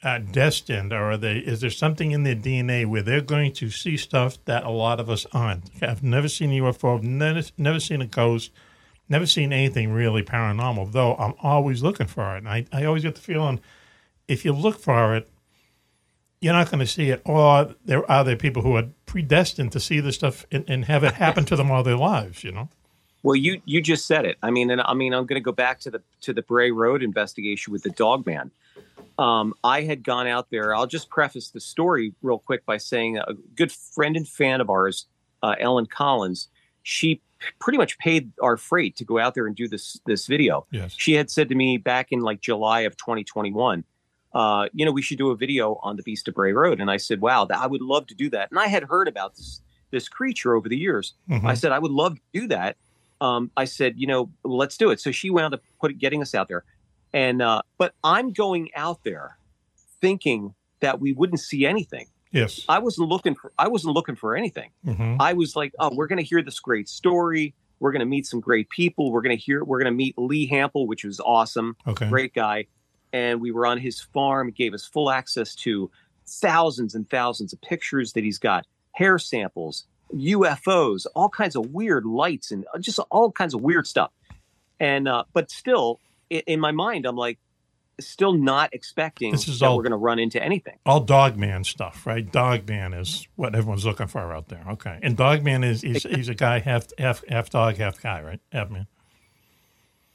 uh, 0.05 0.19
destined 0.19 0.93
or 0.93 1.13
are 1.13 1.17
they 1.17 1.39
is 1.39 1.61
there 1.63 1.71
something 1.71 2.11
in 2.11 2.23
their 2.23 2.37
dna 2.37 2.87
where 2.87 3.03
they're 3.03 3.21
going 3.21 3.53
to 3.53 3.71
see 3.71 3.97
stuff 3.97 4.39
that 4.45 4.63
a 4.65 4.71
lot 4.71 5.01
of 5.01 5.09
us 5.09 5.27
aren't 5.33 5.71
i've 5.83 6.03
never 6.03 6.29
seen 6.29 6.53
a 6.53 6.61
ufo 6.61 6.99
I've 6.99 7.03
never, 7.03 7.43
never 7.57 7.81
seen 7.81 8.03
a 8.03 8.07
ghost 8.07 8.51
never 9.09 9.27
seen 9.27 9.53
anything 9.53 9.93
really 9.93 10.23
paranormal 10.23 10.93
though 10.93 11.15
i'm 11.17 11.35
always 11.43 11.83
looking 11.83 12.07
for 12.07 12.35
it 12.37 12.39
and 12.39 12.49
i, 12.49 12.67
I 12.73 12.85
always 12.85 13.03
get 13.03 13.15
the 13.15 13.21
feeling 13.21 13.61
if 14.29 14.45
you 14.45 14.53
look 14.53 14.79
for 14.79 15.17
it 15.17 15.29
you're 16.41 16.53
not 16.53 16.71
going 16.71 16.81
to 16.81 16.87
see 16.87 17.09
it 17.11 17.23
or 17.25 17.75
there 17.85 18.09
are 18.11 18.25
there 18.25 18.37
people 18.37 18.63
who 18.63 18.77
are 18.77 18.89
predestined 19.07 19.73
to 19.73 19.81
see 19.81 20.01
this 20.01 20.17
stuff 20.17 20.45
and, 20.53 20.65
and 20.69 20.85
have 20.85 21.03
it 21.03 21.15
happen 21.15 21.47
to 21.47 21.57
them 21.57 21.71
all 21.71 21.83
their 21.83 21.97
lives 21.97 22.45
you 22.45 22.53
know 22.53 22.69
Well, 23.23 23.37
you 23.37 23.63
you 23.65 23.81
just 23.81 24.07
said 24.07 24.27
it. 24.27 24.37
I 24.43 24.51
mean, 24.51 24.71
and 24.71 24.83
I 24.83 24.93
mean, 24.93 25.15
I'm 25.15 25.25
going 25.25 25.41
to 25.41 25.45
go 25.45 25.53
back 25.53 25.81
to 25.81 25.91
the 25.91 26.03
to 26.21 26.35
the 26.35 26.43
Bray 26.43 26.71
Road 26.71 27.03
investigation 27.03 27.73
with 27.73 27.83
the 27.83 27.89
dog 27.89 28.27
man. 28.27 28.51
Um, 29.19 29.55
I 29.63 29.83
had 29.83 30.03
gone 30.03 30.27
out 30.27 30.51
there. 30.51 30.75
I'll 30.75 30.87
just 30.87 31.09
preface 31.09 31.51
the 31.51 31.61
story 31.61 32.15
real 32.23 32.39
quick 32.39 32.67
by 32.67 32.79
saying 32.79 33.19
a 33.19 33.35
good 33.55 33.71
friend 33.71 34.17
and 34.17 34.27
fan 34.29 34.61
of 34.61 34.69
ours, 34.71 35.07
uh, 35.43 35.55
Ellen 35.61 35.87
Collins, 35.87 36.49
she 36.83 37.21
pretty 37.59 37.79
much 37.79 37.99
paid 37.99 38.33
our 38.43 38.57
freight 38.57 38.97
to 38.97 39.05
go 39.05 39.19
out 39.19 39.35
there 39.35 39.47
and 39.47 39.55
do 39.55 39.69
this 39.69 40.01
this 40.07 40.27
video. 40.27 40.67
Yes. 40.71 40.95
She 40.97 41.13
had 41.13 41.31
said 41.31 41.49
to 41.51 41.55
me 41.55 41.77
back 41.77 42.09
in 42.11 42.21
like 42.21 42.41
July 42.41 42.81
of 42.81 42.97
2021, 42.97 43.85
uh, 44.33 44.69
you 44.73 44.85
know, 44.85 44.91
we 44.93 45.03
should 45.03 45.19
do 45.19 45.31
a 45.31 45.37
video 45.37 45.79
on 45.83 45.97
the 45.97 46.03
Beast 46.03 46.27
of 46.27 46.35
Bray 46.35 46.53
Road, 46.53 46.81
and 46.81 46.91
I 46.91 46.97
said, 46.97 47.21
wow, 47.21 47.45
that, 47.45 47.59
I 47.59 47.67
would 47.67 47.83
love 47.83 48.07
to 48.09 48.15
do 48.15 48.31
that. 48.31 48.51
And 48.51 48.59
I 48.59 48.67
had 48.67 48.85
heard 48.85 49.09
about 49.09 49.37
this 49.37 49.61
this 49.91 50.09
creature 50.09 50.57
over 50.57 50.69
the 50.69 50.77
years. 50.77 51.15
Mhm. 51.31 51.45
I 51.45 51.55
said 51.55 51.71
I 51.71 51.79
would 51.79 51.93
love 51.93 52.17
to 52.17 52.41
do 52.41 52.49
that. 52.49 52.77
Um, 53.21 53.53
I 53.57 53.65
said, 53.65 53.95
you 53.97 54.09
know, 54.09 54.29
let's 54.43 54.77
do 54.77 54.91
it. 54.91 55.01
So 55.01 55.13
she 55.13 55.31
wound 55.31 55.55
up 55.55 55.63
put 55.81 55.97
getting 55.99 56.21
us 56.21 56.35
out 56.35 56.49
there, 56.49 56.65
and 57.15 57.41
uh, 57.41 57.63
but 57.79 57.95
I'm 58.05 58.33
going 58.35 58.69
out 58.77 59.03
there 59.05 59.39
thinking 60.03 60.55
that 60.81 61.01
we 61.01 61.13
wouldn't 61.15 61.41
see 61.41 61.65
anything. 61.65 62.07
yes 62.31 62.63
I 62.69 62.79
wasn't 62.81 63.09
looking 63.09 63.35
for 63.35 63.53
I 63.59 63.69
wasn't 63.69 63.95
looking 63.95 64.17
for 64.17 64.37
anything. 64.37 64.71
Mhm. 64.87 65.17
I 65.21 65.33
was 65.33 65.57
like, 65.57 65.73
oh, 65.79 65.91
we're 65.95 66.09
going 66.09 66.19
to 66.19 66.25
hear 66.25 66.43
this 66.43 66.61
great 66.61 66.89
story. 66.89 67.55
We're 67.81 67.93
going 67.93 68.01
to 68.01 68.07
meet 68.07 68.27
some 68.27 68.41
great 68.41 68.69
people. 68.71 69.11
We're 69.13 69.23
going 69.23 69.37
to 69.37 69.43
hear. 69.43 69.65
We're 69.65 69.79
going 69.79 69.93
to 69.93 69.97
meet 69.97 70.15
Lee 70.19 70.49
Hample, 70.49 70.87
which 70.87 71.05
was 71.05 71.21
awesome. 71.21 71.77
Okay. 71.87 72.09
great 72.09 72.35
guy. 72.35 72.67
And 73.13 73.41
we 73.41 73.51
were 73.53 73.67
on 73.67 73.79
his 73.79 74.01
farm. 74.01 74.49
He 74.49 74.53
gave 74.53 74.75
us 74.75 74.85
full 74.85 75.11
access 75.11 75.55
to 75.57 75.91
thousands 76.27 76.95
and 76.95 77.09
thousands 77.09 77.53
of 77.53 77.61
pictures 77.61 78.13
that 78.15 78.25
he's 78.25 78.39
got, 78.39 78.67
hair 78.93 79.19
samples, 79.19 79.85
UFOs, 80.15 81.07
all 81.15 81.29
kinds 81.29 81.57
of 81.57 81.71
weird 81.73 82.05
lights, 82.07 82.51
and 82.51 82.65
just 82.81 82.99
all 83.11 83.31
kinds 83.31 83.55
of 83.55 83.61
weird 83.61 83.87
stuff. 83.87 84.11
And 84.81 85.07
uh, 85.09 85.25
but 85.33 85.51
still, 85.51 86.01
in, 86.47 86.61
my 86.61 86.73
mind, 86.73 87.07
I'm 87.07 87.17
like, 87.17 87.39
still 88.01 88.33
not 88.33 88.75
expecting 88.75 89.31
This 89.33 89.47
is 89.47 89.61
that 89.61 89.67
all- 89.67 89.77
we're 89.77 89.85
going 89.85 89.93
to 89.93 89.97
run 89.97 90.19
into 90.19 90.43
anything. 90.43 90.79
All 90.85 91.01
Dogman 91.01 91.65
stuff, 91.65 92.07
right? 92.07 92.31
Dogman 92.31 92.93
is 92.95 93.29
what 93.37 93.55
everyone's 93.55 93.87
looking 93.87 94.09
for 94.09 94.35
out 94.35 94.49
there. 94.49 94.65
Okay, 94.73 94.99
and 95.03 95.17
Dogman 95.17 95.63
is 95.65 95.83
he's, 95.83 96.03
he's 96.03 96.29
a 96.29 96.35
guy 96.35 96.59
half 96.59 96.87
half 96.99 97.23
half 97.29 97.51
dog, 97.51 97.77
half 97.77 98.01
guy, 98.03 98.21
right? 98.23 98.41
Half 98.53 98.71
man. 98.71 98.87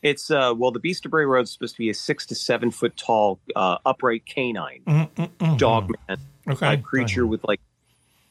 It's 0.01 0.31
uh, 0.31 0.53
well, 0.55 0.71
the 0.71 0.79
Beast 0.79 1.05
of 1.05 1.11
Bray 1.11 1.25
Road 1.25 1.41
is 1.41 1.51
supposed 1.51 1.75
to 1.75 1.79
be 1.79 1.89
a 1.89 1.93
six 1.93 2.25
to 2.27 2.35
seven 2.35 2.71
foot 2.71 2.95
tall, 2.95 3.39
uh, 3.55 3.77
upright 3.85 4.25
canine 4.25 4.81
Mm-mm-mm. 4.87 5.57
dog 5.57 5.91
man 6.07 6.17
Okay. 6.47 6.59
type 6.59 6.83
creature 6.83 7.27
with 7.27 7.43
like 7.43 7.59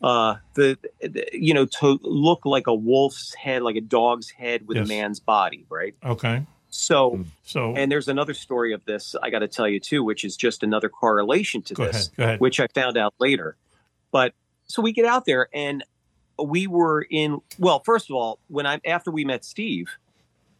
uh 0.02 0.36
the, 0.54 0.78
the 1.00 1.24
you 1.32 1.52
know 1.54 1.66
to 1.66 1.98
look 2.02 2.44
like 2.46 2.66
a 2.66 2.74
wolf's 2.74 3.34
head, 3.34 3.62
like 3.62 3.76
a 3.76 3.80
dog's 3.80 4.30
head 4.30 4.66
with 4.66 4.76
Yes. 4.78 4.86
a 4.86 4.88
man's 4.88 5.20
body, 5.20 5.66
right? 5.68 5.94
Okay. 6.04 6.44
So, 6.70 7.24
so 7.44 7.74
and 7.74 7.90
there's 7.90 8.08
another 8.08 8.34
story 8.34 8.72
of 8.72 8.84
this 8.84 9.14
I 9.22 9.30
got 9.30 9.38
to 9.40 9.48
tell 9.48 9.68
you 9.68 9.80
too, 9.80 10.04
which 10.04 10.24
is 10.24 10.36
just 10.36 10.62
another 10.62 10.88
correlation 10.88 11.62
to 11.62 11.74
this, 11.74 12.08
ahead, 12.08 12.18
ahead. 12.18 12.40
which 12.40 12.60
I 12.60 12.66
found 12.74 12.96
out 12.98 13.14
later. 13.18 13.56
But 14.10 14.34
so 14.66 14.82
we 14.82 14.92
get 14.92 15.06
out 15.06 15.24
there 15.24 15.48
and 15.54 15.84
we 16.42 16.66
were 16.66 17.06
in. 17.08 17.40
Well, 17.58 17.80
first 17.80 18.10
of 18.10 18.16
all, 18.16 18.38
when 18.48 18.66
I 18.66 18.80
after 18.86 19.10
we 19.10 19.24
met 19.24 19.44
Steve, 19.44 19.88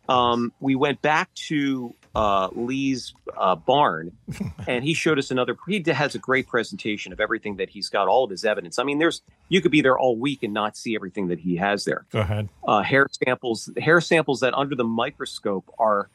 um, 0.09 0.52
we 0.61 0.74
went 0.74 1.02
back 1.02 1.32
to 1.34 1.94
uh, 2.14 2.48
Lee's 2.52 3.14
uh, 3.36 3.54
barn, 3.54 4.12
and 4.66 4.84
he 4.84 4.94
showed 4.94 5.18
us 5.18 5.30
another. 5.30 5.56
He 5.68 5.82
has 5.86 6.14
a 6.14 6.18
great 6.18 6.46
presentation 6.48 7.12
of 7.12 7.20
everything 7.20 7.56
that 7.56 7.68
he's 7.70 7.88
got, 7.88 8.09
all 8.09 8.24
of 8.24 8.30
his 8.30 8.44
evidence. 8.44 8.78
I 8.78 8.84
mean, 8.84 8.98
there's 8.98 9.22
you 9.48 9.61
could 9.61 9.70
be 9.72 9.80
there 9.82 9.98
all 9.98 10.16
week 10.16 10.42
and 10.42 10.52
not 10.52 10.76
see 10.76 10.94
everything 10.94 11.28
that 11.28 11.38
he 11.40 11.56
has 11.56 11.84
there 11.84 12.04
Go 12.11 12.20
ahead. 12.20 12.48
uh, 12.66 12.82
hair 12.82 13.06
samples 13.24 13.70
hair 13.78 14.00
samples 14.00 14.40
that 14.40 14.54
under 14.54 14.74
the 14.74 14.84
microscope 14.84 15.72
are 15.78 16.09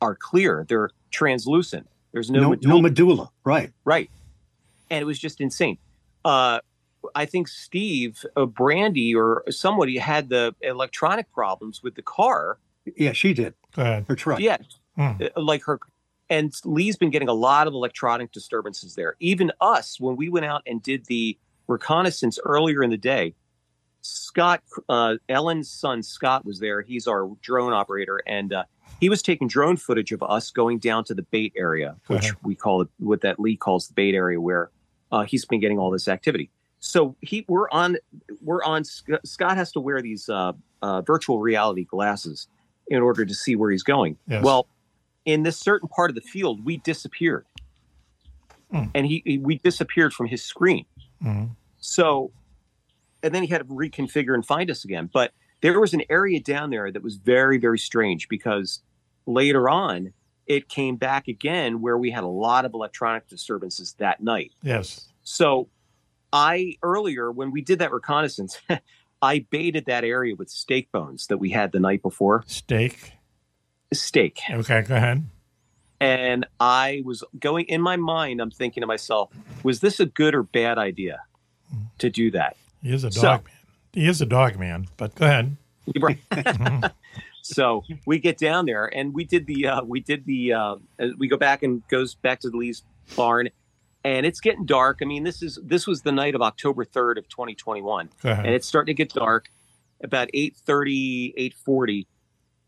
are 0.00 0.14
clear 0.14 0.64
they're 0.68 0.90
translucent 1.10 1.86
there's 2.12 2.30
no, 2.30 2.40
No, 2.40 2.50
medulla, 2.50 2.74
no 2.74 2.80
medulla. 2.82 3.30
Right. 3.44 3.70
right 3.84 4.10
and 4.90 5.00
it 5.02 5.04
was 5.04 5.18
just 5.18 5.40
insane 5.40 5.76
uh, 6.24 6.58
i 7.14 7.26
think 7.26 7.46
steve 7.48 8.24
uh, 8.36 8.46
brandy 8.46 9.14
or 9.14 9.44
somebody 9.50 9.98
had 9.98 10.28
the 10.30 10.54
electronic 10.62 11.30
problems 11.32 11.82
with 11.82 11.94
the 11.94 12.02
car 12.02 12.58
Yeah, 12.96 13.12
she 13.12 13.34
did. 13.34 13.54
Go 13.76 13.82
ahead. 13.82 14.06
Her 14.08 14.16
truck. 14.16 14.40
yeah 14.40 14.56
Hmm. 15.00 15.22
uh, 15.36 15.40
like 15.40 15.62
her 15.64 15.80
and 16.28 16.52
lee's 16.64 16.96
been 16.96 17.10
getting 17.10 17.28
a 17.28 17.32
lot 17.34 17.66
of 17.66 17.72
electronic 17.74 18.32
disturbances 18.32 18.94
there 18.96 19.16
even 19.20 19.50
us 19.60 19.98
when 19.98 20.14
we 20.16 20.28
went 20.28 20.44
out 20.46 20.62
and 20.66 20.82
did 20.82 21.06
the 21.06 21.38
reconnaissance 21.68 22.38
earlier 22.44 22.82
in 22.82 22.90
the 22.90 22.96
day 22.98 23.34
scott 24.02 24.62
uh, 24.88 25.14
ellen's 25.28 25.70
son 25.70 26.02
scott 26.02 26.44
was 26.44 26.58
there 26.60 26.82
he's 26.82 27.06
our 27.06 27.30
drone 27.42 27.72
operator 27.72 28.20
and 28.26 28.52
uh, 28.52 28.64
he 28.98 29.08
was 29.08 29.22
taking 29.22 29.46
drone 29.48 29.76
footage 29.76 30.12
of 30.12 30.22
us 30.22 30.50
going 30.50 30.78
down 30.78 31.04
to 31.04 31.14
the 31.14 31.22
bait 31.22 31.52
area 31.56 31.96
Go 32.08 32.14
which 32.14 32.24
ahead. 32.24 32.36
we 32.42 32.54
call 32.54 32.82
it 32.82 32.88
what 32.98 33.20
that 33.22 33.38
lee 33.40 33.56
calls 33.56 33.88
the 33.88 33.94
bait 33.94 34.14
area 34.14 34.40
where 34.40 34.70
uh, 35.12 35.22
he's 35.22 35.44
been 35.44 35.60
getting 35.60 35.78
all 35.78 35.90
this 35.90 36.08
activity 36.08 36.50
so 36.78 37.14
he 37.20 37.44
we're 37.48 37.68
on 37.70 37.96
we're 38.42 38.62
on 38.64 38.84
scott 38.84 39.56
has 39.56 39.72
to 39.72 39.80
wear 39.80 40.00
these 40.02 40.28
uh, 40.28 40.52
uh, 40.82 41.00
virtual 41.02 41.38
reality 41.40 41.84
glasses 41.84 42.48
in 42.88 43.00
order 43.02 43.24
to 43.24 43.34
see 43.34 43.54
where 43.56 43.70
he's 43.70 43.82
going 43.82 44.16
Yes. 44.26 44.42
well 44.44 44.66
in 45.24 45.42
this 45.42 45.58
certain 45.58 45.88
part 45.88 46.10
of 46.10 46.14
the 46.14 46.20
field 46.20 46.64
we 46.64 46.76
disappeared 46.78 47.46
Hmm. 48.70 48.84
and 48.94 49.06
he, 49.06 49.22
he 49.26 49.38
we 49.38 49.56
disappeared 49.58 50.12
from 50.12 50.26
his 50.28 50.42
screen 50.44 50.84
Mhm. 51.22 51.56
so 51.78 52.30
and 53.22 53.34
then 53.34 53.42
he 53.42 53.48
had 53.48 53.58
to 53.58 53.64
reconfigure 53.64 54.32
and 54.34 54.46
find 54.46 54.70
us 54.70 54.84
again 54.84 55.10
but 55.12 55.32
there 55.60 55.78
was 55.80 55.92
an 55.92 56.02
area 56.08 56.40
down 56.40 56.70
there 56.70 56.90
that 56.92 57.02
was 57.02 57.16
very 57.16 57.58
very 57.58 57.78
strange 57.78 58.28
because 58.28 58.80
later 59.26 59.68
on 59.68 60.12
it 60.46 60.68
came 60.68 60.96
back 60.96 61.26
again 61.28 61.80
where 61.80 61.98
we 61.98 62.10
had 62.12 62.22
a 62.24 62.28
lot 62.28 62.64
of 62.64 62.72
electronic 62.74 63.26
disturbances 63.28 63.94
that 63.98 64.22
night 64.22 64.52
Yes. 64.62 65.08
so 65.22 65.68
I 66.32 66.76
earlier 66.84 67.32
when 67.32 67.50
we 67.50 67.60
did 67.60 67.80
that 67.80 67.90
reconnaissance, 67.90 68.56
I 69.22 69.40
baited 69.50 69.86
that 69.86 70.04
area 70.04 70.36
with 70.36 70.48
steak 70.48 70.92
bones 70.92 71.26
that 71.26 71.38
we 71.38 71.50
had 71.50 71.72
the 71.72 71.80
night 71.80 72.02
before. 72.02 72.44
Steak. 72.46 73.14
Steak. 73.92 74.40
Okay. 74.50 74.82
Go 74.82 74.96
ahead. 74.96 75.24
And 76.00 76.46
I 76.58 77.02
was 77.04 77.22
going 77.38 77.66
in 77.66 77.82
my 77.82 77.96
mind, 77.96 78.40
I'm 78.40 78.50
thinking 78.50 78.80
to 78.80 78.86
myself, 78.86 79.30
was 79.62 79.80
this 79.80 80.00
a 80.00 80.06
good 80.06 80.34
or 80.34 80.42
bad 80.42 80.78
idea 80.78 81.20
to 81.98 82.08
do 82.08 82.30
that? 82.30 82.56
He 82.82 82.92
is 82.92 83.04
a 83.04 83.10
So- 83.12 83.22
dog 83.22 83.44
man. 83.44 83.54
He 83.92 84.06
is 84.06 84.20
a 84.22 84.26
dog 84.26 84.58
man. 84.58 84.86
But 84.96 85.14
go 85.14 85.26
ahead. 85.26 85.56
Right. 86.00 86.18
so 87.42 87.82
we 88.06 88.18
get 88.20 88.38
down 88.38 88.66
there 88.66 88.86
and 88.86 89.12
we 89.12 89.24
did 89.24 89.46
the 89.46 89.66
uh, 89.66 89.82
we 89.82 89.98
did 90.00 90.24
the 90.24 90.52
uh, 90.52 90.76
we 91.18 91.26
go 91.26 91.36
back 91.36 91.62
and 91.64 91.82
goes 91.88 92.14
back 92.14 92.40
to 92.40 92.50
the 92.50 92.56
Lee's 92.56 92.82
barn 93.16 93.48
and 94.04 94.24
it's 94.24 94.40
getting 94.40 94.66
dark. 94.66 94.98
I 95.02 95.06
mean, 95.06 95.24
this 95.24 95.42
is 95.42 95.58
this 95.64 95.86
was 95.86 96.02
the 96.02 96.12
night 96.12 96.34
of 96.36 96.42
October 96.42 96.84
3rd 96.84 97.18
of 97.18 97.28
2021. 97.28 98.10
And 98.22 98.46
it's 98.48 98.68
starting 98.68 98.94
to 98.94 98.96
get 98.96 99.12
dark 99.12 99.50
about 100.02 100.28
8.30 100.32 101.34
8.40 101.66 102.06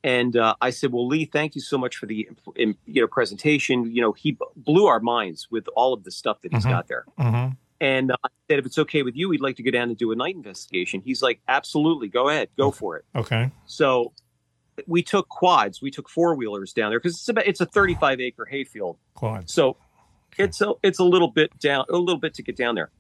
and 0.05 0.37
uh, 0.37 0.55
i 0.61 0.71
said 0.71 0.93
well 0.93 1.07
lee 1.07 1.25
thank 1.25 1.55
you 1.55 1.61
so 1.61 1.79
much 1.79 1.97
for 1.97 2.07
the 2.07 2.29
you 2.57 2.75
know 3.03 3.07
presentation. 3.07 3.91
You 3.95 4.03
know 4.03 4.13
he 4.13 4.33
b- 4.33 4.39
blew 4.57 4.87
our 4.87 5.01
minds 5.01 5.49
with 5.51 5.67
all 5.77 5.93
of 5.93 6.05
the 6.05 6.11
stuff 6.11 6.41
that 6.43 6.53
he's 6.53 6.65
Mhm. 6.65 6.71
got 6.71 6.89
there. 6.89 7.05
Mm-hmm. 7.19 7.53
and 7.81 8.11
uh, 8.13 8.17
i 8.25 8.29
said 8.49 8.59
if 8.59 8.67
it's 8.67 8.79
okay 8.79 9.03
with 9.03 9.17
you 9.17 9.29
we'd 9.29 9.41
like 9.41 9.57
to 9.57 9.63
go 9.63 9.71
down 9.71 9.89
and 9.89 9.97
do 9.97 10.13
a 10.13 10.17
night 10.17 10.35
investigation. 10.37 11.03
He's 11.05 11.23
like 11.23 11.41
absolutely 11.49 12.09
go 12.09 12.29
ahead 12.29 12.49
go 12.57 12.71
for 12.71 12.97
it. 12.97 13.05
Okay. 13.15 13.51
so 13.67 14.13
we 14.87 15.03
took 15.03 15.29
quads. 15.29 15.83
We 15.83 15.91
took 15.91 16.09
four 16.09 16.35
wheelers 16.35 16.73
down 16.73 16.91
there 16.91 16.99
because 16.99 17.15
it's 17.15 17.29
about 17.29 17.47
it's 17.47 17.61
a 17.61 17.67
35 17.67 18.21
acre 18.21 18.47
hayfield. 18.47 18.97
Quad. 19.15 19.51
so 19.51 19.77
it's 20.39 20.61
a 20.63 20.73
it's 20.83 20.99
a 20.99 21.05
little 21.05 21.29
bit 21.29 21.57
down 21.61 21.85
a 21.91 21.97
little 21.99 22.19
bit 22.19 22.33
to 22.35 22.43
get 22.43 22.57
down 22.57 22.75
there. 22.75 22.91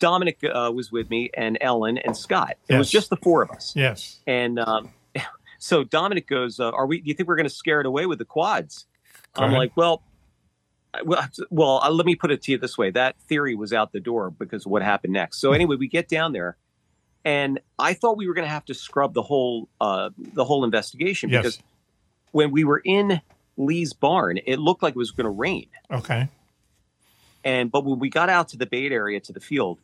Dominic 0.00 0.38
uh, 0.44 0.70
was 0.74 0.90
with 0.92 1.08
me 1.10 1.30
and 1.34 1.56
ellen 1.60 1.98
and 1.98 2.16
scott. 2.16 2.56
It 2.68 2.76
was 2.78 2.90
just 2.90 3.10
the 3.10 3.16
four 3.16 3.42
of 3.42 3.50
us. 3.50 3.72
Yes. 3.76 4.20
and 4.26 4.58
um, 4.58 4.90
so 5.60 5.84
Dominic 5.84 6.26
goes, 6.26 6.58
uh, 6.58 6.70
"Are 6.70 6.86
we? 6.86 7.00
Do 7.00 7.08
you 7.08 7.14
think 7.14 7.28
we're 7.28 7.36
going 7.36 7.48
to 7.48 7.54
scare 7.54 7.78
it 7.80 7.86
away 7.86 8.06
with 8.06 8.18
the 8.18 8.24
quads?" 8.24 8.86
Go 9.34 9.42
I'm 9.42 9.50
ahead. 9.50 9.58
like, 9.58 9.76
"Well, 9.76 10.02
I- 10.92 11.02
well, 11.02 11.28
well. 11.50 11.80
Uh, 11.84 11.90
let 11.90 12.04
me 12.06 12.16
put 12.16 12.32
it 12.32 12.42
to 12.42 12.50
you 12.52 12.58
this 12.58 12.76
way: 12.76 12.90
that 12.90 13.14
theory 13.28 13.54
was 13.54 13.72
out 13.72 13.92
the 13.92 14.00
door 14.00 14.30
because 14.30 14.66
of 14.66 14.72
what 14.72 14.82
happened 14.82 15.12
next." 15.12 15.38
So 15.40 15.52
anyway, 15.52 15.76
we 15.76 15.86
get 15.86 16.08
down 16.08 16.32
there, 16.32 16.56
and 17.24 17.60
I 17.78 17.94
thought 17.94 18.16
we 18.16 18.26
were 18.26 18.34
going 18.34 18.46
to 18.46 18.50
have 18.52 18.64
to 18.64 18.74
scrub 18.74 19.14
the 19.14 19.22
whole 19.22 19.68
uh, 19.80 20.10
the 20.16 20.44
whole 20.44 20.64
investigation 20.64 21.30
Yes. 21.30 21.42
because 21.42 21.58
when 22.32 22.50
we 22.50 22.64
were 22.64 22.82
in 22.84 23.20
Lee's 23.56 23.92
barn, 23.92 24.38
it 24.46 24.58
looked 24.58 24.82
like 24.82 24.94
it 24.94 24.98
was 24.98 25.10
going 25.12 25.24
to 25.26 25.30
rain. 25.30 25.66
Okay. 25.90 26.28
And 27.44 27.70
but 27.70 27.84
when 27.84 27.98
we 27.98 28.08
got 28.10 28.28
out 28.28 28.48
to 28.48 28.56
the 28.56 28.66
bait 28.66 28.92
area 28.92 29.20
to 29.20 29.32
the 29.32 29.40
field, 29.40 29.78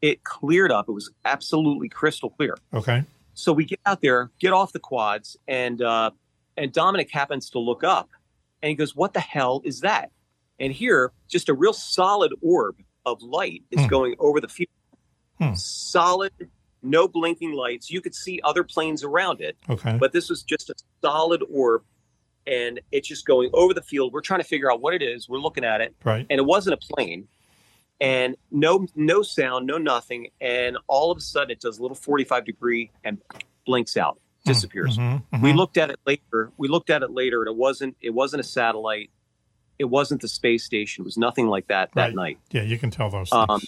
it 0.00 0.24
cleared 0.24 0.70
up. 0.72 0.88
It 0.88 0.92
was 0.92 1.10
absolutely 1.24 1.88
crystal 1.88 2.30
clear. 2.30 2.56
Okay. 2.72 3.04
So 3.34 3.52
we 3.52 3.64
get 3.64 3.80
out 3.86 4.00
there, 4.02 4.30
get 4.40 4.52
off 4.52 4.72
the 4.72 4.78
quads, 4.80 5.36
and 5.48 5.80
uh, 5.82 6.10
and 6.56 6.72
Dominic 6.72 7.10
happens 7.10 7.48
to 7.50 7.58
look 7.58 7.82
up, 7.84 8.10
and 8.62 8.68
he 8.68 8.74
goes, 8.74 8.94
"What 8.94 9.14
the 9.14 9.20
hell 9.20 9.62
is 9.64 9.80
that?" 9.80 10.10
And 10.60 10.72
here, 10.72 11.12
just 11.28 11.48
a 11.48 11.54
real 11.54 11.72
solid 11.72 12.32
orb 12.42 12.76
of 13.06 13.22
light 13.22 13.62
is 13.70 13.80
Hmm. 13.80 13.86
going 13.88 14.14
over 14.18 14.40
the 14.40 14.48
field. 14.48 14.68
Hmm. 15.38 15.54
Solid, 15.54 16.32
no 16.82 17.08
blinking 17.08 17.52
lights. 17.52 17.90
You 17.90 18.00
could 18.00 18.14
see 18.14 18.40
other 18.44 18.62
planes 18.62 19.02
around 19.02 19.40
it, 19.40 19.56
Okay. 19.68 19.96
but 19.98 20.12
this 20.12 20.28
was 20.30 20.42
just 20.42 20.70
a 20.70 20.74
solid 21.00 21.42
orb, 21.50 21.82
and 22.46 22.80
it's 22.92 23.08
just 23.08 23.24
going 23.26 23.50
over 23.54 23.72
the 23.74 23.82
field. 23.82 24.12
We're 24.12 24.20
trying 24.20 24.40
to 24.40 24.44
figure 24.46 24.70
out 24.70 24.80
what 24.80 24.94
it 24.94 25.02
is. 25.02 25.28
We're 25.28 25.38
looking 25.40 25.64
at 25.64 25.80
it, 25.80 25.96
Right. 26.04 26.26
and 26.30 26.38
it 26.38 26.44
wasn't 26.44 26.74
a 26.74 26.94
plane 26.94 27.28
and 28.02 28.36
no 28.50 28.86
no 28.96 29.22
sound 29.22 29.66
no 29.66 29.78
nothing 29.78 30.28
and 30.40 30.76
all 30.88 31.10
of 31.10 31.16
a 31.16 31.20
sudden 31.22 31.50
it 31.52 31.60
does 31.60 31.78
a 31.78 31.82
little 31.82 31.94
45 31.94 32.44
degree 32.44 32.90
and 33.04 33.18
blinks 33.64 33.96
out 33.96 34.18
disappears 34.44 34.98
Mhm, 34.98 35.22
mhm. 35.32 35.42
we 35.42 35.52
looked 35.52 35.78
at 35.78 35.88
it 35.90 36.00
later 36.04 36.50
we 36.58 36.66
looked 36.68 36.90
at 36.90 37.02
it 37.02 37.10
later 37.12 37.42
and 37.42 37.48
it 37.48 37.56
wasn't 37.56 37.96
it 38.00 38.10
wasn't 38.10 38.40
a 38.40 38.44
satellite 38.44 39.10
it 39.78 39.84
wasn't 39.84 40.20
the 40.20 40.28
space 40.28 40.64
station 40.64 41.02
it 41.02 41.04
was 41.06 41.16
nothing 41.16 41.46
like 41.46 41.68
that 41.68 41.90
that 41.94 42.14
night 42.14 42.38
Yeah, 42.50 42.62
you 42.62 42.76
can 42.78 42.90
tell 42.90 43.08
those 43.08 43.30
things. 43.30 43.46
um, 43.48 43.60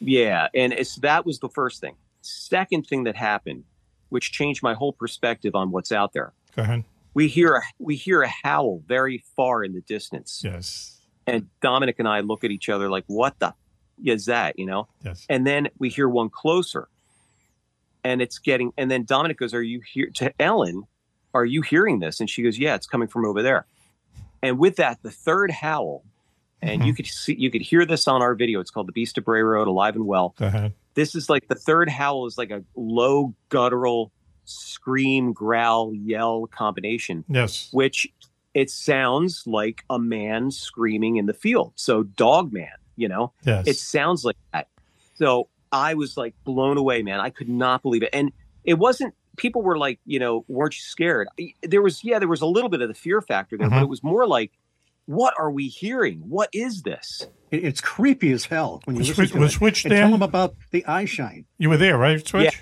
yeah 0.00 0.48
and 0.54 0.72
it's 0.72 0.96
that 0.96 1.24
was 1.24 1.38
the 1.38 1.48
first 1.48 1.80
thing 1.80 1.94
second 2.20 2.86
thing 2.88 3.04
that 3.04 3.16
happened 3.16 3.64
which 4.08 4.32
changed 4.32 4.62
my 4.62 4.74
whole 4.74 4.92
perspective 4.92 5.54
on 5.54 5.70
what's 5.70 5.92
out 5.92 6.12
there 6.12 6.32
Go 6.56 6.62
ahead. 6.62 6.84
we 7.14 7.28
hear 7.28 7.54
a, 7.56 7.62
we 7.78 7.94
hear 7.96 8.22
a 8.22 8.28
howl 8.42 8.82
very 8.86 9.22
far 9.36 9.62
in 9.62 9.72
the 9.72 9.80
distance 9.82 10.42
Yes. 10.44 10.98
And 11.26 11.48
Dominic 11.60 11.98
and 11.98 12.08
I 12.08 12.20
look 12.20 12.44
at 12.44 12.50
each 12.50 12.68
other 12.68 12.90
like, 12.90 13.04
"What 13.06 13.38
the 13.38 13.54
is 14.04 14.26
that?" 14.26 14.58
You 14.58 14.66
know. 14.66 14.88
Yes. 15.04 15.26
And 15.28 15.46
then 15.46 15.68
we 15.78 15.88
hear 15.88 16.08
one 16.08 16.30
closer, 16.30 16.88
and 18.04 18.20
it's 18.22 18.38
getting. 18.38 18.72
And 18.76 18.90
then 18.90 19.04
Dominic 19.04 19.38
goes, 19.38 19.54
"Are 19.54 19.62
you 19.62 19.80
here?" 19.92 20.10
To 20.14 20.32
Ellen, 20.40 20.84
"Are 21.34 21.44
you 21.44 21.62
hearing 21.62 22.00
this?" 22.00 22.20
And 22.20 22.28
she 22.28 22.42
goes, 22.42 22.58
"Yeah, 22.58 22.74
it's 22.74 22.86
coming 22.86 23.08
from 23.08 23.24
over 23.24 23.42
there." 23.42 23.66
And 24.42 24.58
with 24.58 24.76
that, 24.76 24.98
the 25.02 25.10
third 25.10 25.50
howl, 25.50 26.02
and 26.60 26.84
you 26.84 26.92
mm-hmm. 26.92 26.96
could 26.96 27.06
see, 27.06 27.36
you 27.38 27.50
could 27.50 27.62
hear 27.62 27.86
this 27.86 28.08
on 28.08 28.22
our 28.22 28.34
video. 28.34 28.60
It's 28.60 28.70
called 28.70 28.88
"The 28.88 28.92
Beast 28.92 29.18
of 29.18 29.24
Bray 29.24 29.42
Road," 29.42 29.68
alive 29.68 29.94
and 29.94 30.06
well. 30.06 30.34
Go 30.36 30.46
ahead. 30.46 30.74
This 30.94 31.14
is 31.14 31.30
like 31.30 31.48
the 31.48 31.54
third 31.54 31.88
howl 31.88 32.26
is 32.26 32.36
like 32.36 32.50
a 32.50 32.62
low 32.76 33.34
guttural 33.48 34.12
scream, 34.44 35.32
growl, 35.32 35.94
yell 35.94 36.46
combination 36.46 37.24
Yes. 37.28 37.68
which 37.72 38.08
it 38.54 38.70
sounds 38.70 39.44
like 39.46 39.84
a 39.88 39.98
man 39.98 40.50
screaming 40.50 41.16
in 41.16 41.26
the 41.26 41.32
field. 41.34 41.72
So 41.76 42.02
dog 42.02 42.52
man, 42.52 42.68
you 42.96 43.08
know, 43.08 43.32
Yes. 43.44 43.66
it 43.66 43.76
sounds 43.76 44.24
like 44.24 44.36
that. 44.52 44.68
So 45.14 45.48
I 45.70 45.94
was 45.94 46.16
like 46.16 46.34
blown 46.44 46.76
away, 46.76 47.02
man. 47.02 47.20
I 47.20 47.30
could 47.30 47.48
not 47.48 47.82
believe 47.82 48.02
it. 48.02 48.10
And 48.12 48.32
it 48.64 48.74
wasn't, 48.74 49.14
people 49.36 49.62
were 49.62 49.78
like, 49.78 50.00
you 50.04 50.18
know, 50.18 50.44
weren't 50.48 50.74
you 50.76 50.82
scared? 50.82 51.28
There 51.62 51.80
was, 51.82 52.04
yeah, 52.04 52.18
there 52.18 52.28
was 52.28 52.42
a 52.42 52.46
little 52.46 52.68
bit 52.68 52.82
of 52.82 52.88
the 52.88 52.94
fear 52.94 53.20
factor 53.22 53.56
there, 53.56 53.70
but 53.70 53.76
Mhm. 53.76 53.82
it 53.82 53.88
was 53.88 54.02
more 54.02 54.26
like, 54.26 54.52
what 55.06 55.34
are 55.38 55.50
we 55.50 55.68
hearing? 55.68 56.18
What 56.28 56.48
is 56.52 56.82
this? 56.82 57.26
It- 57.50 57.64
It's 57.64 57.80
creepy 57.80 58.32
as 58.32 58.44
hell 58.44 58.82
when 58.84 58.96
you 58.96 59.00
Was 59.00 59.08
listen 59.08 59.24
Switch- 59.26 59.32
to 59.32 59.38
was 59.40 59.52
it. 59.52 59.56
Switch 59.56 59.84
and 59.84 59.92
there? 59.92 60.02
tell 60.02 60.10
them 60.12 60.22
about 60.22 60.54
the 60.70 60.84
eye 60.86 61.06
shine. 61.06 61.46
You 61.58 61.70
were 61.70 61.76
there, 61.78 61.96
right, 61.98 62.24
Switch? 62.26 62.60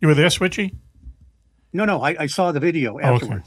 You 0.00 0.08
were 0.08 0.14
there, 0.14 0.28
Switchy? 0.28 0.74
No, 1.72 1.84
no, 1.84 2.00
I, 2.02 2.16
I 2.20 2.26
saw 2.26 2.50
the 2.52 2.60
video 2.60 2.98
Oh, 3.00 3.14
okay. 3.14 3.40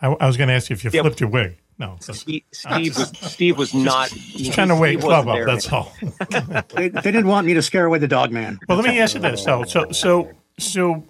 Afterwards. 0.00 0.18
I, 0.20 0.24
I 0.24 0.26
was 0.26 0.36
going 0.36 0.48
to 0.48 0.54
ask 0.54 0.70
you 0.70 0.74
if 0.74 0.84
you 0.84 0.90
Yeah. 0.92 1.02
flipped 1.02 1.20
your 1.20 1.30
wig. 1.30 1.58
No. 1.78 1.96
Steve, 2.00 2.42
Steve 2.52 2.96
was 2.98 3.10
Steve 3.32 3.56
was 3.58 3.72
not 3.74 4.08
Just 4.10 4.52
trying 4.52 4.68
to 4.68 4.74
wake 4.76 4.98
Steve 4.98 5.04
Clubb 5.08 5.28
up. 5.28 5.46
That's 5.46 5.72
all. 5.72 5.92
they, 6.74 6.88
they 6.88 7.00
didn't 7.12 7.28
want 7.28 7.46
me 7.46 7.54
to 7.54 7.62
scare 7.62 7.86
away 7.86 7.98
the 8.00 8.08
dog 8.08 8.32
man. 8.32 8.58
Well, 8.68 8.78
let 8.78 8.88
me 8.88 8.98
ask 8.98 9.14
you 9.14 9.20
this. 9.20 9.44
So, 9.44 9.62
so, 9.64 9.92
so, 9.92 10.30
so, 10.58 11.04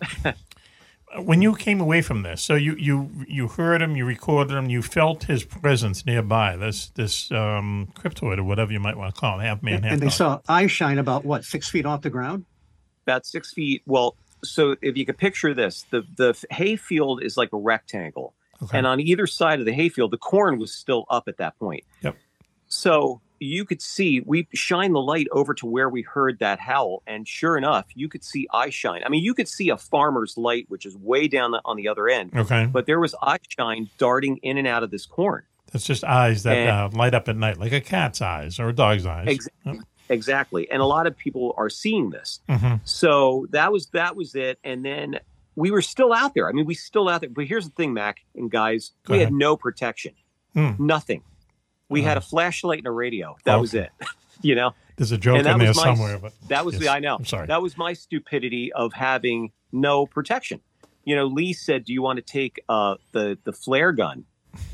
when 1.21 1.41
you 1.41 1.55
came 1.55 1.81
away 1.81 2.03
from 2.03 2.23
this, 2.23 2.43
so 2.43 2.55
you 2.55 2.75
you 2.77 3.11
you 3.27 3.49
heard 3.49 3.81
him, 3.81 3.97
you 3.97 4.05
recorded 4.05 4.55
him, 4.55 4.69
you 4.69 4.83
felt 4.83 5.25
his 5.25 5.43
presence 5.43 6.05
nearby. 6.05 6.57
This 6.57 6.91
this 6.91 7.31
um, 7.33 7.89
cryptoid 7.95 8.37
or 8.39 8.45
whatever 8.45 8.71
you 8.73 8.81
might 8.81 8.97
want 8.97 9.15
to 9.15 9.19
call 9.21 9.41
it, 9.41 9.45
half 9.45 9.63
man, 9.63 9.77
And, 9.77 9.85
half 9.85 9.93
and 9.95 10.03
they 10.03 10.07
dog. 10.07 10.13
saw 10.13 10.41
eye 10.49 10.67
shine 10.67 10.99
about 10.99 11.25
what 11.25 11.45
six 11.45 11.69
feet 11.71 11.87
off 11.87 12.03
the 12.03 12.11
ground. 12.11 12.45
about 13.07 13.25
six 13.25 13.55
feet. 13.55 13.83
Well, 13.87 14.17
so 14.45 14.77
if 14.83 14.99
you 14.99 15.07
could 15.07 15.17
picture 15.17 15.55
this, 15.55 15.87
the 15.91 16.03
the 16.17 16.35
hay 16.51 16.77
field 16.77 17.23
is 17.23 17.39
like 17.39 17.55
a 17.55 17.57
rectangle, 17.59 18.35
Okay. 18.63 18.77
and 18.79 18.87
on 18.87 19.01
either 19.01 19.27
side 19.27 19.61
of 19.61 19.67
the 19.67 19.73
hayfield, 19.73 20.11
the 20.11 20.19
corn 20.19 20.59
was 20.59 20.73
still 20.75 21.05
up 21.09 21.29
at 21.29 21.37
that 21.39 21.59
point. 21.59 21.85
Yep. 22.03 22.17
So 22.67 23.21
you 23.41 23.65
could 23.65 23.81
see 23.81 24.21
we 24.27 24.49
shine 24.53 24.93
the 24.93 25.01
light 25.01 25.29
over 25.31 25.55
to 25.55 25.67
where 25.67 25.89
we 25.89 26.03
heard 26.03 26.41
that 26.41 26.59
howl, 26.59 27.03
and 27.07 27.27
sure 27.27 27.57
enough, 27.57 27.87
you 27.95 28.09
could 28.09 28.25
see 28.25 28.49
eye 28.53 28.71
shine. 28.71 29.03
I 29.07 29.09
mean, 29.09 29.23
you 29.23 29.33
could 29.33 29.47
see 29.49 29.71
a 29.71 29.77
farmer's 29.77 30.37
light, 30.37 30.67
which 30.69 30.85
is 30.85 30.97
way 30.97 31.29
down 31.29 31.53
the, 31.53 31.61
on 31.65 31.77
the 31.77 31.87
other 31.89 32.09
end. 32.09 32.33
Okay. 32.37 32.67
But 32.67 32.87
there 32.87 32.99
was 32.99 33.15
eye 33.23 33.39
shine 33.49 33.89
darting 33.97 34.39
in 34.39 34.59
and 34.59 34.67
out 34.67 34.83
of 34.83 34.91
this 34.91 35.07
corn. 35.07 35.45
That's 35.73 35.85
just 35.87 36.03
eyes 36.03 36.43
that 36.45 36.57
And- 36.57 36.71
uh, 36.71 36.89
light 36.99 37.15
up 37.15 37.29
at 37.29 37.37
night, 37.37 37.59
like 37.59 37.73
a 37.73 37.81
cat's 37.81 38.21
eyes 38.21 38.59
or 38.59 38.71
a 38.71 38.73
dog's 38.73 39.07
eyes. 39.07 39.29
Ex- 39.29 39.49
Exactly. 40.11 40.71
And 40.71 40.81
a 40.81 40.87
lot 40.87 41.07
of 41.07 41.17
people 41.19 41.55
are 41.59 41.69
seeing 41.69 42.09
this. 42.09 42.41
Mhm. 42.49 42.81
So 42.85 43.47
that 43.51 43.71
was 43.71 43.89
that 43.89 44.17
was 44.17 44.35
it. 44.35 44.59
And 44.65 44.83
then 44.83 45.21
we 45.59 45.71
were 45.73 45.83
still 45.83 46.13
out 46.13 46.35
there. 46.35 46.49
I 46.49 46.53
mean, 46.53 46.67
we 46.67 46.75
still 46.75 47.09
out 47.09 47.21
there. 47.21 47.31
But 47.31 47.47
here's 47.47 47.65
the 47.65 47.75
thing, 47.75 47.93
Mack 47.93 48.19
and 48.37 48.51
guys, 48.51 48.93
Go 49.05 49.13
we 49.13 49.19
ahead. 49.19 49.27
had 49.29 49.35
no 49.35 49.57
protection. 49.57 50.15
Hmm. 50.55 50.71
Nothing. 50.79 51.23
We 51.89 52.03
had 52.03 52.17
a 52.17 52.21
flashlight 52.21 52.79
and 52.79 52.87
a 52.87 52.91
radio. 52.93 53.37
That 53.45 53.61
was 53.61 53.75
it. 53.75 53.91
you 54.43 54.55
know? 54.55 54.75
There's 54.97 55.11
a 55.13 55.19
joke 55.19 55.39
in 55.39 55.45
there 55.45 55.57
my- 55.59 55.73
somewhere, 55.73 56.19
but 56.19 56.33
that 56.49 56.65
was 56.65 56.75
yes. 56.75 56.83
the 56.83 56.89
I 56.91 57.01
know. 57.01 57.17
I'm 57.17 57.25
sorry. 57.25 57.47
That 57.47 57.63
was 57.63 57.77
my 57.77 57.93
stupidity 57.93 58.73
of 58.73 58.93
having 58.93 59.53
no 59.73 60.07
protection. 60.07 60.61
You 61.05 61.17
know, 61.17 61.27
Lee 61.27 61.53
said, 61.53 61.85
"Do 61.85 61.93
you 61.93 62.03
want 62.03 62.17
to 62.19 62.23
take 62.23 62.61
uh, 62.69 62.97
the 63.13 63.39
the 63.45 63.53
flare 63.53 63.93
gun?" 63.93 64.25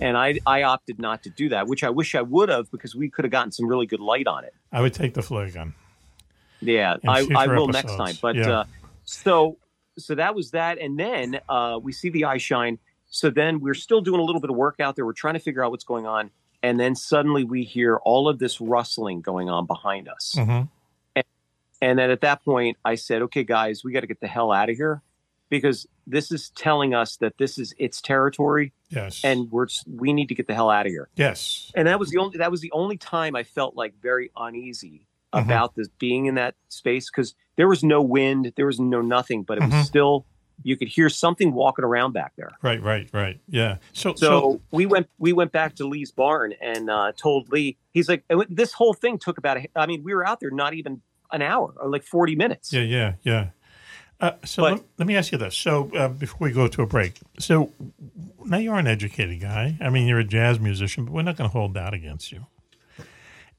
And 0.01 0.16
I 0.16 0.40
I 0.47 0.62
opted 0.62 0.98
not 0.98 1.23
to 1.24 1.31
do 1.31 1.51
that, 1.51 1.66
which 1.66 1.85
I 1.85 1.90
wish 1.90 2.15
I 2.15 2.23
would 2.23 2.48
have 2.48 2.70
because 2.70 2.94
we 2.94 3.09
could 3.11 3.24
have 3.24 3.32
gotten 3.32 3.52
some 3.52 3.66
really 3.69 3.86
good 3.86 4.01
light 4.01 4.27
on 4.27 4.44
it. 4.44 4.55
I 4.73 4.81
would 4.81 4.94
take 4.94 5.12
the 5.15 5.23
flare 5.23 5.51
gun. 5.51 5.74
Yeah, 6.61 6.97
I, 7.06 7.28
I 7.36 7.47
will 7.47 7.69
next 7.69 7.94
time. 7.94 8.16
But 8.20 8.36
Yeah. 8.36 8.61
uh, 8.61 8.65
so 9.05 9.59
so 9.98 10.14
that 10.14 10.34
was 10.34 10.50
that, 10.52 10.78
and 10.78 10.98
then 10.98 11.40
uh, 11.48 11.78
we 11.82 11.92
see 11.92 12.08
the 12.10 12.24
eye 12.24 12.38
shine. 12.38 12.78
So 13.10 13.30
then 13.30 13.60
we're 13.60 13.74
still 13.74 14.00
doing 14.00 14.20
a 14.20 14.24
little 14.24 14.40
bit 14.40 14.50
of 14.50 14.56
work 14.56 14.80
out 14.80 14.96
there. 14.96 15.06
We're 15.06 15.12
trying 15.12 15.34
to 15.34 15.40
figure 15.40 15.64
out 15.64 15.70
what's 15.70 15.84
going 15.84 16.06
on, 16.06 16.30
and 16.62 16.80
then 16.80 16.94
suddenly 16.96 17.44
we 17.44 17.62
hear 17.64 17.96
all 17.98 18.28
of 18.28 18.38
this 18.38 18.60
rustling 18.60 19.20
going 19.20 19.48
on 19.48 19.66
behind 19.66 20.08
us. 20.08 20.34
Mhm. 20.36 20.68
And 21.82 21.98
then 21.98 22.10
at 22.10 22.22
that 22.22 22.42
point, 22.44 22.78
I 22.84 22.94
said, 22.94 23.20
"Okay, 23.22 23.44
guys, 23.44 23.84
we 23.84 23.92
got 23.92 24.00
to 24.00 24.06
get 24.06 24.20
the 24.20 24.26
hell 24.26 24.52
out 24.52 24.70
of 24.70 24.76
here." 24.76 25.02
Because 25.50 25.86
this 26.06 26.32
is 26.32 26.48
telling 26.50 26.94
us 26.94 27.16
that 27.18 27.36
this 27.38 27.58
is 27.58 27.74
its 27.78 28.00
territory, 28.00 28.72
Yes. 28.88 29.20
and 29.22 29.50
we're 29.52 29.66
we 29.86 30.12
need 30.12 30.28
to 30.28 30.34
get 30.34 30.46
the 30.46 30.54
hell 30.54 30.70
out 30.70 30.86
of 30.86 30.90
here. 30.90 31.08
yes. 31.16 31.70
And 31.76 31.86
that 31.86 32.00
was 32.00 32.10
the 32.10 32.18
only 32.18 32.38
that 32.38 32.50
was 32.50 32.60
the 32.62 32.72
only 32.72 32.96
time 32.96 33.36
I 33.36 33.42
felt 33.44 33.76
like 33.76 33.94
very 34.00 34.30
uneasy 34.36 35.06
Mhm. 35.35 35.44
about 35.44 35.74
this 35.74 35.89
being 35.98 36.27
in 36.27 36.35
that 36.36 36.55
space 36.69 37.11
because 37.11 37.35
there 37.56 37.69
was 37.69 37.82
no 37.85 38.01
wind, 38.02 38.52
there 38.56 38.66
was 38.66 38.81
no 38.81 39.01
nothing, 39.01 39.43
but 39.43 39.59
it 39.59 39.65
Mhm. 39.65 39.73
was 39.78 39.86
still 39.86 40.27
you 40.62 40.77
could 40.77 40.86
hear 40.86 41.09
something 41.09 41.52
walking 41.52 41.85
around 41.85 42.12
back 42.12 42.32
there. 42.36 42.52
Right. 42.62 42.81
Right. 42.81 43.11
Right. 43.12 43.40
Yeah. 43.48 43.78
So. 43.93 44.15
So, 44.15 44.61
we 44.70 44.86
went 44.86 45.09
we 45.19 45.32
went 45.32 45.51
back 45.51 45.74
to 45.77 45.86
Lee's 45.86 46.12
barn 46.12 46.55
and 46.62 46.89
uh, 46.89 47.11
told 47.16 47.51
Lee 47.51 47.77
he's 47.93 48.09
like 48.09 48.23
this 48.48 48.73
whole 48.73 48.94
thing 48.94 49.19
took 49.19 49.36
about 49.36 49.56
a, 49.56 49.66
I 49.74 49.86
mean 49.86 50.05
we 50.05 50.15
were 50.15 50.24
out 50.24 50.39
there 50.39 50.52
not 50.52 50.73
even 50.74 51.02
an 51.32 51.43
hour 51.43 51.74
or 51.81 51.90
like 51.90 52.05
forty 52.05 52.36
minutes. 52.36 52.73
Yeah, 52.73 52.82
yeah, 52.82 53.15
yeah. 53.24 53.48
Uh, 54.20 54.31
so 54.44 54.62
let, 54.62 54.81
let 54.97 55.09
me 55.09 55.16
ask 55.16 55.32
you 55.32 55.39
this. 55.39 55.56
So 55.56 55.90
uh, 55.97 56.06
before 56.06 56.47
we 56.47 56.52
go 56.52 56.69
to 56.69 56.82
a 56.82 56.86
break, 56.86 57.19
so 57.40 57.73
now 58.44 58.59
you're 58.59 58.77
an 58.77 58.86
educated 58.86 59.40
guy. 59.40 59.77
I 59.81 59.90
mean, 59.90 60.06
you're 60.06 60.20
a 60.20 60.24
jazz 60.24 60.61
musician, 60.61 61.05
but 61.05 61.12
we're 61.12 61.23
not 61.23 61.36
going 61.36 61.51
to 61.51 61.52
hold 61.52 61.74
that 61.74 61.93
against 61.93 62.31
you. 62.31 62.47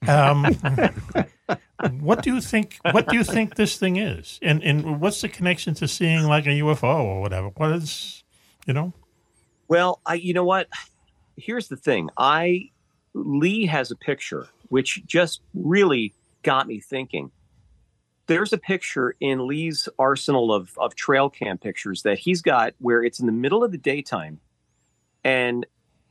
Um, 0.08 0.46
what 2.00 2.24
do 2.24 2.34
you 2.34 2.42
think? 2.42 2.78
What 2.92 3.08
do 3.08 3.18
you 3.18 3.24
think 3.24 3.56
this 3.56 3.78
thing 3.78 3.98
is? 3.98 4.40
And 4.42 4.64
and 4.64 5.00
what's 5.00 5.22
the 5.22 5.30
connection 5.30 5.74
to 5.76 5.88
seeing 5.88 6.24
like 6.24 6.46
a 6.46 6.50
UFO 6.50 7.04
or 7.04 7.22
whatever? 7.22 7.50
What 7.50 7.72
is, 7.74 8.24
you 8.66 8.74
know? 8.74 8.94
Well, 9.68 10.02
I 10.06 10.16
you 10.16 10.34
know 10.34 10.44
what? 10.44 10.68
Here's 11.38 11.68
the 11.68 11.78
thing. 11.78 12.10
I 12.18 12.72
Lee 13.14 13.66
has 13.66 13.92
a 13.92 13.96
picture 13.96 14.48
which 14.70 15.06
just 15.06 15.42
really 15.54 16.14
got 16.44 16.68
me 16.68 16.80
thinking. 16.80 17.32
There's 18.28 18.54
a 18.54 18.58
picture 18.58 19.16
in 19.20 19.48
Lee's 19.48 19.88
arsenal 20.00 20.54
of 20.54 20.72
of 20.78 20.96
trail 20.96 21.30
cam 21.30 21.58
pictures 21.58 22.04
that 22.04 22.20
he's 22.20 22.42
got 22.42 22.74
where 22.80 23.04
it's 23.04 23.20
in 23.20 23.26
the 23.26 23.32
middle 23.32 23.64
of 23.64 23.72
the 23.72 23.78
daytime 23.78 24.40
and 25.24 25.66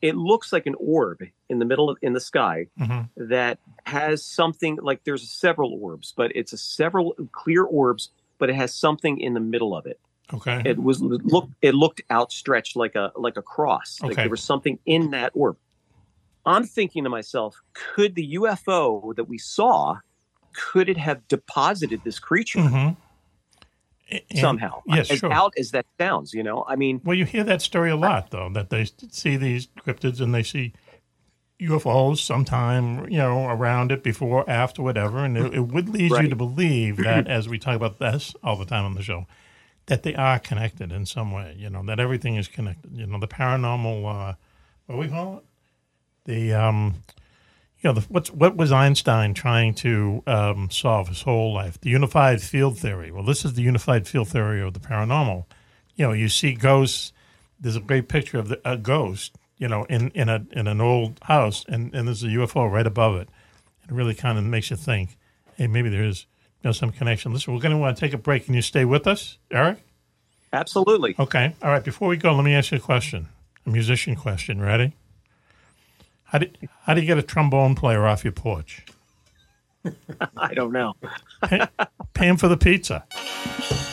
it 0.08 0.16
looks 0.16 0.52
like 0.52 0.66
an 0.66 0.74
orb 0.78 1.18
in 1.48 1.58
the 1.60 1.64
middle 1.64 1.88
of 1.88 1.96
in 2.02 2.12
the 2.12 2.20
sky 2.20 2.66
Mm-hmm. 2.78 3.28
that 3.34 3.58
has 3.86 4.24
something 4.24 4.76
like 4.82 5.00
there's 5.04 5.28
several 5.30 5.70
orbs, 5.80 6.12
but 6.14 6.30
it's 6.34 6.52
a 6.52 6.58
several 6.58 7.14
clear 7.32 7.62
orbs, 7.64 8.10
but 8.38 8.50
it 8.50 8.54
has 8.56 8.74
something 8.74 9.18
in 9.18 9.32
the 9.32 9.40
middle 9.40 9.74
of 9.74 9.86
it. 9.86 9.98
Okay. 10.32 10.60
It 10.64 10.78
was 10.78 11.00
look. 11.00 11.48
It 11.62 11.74
looked 11.74 12.02
outstretched 12.10 12.76
like 12.76 12.94
a 12.94 13.12
like 13.16 13.36
a 13.38 13.42
cross. 13.42 13.98
Like 14.02 14.12
Okay. 14.12 14.22
there 14.24 14.30
was 14.30 14.42
something 14.42 14.78
in 14.84 15.10
that 15.12 15.30
orb. 15.34 15.56
I'm 16.46 16.64
thinking 16.64 17.04
to 17.04 17.10
myself, 17.10 17.62
could 17.72 18.14
the 18.14 18.34
UFO 18.34 19.14
that 19.16 19.24
we 19.24 19.38
saw, 19.38 19.98
could 20.52 20.88
it 20.90 20.98
have 20.98 21.26
deposited 21.28 22.02
this 22.04 22.18
creature 22.18 22.58
Mhm. 22.60 22.96
And- 24.10 24.22
somehow? 24.38 24.82
yes, 24.86 25.10
as 25.10 25.18
sure. 25.18 25.32
out 25.32 25.54
as 25.58 25.70
that 25.70 25.86
sounds, 25.98 26.34
you 26.34 26.42
know. 26.42 26.64
I 26.68 26.76
mean, 26.76 27.00
Well, 27.04 27.16
you 27.16 27.24
hear 27.24 27.44
that 27.44 27.62
story 27.62 27.90
a 27.90 27.96
lot, 27.96 28.30
though, 28.30 28.50
that 28.52 28.70
they 28.70 28.86
see 29.10 29.36
these 29.36 29.66
cryptids 29.66 30.20
and 30.20 30.34
they 30.34 30.42
see 30.42 30.72
UFOs 31.60 32.18
sometime, 32.18 33.08
you 33.08 33.18
know, 33.18 33.46
around 33.48 33.92
it, 33.92 34.02
before, 34.02 34.48
after, 34.48 34.82
whatever. 34.82 35.24
And 35.24 35.36
it, 35.36 35.54
it 35.54 35.60
would 35.60 35.88
lead 35.88 36.10
you 36.10 36.28
to 36.28 36.36
believe 36.36 36.98
that, 36.98 37.26
as 37.28 37.48
we 37.48 37.58
talk 37.58 37.76
about 37.76 37.98
this 37.98 38.34
all 38.42 38.56
the 38.56 38.64
time 38.66 38.84
on 38.84 38.94
the 38.94 39.02
show, 39.02 39.26
that 39.86 40.02
they 40.02 40.14
are 40.14 40.38
connected 40.38 40.92
in 40.92 41.06
some 41.06 41.30
way, 41.32 41.54
you 41.58 41.70
know, 41.70 41.82
that 41.84 42.00
everything 42.00 42.36
is 42.36 42.48
connected. 42.48 42.96
You 42.96 43.06
know, 43.06 43.18
the 43.18 43.28
paranormal, 43.28 44.30
uh, 44.30 44.34
what 44.86 44.94
do 44.96 45.00
we 45.00 45.08
call 45.08 45.38
it? 45.38 45.44
The, 46.24 46.54
um, 46.54 47.02
you 47.84 47.90
know, 47.90 48.00
the, 48.00 48.06
what's, 48.08 48.32
what 48.32 48.56
was 48.56 48.72
Einstein 48.72 49.34
trying 49.34 49.74
to 49.74 50.22
um, 50.26 50.70
solve 50.70 51.08
his 51.08 51.20
whole 51.20 51.52
life? 51.52 51.78
The 51.82 51.90
unified 51.90 52.40
field 52.40 52.78
theory. 52.78 53.12
Well, 53.12 53.24
this 53.24 53.44
is 53.44 53.52
the 53.52 53.62
unified 53.62 54.08
field 54.08 54.28
theory 54.28 54.62
of 54.62 54.72
the 54.72 54.80
paranormal. 54.80 55.44
You 55.94 56.06
know, 56.06 56.12
you 56.12 56.30
see 56.30 56.54
ghosts. 56.54 57.12
There's 57.60 57.76
a 57.76 57.80
great 57.80 58.08
picture 58.08 58.38
of 58.38 58.48
the, 58.48 58.58
a 58.64 58.78
ghost, 58.78 59.36
you 59.58 59.68
know, 59.68 59.84
in, 59.84 60.08
in 60.10 60.30
a 60.30 60.46
in 60.52 60.66
an 60.66 60.80
old 60.80 61.20
house, 61.22 61.66
and, 61.68 61.94
and 61.94 62.08
there's 62.08 62.24
a 62.24 62.28
UFO 62.28 62.70
right 62.72 62.86
above 62.86 63.16
it. 63.16 63.28
It 63.84 63.92
really 63.92 64.14
kind 64.14 64.38
of 64.38 64.44
makes 64.44 64.70
you 64.70 64.76
think, 64.76 65.18
hey, 65.56 65.66
maybe 65.66 65.90
there 65.90 66.04
is 66.04 66.24
you 66.62 66.68
know, 66.68 66.72
some 66.72 66.90
connection. 66.90 67.34
Listen, 67.34 67.52
we're 67.52 67.60
going 67.60 67.72
to 67.72 67.78
want 67.78 67.98
to 67.98 68.00
take 68.00 68.14
a 68.14 68.18
break. 68.18 68.46
Can 68.46 68.54
you 68.54 68.62
stay 68.62 68.86
with 68.86 69.06
us, 69.06 69.36
Eric? 69.50 69.78
absolutely. 70.54 71.16
Okay. 71.18 71.54
All 71.62 71.70
right. 71.70 71.84
Before 71.84 72.08
we 72.08 72.16
go, 72.16 72.34
let 72.34 72.44
me 72.44 72.54
ask 72.54 72.70
you 72.70 72.78
a 72.78 72.80
question, 72.80 73.28
a 73.66 73.70
musician 73.70 74.16
question. 74.16 74.62
Ready? 74.62 74.94
How 76.34 76.38
do 76.40 76.48
how 76.82 76.94
do 76.94 77.00
you 77.00 77.06
get 77.06 77.16
a 77.16 77.22
trombone 77.22 77.76
player 77.76 78.04
off 78.08 78.24
your 78.24 78.32
porch? 78.32 78.84
I 80.36 80.52
don't 80.52 80.72
know. 80.72 80.94
Pay, 81.44 81.60
pay 82.12 82.26
him 82.26 82.36
for 82.36 82.48
the 82.48 82.56
pizza. 82.56 83.04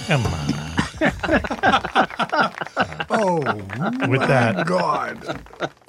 Come 0.07 0.25
on. 0.25 0.53
Oh, 3.13 3.39
With 4.07 4.21
that, 4.21 4.55
my 4.55 4.63
God. 4.63 5.23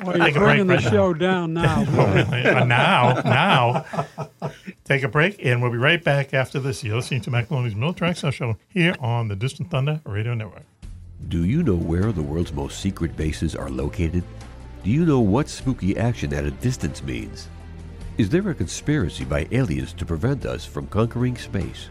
Well, 0.05 0.19
Take 0.19 0.35
a 0.35 0.39
you're 0.39 0.45
bringing 0.45 0.66
the 0.66 0.74
right 0.74 0.85
now. 0.85 0.91
show 0.91 1.15
down 1.15 1.55
now. 1.55 1.85
Oh. 1.89 2.03
Uh, 2.03 2.65
now, 2.65 3.23
now, 3.24 4.07
take 4.85 5.03
a 5.05 5.09
break, 5.09 5.37
and 5.45 5.62
we'll 5.62 5.70
be 5.70 5.79
right 5.79 6.03
back 6.03 6.35
after 6.35 6.59
this. 6.59 6.83
You're 6.83 6.97
listening 6.97 7.20
to 7.23 7.31
Mack 7.31 7.51
Maloney's 7.51 7.77
Mill 7.77 7.95
Tracks 7.95 8.20
Show 8.33 8.57
here 8.69 8.97
on 9.01 9.29
the 9.29 9.37
Distant 9.37 9.70
Thunder 9.70 10.01
Radio 10.05 10.35
Network. 10.35 10.65
Do 11.29 11.45
you 11.45 11.62
know 11.62 11.77
where 11.77 12.11
the 12.12 12.23
world's 12.23 12.53
most 12.53 12.81
secret 12.81 13.16
bases 13.16 13.55
are 13.55 13.70
located? 13.70 14.24
Do 14.83 14.91
you 14.91 15.07
know 15.07 15.21
what 15.21 15.49
spooky 15.49 15.97
action 15.97 16.35
at 16.35 16.45
a 16.45 16.51
distance 16.51 17.05
means? 17.05 17.47
Is 18.19 18.29
there 18.29 18.51
a 18.51 18.55
conspiracy 18.55 19.25
by 19.25 19.47
aliens 19.53 19.93
to 19.93 20.05
prevent 20.05 20.45
us 20.45 20.65
from 20.65 20.89
conquering 20.89 21.37
space? 21.37 21.89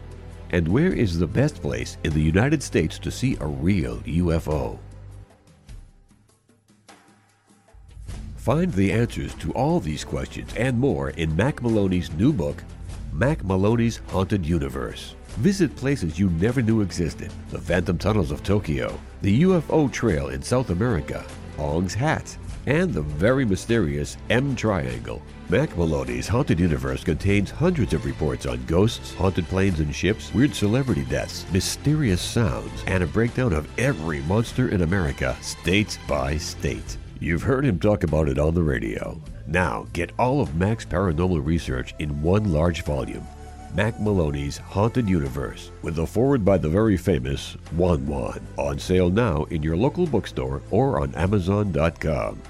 And 0.50 0.68
where 0.68 0.92
is 0.92 1.18
the 1.18 1.26
best 1.26 1.62
place 1.62 1.96
in 2.04 2.12
the 2.12 2.20
United 2.20 2.62
States 2.62 2.98
to 2.98 3.10
see 3.10 3.38
a 3.40 3.46
real 3.46 3.96
UFO? 4.00 4.78
Find 8.36 8.70
the 8.74 8.92
answers 8.92 9.34
to 9.36 9.52
all 9.52 9.80
these 9.80 10.04
questions 10.04 10.52
and 10.58 10.78
more 10.78 11.10
in 11.10 11.34
Mack 11.34 11.62
Maloney's 11.62 12.12
new 12.12 12.30
book, 12.30 12.62
Mack 13.14 13.42
Maloney's 13.42 14.02
Haunted 14.08 14.44
Universe. 14.44 15.14
Visit 15.38 15.74
places 15.76 16.18
you 16.18 16.28
never 16.28 16.60
knew 16.60 16.82
existed 16.82 17.32
the 17.48 17.58
Phantom 17.58 17.96
Tunnels 17.96 18.30
of 18.30 18.42
Tokyo, 18.42 19.00
the 19.22 19.44
UFO 19.44 19.90
Trail 19.90 20.28
in 20.28 20.42
South 20.42 20.68
America, 20.68 21.24
Ong's 21.56 21.94
Hat, 21.94 22.36
and 22.66 22.92
the 22.92 23.02
very 23.02 23.44
mysterious 23.44 24.16
M 24.30 24.54
Triangle. 24.56 25.22
Mack 25.48 25.76
Maloney's 25.76 26.28
Haunted 26.28 26.58
Universe 26.58 27.04
contains 27.04 27.50
hundreds 27.50 27.92
of 27.92 28.06
reports 28.06 28.46
on 28.46 28.64
ghosts, 28.64 29.12
haunted 29.14 29.46
planes 29.48 29.80
and 29.80 29.94
ships, 29.94 30.32
weird 30.32 30.54
celebrity 30.54 31.04
deaths, 31.04 31.44
mysterious 31.52 32.22
sounds, 32.22 32.82
and 32.86 33.02
a 33.02 33.06
breakdown 33.06 33.52
of 33.52 33.68
every 33.78 34.22
monster 34.22 34.68
in 34.68 34.82
America, 34.82 35.36
state 35.42 35.98
by 36.08 36.36
state. 36.38 36.96
You've 37.20 37.42
heard 37.42 37.64
him 37.64 37.78
talk 37.78 38.02
about 38.02 38.28
it 38.28 38.38
on 38.38 38.54
the 38.54 38.62
radio. 38.62 39.20
Now, 39.46 39.86
get 39.92 40.12
all 40.18 40.40
of 40.40 40.56
Mack's 40.56 40.84
paranormal 40.84 41.44
research 41.44 41.94
in 41.98 42.22
one 42.22 42.52
large 42.52 42.82
volume. 42.82 43.26
Mack 43.74 44.00
Maloney's 44.00 44.58
Haunted 44.58 45.08
Universe, 45.08 45.70
with 45.82 45.98
a 45.98 46.06
forward 46.06 46.44
by 46.44 46.58
the 46.58 46.68
very 46.68 46.96
famous 46.96 47.56
Juan 47.72 48.06
Juan. 48.06 48.40
On 48.58 48.78
sale 48.78 49.08
now 49.08 49.44
in 49.44 49.62
your 49.62 49.76
local 49.76 50.06
bookstore 50.06 50.60
or 50.70 51.00
on 51.00 51.14
Amazon.com. 51.14 52.40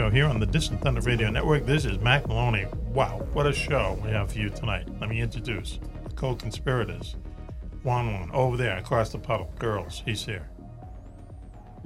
Show 0.00 0.08
here 0.08 0.24
on 0.24 0.40
the 0.40 0.46
Distant 0.46 0.80
Thunder 0.80 1.02
Radio 1.02 1.28
Network. 1.28 1.66
This 1.66 1.84
is 1.84 1.98
Mack 1.98 2.26
Maloney. 2.26 2.66
Wow, 2.94 3.18
what 3.34 3.46
a 3.46 3.52
show 3.52 4.00
we 4.02 4.08
have 4.08 4.32
for 4.32 4.38
you 4.38 4.48
tonight. 4.48 4.88
Let 4.98 5.10
me 5.10 5.20
introduce 5.20 5.78
the 6.08 6.14
co-conspirators. 6.14 7.16
Juan 7.82 8.10
Juan, 8.10 8.30
over 8.32 8.56
there 8.56 8.78
across 8.78 9.10
the 9.10 9.18
puddle. 9.18 9.52
Girls, 9.58 10.02
he's 10.06 10.24
here. 10.24 10.48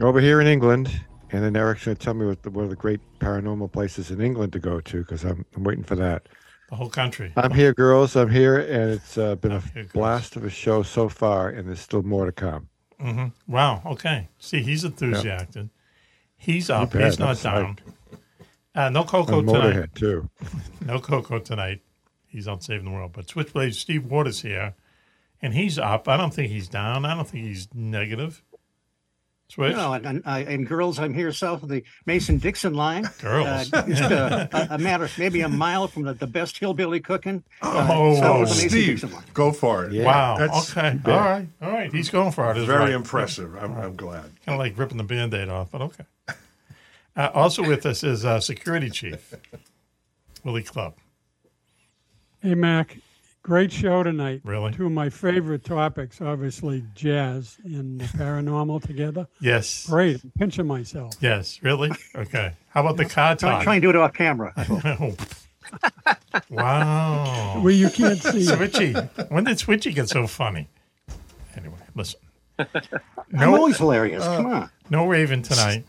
Over 0.01 0.21
here 0.21 0.41
in 0.41 0.47
England, 0.47 0.93
and 1.33 1.43
then 1.43 1.57
Eric's 1.57 1.87
going 1.87 1.97
to 1.97 2.05
tell 2.05 2.15
me 2.15 2.25
what 2.25 2.41
the, 2.45 2.51
what 2.51 2.67
are 2.67 2.69
the 2.69 2.77
great 2.77 3.01
paranormal 3.19 3.73
places 3.73 4.13
in 4.13 4.21
England 4.21 4.53
to 4.53 4.61
go 4.61 4.79
to 4.79 4.99
because 4.99 5.25
I'm, 5.25 5.45
I'm 5.57 5.65
waiting 5.65 5.83
for 5.83 5.97
that. 5.97 6.29
The 6.71 6.77
whole 6.77 6.91
country. 6.91 7.33
I'm 7.37 7.51
here, 7.51 7.75
girls. 7.75 8.15
I'm 8.15 8.31
here, 8.31 8.61
and 8.61 8.93
it's 8.93 9.19
uh, 9.19 9.35
been 9.35 9.51
a 9.51 9.63
blast 9.93 10.37
of 10.37 10.45
a 10.45 10.51
show 10.51 10.85
so 10.85 11.09
far, 11.09 11.49
and 11.49 11.67
there's 11.67 11.81
still 11.81 12.05
more 12.05 12.27
to 12.27 12.33
come. 12.33 12.69
Mm-hmm. 13.01 13.53
Wow, 13.53 13.83
okay. 13.85 14.29
See, 14.39 14.63
he's 14.63 14.85
enthusiastic. 14.85 15.67
He's 16.37 16.71
up. 16.71 16.93
He's 16.93 17.19
not 17.19 17.43
down. 17.43 17.79
Like- 18.75 18.87
Uh, 18.87 18.91
no 18.91 19.05
Coco 19.05 19.39
On 19.39 19.47
tonight. 19.47 19.75
Motorhead, 19.75 19.95
too. 19.95 20.31
no 20.87 20.99
Coco 20.99 21.39
tonight. 21.39 21.81
He's 22.27 22.49
out 22.49 22.63
saving 22.65 22.85
the 22.87 22.91
world. 22.91 23.13
But 23.13 23.29
Switchblade 23.29 23.75
Steve 23.75 24.05
Ward 24.07 24.27
is 24.27 24.43
here, 24.43 24.75
and 25.41 25.55
he's 25.55 25.79
up. 25.79 26.09
I 26.09 26.17
don't 26.17 26.35
think 26.35 26.51
he's 26.51 26.69
down. 26.69 27.05
I 27.05 27.15
don't 27.15 27.29
think 27.29 27.45
he's 27.47 27.69
negative. 27.73 28.43
Switch. 29.49 29.77
No, 29.77 29.93
and, 29.93 30.07
and, 30.07 30.23
I, 30.25 30.41
and 30.41 30.67
girls, 30.67 30.99
I'm 30.99 31.13
here 31.15 31.31
south 31.31 31.63
of 31.63 31.69
the 31.69 31.85
Mason 32.07 32.39
Dixon 32.39 32.75
line. 32.75 33.07
Girls. 33.21 33.73
Uh, 33.73 33.83
just 33.87 34.03
a, 34.11 34.49
a, 34.73 34.75
a 34.75 34.79
matter, 34.79 35.09
maybe 35.19 35.43
a 35.43 35.49
mile 35.49 35.87
from 35.87 36.05
the, 36.05 36.15
the 36.15 36.27
best 36.27 36.59
hillbilly 36.59 36.99
cooking. 36.99 37.45
uh, 37.63 37.87
Oh, 37.93 38.15
south 38.17 38.43
of 38.43 38.49
the 38.49 38.55
Mason 38.55 38.69
Steve, 38.71 39.13
line. 39.13 39.23
go 39.35 39.53
for 39.53 39.85
it. 39.85 40.03
wow. 40.03 40.37
That's 40.39 40.71
okay. 40.77 40.99
All 41.05 41.13
right. 41.21 41.47
All 41.63 41.71
right. 41.71 41.93
He's 41.93 42.09
going 42.11 42.33
for 42.33 42.51
it. 42.51 42.57
it. 42.57 42.61
is 42.63 42.67
Very 42.67 42.81
right. 42.81 42.93
impressive. 42.93 43.55
I'm, 43.55 43.75
I'm 43.77 43.95
glad. 43.97 44.23
Kind 44.45 44.55
of 44.55 44.59
like 44.59 44.77
ripping 44.79 44.97
the 44.97 45.05
band 45.05 45.33
aid 45.35 45.51
off, 45.51 45.71
but 45.71 45.83
okay. 45.83 46.05
Uh, 47.17 47.31
also 47.35 47.63
with 47.63 47.87
us 47.87 48.03
is 48.03 48.25
uh, 48.25 48.41
Security 48.41 48.91
Chief 48.91 49.35
Willie 50.43 50.63
Clubb. 50.63 50.95
Hey, 52.43 52.55
Mack, 52.55 52.99
great 53.43 53.71
show 53.73 54.03
tonight. 54.03 54.41
Really? 54.45 54.73
Two 54.73 54.87
of 54.87 54.93
my 54.93 55.09
favorite 55.09 55.65
topics, 55.65 56.21
obviously, 56.21 56.85
jazz 56.95 57.57
and 57.65 58.01
the 58.01 58.05
paranormal 58.07 58.83
together. 58.83 59.29
Yes. 59.41 59.87
Great. 59.87 60.23
I'm 60.25 60.33
pinching 60.39 60.67
myself. 60.67 61.15
Yes. 61.21 61.63
Really? 61.63 61.91
Okay. 62.15 62.53
How 62.69 62.81
about 62.81 62.97
the 62.97 63.05
car 63.05 63.37
Try, 63.37 63.51
talk? 63.53 63.63
try 63.63 63.75
and 63.77 63.83
do 63.83 63.91
it 63.91 63.97
off 63.97 64.13
camera. 64.13 64.53
wow. 66.51 67.61
Well, 67.61 67.71
you 67.71 67.91
can't 67.91 68.21
see 68.21 68.41
it. 68.41 68.49
Switchy. 68.49 69.31
When 69.31 69.45
did 69.45 69.59
Switchy 69.59 69.95
get 69.95 70.09
so 70.09 70.27
funny? 70.27 70.69
Anyway, 71.57 71.79
listen. 71.95 72.21
I'm 72.59 73.55
always 73.55 73.79
hilarious. 73.79 74.25
Come 74.25 74.47
on. 74.47 74.71
No 74.91 75.07
Raven 75.07 75.43
tonight. 75.43 75.85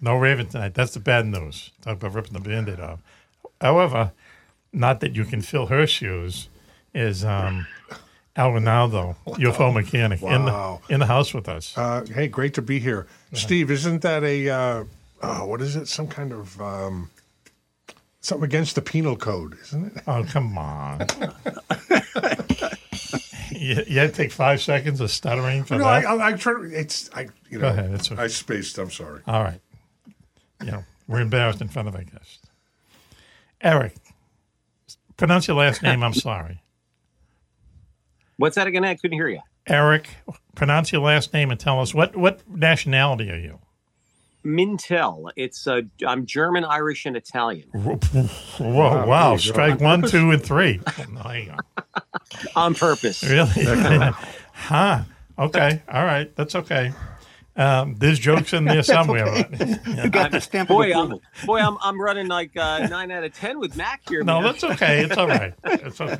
No 0.00 0.16
Raven 0.16 0.46
tonight. 0.46 0.74
That's 0.74 0.94
the 0.94 1.00
bad 1.00 1.26
news. 1.26 1.70
Talk 1.82 1.94
about 1.96 2.14
ripping 2.14 2.34
the 2.34 2.40
band-aid 2.40 2.80
off. 2.80 3.00
However, 3.60 4.12
not 4.72 5.00
that 5.00 5.16
you 5.16 5.24
can 5.24 5.40
fill 5.40 5.66
her 5.66 5.86
shoes, 5.86 6.48
is 6.94 7.24
um, 7.24 7.66
Al 8.36 8.50
Ronaldo, 8.50 9.16
UFO 9.26 9.72
mechanic, 9.72 10.22
in 10.22 10.44
the 10.44 10.78
in 10.88 11.00
the 11.00 11.06
house 11.06 11.32
with 11.32 11.48
us. 11.48 11.76
Uh, 11.76 12.04
hey, 12.06 12.28
great 12.28 12.54
to 12.54 12.62
be 12.62 12.78
here. 12.78 13.06
Steve, 13.32 13.70
isn't 13.70 14.02
that 14.02 14.22
a, 14.24 14.48
uh, 14.48 14.84
uh, 15.22 15.40
what 15.40 15.60
is 15.60 15.76
it? 15.76 15.88
Some 15.88 16.08
kind 16.08 16.32
of, 16.32 16.60
um, 16.60 17.10
something 18.20 18.44
against 18.44 18.74
the 18.74 18.82
penal 18.82 19.16
code, 19.16 19.56
isn't 19.62 19.96
it? 19.96 20.02
Oh, 20.06 20.24
come 20.28 20.56
on. 20.58 21.00
you, 23.50 23.82
you 23.86 23.98
had 23.98 24.10
to 24.10 24.12
take 24.12 24.32
five 24.32 24.60
seconds 24.62 25.00
of 25.00 25.10
stuttering 25.10 25.64
for 25.64 25.76
no, 25.76 25.84
that? 25.84 26.06
I, 26.06 26.14
I, 26.16 26.28
I 26.28 26.32
try 26.34 26.54
it's, 26.70 27.10
I, 27.14 27.28
you 27.50 27.58
know, 27.58 27.60
Go 27.60 27.68
ahead, 27.68 27.92
it's 27.92 28.12
okay. 28.12 28.22
I 28.22 28.26
spaced, 28.26 28.78
I'm 28.78 28.90
sorry. 28.90 29.22
All 29.26 29.42
right. 29.42 29.60
You 30.64 30.70
know, 30.70 30.84
we're 31.06 31.20
embarrassed 31.20 31.60
in 31.60 31.68
front 31.68 31.88
of 31.88 31.94
our 31.94 32.02
guest. 32.02 32.46
Eric, 33.60 33.94
pronounce 35.16 35.48
your 35.48 35.56
last 35.56 35.82
name. 35.82 36.02
I'm 36.02 36.14
sorry. 36.28 36.62
What's 38.36 38.56
that 38.56 38.66
again? 38.66 38.84
I 38.84 38.94
couldn't 38.94 39.16
hear 39.16 39.28
you. 39.28 39.40
Eric, 39.66 40.08
pronounce 40.54 40.92
your 40.92 41.02
last 41.02 41.32
name 41.32 41.50
and 41.50 41.58
tell 41.58 41.80
us 41.80 41.94
what, 41.94 42.14
what 42.16 42.40
nationality 42.48 43.30
are 43.30 43.38
you? 43.38 43.58
Mintel. 44.44 45.30
It's 45.34 45.66
uh, 45.66 45.82
I'm 46.06 46.24
German, 46.24 46.64
Irish, 46.64 47.04
and 47.04 47.16
Italian. 47.16 47.68
Whoa, 47.72 47.98
wow. 48.60 49.30
there 49.30 49.32
you 49.32 49.36
go. 49.36 49.36
Strike 49.38 49.72
On 49.80 49.84
one, 49.84 50.00
purpose? 50.02 50.10
two, 50.12 50.30
and 50.30 50.42
three. 50.42 50.80
Oh, 50.86 51.04
no, 51.12 51.20
hang 51.20 51.50
on. 51.50 51.58
On 52.54 52.74
purpose. 52.74 53.24
Really? 53.24 53.64
huh. 54.52 55.02
Okay. 55.38 55.82
All 55.88 56.04
right. 56.04 56.34
That's 56.36 56.54
okay. 56.54 56.92
Um, 57.56 57.94
there's 57.98 58.18
jokes 58.18 58.52
in 58.52 58.64
there 58.66 58.82
somewhere. 58.96 59.26
You 59.86 60.10
got 60.10 60.30
the 60.30 60.40
stamp 60.40 60.68
of 60.70 60.76
boy, 60.76 60.92
I'm, 60.92 61.18
boy, 61.46 61.58
I'm 61.60 61.78
I'm 61.82 62.00
running 62.00 62.26
like 62.28 62.56
uh, 62.56 62.86
nine 62.86 63.10
out 63.10 63.24
of 63.24 63.32
ten 63.34 63.58
with 63.58 63.76
Mack 63.76 64.02
here. 64.08 64.22
No, 64.22 64.34
man. 64.40 64.44
that's 64.44 64.64
okay. 64.64 65.04
It's 65.04 65.16
all 65.16 65.28
right. 65.28 65.54
It's 65.64 66.00
okay. 66.00 66.18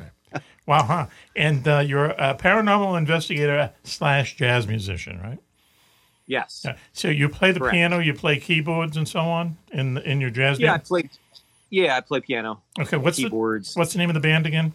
Wow, 0.65 0.83
huh? 0.83 1.05
And 1.35 1.65
uh, 1.67 1.79
you're 1.79 2.07
a 2.07 2.35
paranormal 2.35 2.97
investigator 2.97 3.71
slash 3.83 4.35
jazz 4.35 4.67
musician, 4.67 5.19
right? 5.21 5.39
Yes. 6.25 6.63
Yeah. 6.65 6.75
So 6.91 7.07
you 7.07 7.29
play 7.29 7.51
the 7.53 7.59
Correct. 7.59 7.73
piano, 7.73 7.99
you 7.99 8.13
play 8.13 8.37
keyboards 8.39 8.97
and 8.97 9.07
so 9.07 9.19
on 9.21 9.57
in 9.71 9.97
in 9.99 10.19
your 10.19 10.29
jazz 10.31 10.59
Yeah, 10.59 10.73
I 10.73 10.77
band. 10.77 10.83
play. 10.85 11.09
Yeah, 11.69 11.95
I 11.97 12.01
play 12.01 12.19
piano. 12.21 12.61
Okay, 12.79 12.97
what's 12.97 13.17
keyboards? 13.17 13.73
the 13.75 13.79
what's 13.79 13.93
the 13.93 13.99
name 13.99 14.09
of 14.09 14.13
the 14.15 14.19
band 14.19 14.45
again? 14.47 14.73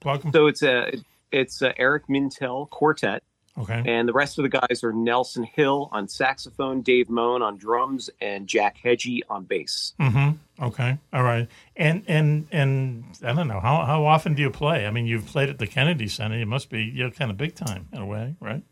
Plug 0.00 0.24
'em. 0.26 0.32
So 0.32 0.46
it's 0.48 0.62
a 0.62 0.92
it's 1.30 1.62
a 1.62 1.78
Eric 1.78 2.08
Mintel 2.08 2.68
quartet. 2.68 3.22
Okay. 3.58 3.82
And 3.84 4.08
the 4.08 4.14
rest 4.14 4.38
of 4.38 4.44
the 4.44 4.48
guys 4.48 4.82
are 4.82 4.94
Nelson 4.94 5.44
Hill 5.44 5.90
on 5.92 6.08
saxophone, 6.08 6.80
Dave 6.80 7.10
Mohn 7.10 7.42
on 7.42 7.58
drums, 7.58 8.08
and 8.20 8.46
Jack 8.46 8.78
Hegyi 8.82 9.20
on 9.28 9.44
bass. 9.44 9.92
Mm-hmm. 10.00 10.64
Okay. 10.64 10.98
All 11.12 11.22
right. 11.22 11.46
And 11.76 12.02
and 12.08 12.46
and 12.50 13.04
I 13.22 13.34
don't 13.34 13.48
know 13.48 13.60
how 13.60 13.84
how 13.84 14.06
often 14.06 14.34
do 14.34 14.40
you 14.40 14.48
play? 14.50 14.86
I 14.86 14.90
mean, 14.90 15.04
you've 15.06 15.26
played 15.26 15.50
at 15.50 15.58
the 15.58 15.66
Kennedy 15.66 16.08
Center. 16.08 16.38
You 16.38 16.46
must 16.46 16.70
be 16.70 16.82
you're 16.82 17.10
kind 17.10 17.30
of 17.30 17.36
big 17.36 17.54
time 17.54 17.88
in 17.92 17.98
a 18.00 18.06
way, 18.06 18.36
right? 18.40 18.62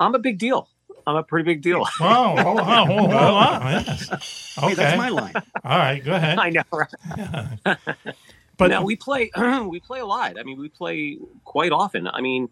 I'm 0.00 0.14
a 0.14 0.18
big 0.18 0.38
deal. 0.38 0.68
I'm 1.06 1.16
a 1.16 1.22
pretty 1.22 1.44
big 1.44 1.60
deal. 1.60 1.80
Wow, 2.00 2.36
hold 2.38 2.60
on, 2.60 2.86
hold 2.86 3.00
on, 3.00 3.10
hold 3.10 3.12
on. 3.12 3.72
Yes. 3.86 4.54
Okay. 4.56 4.68
Hey, 4.68 4.74
that's 4.74 4.96
my 4.96 5.08
line. 5.10 5.34
All 5.62 5.78
right, 5.78 6.02
go 6.02 6.12
ahead. 6.14 6.38
I 6.38 6.48
know, 6.48 6.62
right? 6.72 6.88
But- 7.62 7.78
but 8.56 8.68
now 8.68 8.82
we 8.82 8.96
play 8.96 9.30
we 9.68 9.80
play 9.80 10.00
a 10.00 10.06
lot. 10.06 10.38
I 10.38 10.42
mean, 10.42 10.58
we 10.58 10.70
play 10.70 11.18
quite 11.44 11.72
often. 11.72 12.08
I 12.08 12.22
mean, 12.22 12.48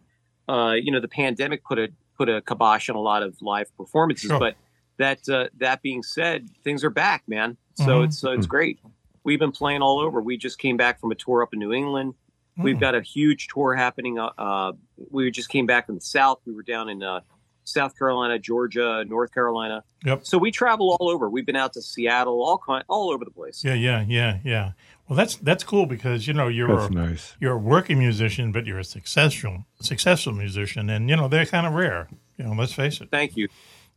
uh, 0.53 0.73
you 0.75 0.91
know, 0.93 1.01
the 1.01 1.09
pandemic 1.09 1.65
put 1.65 1.79
a 1.79 1.89
put 2.19 2.29
a 2.29 2.41
kibosh 2.43 2.89
on 2.91 2.97
a 2.97 3.01
lot 3.01 3.23
of 3.23 3.41
live 3.41 3.75
performances. 3.77 4.29
Sure. 4.29 4.39
But 4.39 4.55
that 4.99 5.29
uh, 5.29 5.49
that 5.59 5.83
being 5.83 6.03
said, 6.03 6.49
things 6.65 6.85
are 6.85 6.91
back, 6.91 7.23
man. 7.27 7.57
So 7.75 7.85
Mhm. 8.01 8.05
it's 8.05 8.25
uh, 8.25 8.33
it's 8.33 8.47
great. 8.47 8.79
We've 9.25 9.39
been 9.39 9.53
playing 9.53 9.83
all 9.83 9.99
over. 10.01 10.21
We 10.21 10.37
just 10.37 10.59
came 10.59 10.77
back 10.77 11.01
from 11.01 11.11
a 11.13 11.15
tour 11.15 11.43
up 11.43 11.53
in 11.53 11.59
New 11.59 11.73
England. 11.73 12.15
We've 12.59 12.77
Mm. 12.77 12.81
got 12.81 12.95
a 12.95 13.01
huge 13.01 13.49
tour 13.49 13.75
happening. 13.75 14.19
Uh, 14.19 14.31
uh, 14.37 14.73
we 15.11 15.31
just 15.31 15.49
came 15.49 15.65
back 15.67 15.87
from 15.87 15.95
the 15.95 16.01
South. 16.03 16.41
We 16.45 16.53
were 16.53 16.63
down 16.65 16.89
in 16.91 17.03
uh, 17.03 17.21
South 17.65 17.97
Carolina, 17.97 18.39
Georgia, 18.39 19.05
North 19.09 19.33
Carolina. 19.33 19.85
Yep. 20.05 20.27
So 20.27 20.37
we 20.37 20.51
travel 20.51 20.97
all 20.99 21.09
over. 21.09 21.31
We've 21.31 21.47
been 21.47 21.57
out 21.57 21.73
to 21.75 21.81
Seattle, 21.83 22.43
all 22.43 22.59
kind, 22.59 22.85
all 22.89 23.11
over 23.11 23.25
the 23.25 23.31
place. 23.31 23.65
Yeah, 23.65 23.75
yeah, 23.75 24.05
yeah, 24.07 24.39
yeah. 24.45 24.73
Well, 25.13 25.19
that's 25.19 25.37
that's 25.37 25.63
cool 25.63 25.85
because 25.85 26.27
you 26.27 26.33
know 26.33 26.49
you're 26.49 26.73
a, 26.79 26.89
nice. 26.89 27.37
you're 27.39 27.53
a 27.53 27.59
working 27.59 27.99
musician, 27.99 28.51
but 28.51 28.65
you're 28.65 28.79
a 28.79 28.85
successful 28.85 29.67
successful 29.79 30.33
musician, 30.33 30.89
and 30.89 31.11
you 31.11 31.17
know 31.17 31.29
they're 31.29 31.45
kind 31.45 31.67
of 31.67 31.75
rare. 31.75 32.09
You 32.39 32.47
know, 32.47 32.53
let's 32.53 32.73
face 32.73 32.99
it. 32.99 33.11
Thank 33.11 33.37
you. 33.37 33.49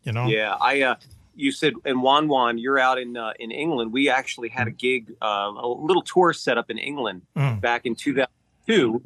You 0.04 0.12
know. 0.12 0.28
Yeah, 0.28 0.56
I. 0.60 0.82
Uh, 0.82 0.96
you 1.34 1.54
said 1.54 1.72
in 1.86 2.02
Juan 2.02 2.28
Juan, 2.28 2.58
you're 2.58 2.78
out 2.78 3.00
in 3.00 3.16
uh, 3.16 3.32
in 3.40 3.52
England. 3.52 3.94
We 3.94 4.10
actually 4.10 4.50
had 4.50 4.68
a 4.68 4.72
gig, 4.72 5.14
uh, 5.22 5.54
a 5.56 5.66
little 5.68 6.02
tour 6.02 6.34
set 6.34 6.58
up 6.58 6.70
in 6.70 6.78
England 6.78 7.22
Mm. 7.38 7.62
back 7.62 7.86
in 7.86 7.96
2002, 7.96 9.02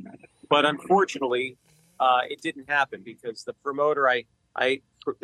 but 0.49 0.65
unfortunately, 0.65 1.57
uh, 1.99 2.21
it 2.27 2.41
didn't 2.41 2.67
happen 2.67 3.03
because 3.05 3.43
the 3.43 3.53
promoter 3.53 4.09
I 4.09 4.25
I 4.55 4.81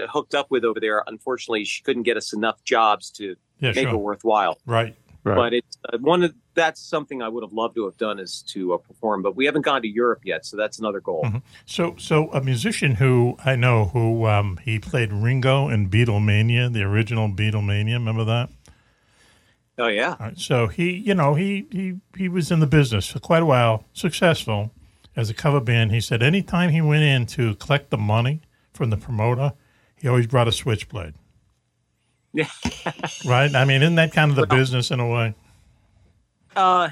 hooked 0.09 0.35
up 0.35 0.51
with 0.51 0.63
over 0.63 0.79
there, 0.79 1.03
unfortunately, 1.07 1.63
she 1.65 1.81
couldn't 1.81 2.03
get 2.03 2.15
us 2.15 2.31
enough 2.31 2.63
jobs 2.63 3.09
to 3.11 3.35
Yeah, 3.59 3.71
make 3.71 3.87
sure. 3.87 3.89
it 3.95 3.97
worthwhile. 3.97 4.59
Right. 4.67 4.95
But 5.33 5.53
it's 5.53 5.77
uh, 5.91 5.97
one 5.97 6.23
of 6.23 6.35
that's 6.53 6.79
something 6.79 7.21
I 7.21 7.29
would 7.29 7.43
have 7.43 7.51
loved 7.51 7.75
to 7.75 7.85
have 7.85 7.97
done 7.97 8.19
is 8.19 8.43
to 8.49 8.75
uh, 8.75 8.77
perform, 8.77 9.23
but 9.23 9.35
we 9.35 9.45
haven't 9.45 9.63
gone 9.63 9.81
to 9.81 9.87
Europe 9.87 10.21
yet, 10.23 10.45
so 10.45 10.55
that's 10.55 10.77
another 10.77 11.01
goal. 11.01 11.23
Mhm. 11.25 11.41
So, 11.65 11.95
so 11.97 12.31
a 12.31 12.41
musician 12.41 12.95
who 12.95 13.35
I 13.43 13.55
know 13.55 13.85
who 13.85 14.27
um, 14.27 14.59
he 14.63 14.77
played 14.77 15.11
Ringo 15.11 15.67
in 15.69 15.89
Beatlemania, 15.89 16.71
the 16.71 16.83
original 16.83 17.27
Beatlemania. 17.29 17.93
Remember 17.93 18.23
that? 18.25 18.49
Oh 19.77 19.87
yeah. 19.87 20.15
Right, 20.19 20.37
so 20.37 20.67
he, 20.67 20.91
you 20.91 21.15
know, 21.15 21.33
he 21.33 21.65
he 21.71 21.95
he 22.15 22.29
was 22.29 22.51
in 22.51 22.59
the 22.59 22.67
business 22.67 23.07
for 23.07 23.19
quite 23.19 23.41
a 23.41 23.45
while, 23.45 23.83
successful 23.93 24.71
as 25.15 25.29
a 25.29 25.33
cover 25.33 25.59
band. 25.59 25.91
He 25.91 26.01
said 26.01 26.21
anytime 26.21 26.69
he 26.69 26.81
went 26.81 27.03
in 27.03 27.25
to 27.27 27.55
collect 27.55 27.89
the 27.89 27.97
money 27.97 28.41
from 28.73 28.89
the 28.89 28.97
promoter, 28.97 29.53
he 29.95 30.07
always 30.07 30.27
brought 30.27 30.47
a 30.47 30.51
switchblade. 30.51 31.15
Yeah. 32.35 32.47
Right? 33.25 33.53
I 33.55 33.65
mean, 33.65 33.81
isn't 33.81 33.95
that 33.95 34.11
kind 34.13 34.29
of 34.29 34.35
the 34.37 34.45
business 34.47 34.91
in 34.91 34.99
a 34.99 35.07
way? 35.07 35.33
Uh, 36.55 36.89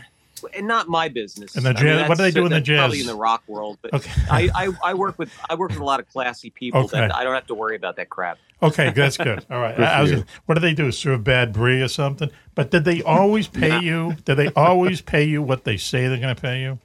and 0.55 0.67
not 0.67 0.87
my 0.89 1.07
business. 1.09 1.55
In 1.55 1.63
the 1.63 1.69
I 1.77 1.83
mean, 1.83 2.07
what 2.07 2.17
do 2.17 2.23
they 2.23 2.31
do 2.31 2.45
in 2.45 2.51
the 2.51 2.59
that's 2.59 2.69
Probably 2.69 3.01
in 3.01 3.07
the 3.07 3.15
rock 3.15 3.43
world, 3.47 3.77
but 3.81 3.93
Okay. 3.93 4.11
I, 4.29 4.49
I, 4.53 4.69
I 4.83 4.93
work 4.93 5.17
with 5.19 5.31
I 5.49 5.55
work 5.55 5.71
with 5.71 5.79
a 5.79 5.83
lot 5.85 5.99
of 5.99 6.09
classy 6.09 6.49
people 6.49 6.81
Okay. 6.85 6.99
that 6.99 7.15
I 7.15 7.23
don't 7.23 7.33
have 7.33 7.47
to 7.47 7.53
worry 7.55 7.75
about 7.75 7.95
that 7.97 8.09
crap. 8.09 8.37
Okay, 8.61 8.91
that's 8.91 9.17
good. 9.17 9.45
All 9.51 9.59
right. 9.59 9.75
Good 9.75 9.85
I, 9.85 9.99
I 9.99 10.01
was 10.01 10.23
what 10.45 10.55
do 10.55 10.61
they 10.61 10.73
do? 10.73 10.91
Serve 10.91 11.23
bad 11.23 11.53
brie 11.53 11.81
or 11.81 11.87
something? 11.87 12.29
But 12.55 12.71
did 12.71 12.83
they 12.85 13.01
always 13.03 13.47
pay 13.47 13.69
Yeah. 13.69 13.79
you? 13.81 14.15
Did 14.25 14.35
they 14.35 14.49
always 14.49 15.01
pay 15.01 15.23
you 15.23 15.41
what 15.41 15.63
they 15.63 15.77
say 15.77 16.07
they're 16.07 16.17
going 16.19 16.35
to 16.35 16.41
pay 16.41 16.61
you? 16.61 16.79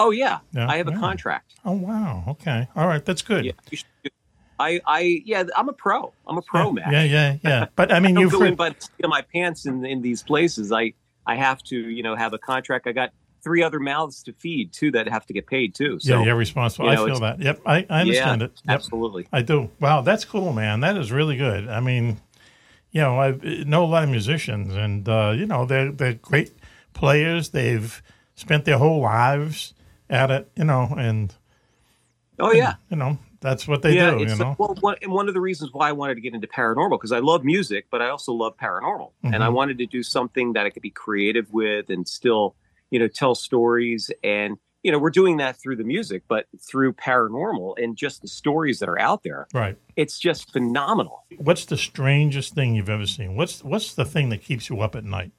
Oh 0.00 0.10
yeah, 0.10 0.38
Yeah, 0.52 0.68
I 0.70 0.76
have 0.76 0.88
a 0.88 0.92
yeah. 0.92 0.98
contract. 1.00 1.54
Oh 1.64 1.72
wow. 1.72 2.24
Okay. 2.28 2.68
All 2.76 2.86
right. 2.86 3.04
That's 3.04 3.22
good. 3.22 3.44
Yeah, 3.44 3.52
you 3.70 3.78
should- 3.78 3.86
I, 4.58 4.80
I, 4.86 5.22
yeah, 5.24 5.44
I'm 5.56 5.68
a 5.68 5.72
pro. 5.72 6.12
I'm 6.26 6.38
a 6.38 6.42
pro, 6.42 6.72
man. 6.72 6.90
Yeah, 6.92 7.04
yeah, 7.04 7.36
yeah. 7.42 7.66
But 7.76 7.92
I 7.92 8.00
mean, 8.00 8.16
you've 8.16 8.32
go 8.32 8.40
heard- 8.40 8.48
in 8.50 8.54
by 8.56 8.74
the 9.00 9.08
my 9.08 9.22
pants 9.22 9.66
in 9.66 9.84
in 9.84 10.02
these 10.02 10.22
places. 10.22 10.72
I, 10.72 10.94
I 11.26 11.36
have 11.36 11.62
to, 11.64 11.76
you 11.76 12.02
know, 12.02 12.16
have 12.16 12.32
a 12.32 12.38
contract. 12.38 12.86
I 12.86 12.92
got 12.92 13.10
three 13.44 13.62
other 13.62 13.78
mouths 13.78 14.22
to 14.24 14.32
feed 14.32 14.72
too 14.72 14.90
that 14.90 15.06
have 15.08 15.24
to 15.26 15.32
get 15.32 15.46
paid 15.46 15.74
too. 15.74 16.00
So 16.00 16.18
yeah, 16.18 16.24
you're 16.26 16.34
responsible. 16.36 16.86
you 16.92 17.00
I 17.00 17.06
feel 17.06 17.20
that. 17.20 17.40
Yep, 17.40 17.60
I, 17.64 17.86
I 17.88 18.00
understand 18.00 18.40
Yeah, 18.40 18.46
it. 18.46 18.52
Yep. 18.66 18.74
Absolutely. 18.74 19.28
I 19.32 19.42
do. 19.42 19.70
Wow, 19.80 20.00
that's 20.00 20.24
cool, 20.24 20.52
man. 20.52 20.80
That 20.80 20.96
is 20.96 21.12
really 21.12 21.36
good. 21.36 21.68
I 21.68 21.78
mean, 21.80 22.20
you 22.90 23.00
know, 23.02 23.20
I 23.20 23.30
know 23.64 23.84
a 23.84 23.86
lot 23.86 24.02
of 24.02 24.08
musicians, 24.10 24.74
and 24.74 25.08
uh, 25.08 25.34
you 25.36 25.46
know, 25.46 25.66
they're 25.66 25.92
they're 25.92 26.14
great 26.14 26.52
players. 26.94 27.50
They've 27.50 28.02
spent 28.34 28.64
their 28.64 28.78
whole 28.78 29.00
lives 29.02 29.74
at 30.10 30.30
it, 30.30 30.50
you 30.56 30.64
know, 30.64 30.94
and 30.98 31.34
Oh 32.40 32.52
yeah. 32.52 32.74
you 32.88 32.96
know, 32.96 33.18
that's 33.40 33.68
what 33.68 33.82
they 33.82 33.94
yeah, 33.94 34.10
do. 34.16 34.22
it's 34.22 34.32
You 34.32 34.44
know, 34.44 34.56
well, 34.58 34.76
one, 34.80 34.96
and 35.02 35.12
one 35.12 35.28
of 35.28 35.34
the 35.34 35.40
reasons 35.40 35.72
why 35.72 35.88
I 35.88 35.92
wanted 35.92 36.16
to 36.16 36.20
get 36.20 36.34
into 36.34 36.46
paranormal 36.48 36.90
because 36.98 37.12
I 37.12 37.20
love 37.20 37.44
music, 37.44 37.86
but 37.90 38.02
I 38.02 38.08
also 38.08 38.32
love 38.32 38.56
paranormal, 38.56 39.12
and 39.24 39.42
I 39.42 39.48
Mhm. 39.48 39.52
wanted 39.52 39.78
to 39.78 39.86
do 39.86 40.02
something 40.02 40.52
that 40.54 40.66
I 40.66 40.70
could 40.70 40.82
be 40.82 40.90
creative 40.90 41.52
with 41.52 41.90
and 41.90 42.06
still, 42.06 42.56
you 42.90 42.98
know, 42.98 43.08
tell 43.08 43.34
stories. 43.34 44.10
And 44.24 44.58
you 44.84 44.92
know, 44.92 44.98
we're 44.98 45.10
doing 45.10 45.38
that 45.38 45.56
through 45.56 45.76
the 45.76 45.84
music, 45.84 46.22
but 46.28 46.46
through 46.58 46.92
paranormal 46.92 47.74
and 47.82 47.96
just 47.96 48.22
the 48.22 48.28
stories 48.28 48.78
that 48.78 48.88
are 48.88 48.98
out 48.98 49.22
there. 49.24 49.48
right? 49.52 49.76
It's 49.96 50.18
just 50.18 50.52
phenomenal. 50.52 51.24
What's 51.36 51.64
the 51.64 51.76
strangest 51.76 52.54
thing 52.54 52.74
you've 52.76 52.88
ever 52.88 53.06
seen? 53.06 53.34
What's 53.34 53.62
what's 53.64 53.94
the 53.94 54.04
thing 54.04 54.28
that 54.28 54.38
keeps 54.42 54.68
you 54.68 54.80
up 54.80 54.94
at 54.94 55.04
night? 55.04 55.32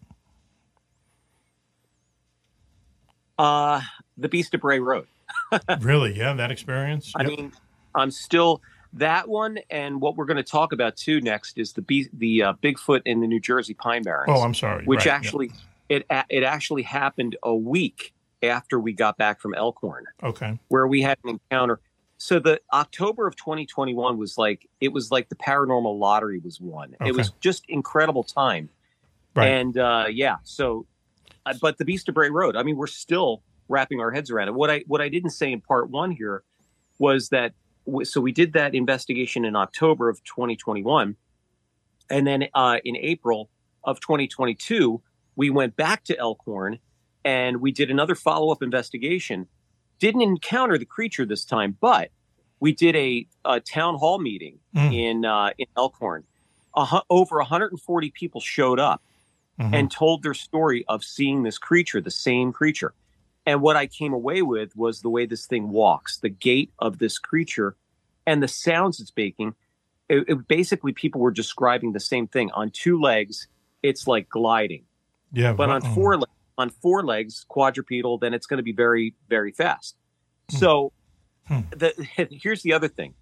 Uh, 3.38 3.81
the 4.17 4.27
Beast 4.27 4.53
of 4.53 4.61
Bray 4.61 4.80
Road. 4.80 5.07
really? 5.80 6.17
Yeah, 6.17 6.34
that 6.34 6.51
experience. 6.51 7.13
I 7.15 7.23
mean, 7.23 7.53
I'm 7.95 8.11
still 8.11 8.61
that 8.94 9.28
one, 9.28 9.60
and 9.70 10.02
what 10.02 10.16
we're 10.16 10.26
going 10.26 10.38
to 10.38 10.44
talk 10.44 10.74
about 10.74 10.98
too 10.98 11.22
next 11.22 11.57
is 11.57 11.74
the 11.74 12.10
the 12.14 12.44
uh, 12.44 12.53
Bigfoot 12.64 13.02
in 13.06 13.20
the 13.20 13.28
New 13.28 13.40
Jersey 13.40 13.74
Pine 13.74 14.03
Barrens. 14.03 14.30
Oh, 14.30 14.41
I'm 14.41 14.53
sorry. 14.53 14.86
Which 14.86 14.99
Right, 14.99 15.06
yeah. 15.07 15.16
actually 15.16 15.52
it 15.90 16.06
it 16.30 16.44
actually 16.44 16.84
happened 16.84 17.36
a 17.44 17.56
week 17.56 18.14
after 18.41 18.80
we 18.80 18.94
got 18.94 19.18
back 19.18 19.41
from 19.41 19.53
Elkhorn, 19.53 20.06
okay. 20.24 20.57
where 20.70 20.88
we 20.88 21.02
had 21.02 21.18
an 21.24 21.32
encounter. 21.32 21.80
So 22.18 22.40
the 22.40 22.61
October 22.74 23.28
of 23.28 23.36
2021 23.36 24.18
was 24.18 24.38
like 24.38 24.68
it 24.82 24.90
was 24.90 25.11
like 25.11 25.30
the 25.30 25.36
paranormal 25.36 25.98
lottery 25.98 26.40
was 26.40 26.60
won. 26.60 26.95
Okay. 26.99 27.10
It 27.10 27.16
was 27.16 27.32
just 27.40 27.66
incredible 27.70 28.24
time. 28.24 28.70
Right. 29.36 29.48
And 29.48 29.78
uh, 29.78 30.06
yeah, 30.10 30.38
so 30.44 30.86
uh, 31.45 31.53
but 31.61 31.78
the 31.78 31.86
Beast 31.86 32.10
of 32.10 32.16
Bray 32.16 32.30
Road. 32.30 32.56
I 32.56 32.64
mean, 32.64 32.76
we're 32.76 32.88
still 32.88 33.41
wrapping 33.68 33.99
our 33.99 34.11
heads 34.11 34.32
around 34.32 34.49
it. 34.49 34.53
What 34.53 34.70
I 34.70 34.84
what 34.88 35.02
I 35.02 35.10
didn't 35.10 35.32
say 35.32 35.52
in 35.52 35.61
part 35.61 35.90
one 35.90 36.11
here 36.11 36.44
was 36.98 37.30
that 37.30 37.53
so 38.03 38.22
we 38.22 38.32
did 38.32 38.53
that 38.53 38.74
investigation 38.76 39.45
in 39.45 39.56
October 39.56 40.10
of 40.10 40.24
2021, 40.24 41.16
and 42.10 42.28
then 42.28 42.48
uh, 42.53 42.78
in 42.84 42.95
April 42.98 43.49
of 43.84 43.99
2022 43.99 45.02
we 45.36 45.49
went 45.49 45.76
back 45.78 46.03
to 46.03 46.18
Elkhorn 46.18 46.80
and 47.24 47.61
we 47.61 47.72
did 47.72 47.90
another 47.90 48.14
follow 48.16 48.52
up 48.52 48.61
investigation. 48.61 49.48
Didn't 49.99 50.22
encounter 50.22 50.78
the 50.78 50.86
creature 50.86 51.26
this 51.26 51.45
time, 51.45 51.78
but 51.80 52.11
we 52.60 52.74
did 52.74 52.95
a, 52.95 53.26
a 53.45 53.60
town 53.61 53.95
hall 53.95 54.20
meeting 54.20 54.60
Mm. 54.76 54.94
in 54.94 55.26
uh, 55.26 55.49
in 55.57 55.66
Elkhorn. 55.78 56.26
Hu- 56.76 57.02
over 57.10 57.38
140 57.38 58.11
people 58.11 58.40
showed 58.41 58.80
up 58.80 59.02
Mhm. 59.60 59.74
and 59.74 59.91
told 59.91 60.24
their 60.24 60.34
story 60.34 60.86
of 60.88 61.03
seeing 61.03 61.44
this 61.44 61.57
creature, 61.57 61.99
the 62.02 62.11
same 62.11 62.53
creature. 62.53 62.94
And 63.49 63.61
what 63.61 63.76
I 63.76 63.88
came 63.88 64.13
away 64.13 64.41
with 64.43 64.76
was 64.76 65.01
the 65.01 65.09
way 65.09 65.26
this 65.26 65.47
thing 65.47 65.69
walks, 65.69 66.17
the 66.19 66.30
gait 66.30 66.71
of 66.77 66.99
this 66.99 67.17
creature, 67.17 67.76
and 68.27 68.43
the 68.43 68.47
sounds 68.47 68.99
it's 68.99 69.11
making. 69.17 69.55
It, 70.07 70.26
it- 70.27 70.47
basically, 70.47 70.93
people 70.93 71.19
were 71.19 71.31
describing 71.31 71.93
the 71.93 71.99
same 71.99 72.27
thing. 72.27 72.51
On 72.51 72.69
two 72.69 72.99
legs, 73.01 73.47
it's 73.81 74.05
like 74.07 74.30
gliding, 74.30 74.84
Yeah, 75.31 75.53
but 75.53 75.69
on 75.69 75.81
four 75.95 76.17
le- 76.19 76.27
on 76.59 76.69
four 76.69 77.03
legs, 77.03 77.45
quadrupedal, 77.47 78.19
then 78.19 78.34
it's 78.35 78.45
going 78.45 78.57
to 78.57 78.63
be 78.63 78.71
very 78.85 79.15
very 79.30 79.51
fast. 79.51 79.95
So, 80.49 80.91
the, 81.49 81.91
here's 82.43 82.61
the 82.61 82.73
other 82.73 82.88
thing: 82.88 83.15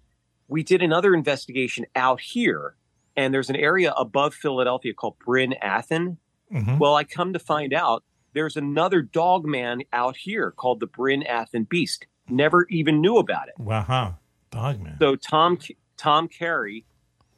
we 0.48 0.62
did 0.62 0.82
another 0.82 1.14
investigation 1.14 1.86
out 1.96 2.20
here, 2.20 2.76
and 3.16 3.32
there's 3.32 3.48
an 3.48 3.56
area 3.56 3.92
above 3.92 4.34
Philadelphia 4.34 4.92
called 4.92 5.16
Bryn 5.24 5.54
Athyn. 5.62 6.18
Mhm. 6.52 6.78
Well, 6.78 6.94
I 6.94 7.04
come 7.04 7.32
to 7.32 7.38
find 7.38 7.72
out 7.72 8.04
there's 8.38 8.56
another 8.56 9.02
dog 9.02 9.44
man 9.44 9.82
out 9.92 10.16
here 10.16 10.52
called 10.52 10.78
the 10.78 10.86
Bryn 10.86 11.24
Athyn 11.28 11.68
Beast. 11.68 12.06
Never 12.28 12.68
even 12.70 13.00
knew 13.00 13.16
about 13.16 13.48
it. 13.48 13.54
Wow, 13.58 14.18
dog 14.52 14.80
man. 14.80 14.96
So 15.00 15.16
Tom 15.16 15.58
Tom 15.96 16.28
Carey 16.28 16.84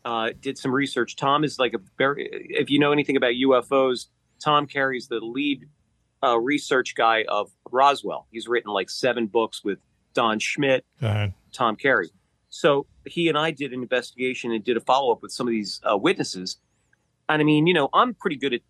uh, 0.05 0.31
did 0.39 0.59
some 0.59 0.73
research. 0.73 1.17
Tom 1.17 1.43
is 1.43 1.59
like 1.59 1.73
a 1.73 1.79
very 1.97 2.29
if 2.51 2.69
you 2.69 2.79
know 2.79 2.93
anything 2.93 3.17
about 3.17 3.33
UFOs, 3.33 4.09
Tom 4.45 4.67
Carey's 4.67 5.09
the 5.09 5.21
lead 5.21 5.67
uh, 6.23 6.39
research 6.39 6.95
guy 6.95 7.25
of 7.29 7.51
Roswell. 7.71 8.27
He's 8.31 8.47
written 8.47 8.71
like 8.71 8.91
seven 8.91 9.27
books 9.27 9.65
with 9.65 9.79
Don 10.13 10.39
Schmitt. 10.39 10.85
Tom 11.51 11.77
Carey. 11.77 12.11
So 12.51 12.87
he 13.07 13.31
and 13.31 13.39
I 13.39 13.53
did 13.53 13.73
an 13.73 13.81
investigation 13.81 14.53
and 14.53 14.63
did 14.63 14.77
a 14.77 14.81
follow 14.81 15.13
up 15.13 15.23
with 15.23 15.33
some 15.33 15.47
of 15.47 15.53
these 15.53 15.81
uh, 15.91 15.97
witnesses. 15.97 16.59
And 17.27 17.41
I 17.41 17.45
mean, 17.45 17.67
you 17.67 17.73
know, 17.73 17.89
I'm 17.95 18.13
pretty 18.13 18.37
good 18.37 18.53
at 18.53 18.61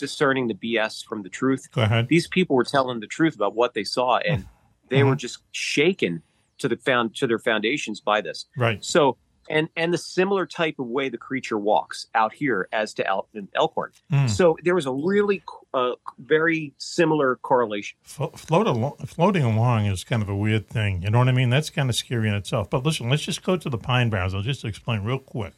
discerning 0.00 0.48
the 0.48 0.54
BS 0.54 1.04
from 1.06 1.22
the 1.22 1.28
truth. 1.28 1.70
Go 1.70 1.82
ahead. 1.82 2.08
These 2.08 2.26
people 2.26 2.56
were 2.56 2.64
telling 2.64 2.98
the 3.00 3.06
truth 3.06 3.36
about 3.36 3.54
what 3.54 3.74
they 3.74 3.84
saw, 3.84 4.18
and 4.18 4.46
they 4.88 4.98
Mm-hmm. 4.98 5.08
were 5.10 5.14
just 5.16 5.38
shaken 5.52 6.22
to 6.58 6.66
the 6.68 6.76
found 6.76 7.14
to 7.16 7.26
their 7.28 7.38
foundations 7.38 8.00
by 8.00 8.20
this. 8.20 8.46
Right. 8.56 8.84
So 8.84 9.16
and 9.48 9.68
and 9.76 9.92
the 9.94 9.98
similar 9.98 10.46
type 10.46 10.76
of 10.78 10.86
way 10.86 11.08
the 11.08 11.16
creature 11.18 11.58
walks 11.58 12.06
out 12.14 12.32
here 12.32 12.68
as 12.72 12.92
to 12.94 13.22
in 13.34 13.48
Elkhorn. 13.54 13.92
Hmm. 14.10 14.26
So 14.26 14.56
there 14.62 14.74
was 14.74 14.86
a 14.86 14.92
really 14.92 15.42
uh, 15.74 15.92
very 16.18 16.72
similar 16.78 17.36
correlation. 17.36 17.96
Flo- 18.02 18.30
float 18.36 18.66
alo- 18.66 18.96
floating 19.06 19.42
along 19.42 19.86
is 19.86 20.04
kind 20.04 20.22
of 20.22 20.28
a 20.28 20.36
weird 20.36 20.68
thing. 20.68 21.02
You 21.02 21.10
know 21.10 21.18
what 21.18 21.28
I 21.28 21.32
mean? 21.32 21.50
That's 21.50 21.70
kind 21.70 21.88
of 21.88 21.96
scary 21.96 22.28
in 22.28 22.34
itself. 22.34 22.68
But 22.70 22.84
listen, 22.84 23.08
let's 23.08 23.22
just 23.22 23.42
go 23.42 23.56
to 23.56 23.68
the 23.70 23.78
Pine 23.78 24.10
Barrens. 24.10 24.34
I'll 24.34 24.42
just 24.42 24.64
explain 24.64 25.02
real 25.02 25.18
quick. 25.18 25.54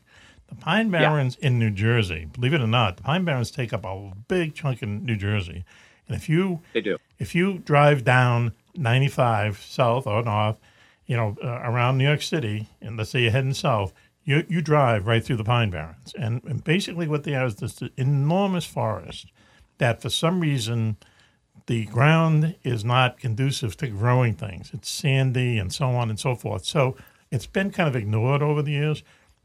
The 0.53 0.61
Pine 0.61 0.91
Barrens 0.91 1.37
in 1.37 1.59
New 1.59 1.71
Jersey, 1.71 2.27
believe 2.31 2.53
it 2.53 2.61
or 2.61 2.67
not, 2.67 2.99
the 2.99 3.03
Pine 3.03 3.25
Barrens 3.25 3.51
take 3.51 3.73
up 3.73 3.85
a 3.87 4.13
big 4.29 4.55
chunk 4.55 4.83
in 4.83 5.05
New 5.05 5.17
Jersey. 5.17 5.65
And 6.07 6.17
if 6.17 6.29
you 6.29 6.61
They 6.75 6.83
do. 6.83 6.99
if 7.19 7.35
you 7.35 7.59
drive 7.59 8.05
down 8.05 8.53
95 8.75 9.63
south 9.63 10.07
or 10.07 10.23
north, 10.23 10.59
you 11.07 11.17
know, 11.17 11.37
uh, 11.43 11.61
around 11.65 11.97
New 11.97 12.05
York 12.05 12.21
City, 12.21 12.69
and 12.83 12.99
let's 12.99 13.11
say 13.11 13.23
you're 13.23 13.31
heading 13.31 13.55
south, 13.55 13.95
you, 14.25 14.45
you 14.49 14.61
drive 14.61 15.07
right 15.07 15.25
through 15.25 15.37
the 15.37 15.45
Pine 15.45 15.71
Barrens. 15.71 16.15
And, 16.19 16.43
and 16.45 16.63
basically, 16.63 17.09
what 17.09 17.25
they 17.25 17.35
are 17.35 17.47
is 17.47 17.57
this 17.57 17.83
enormous 17.97 18.67
forest 18.67 19.33
that 19.79 20.03
for 20.03 20.11
some 20.11 20.41
reason 20.41 20.97
the 21.67 21.87
ground 21.87 22.57
is 22.63 22.85
not 22.85 23.19
conducive 23.19 23.77
to 23.79 23.89
growing 23.89 24.35
things. 24.35 24.71
It's 24.75 24.91
sandy 24.91 25.59
and 25.59 25.73
so 25.73 25.91
on 25.91 26.11
and 26.11 26.21
so 26.21 26.35
forth. 26.35 26.65
So 26.65 26.97
it's 27.31 27.47
been 27.47 27.71
kind 27.71 27.89
of 27.89 27.97
ignored 27.97 28.43
over 28.43 28.63
the 28.63 28.73
years, 28.73 29.03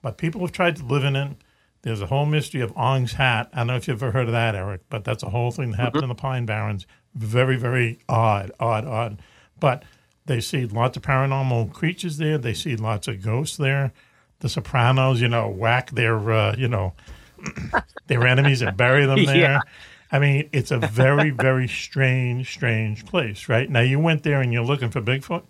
but 0.08 0.18
people 0.18 0.40
have 0.40 0.54
tried 0.54 0.78
to 0.78 0.86
live 0.86 1.04
in 1.04 1.18
it. 1.18 1.36
There's 1.82 2.02
a 2.02 2.06
whole 2.06 2.26
mystery 2.26 2.62
of 2.62 2.72
Ong's 2.78 3.12
Hat. 3.12 3.50
I 3.52 3.58
don't 3.58 3.68
know 3.68 3.76
if 3.76 3.90
you've 3.90 4.02
ever 4.02 4.14
heard 4.14 4.28
of 4.28 4.32
that, 4.32 4.56
Eric, 4.56 4.84
but 4.88 5.04
that's 5.04 5.22
a 5.22 5.30
whole 5.30 5.52
thing 5.52 5.72
that 5.72 5.82
happened 5.82 6.04
in 6.04 6.08
the 6.08 6.16
Pine 6.16 6.46
Barrens. 6.46 6.88
Very, 7.14 7.58
very 7.58 8.00
odd, 8.08 8.54
odd, 8.58 8.86
odd. 8.86 9.22
But 9.60 9.84
they 10.26 10.40
see 10.40 10.66
lots 10.66 10.96
of 10.96 11.04
paranormal 11.04 11.74
creatures 11.74 12.16
there. 12.16 12.38
They 12.38 12.54
see 12.54 12.78
lots 12.78 13.10
of 13.10 13.22
ghosts 13.22 13.58
there. 13.58 13.92
The 14.40 14.48
Sopranos, 14.48 15.20
you 15.20 15.28
know, 15.28 15.50
whack 15.50 15.92
their, 15.92 16.32
uh, 16.32 16.56
you 16.58 16.70
know, 16.70 16.94
their 18.08 18.26
enemies 18.26 18.62
and 18.62 18.78
bury 18.78 19.06
them 19.06 19.26
there. 19.26 19.36
Yeah. 19.36 19.60
I 20.10 20.20
mean, 20.20 20.50
it's 20.54 20.72
a 20.72 20.78
very, 20.78 21.32
very 21.32 21.68
strange, 21.68 22.50
strange 22.54 23.06
place, 23.06 23.50
right? 23.50 23.70
Now, 23.70 23.82
you 23.82 24.00
went 24.00 24.24
there 24.24 24.40
and 24.40 24.54
you're 24.54 24.64
looking 24.64 24.90
for 24.90 25.02
Bigfoot? 25.02 25.44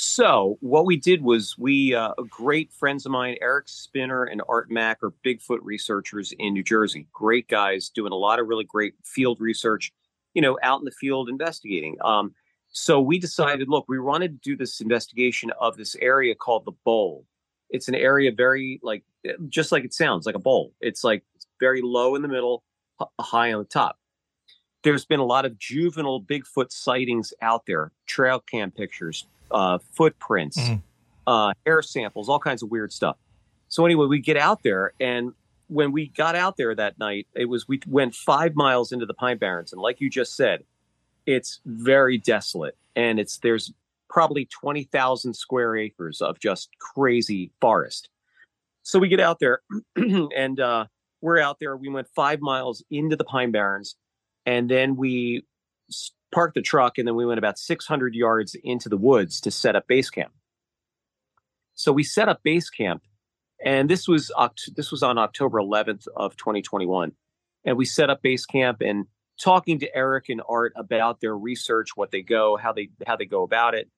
So 0.00 0.58
what 0.60 0.86
we 0.86 0.96
did 0.96 1.22
was 1.22 1.58
we 1.58 1.92
uh, 1.92 2.12
great 2.30 2.72
friends 2.72 3.04
of 3.04 3.10
mine, 3.10 3.36
Eric 3.40 3.68
Spinner 3.68 4.22
and 4.22 4.40
Art 4.48 4.70
Mack, 4.70 5.02
are 5.02 5.10
Bigfoot 5.26 5.58
researchers 5.62 6.32
in 6.38 6.52
New 6.52 6.62
Jersey. 6.62 7.08
Great 7.12 7.48
guys 7.48 7.88
doing 7.88 8.12
a 8.12 8.16
lot 8.16 8.38
of 8.38 8.46
really 8.46 8.62
great 8.62 8.94
field 9.02 9.40
research, 9.40 9.92
you 10.34 10.42
know, 10.42 10.56
out 10.62 10.78
in 10.78 10.84
the 10.84 10.92
field 10.92 11.28
investigating. 11.28 11.96
Um, 12.04 12.32
so 12.70 13.00
we 13.00 13.18
decided, 13.18 13.68
look, 13.68 13.86
we 13.88 13.98
wanted 13.98 14.40
to 14.40 14.50
do 14.50 14.56
this 14.56 14.80
investigation 14.80 15.50
of 15.60 15.76
this 15.76 15.96
area 15.96 16.36
called 16.36 16.64
the 16.64 16.76
Bowl. 16.84 17.24
It's 17.68 17.88
an 17.88 17.96
area 17.96 18.30
very 18.30 18.78
like 18.84 19.02
just 19.48 19.72
like 19.72 19.84
it 19.84 19.92
sounds 19.92 20.26
like 20.26 20.36
a 20.36 20.40
bowl. 20.40 20.74
It's 20.80 21.02
like 21.02 21.24
very 21.58 21.82
low 21.82 22.14
in 22.14 22.22
the 22.22 22.28
middle, 22.28 22.62
high 23.20 23.52
on 23.52 23.58
the 23.58 23.68
top. 23.68 23.98
There's 24.84 25.04
been 25.04 25.18
a 25.18 25.26
lot 25.26 25.44
of 25.44 25.58
juvenile 25.58 26.22
Bigfoot 26.22 26.70
sightings 26.70 27.34
out 27.42 27.66
there, 27.66 27.90
trail 28.06 28.38
cam 28.38 28.70
pictures, 28.70 29.26
uh, 29.50 29.78
footprints, 29.92 30.58
uh, 31.26 31.52
hair 31.66 31.82
samples, 31.82 32.28
all 32.28 32.38
kinds 32.38 32.62
of 32.62 32.70
weird 32.70 32.92
stuff. 32.92 33.16
So 33.68 33.84
anyway, 33.84 34.06
we 34.06 34.18
get 34.18 34.36
out 34.36 34.62
there, 34.62 34.92
and 34.98 35.32
when 35.68 35.92
we 35.92 36.08
got 36.08 36.34
out 36.34 36.56
there 36.56 36.74
that 36.74 36.98
night, 36.98 37.26
it 37.34 37.46
was 37.46 37.68
we 37.68 37.80
went 37.86 38.14
five 38.14 38.54
miles 38.54 38.92
into 38.92 39.06
the 39.06 39.14
Pine 39.14 39.38
Barrens, 39.38 39.72
and 39.72 39.80
like 39.80 40.00
you 40.00 40.10
just 40.10 40.34
said, 40.34 40.64
it's 41.26 41.60
very 41.66 42.18
desolate, 42.18 42.76
and 42.96 43.20
it's 43.20 43.38
there's 43.38 43.72
probably 44.08 44.46
twenty 44.46 44.84
thousand 44.84 45.34
square 45.34 45.76
acres 45.76 46.20
of 46.22 46.38
just 46.40 46.70
crazy 46.78 47.50
forest. 47.60 48.08
So 48.82 48.98
we 48.98 49.08
get 49.08 49.20
out 49.20 49.38
there, 49.38 49.60
and 49.96 50.58
uh, 50.58 50.86
we're 51.20 51.38
out 51.38 51.58
there. 51.60 51.76
We 51.76 51.90
went 51.90 52.08
five 52.14 52.40
miles 52.40 52.82
into 52.90 53.16
the 53.16 53.24
Pine 53.24 53.50
Barrens, 53.50 53.96
and 54.46 54.70
then 54.70 54.96
we 54.96 55.44
parked 56.32 56.54
the 56.54 56.62
truck, 56.62 56.98
and 56.98 57.06
then 57.06 57.14
we 57.14 57.26
went 57.26 57.38
about 57.38 57.58
600 57.58 58.14
yards 58.14 58.56
into 58.62 58.88
the 58.88 58.96
woods 58.96 59.40
to 59.42 59.50
set 59.50 59.76
up 59.76 59.86
base 59.86 60.10
camp. 60.10 60.32
So 61.74 61.92
we 61.92 62.02
set 62.02 62.28
up 62.28 62.42
base 62.42 62.70
camp, 62.70 63.02
and 63.64 63.88
this 63.88 64.08
was 64.08 64.32
this 64.76 64.90
was 64.90 65.02
on 65.02 65.18
October 65.18 65.58
11th 65.58 66.06
of 66.16 66.36
2021, 66.36 67.12
and 67.64 67.76
we 67.76 67.84
set 67.84 68.10
up 68.10 68.22
base 68.22 68.46
camp 68.46 68.80
and 68.80 69.06
talking 69.40 69.78
to 69.78 69.96
Eric 69.96 70.28
and 70.28 70.42
Art 70.48 70.72
about 70.76 71.20
their 71.20 71.36
research, 71.36 71.90
what 71.94 72.10
they 72.10 72.22
go, 72.22 72.56
how 72.56 72.72
they 72.72 72.90
how 73.06 73.16
they 73.16 73.26
go 73.26 73.42
about 73.42 73.74
it, 73.74 73.88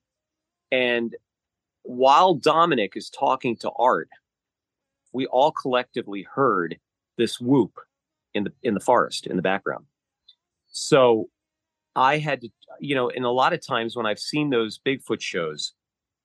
and 0.71 1.15
while 1.83 2.35
Dominic 2.35 2.93
is 2.95 3.09
talking 3.09 3.57
to 3.57 3.71
Art, 3.71 4.09
we 5.11 5.25
all 5.25 5.51
collectively 5.51 6.25
heard 6.33 6.77
this 7.17 7.39
whoop 7.39 7.79
in 8.33 8.45
the 8.45 8.53
in 8.63 8.73
the 8.73 8.79
forest 8.79 9.27
in 9.27 9.35
the 9.35 9.41
background. 9.41 9.85
So 10.67 11.29
I 11.95 12.17
had 12.17 12.41
to, 12.41 12.49
you 12.79 12.95
know, 12.95 13.09
and 13.09 13.25
a 13.25 13.29
lot 13.29 13.53
of 13.53 13.65
times 13.65 13.95
when 13.95 14.05
I've 14.05 14.19
seen 14.19 14.49
those 14.49 14.79
Bigfoot 14.79 15.21
shows, 15.21 15.73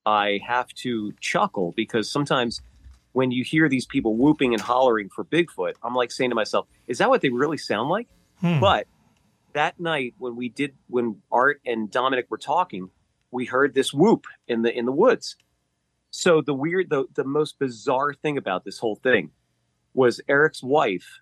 I 0.05 0.41
have 0.47 0.69
to 0.75 1.13
chuckle 1.21 1.73
because 1.77 2.11
sometimes 2.11 2.61
when 3.13 3.31
you 3.31 3.43
hear 3.43 3.69
these 3.69 3.87
people 3.87 4.15
whooping 4.15 4.53
and 4.53 4.61
hollering 4.61 5.09
for 5.09 5.25
Bigfoot, 5.25 5.73
I'm 5.83 5.95
like 5.95 6.13
saying 6.13 6.31
to 6.31 6.37
myself, 6.37 6.67
is 6.87 6.99
that 6.99 7.09
what 7.09 7.23
they 7.23 7.31
really 7.31 7.57
sound 7.57 7.89
like? 7.89 8.09
Hmm. 8.41 8.61
But 8.61 8.87
that 9.55 9.81
night 9.81 10.15
when 10.19 10.37
we 10.37 10.51
did 10.51 10.75
when 10.89 11.23
Art 11.33 11.61
and 11.67 11.91
Dominic 11.91 12.27
were 12.29 12.39
talking, 12.39 12.91
we 13.31 13.47
heard 13.47 13.75
this 13.75 13.93
whoop 13.93 14.27
in 14.47 14.63
the 14.63 14.77
in 14.77 14.85
the 14.85 14.93
woods. 14.93 15.37
So 16.11 16.41
the 16.43 16.55
weird 16.55 16.91
the 16.91 17.07
the 17.15 17.25
most 17.25 17.59
bizarre 17.59 18.15
thing 18.15 18.39
about 18.39 18.65
this 18.65 18.79
whole 18.79 18.97
thing 18.97 19.31
was 19.95 20.21
Eric's 20.29 20.63
wife, 20.63 21.21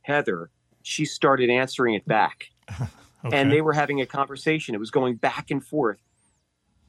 Heather, 0.00 0.50
she 0.82 1.04
started 1.04 1.50
answering 1.50 1.94
it 1.94 2.06
back. 2.06 2.46
And 3.32 3.50
they 3.50 3.60
were 3.60 3.72
having 3.72 4.00
a 4.00 4.06
conversation. 4.06 4.74
It 4.74 4.78
was 4.78 4.90
going 4.90 5.16
back 5.16 5.50
and 5.50 5.64
forth. 5.64 5.98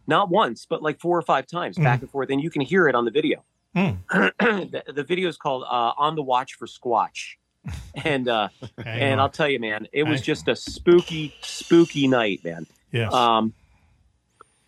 Not 0.08 0.30
once, 0.30 0.66
but 0.70 0.84
like 0.84 1.00
four 1.00 1.18
or 1.18 1.22
five 1.22 1.48
times 1.48 1.78
back 1.78 2.02
and 2.02 2.10
forth. 2.10 2.30
And 2.30 2.42
you 2.42 2.50
can 2.50 2.62
hear 2.62 2.88
it 2.88 2.96
on 2.96 3.06
the 3.06 3.12
video. 3.12 3.44
Hmm. 3.76 3.90
the, 4.10 4.84
the 4.94 5.04
video 5.04 5.28
is 5.28 5.38
called 5.38 5.64
uh, 5.64 5.94
"On 5.98 6.16
the 6.16 6.22
Watch 6.22 6.54
for 6.54 6.66
Squatch," 6.68 7.36
and 8.06 8.28
uh, 8.30 8.50
and 8.86 9.14
on. 9.14 9.20
I'll 9.20 9.30
tell 9.30 9.50
you, 9.50 9.60
man, 9.60 9.88
it 9.92 10.04
was 10.04 10.20
Hang- 10.20 10.26
just 10.26 10.48
a 10.48 10.56
spooky, 10.56 11.36
spooky 11.42 12.08
night, 12.08 12.44
man. 12.44 12.68
Yes. 12.92 13.14
Um. 13.14 13.54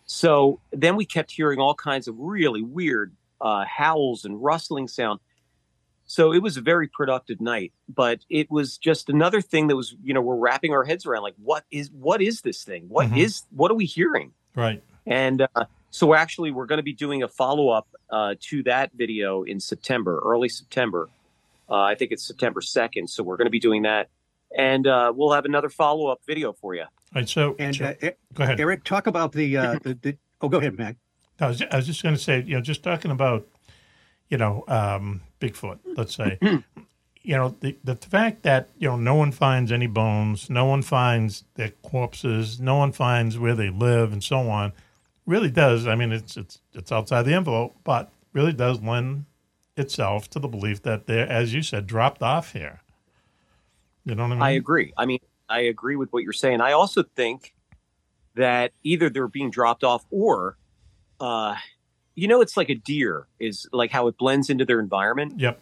So 0.04 0.60
then 0.72 0.96
we 0.96 1.04
kept 1.04 1.30
hearing 1.30 1.58
all 1.60 1.74
kinds 1.74 2.08
of 2.08 2.18
really 2.18 2.62
weird 2.62 3.14
uh, 3.40 3.64
howls 3.64 4.24
and 4.24 4.42
rustling 4.42 4.88
sound. 4.88 5.20
So 6.10 6.32
it 6.32 6.42
was 6.42 6.56
a 6.56 6.62
very 6.62 6.88
productive 6.88 7.38
night, 7.38 7.72
but 7.86 8.20
it 8.30 8.50
was 8.50 8.78
just 8.78 9.10
another 9.10 9.42
thing 9.42 9.66
that 9.68 9.76
was, 9.76 9.94
you 10.02 10.14
know, 10.14 10.22
we're 10.22 10.36
wrapping 10.36 10.72
our 10.72 10.82
heads 10.82 11.04
around 11.04 11.22
like, 11.22 11.34
what 11.36 11.64
is, 11.70 11.90
what 11.92 12.22
is 12.22 12.40
this 12.40 12.64
thing? 12.64 12.86
What 12.88 13.12
is, 13.16 13.42
Mhm. 13.42 13.44
what 13.56 13.70
are 13.70 13.74
we 13.74 13.84
hearing? 13.84 14.32
Right. 14.56 14.82
And 15.06 15.46
uh, 15.54 15.66
so 15.90 16.14
actually, 16.14 16.50
we're 16.50 16.64
going 16.64 16.78
to 16.78 16.82
be 16.82 16.94
doing 16.94 17.22
a 17.22 17.28
follow 17.28 17.68
up 17.68 17.86
uh, 18.10 18.36
to 18.40 18.62
that 18.62 18.90
video 18.94 19.42
in 19.42 19.60
September, 19.60 20.18
early 20.24 20.48
September. 20.48 21.10
Uh, 21.70 21.74
I 21.82 21.94
think 21.94 22.10
it's 22.12 22.26
September 22.26 22.62
2nd. 22.62 23.10
So 23.10 23.22
we're 23.22 23.36
going 23.36 23.46
to 23.46 23.50
be 23.50 23.60
doing 23.60 23.82
that. 23.82 24.08
And 24.56 24.86
uh, 24.86 25.12
we'll 25.14 25.32
have 25.32 25.44
another 25.44 25.68
follow 25.68 26.06
up 26.08 26.20
video 26.26 26.54
for 26.54 26.74
you. 26.74 26.84
Right. 27.14 27.28
So, 27.28 27.54
And 27.58 27.76
so- 27.76 27.84
uh, 28.02 28.10
go 28.32 28.44
ahead. 28.44 28.58
Eric. 28.58 28.84
Talk 28.84 29.06
about 29.06 29.32
the, 29.32 29.56
uh, 29.58 29.78
the, 29.82 29.92
the. 30.00 30.16
Oh, 30.40 30.48
go 30.48 30.56
ahead, 30.56 30.78
Mack. 30.78 30.96
I 31.38 31.48
was, 31.48 31.62
I 31.70 31.76
was 31.76 31.86
just 31.86 32.02
going 32.02 32.14
to 32.14 32.20
say, 32.20 32.42
you 32.46 32.54
know, 32.54 32.62
just 32.62 32.82
talking 32.82 33.10
about, 33.10 33.46
you 34.30 34.38
know, 34.38 34.64
um, 34.68 35.20
Bigfoot, 35.40 35.78
let's 35.96 36.14
say, 36.14 36.38
you 37.22 37.36
know, 37.36 37.56
the, 37.60 37.76
the 37.84 37.94
fact 37.96 38.42
that, 38.42 38.70
you 38.78 38.88
know, 38.88 38.96
no 38.96 39.14
one 39.14 39.32
finds 39.32 39.70
any 39.70 39.86
bones, 39.86 40.48
no 40.48 40.64
one 40.64 40.82
finds 40.82 41.44
their 41.54 41.70
corpses, 41.82 42.58
no 42.60 42.76
one 42.76 42.92
finds 42.92 43.38
where 43.38 43.54
they 43.54 43.70
live 43.70 44.12
and 44.12 44.24
so 44.24 44.48
on, 44.48 44.72
really 45.26 45.50
does. 45.50 45.86
I 45.86 45.94
mean, 45.94 46.12
it's, 46.12 46.36
it's, 46.36 46.60
it's 46.72 46.90
outside 46.90 47.22
the 47.22 47.34
envelope, 47.34 47.76
but 47.84 48.10
really 48.32 48.52
does 48.52 48.80
lend 48.80 49.26
itself 49.76 50.28
to 50.30 50.38
the 50.38 50.48
belief 50.48 50.82
that 50.82 51.06
they're, 51.06 51.28
as 51.28 51.54
you 51.54 51.62
said, 51.62 51.86
dropped 51.86 52.22
off 52.22 52.52
here. 52.52 52.80
You 54.04 54.14
know 54.14 54.22
what 54.22 54.32
I 54.32 54.34
mean? 54.34 54.42
I 54.42 54.50
agree. 54.52 54.92
I 54.96 55.06
mean, 55.06 55.20
I 55.48 55.60
agree 55.60 55.96
with 55.96 56.12
what 56.12 56.22
you're 56.22 56.32
saying. 56.32 56.60
I 56.60 56.72
also 56.72 57.02
think 57.02 57.52
that 58.34 58.72
either 58.82 59.10
they're 59.10 59.28
being 59.28 59.50
dropped 59.50 59.84
off 59.84 60.06
or, 60.10 60.56
uh, 61.20 61.56
you 62.18 62.26
know, 62.26 62.40
it's 62.40 62.56
like 62.56 62.68
a 62.68 62.74
deer 62.74 63.28
is 63.38 63.68
like 63.72 63.92
how 63.92 64.08
it 64.08 64.18
blends 64.18 64.50
into 64.50 64.64
their 64.64 64.80
environment. 64.80 65.38
Yep. 65.38 65.60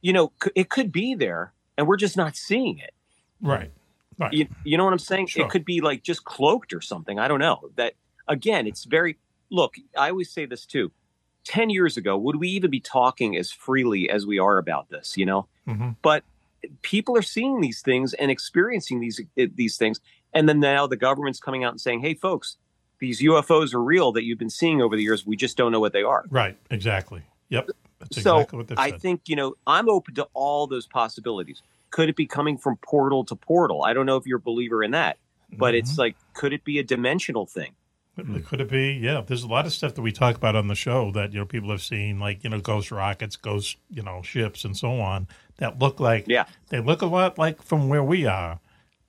You 0.00 0.12
know, 0.12 0.32
it 0.56 0.70
could 0.70 0.90
be 0.90 1.14
there 1.14 1.52
and 1.78 1.86
we're 1.86 1.96
just 1.96 2.16
not 2.16 2.34
seeing 2.34 2.78
it. 2.78 2.92
Right. 3.40 3.70
Right. 4.18 4.32
You, 4.32 4.48
you 4.64 4.76
know 4.76 4.84
what 4.84 4.92
I'm 4.92 4.98
saying? 4.98 5.28
Sure. 5.28 5.44
It 5.44 5.50
could 5.50 5.64
be 5.64 5.80
like 5.80 6.02
just 6.02 6.24
cloaked 6.24 6.72
or 6.72 6.80
something. 6.80 7.20
I 7.20 7.28
don't 7.28 7.38
know. 7.38 7.70
That 7.76 7.92
again, 8.26 8.66
it's 8.66 8.84
very 8.84 9.18
look, 9.48 9.76
I 9.96 10.10
always 10.10 10.32
say 10.32 10.46
this 10.46 10.66
too. 10.66 10.90
10 11.44 11.70
years 11.70 11.96
ago, 11.96 12.16
would 12.16 12.36
we 12.36 12.48
even 12.48 12.72
be 12.72 12.80
talking 12.80 13.36
as 13.36 13.52
freely 13.52 14.10
as 14.10 14.26
we 14.26 14.40
are 14.40 14.58
about 14.58 14.90
this, 14.90 15.16
you 15.16 15.26
know? 15.26 15.46
Mm-hmm. 15.68 15.90
But 16.02 16.24
people 16.82 17.16
are 17.16 17.22
seeing 17.22 17.60
these 17.60 17.82
things 17.82 18.14
and 18.14 18.32
experiencing 18.32 18.98
these 18.98 19.20
these 19.36 19.76
things 19.76 20.00
and 20.34 20.48
then 20.48 20.58
now 20.58 20.88
the 20.88 20.96
government's 20.96 21.38
coming 21.38 21.62
out 21.62 21.72
and 21.72 21.80
saying, 21.80 22.00
"Hey 22.00 22.14
folks, 22.14 22.56
these 22.98 23.20
UFOs 23.22 23.74
are 23.74 23.82
real 23.82 24.12
that 24.12 24.24
you've 24.24 24.38
been 24.38 24.50
seeing 24.50 24.80
over 24.82 24.96
the 24.96 25.02
years. 25.02 25.26
We 25.26 25.36
just 25.36 25.56
don't 25.56 25.72
know 25.72 25.80
what 25.80 25.92
they 25.92 26.02
are. 26.02 26.24
Right. 26.30 26.56
Exactly. 26.70 27.22
Yep. 27.50 27.68
That's 27.98 28.22
so 28.22 28.36
exactly 28.38 28.58
what 28.58 28.78
I 28.78 28.90
said. 28.90 29.00
think 29.00 29.20
you 29.26 29.36
know 29.36 29.54
I'm 29.66 29.88
open 29.88 30.14
to 30.16 30.28
all 30.34 30.66
those 30.66 30.86
possibilities. 30.86 31.62
Could 31.90 32.08
it 32.08 32.16
be 32.16 32.26
coming 32.26 32.58
from 32.58 32.76
portal 32.78 33.24
to 33.24 33.36
portal? 33.36 33.84
I 33.84 33.92
don't 33.94 34.06
know 34.06 34.16
if 34.16 34.26
you're 34.26 34.38
a 34.38 34.40
believer 34.40 34.82
in 34.82 34.90
that, 34.92 35.18
but 35.52 35.72
Mm-hmm. 35.74 35.78
it's 35.78 35.96
like 35.98 36.16
could 36.34 36.52
it 36.52 36.64
be 36.64 36.78
a 36.78 36.82
dimensional 36.82 37.46
thing? 37.46 37.72
Could 38.46 38.62
it 38.62 38.70
be? 38.70 38.92
Yeah. 38.94 39.20
There's 39.26 39.42
a 39.42 39.46
lot 39.48 39.66
of 39.66 39.72
stuff 39.74 39.94
that 39.94 40.00
we 40.02 40.10
talk 40.10 40.36
about 40.36 40.56
on 40.56 40.68
the 40.68 40.74
show 40.74 41.10
that 41.12 41.32
you 41.34 41.38
know 41.38 41.44
people 41.44 41.70
have 41.70 41.82
seen, 41.82 42.18
like 42.18 42.42
you 42.44 42.50
know, 42.50 42.58
ghost 42.60 42.90
rockets, 42.90 43.36
ghost 43.36 43.76
you 43.90 44.02
know 44.02 44.22
ships, 44.22 44.64
and 44.64 44.74
so 44.76 45.00
on, 45.00 45.28
that 45.58 45.78
look 45.78 46.00
like 46.00 46.24
yeah, 46.26 46.46
they 46.70 46.80
look 46.80 47.02
a 47.02 47.06
lot 47.06 47.36
like 47.38 47.60
from 47.62 47.88
where 47.88 48.02
we 48.02 48.24
are, 48.26 48.58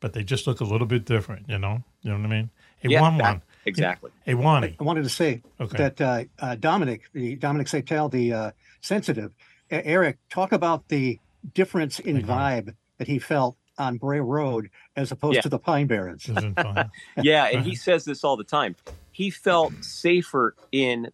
but 0.01 0.11
they 0.13 0.23
just 0.23 0.45
look 0.45 0.59
a 0.59 0.65
little 0.65 0.87
bit 0.87 1.05
different. 1.05 1.47
You 1.47 1.57
know, 1.57 1.83
you 2.01 2.11
know 2.11 2.17
what 2.17 2.25
I 2.25 2.29
mean? 2.29 2.49
Hey, 2.79 2.89
Yeah, 2.89 3.01
one 3.01 3.17
one 3.17 3.41
exactly. 3.67 4.11
Hey, 4.25 4.33
Wani. 4.33 4.75
I 4.79 4.83
wanted 4.83 5.03
to 5.03 5.09
say 5.09 5.43
Okay. 5.59 5.77
that 5.77 6.01
uh, 6.01 6.23
uh, 6.39 6.55
Dominic, 6.55 7.03
the 7.13 7.35
Dominic 7.35 7.67
Satel, 7.67 8.09
the 8.09 8.33
uh, 8.33 8.51
sensitive, 8.81 9.31
Eric, 9.69 10.17
talk 10.29 10.51
about 10.51 10.87
the 10.89 11.19
difference 11.53 11.99
in 11.99 12.21
vibe 12.25 12.75
that 12.99 13.07
he 13.07 13.19
felt 13.19 13.57
on 13.77 13.97
Bray 13.97 14.19
Road 14.19 14.69
as 14.95 15.11
opposed 15.11 15.35
Yeah. 15.35 15.41
to 15.41 15.49
the 15.49 15.59
Pine 15.59 15.87
Barrens. 15.87 16.27
yeah, 17.21 17.45
and 17.45 17.63
he 17.65 17.75
says 17.75 18.05
this 18.05 18.23
all 18.23 18.37
the 18.37 18.43
time. 18.43 18.75
He 19.11 19.29
felt 19.29 19.73
safer 19.83 20.55
in 20.71 21.11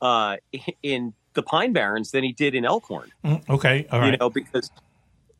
uh 0.00 0.36
in 0.82 1.14
the 1.34 1.42
Pine 1.42 1.72
Barrens 1.72 2.10
than 2.12 2.22
he 2.24 2.32
did 2.32 2.54
in 2.54 2.64
Elkhorn. 2.64 3.10
Mm, 3.24 3.48
okay. 3.48 3.86
All 3.90 4.00
right. 4.00 4.12
You 4.12 4.16
know, 4.18 4.30
because 4.30 4.70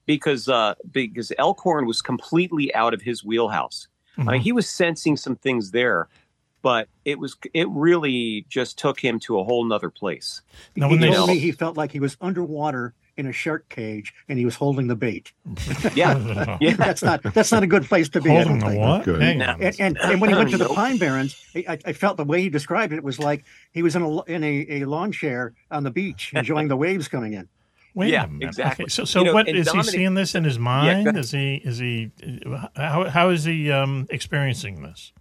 because 0.06 0.48
uh 0.48 0.74
because 0.90 1.32
Elkhorn 1.38 1.86
was 1.86 2.02
completely 2.02 2.74
out 2.74 2.94
of 2.94 3.02
his 3.02 3.24
wheelhouse. 3.24 3.88
I 4.16 4.22
mean, 4.22 4.40
Mhm. 4.40 4.44
he 4.44 4.52
was 4.52 4.68
sensing 4.68 5.16
some 5.16 5.34
things 5.36 5.72
there, 5.72 6.08
but 6.64 6.88
it 7.04 7.18
was 7.20 7.36
it 7.52 7.68
really 7.68 8.46
just 8.48 8.78
took 8.78 8.98
him 8.98 9.20
to 9.20 9.38
a 9.38 9.44
whole 9.44 9.64
nother 9.64 9.90
place. 9.90 10.40
Now, 10.74 10.88
he 10.88 10.94
when 10.94 11.00
they 11.02 11.14
told 11.14 11.28
know- 11.28 11.34
me 11.34 11.38
he 11.38 11.52
felt 11.52 11.76
like 11.76 11.92
he 11.92 12.00
was 12.00 12.16
underwater 12.22 12.94
in 13.16 13.26
a 13.26 13.32
shark 13.32 13.68
cage 13.68 14.12
and 14.28 14.38
he 14.40 14.44
was 14.46 14.56
holding 14.56 14.86
the 14.88 14.96
bait. 14.96 15.30
Yeah. 15.94 16.56
Yeah. 16.60 16.74
that's 16.74 17.02
not 17.02 17.22
that's 17.22 17.52
not 17.52 17.62
a 17.62 17.66
good 17.66 17.84
place 17.84 18.08
to 18.08 18.20
be. 18.22 18.30
Holding 18.30 18.58
the 18.60 18.74
what? 18.76 19.04
Good. 19.04 19.22
And, 19.22 19.42
and, 19.42 19.98
and 19.98 20.20
when 20.20 20.30
he 20.30 20.36
went 20.36 20.50
to 20.50 20.56
the 20.56 20.68
Pine 20.80 20.96
Barrens, 20.96 21.36
I, 21.54 21.78
I 21.84 21.92
felt 21.92 22.16
the 22.16 22.24
way 22.24 22.40
he 22.40 22.48
described 22.48 22.92
it 22.94 23.04
was 23.04 23.18
like 23.18 23.44
he 23.72 23.82
was 23.82 23.94
in 23.94 24.02
a 24.02 24.22
in 24.22 24.42
a, 24.42 24.66
a 24.80 24.84
lawn 24.86 25.12
chair 25.12 25.52
on 25.70 25.84
the 25.84 25.90
beach 25.90 26.32
enjoying 26.34 26.68
the 26.68 26.76
waves 26.78 27.06
coming 27.08 27.34
in. 27.34 27.46
Wait 27.94 28.10
Yeah, 28.10 28.24
a 28.24 28.26
minute. 28.26 28.48
exactly. 28.48 28.84
Okay, 28.84 28.88
so, 28.90 29.04
so 29.04 29.20
You 29.20 29.26
know, 29.26 29.34
what 29.34 29.46
and 29.48 29.56
is 29.56 29.66
Dominic- 29.66 29.84
he 29.84 29.90
seeing 29.98 30.14
this 30.14 30.34
in 30.34 30.42
his 30.42 30.58
mind? 30.58 31.06
ahead. 31.06 31.16
is 31.16 31.30
he 31.30 31.56
is 31.62 31.78
he 31.78 32.10
how 32.74 33.04
how 33.10 33.28
is 33.28 33.44
he 33.44 33.70
um, 33.70 34.06
experiencing 34.10 34.82
this? 34.82 35.12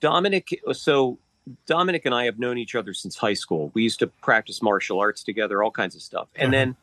Dominic, 0.00 0.60
so 0.72 1.18
Dominic 1.66 2.04
and 2.04 2.14
I 2.14 2.24
have 2.24 2.38
known 2.38 2.58
each 2.58 2.74
other 2.74 2.92
since 2.94 3.16
high 3.16 3.34
school. 3.34 3.70
We 3.74 3.82
used 3.82 3.98
to 4.00 4.06
practice 4.06 4.62
martial 4.62 5.00
arts 5.00 5.22
together, 5.22 5.62
all 5.62 5.70
kinds 5.70 5.94
of 5.94 6.02
stuff. 6.02 6.28
And 6.36 6.52
then 6.52 6.76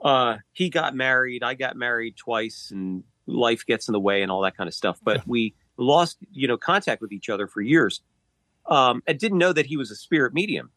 uh, 0.00 0.38
he 0.52 0.70
got 0.70 0.94
married. 0.94 1.42
I 1.42 1.54
got 1.54 1.76
married 1.76 2.16
twice, 2.16 2.70
and 2.70 3.04
life 3.26 3.66
gets 3.66 3.88
in 3.88 3.92
the 3.92 4.00
way 4.00 4.22
and 4.22 4.30
all 4.30 4.42
that 4.42 4.56
kind 4.56 4.68
of 4.68 4.74
stuff. 4.74 4.98
But 5.02 5.26
we 5.26 5.54
lost, 5.76 6.18
you 6.32 6.48
know, 6.48 6.56
contact 6.56 7.00
with 7.00 7.12
each 7.12 7.28
other 7.28 7.46
for 7.46 7.60
years. 7.60 8.02
Um, 8.66 9.02
I 9.08 9.12
didn't 9.12 9.38
know 9.38 9.52
that 9.52 9.66
he 9.66 9.76
was 9.76 9.90
a 9.90 9.96
spirit 9.96 10.34
medium. 10.34 10.70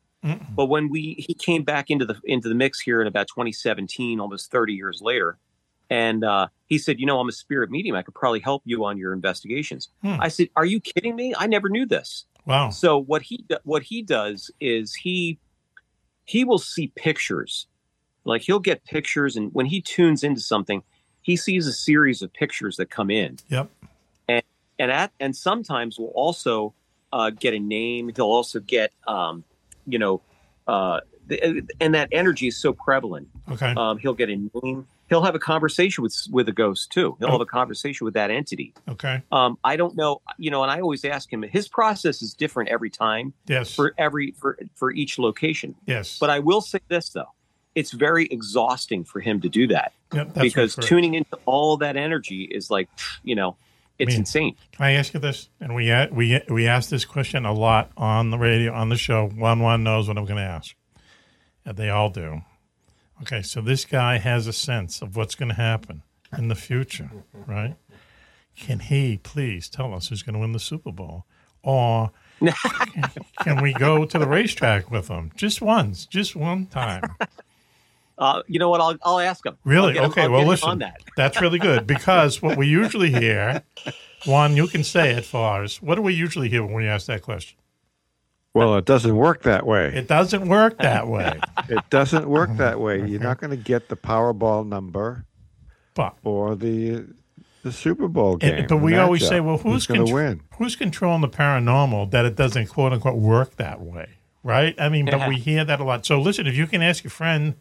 But 0.56 0.68
when 0.68 0.90
we 0.90 1.16
he 1.20 1.34
came 1.34 1.64
back 1.64 1.90
into 1.90 2.06
the 2.06 2.16
into 2.24 2.48
the 2.48 2.56
mix 2.56 2.80
here 2.80 3.02
in 3.02 3.08
about 3.08 3.28
2017, 3.28 4.20
almost 4.20 4.52
30 4.52 4.74
years 4.74 5.02
later, 5.02 5.38
and 5.90 6.24
uh, 6.24 6.48
he 6.68 6.78
said, 6.78 7.00
"You 7.00 7.06
know, 7.06 7.20
I'm 7.20 7.30
a 7.30 7.34
spirit 7.34 7.70
medium. 7.70 7.96
I 7.96 8.02
could 8.02 8.16
probably 8.16 8.40
help 8.40 8.64
you 8.66 8.86
on 8.86 8.98
your 8.98 9.14
investigations." 9.14 9.90
Hmm. 10.02 10.16
I 10.20 10.28
said, 10.28 10.50
"Are 10.56 10.66
you 10.66 10.80
kidding 10.80 11.16
me? 11.16 11.34
I 11.38 11.48
never 11.48 11.70
knew 11.70 11.86
this." 11.86 12.26
Wow. 12.46 12.70
So 12.70 12.98
what 12.98 13.22
he 13.24 13.46
what 13.64 13.84
he 13.84 14.02
does 14.02 14.52
is 14.60 14.94
he 14.96 15.40
he 16.26 16.44
will 16.44 16.58
see 16.60 16.88
pictures, 16.96 17.68
like 18.26 18.42
he'll 18.44 18.60
get 18.60 18.84
pictures, 18.86 19.36
and 19.36 19.54
when 19.54 19.66
he 19.66 19.82
tunes 19.82 20.24
into 20.24 20.42
something, 20.42 20.84
he 21.22 21.36
sees 21.36 21.68
a 21.68 21.74
series 21.74 22.22
of 22.22 22.34
pictures 22.34 22.78
that 22.78 22.90
come 22.90 23.10
in, 23.10 23.38
Yep. 23.50 23.70
and 24.28 24.44
and 24.80 24.92
at 24.92 25.12
and 25.20 25.36
sometimes 25.36 26.00
will 26.00 26.14
also 26.16 26.74
uh, 27.12 27.30
get 27.30 27.54
a 27.54 27.60
name. 27.60 28.12
He'll 28.16 28.26
also 28.26 28.60
get 28.60 28.92
um, 29.08 29.44
you 29.86 30.00
know, 30.00 30.22
uh, 30.68 31.02
the, 31.28 31.66
and 31.80 31.94
that 31.96 32.10
energy 32.12 32.48
is 32.48 32.58
so 32.58 32.74
prevalent. 32.74 33.28
Okay. 33.52 33.74
Um, 33.76 33.98
he'll 33.98 34.14
get 34.14 34.30
a 34.30 34.36
name. 34.36 34.88
He'll 35.14 35.24
have 35.24 35.36
a 35.36 35.40
conversation 35.40 36.02
with 36.02 36.16
with 36.32 36.50
a 36.50 36.52
ghost 36.52 36.92
too. 36.92 37.16
He'll 37.20 37.30
have 37.30 37.40
a 37.40 37.46
conversation 37.46 38.06
with 38.06 38.16
that 38.16 38.32
entity. 38.32 38.74
Okay. 38.90 39.22
Um, 39.32 39.60
I 39.64 39.76
don't 39.76 39.96
know, 39.96 40.24
you 40.40 40.50
know, 40.50 40.64
and 40.64 40.72
I 40.72 40.82
always 40.82 41.06
ask 41.06 41.32
him. 41.32 41.44
His 41.44 41.68
process 41.68 42.24
is 42.24 42.34
different 42.34 42.70
every 42.70 42.90
time. 42.90 43.34
Yes. 43.46 43.76
For 43.76 43.94
every 43.96 44.32
for 44.32 44.58
for 44.74 44.92
each 44.92 45.20
location. 45.20 45.76
Yes. 45.86 46.18
But 46.18 46.32
I 46.32 46.40
will 46.40 46.62
say 46.62 46.80
this 46.88 47.10
though, 47.10 47.32
it's 47.76 47.92
very 47.92 48.26
exhausting 48.26 49.04
for 49.04 49.20
him 49.20 49.40
to 49.42 49.50
do 49.50 49.68
that 49.68 49.94
Yep, 50.14 50.34
because 50.34 50.76
tuning 50.76 51.14
into 51.14 51.38
all 51.46 51.78
that 51.78 51.96
energy 51.96 52.44
is 52.44 52.72
like, 52.72 52.90
you 53.24 53.36
know, 53.36 53.56
it's 54.00 54.10
mean, 54.10 54.20
insane. 54.22 54.56
Can 54.72 54.86
I 54.88 54.92
ask 54.94 55.14
you 55.14 55.20
this? 55.20 55.50
And 55.62 55.76
we 55.76 55.94
we 56.12 56.42
we 56.50 56.66
ask 56.66 56.90
this 56.90 57.06
question 57.06 57.46
a 57.46 57.54
lot 57.54 57.92
on 57.96 58.32
the 58.32 58.40
radio 58.40 58.74
on 58.74 58.90
the 58.90 58.98
show. 58.98 59.28
Juan 59.28 59.60
Juan 59.60 59.84
knows 59.84 60.08
what 60.08 60.18
I'm 60.18 60.26
going 60.26 60.38
to 60.38 60.42
ask, 60.42 60.76
and 61.66 61.78
they 61.78 61.92
all 61.92 62.10
do. 62.10 62.42
Okay, 63.24 63.42
so 63.42 63.62
this 63.62 63.86
guy 63.86 64.18
has 64.18 64.48
a 64.48 64.54
sense 64.54 65.02
of 65.02 65.16
what's 65.16 65.34
going 65.34 65.48
to 65.48 65.56
happen 65.56 66.04
in 66.38 66.50
the 66.50 66.56
future, 66.56 67.10
right? 67.48 67.76
Can 68.54 68.80
he 68.80 69.18
please 69.18 69.70
tell 69.70 69.94
us 69.94 70.10
who's 70.10 70.24
going 70.24 70.34
to 70.34 70.40
win 70.40 70.52
the 70.52 70.60
Super 70.60 70.92
Bowl, 70.92 71.26
or 71.62 72.12
can 73.40 73.62
we 73.62 73.72
go 73.72 74.04
to 74.04 74.20
the 74.20 74.28
racetrack 74.28 74.92
with 74.92 75.08
him 75.08 75.32
just 75.38 75.62
once, 75.62 76.06
just 76.06 76.36
one 76.36 76.66
time? 76.66 77.16
Uh, 78.18 78.44
you 78.46 78.60
know 78.60 78.70
what? 78.70 78.82
I'll 78.82 78.98
I'll 79.04 79.20
ask 79.20 79.46
him. 79.46 79.58
Really? 79.64 79.94
him- 79.94 80.04
okay. 80.12 80.24
I'll 80.24 80.32
well, 80.32 80.46
listen. 80.46 80.80
that. 80.80 81.02
That's 81.16 81.40
really 81.40 81.60
good 81.60 81.88
because 81.96 82.42
what 82.42 82.58
we 82.58 82.68
usually 82.68 83.10
hear, 83.10 83.64
Juan, 84.26 84.58
you 84.58 84.68
can 84.68 84.84
say 84.84 85.12
it 85.14 85.24
for 85.24 85.64
us. 85.64 85.82
What 85.82 85.96
do 85.96 86.02
we 86.02 86.14
usually 86.14 86.50
hear 86.50 86.66
when 86.66 86.76
we 86.76 86.88
ask 86.88 87.08
that 87.08 87.22
question? 87.22 87.58
Well, 88.54 88.76
it 88.78 88.86
doesn't 88.86 89.16
work 89.16 89.44
that 89.44 89.66
way. 89.66 89.88
It 89.96 90.08
doesn't 90.08 90.48
work 90.48 90.78
that 90.80 91.08
way. 91.08 91.40
It 91.70 91.80
doesn't 91.90 92.28
work 92.28 92.50
that 92.58 92.80
way. 92.80 93.06
You're 93.08 93.20
not 93.22 93.40
going 93.40 93.52
to 93.52 93.58
get 93.58 93.90
the 93.90 93.96
Powerball 93.96 94.68
number, 94.68 95.26
but 95.96 96.16
or 96.24 96.56
the 96.56 97.06
the 97.64 97.72
Super 97.72 98.08
Bowl 98.08 98.38
game. 98.38 98.54
And- 98.56 98.68
but 98.68 98.78
we 98.78 98.96
always 98.98 99.24
matchup. 99.24 99.30
say, 99.30 99.40
well, 99.40 99.58
who's, 99.58 99.88
going 99.88 100.06
to 100.06 100.12
contr- 100.12 100.14
win? 100.14 100.42
Who's 100.58 100.76
controlling 100.76 101.22
the 101.22 101.30
paranormal 101.30 102.12
that 102.12 102.26
it 102.26 102.36
doesn't 102.36 102.68
quote 102.68 102.92
unquote 102.94 103.16
work 103.18 103.56
that 103.56 103.80
way, 103.82 104.10
right? 104.44 104.76
I 104.80 104.90
mean, 104.90 105.06
but 105.06 105.28
we 105.30 105.38
hear 105.38 105.64
that 105.66 105.80
a 105.80 105.84
lot. 105.84 106.06
So 106.06 106.20
listen, 106.22 106.46
if 106.46 106.56
you 106.56 106.68
can 106.68 106.82
ask 106.82 107.04
your 107.04 107.12
friend, 107.12 107.56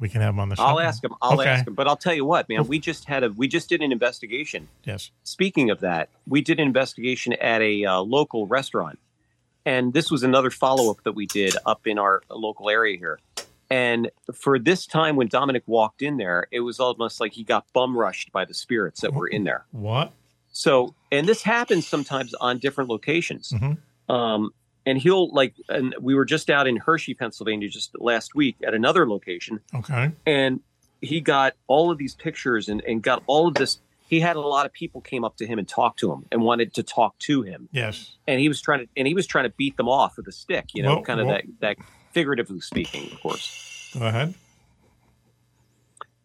we 0.00 0.08
can 0.08 0.22
have 0.22 0.32
him 0.34 0.40
on 0.40 0.48
the 0.48 0.56
show. 0.56 0.62
I'll 0.64 0.80
ask 0.80 1.04
him. 1.04 1.14
I'll 1.22 1.38
Okay. 1.40 1.50
ask 1.50 1.66
him. 1.68 1.74
But 1.74 1.86
I'll 1.86 1.96
tell 1.96 2.14
you 2.14 2.24
what, 2.24 2.48
man. 2.48 2.66
We 2.66 2.78
just 2.80 3.04
had 3.04 3.22
a 3.22 3.28
we 3.30 3.46
just 3.46 3.68
did 3.68 3.80
an 3.82 3.92
investigation. 3.92 4.68
Yes. 4.84 5.10
Speaking 5.22 5.70
of 5.70 5.80
that, 5.80 6.08
we 6.26 6.40
did 6.40 6.58
an 6.58 6.66
investigation 6.66 7.34
at 7.34 7.60
a 7.62 7.84
uh, 7.84 8.00
local 8.00 8.46
restaurant, 8.46 8.98
and 9.66 9.92
this 9.92 10.10
was 10.10 10.22
another 10.22 10.50
follow 10.50 10.90
up 10.90 11.02
that 11.04 11.12
we 11.12 11.26
did 11.26 11.54
up 11.66 11.86
in 11.86 11.98
our 11.98 12.22
local 12.30 12.68
area 12.70 12.98
here. 12.98 13.18
And 13.70 14.10
for 14.34 14.58
this 14.58 14.86
time, 14.86 15.16
when 15.16 15.28
Dominic 15.28 15.62
walked 15.66 16.02
in 16.02 16.16
there, 16.18 16.46
it 16.50 16.60
was 16.60 16.78
almost 16.80 17.18
like 17.20 17.32
he 17.32 17.44
got 17.44 17.64
bum 17.72 17.96
rushed 17.96 18.30
by 18.30 18.44
the 18.44 18.54
spirits 18.54 19.00
that 19.00 19.14
were 19.14 19.26
in 19.26 19.44
there. 19.44 19.64
What? 19.72 20.12
So, 20.52 20.94
and 21.10 21.26
this 21.26 21.42
happens 21.42 21.86
sometimes 21.86 22.34
on 22.34 22.58
different 22.58 22.90
locations. 22.90 23.50
Mm-hmm. 23.50 24.12
Um, 24.12 24.50
and 24.86 24.98
he'll 24.98 25.32
like, 25.32 25.54
and 25.68 25.94
we 26.00 26.14
were 26.14 26.26
just 26.26 26.50
out 26.50 26.66
in 26.66 26.76
Hershey, 26.76 27.14
Pennsylvania, 27.14 27.68
just 27.68 27.90
last 27.98 28.34
week 28.34 28.56
at 28.64 28.74
another 28.74 29.08
location, 29.08 29.60
Okay. 29.74 30.12
and 30.26 30.60
he 31.00 31.20
got 31.20 31.54
all 31.66 31.90
of 31.90 31.98
these 31.98 32.14
pictures 32.14 32.68
and, 32.68 32.82
and 32.82 33.02
got 33.02 33.22
all 33.26 33.48
of 33.48 33.54
this. 33.54 33.78
He 34.08 34.20
had 34.20 34.36
a 34.36 34.40
lot 34.40 34.66
of 34.66 34.72
people 34.72 35.00
came 35.00 35.24
up 35.24 35.36
to 35.38 35.46
him 35.46 35.58
and 35.58 35.66
talked 35.66 35.98
to 36.00 36.12
him 36.12 36.26
and 36.30 36.42
wanted 36.42 36.74
to 36.74 36.82
talk 36.82 37.18
to 37.20 37.42
him, 37.42 37.68
Yes. 37.72 38.16
and 38.28 38.38
he 38.40 38.48
was 38.48 38.60
trying 38.60 38.80
to 38.80 38.88
and 38.96 39.06
he 39.08 39.14
was 39.14 39.26
trying 39.26 39.44
to 39.44 39.54
beat 39.56 39.76
them 39.76 39.88
off 39.88 40.16
with 40.16 40.28
a 40.28 40.32
stick, 40.32 40.66
you 40.74 40.82
know, 40.82 40.96
Well, 40.96 41.02
kind 41.02 41.20
of 41.20 41.26
well- 41.26 41.36
that 41.60 41.76
that 41.78 41.86
figuratively 42.12 42.60
speaking, 42.60 43.10
of 43.12 43.20
course. 43.20 43.90
Go 43.98 44.06
ahead. 44.06 44.34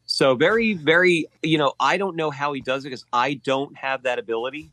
So 0.05 0.35
very, 0.35 0.73
very, 0.73 1.27
you 1.43 1.57
know, 1.57 1.73
I 1.79 1.97
don't 1.97 2.15
know 2.15 2.31
how 2.31 2.51
he 2.53 2.61
does 2.61 2.83
it 2.83 2.89
because 2.89 3.05
I 3.13 3.35
don't 3.35 3.75
have 3.77 4.03
that 4.03 4.19
ability. 4.19 4.71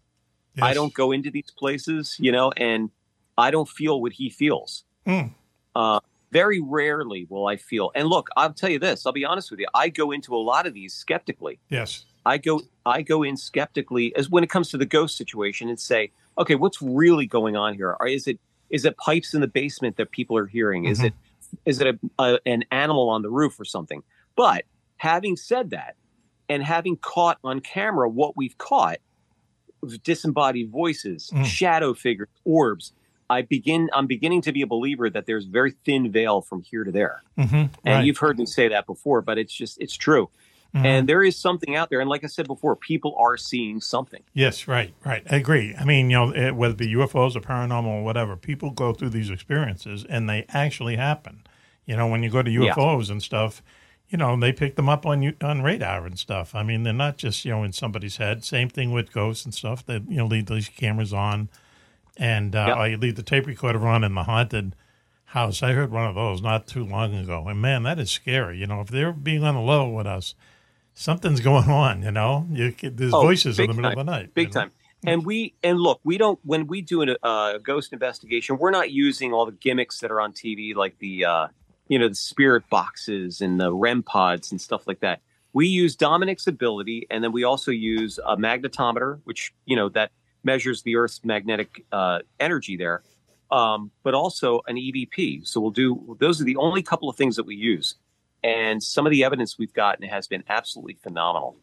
I 0.61 0.73
don't 0.73 0.93
go 0.95 1.13
into 1.13 1.31
these 1.31 1.51
places, 1.59 2.17
you 2.19 2.33
know, 2.33 2.51
and 2.57 2.91
I 3.37 3.51
don't 3.51 3.69
feel 3.69 4.01
what 4.01 4.13
he 4.15 4.31
feels. 4.31 4.85
Hmm. 5.07 5.27
Uh, 5.75 6.01
very 6.33 6.61
rarely 6.61 7.27
will 7.29 7.47
I 7.47 7.57
feel. 7.57 7.91
And 7.95 8.09
look, 8.09 8.31
I'll 8.39 8.55
tell 8.55 8.71
you 8.71 8.79
this. 8.79 9.05
I'll 9.05 9.13
be 9.13 9.27
honest 9.27 9.51
with 9.51 9.61
you. 9.61 9.67
I 9.75 9.91
go 9.91 10.13
into 10.13 10.35
a 10.35 10.39
lot 10.41 10.67
of 10.67 10.73
these 10.73 10.95
skeptically. 10.95 11.59
Yes. 11.69 12.07
I 12.27 12.39
go 12.39 12.61
I 12.85 13.03
go 13.03 13.23
in 13.23 13.37
skeptically 13.37 14.15
as 14.17 14.29
when 14.29 14.43
it 14.45 14.51
comes 14.51 14.69
to 14.71 14.77
the 14.79 14.85
ghost 14.85 15.17
situation 15.17 15.69
and 15.69 15.79
say, 15.81 16.11
okay, 16.37 16.57
what's 16.57 16.83
really 16.83 17.27
going 17.27 17.57
on 17.57 17.75
here? 17.75 17.97
Or 17.99 18.07
is 18.09 18.27
it 18.27 18.39
is 18.69 18.85
it 18.85 18.97
pipes 18.99 19.33
in 19.33 19.41
the 19.41 19.47
basement 19.47 19.97
that 19.97 20.11
people 20.11 20.37
are 20.37 20.47
hearing? 20.47 20.85
Is 20.87 20.99
Mhm. 21.01 21.05
it 21.07 21.15
is 21.65 21.81
it 21.81 21.87
a, 21.87 22.23
a, 22.23 22.41
an 22.45 22.65
animal 22.73 23.09
on 23.09 23.23
the 23.23 23.31
roof 23.31 23.59
or 23.61 23.65
something? 23.65 24.03
But 24.35 24.65
having 24.97 25.37
said 25.37 25.71
that, 25.71 25.95
and 26.49 26.63
having 26.65 26.97
caught 26.97 27.39
on 27.45 27.61
camera 27.61 28.09
what 28.09 28.37
we've 28.37 28.59
caught, 28.59 28.99
disembodied 30.03 30.71
voices, 30.71 31.31
Mm. 31.33 31.45
shadow 31.45 31.95
figures, 31.95 32.29
orbs. 32.45 32.93
I 33.29 33.43
begin. 33.43 33.89
I'm 33.93 34.07
beginning 34.07 34.43
to 34.43 34.53
be 34.53 34.63
a 34.63 34.67
believer 34.67 35.11
that 35.11 35.27
there's 35.27 35.47
very 35.47 35.73
thin 35.85 36.11
veil 36.13 36.41
from 36.43 36.63
here 36.63 36.85
to 36.85 36.93
there. 36.93 37.23
Mhm, 37.39 37.71
And 37.85 37.95
right. 37.97 38.05
you've 38.05 38.19
heard 38.19 38.39
me 38.39 38.47
say 38.47 38.69
that 38.69 38.87
before, 38.87 39.21
but 39.23 39.37
it's 39.39 39.53
just 39.53 39.81
it's 39.81 39.97
true. 39.97 40.31
Mhm. 40.75 40.85
And 40.85 41.09
there 41.09 41.23
is 41.23 41.37
something 41.37 41.75
out 41.77 41.89
there. 41.91 42.01
And 42.01 42.11
like 42.11 42.23
I 42.25 42.27
said 42.27 42.47
before, 42.47 42.77
people 42.77 43.15
are 43.19 43.37
seeing 43.37 43.81
something. 43.81 44.23
Yes, 44.35 44.69
right, 44.69 44.93
right. 45.05 45.23
I 45.31 45.37
agree. 45.37 45.75
I 45.79 45.85
mean, 45.85 46.11
you 46.11 46.17
know, 46.17 46.53
whether 46.55 46.73
it 46.75 46.79
be 46.79 46.89
UFOs 46.95 47.35
or 47.37 47.41
paranormal 47.41 47.87
or 47.87 48.05
whatever, 48.05 48.37
people 48.37 48.71
go 48.71 48.93
through 48.93 49.11
these 49.11 49.31
experiences 49.31 50.05
and 50.09 50.29
they 50.29 50.45
actually 50.51 50.97
happen. 50.97 51.45
You 51.87 51.97
know, 51.97 52.07
when 52.09 52.23
you 52.23 52.31
go 52.31 52.43
to 52.43 52.51
Yeah. 52.51 52.73
UFOs 52.75 53.11
and 53.11 53.23
stuff, 53.23 53.63
you 54.09 54.19
know, 54.19 54.39
they 54.39 54.53
pick 54.53 54.77
them 54.77 54.89
up 54.89 55.07
on 55.07 55.35
on 55.41 55.63
radar 55.63 56.05
and 56.07 56.19
stuff. 56.19 56.55
I 56.55 56.63
mean, 56.63 56.83
they're 56.83 56.93
not 56.93 57.17
just 57.17 57.45
you 57.45 57.53
know 57.53 57.63
in 57.65 57.73
somebody's 57.73 58.19
head. 58.19 58.45
Same 58.45 58.69
thing 58.69 58.93
with 58.93 59.13
ghosts 59.13 59.45
and 59.45 59.55
stuff. 59.55 59.85
That 59.87 60.03
you 60.09 60.17
know 60.19 60.27
leave 60.27 60.47
these 60.47 60.69
cameras 60.69 61.13
on, 61.13 61.49
and 62.17 62.55
uh, 62.55 62.75
Yep. 62.79 62.91
you 62.91 62.97
leave 62.99 63.17
the 63.17 63.23
tape 63.23 63.47
recorder 63.47 63.87
on 63.87 64.05
in 64.05 64.15
the 64.15 64.25
haunted 64.25 64.75
house. 65.31 65.63
I 65.63 65.73
heard 65.73 65.91
one 65.91 66.07
of 66.09 66.15
those 66.15 66.41
not 66.41 66.67
too 66.69 66.85
long 66.85 67.15
ago, 67.15 67.49
and 67.49 67.61
man, 67.61 67.83
that 67.85 67.99
is 67.99 68.11
scary. 68.11 68.59
You 68.59 68.67
know, 68.69 68.81
if 68.81 68.89
they're 68.89 69.13
being 69.13 69.43
on 69.43 69.55
the 69.55 69.61
level 69.61 69.93
with 69.93 70.07
us, 70.07 70.35
something's 70.97 71.41
going 71.41 71.71
on. 71.71 72.03
You 72.03 72.11
know, 72.11 72.47
you, 72.51 72.75
there's 72.83 73.15
Oh, 73.15 73.21
voices 73.21 73.61
in 73.61 73.69
the 73.69 73.75
middle 73.75 73.91
time, 73.91 73.99
of 73.99 74.07
the 74.07 74.11
night. 74.11 74.35
Big 74.35 74.51
time. 74.51 74.73
And 75.05 75.25
we 75.25 75.55
and 75.63 75.79
look, 75.79 76.01
we 76.03 76.19
don't 76.19 76.41
when 76.43 76.67
we 76.67 76.81
do 76.81 77.03
a 77.03 77.17
uh, 77.23 77.59
ghost 77.59 77.93
investigation, 77.93 78.59
we're 78.59 78.73
not 78.73 78.91
using 78.91 79.33
all 79.33 79.47
the 79.47 79.53
gimmicks 79.53 80.01
that 80.01 80.11
are 80.11 80.21
on 80.21 80.33
TV, 80.33 80.75
like 80.75 80.99
the 80.99 81.25
uh, 81.25 81.47
you 81.87 81.99
know 81.99 82.09
the 82.09 82.15
spirit 82.15 82.65
boxes 82.71 83.41
and 83.41 83.61
the 83.61 83.73
REM 83.73 84.03
pods 84.03 84.51
and 84.51 84.61
stuff 84.61 84.87
like 84.87 85.01
that. 85.01 85.21
We 85.53 85.69
use 85.69 85.95
Dominic's 85.97 86.47
ability, 86.47 87.07
and 87.09 87.23
then 87.23 87.31
we 87.33 87.45
also 87.45 87.71
use 87.71 88.19
a 88.27 88.37
magnetometer, 88.37 89.21
which 89.25 89.53
you 89.65 89.77
know 89.77 89.89
that 89.91 90.11
measures 90.43 90.83
the 90.83 90.97
Earth's 90.97 91.21
magnetic 91.25 91.85
uh, 91.93 92.21
energy 92.41 92.77
there, 92.77 93.03
um, 93.51 93.91
but 94.03 94.15
also 94.15 94.63
an 94.67 94.77
EVP. 94.77 95.47
So 95.47 95.61
we'll 95.61 95.71
do 95.71 96.17
those 96.19 96.41
are 96.41 96.45
the 96.45 96.57
only 96.57 96.83
couple 96.83 97.09
of 97.09 97.17
things 97.17 97.37
that 97.37 97.45
we 97.47 97.55
use, 97.55 97.97
and 98.43 98.83
some 98.83 99.07
of 99.07 99.11
the 99.11 99.25
evidence 99.25 99.59
we've 99.59 99.73
gotten 99.75 100.07
has 100.09 100.27
been 100.29 100.45
absolutely 100.49 100.95
phenomenal. 101.03 101.57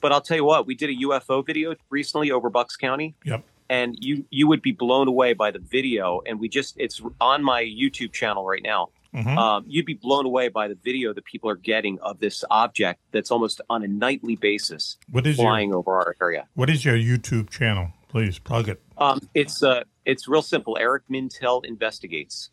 But 0.00 0.12
I'll 0.12 0.20
tell 0.20 0.36
you 0.36 0.44
what, 0.44 0.66
we 0.66 0.74
did 0.74 0.90
a 0.90 0.94
UFO 1.04 1.44
video 1.44 1.74
recently 1.90 2.30
over 2.30 2.50
Bucks 2.50 2.76
County. 2.76 3.14
Yep. 3.24 3.44
And 3.68 3.96
you 3.98 4.24
you 4.30 4.46
would 4.46 4.62
be 4.62 4.72
blown 4.72 5.08
away 5.08 5.32
by 5.32 5.50
the 5.50 5.58
video. 5.58 6.20
And 6.26 6.38
we 6.38 6.48
just 6.48 6.74
it's 6.78 7.00
on 7.20 7.42
my 7.42 7.62
YouTube 7.62 8.12
channel 8.12 8.44
right 8.44 8.62
now. 8.62 8.90
Mhm. 9.14 9.36
Um, 9.38 9.64
you'd 9.66 9.86
be 9.86 9.94
blown 9.94 10.26
away 10.26 10.48
by 10.48 10.68
the 10.68 10.74
video 10.84 11.14
that 11.14 11.24
people 11.24 11.48
are 11.48 11.56
getting 11.56 11.98
of 12.00 12.18
this 12.20 12.44
object 12.50 13.00
that's 13.12 13.30
almost 13.30 13.60
on 13.70 13.82
a 13.82 13.88
nightly 13.88 14.36
basis 14.36 14.98
What 15.10 15.26
is 15.26 15.38
your- 15.38 15.46
flying 15.46 15.72
over 15.72 15.96
our 15.96 16.14
area. 16.20 16.46
What 16.54 16.68
is 16.68 16.84
your 16.84 16.96
YouTube 16.96 17.48
channel? 17.48 17.92
Please 18.08 18.38
plug 18.38 18.68
it. 18.68 18.80
Um, 18.98 19.18
it's 19.34 19.62
uh, 19.62 19.84
it's 20.04 20.28
real 20.28 20.42
simple. 20.42 20.76
Eric 20.78 21.04
Mintel 21.10 21.64
investigates. 21.64 22.50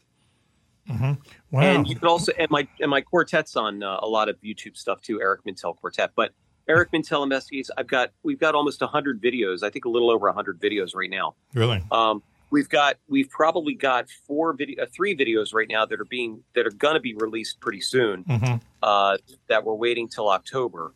Hmm 0.87 1.13
Wow. 1.51 1.61
And 1.61 1.87
you 1.87 1.95
could 1.95 2.07
also 2.07 2.31
and 2.37 2.49
my 2.49 2.67
and 2.79 2.89
my 2.89 3.01
quartet's 3.01 3.55
on 3.55 3.83
uh, 3.83 3.99
a 4.01 4.07
lot 4.07 4.29
of 4.29 4.39
YouTube 4.41 4.75
stuff 4.75 5.01
too. 5.01 5.21
Eric 5.21 5.41
Mintel 5.45 5.75
Quartet, 5.75 6.11
but 6.15 6.31
Eric 6.67 6.91
Mintel 6.91 7.23
investigates. 7.23 7.69
I've 7.77 7.87
got 7.87 8.11
we've 8.23 8.39
got 8.39 8.55
almost 8.55 8.81
hundred 8.81 9.21
videos. 9.21 9.63
I 9.63 9.69
think 9.69 9.85
a 9.85 9.89
little 9.89 10.09
over 10.11 10.31
hundred 10.31 10.61
videos 10.61 10.95
right 10.95 11.09
now. 11.09 11.35
really? 11.53 11.83
Um, 11.91 12.23
we've 12.49 12.69
got 12.69 12.97
we've 13.07 13.29
probably 13.29 13.73
got 13.75 14.09
four 14.27 14.53
video, 14.53 14.83
uh, 14.83 14.87
three 14.93 15.15
videos 15.15 15.53
right 15.53 15.67
now 15.69 15.85
that 15.85 15.99
are 15.99 16.05
being 16.05 16.43
that 16.55 16.65
are 16.65 16.71
going 16.71 16.95
to 16.95 16.99
be 16.99 17.13
released 17.15 17.59
pretty 17.59 17.81
soon. 17.81 18.23
Mhm. 18.25 18.61
Uh, 18.81 19.17
that 19.49 19.63
we're 19.65 19.75
waiting 19.75 20.07
till 20.07 20.29
October, 20.29 20.93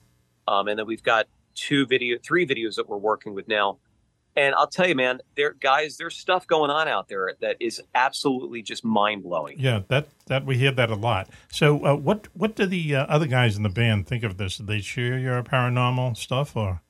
um, 0.48 0.68
and 0.68 0.78
then 0.80 0.86
we've 0.88 1.04
got 1.04 1.28
two 1.56 1.86
video, 1.86 2.18
three 2.24 2.46
videos 2.46 2.76
that 2.76 2.88
we're 2.88 2.98
working 2.98 3.34
with 3.34 3.48
now. 3.48 3.78
And 4.38 4.54
I'll 4.54 4.68
tell 4.68 4.88
you, 4.88 4.94
man, 4.94 5.20
there 5.36 5.54
guys, 5.60 5.98
there's 5.98 6.16
stuff 6.16 6.46
going 6.46 6.70
on 6.70 6.88
out 6.88 7.08
there 7.08 7.34
that 7.42 7.58
is 7.60 7.82
absolutely 7.96 8.62
just 8.62 8.86
mind 8.86 9.24
blowing. 9.24 9.60
Yeah, 9.60 9.82
that 9.88 10.10
that 10.28 10.46
we 10.46 10.60
hear 10.60 10.72
that 10.72 10.92
a 10.92 10.96
lot. 10.96 11.28
So, 11.52 11.84
uh, 11.84 11.96
what 11.96 12.28
what 12.36 12.56
do 12.56 12.68
the 12.68 12.98
uh, 12.98 13.06
other 13.08 13.26
guys 13.26 13.58
in 13.58 13.64
the 13.64 13.70
band 13.70 14.06
think 14.08 14.24
of 14.24 14.38
this? 14.38 14.58
Do 14.58 14.64
they 14.66 14.80
share 14.80 15.18
your 15.18 15.42
paranormal 15.42 16.16
stuff 16.18 16.56
or 16.56 16.82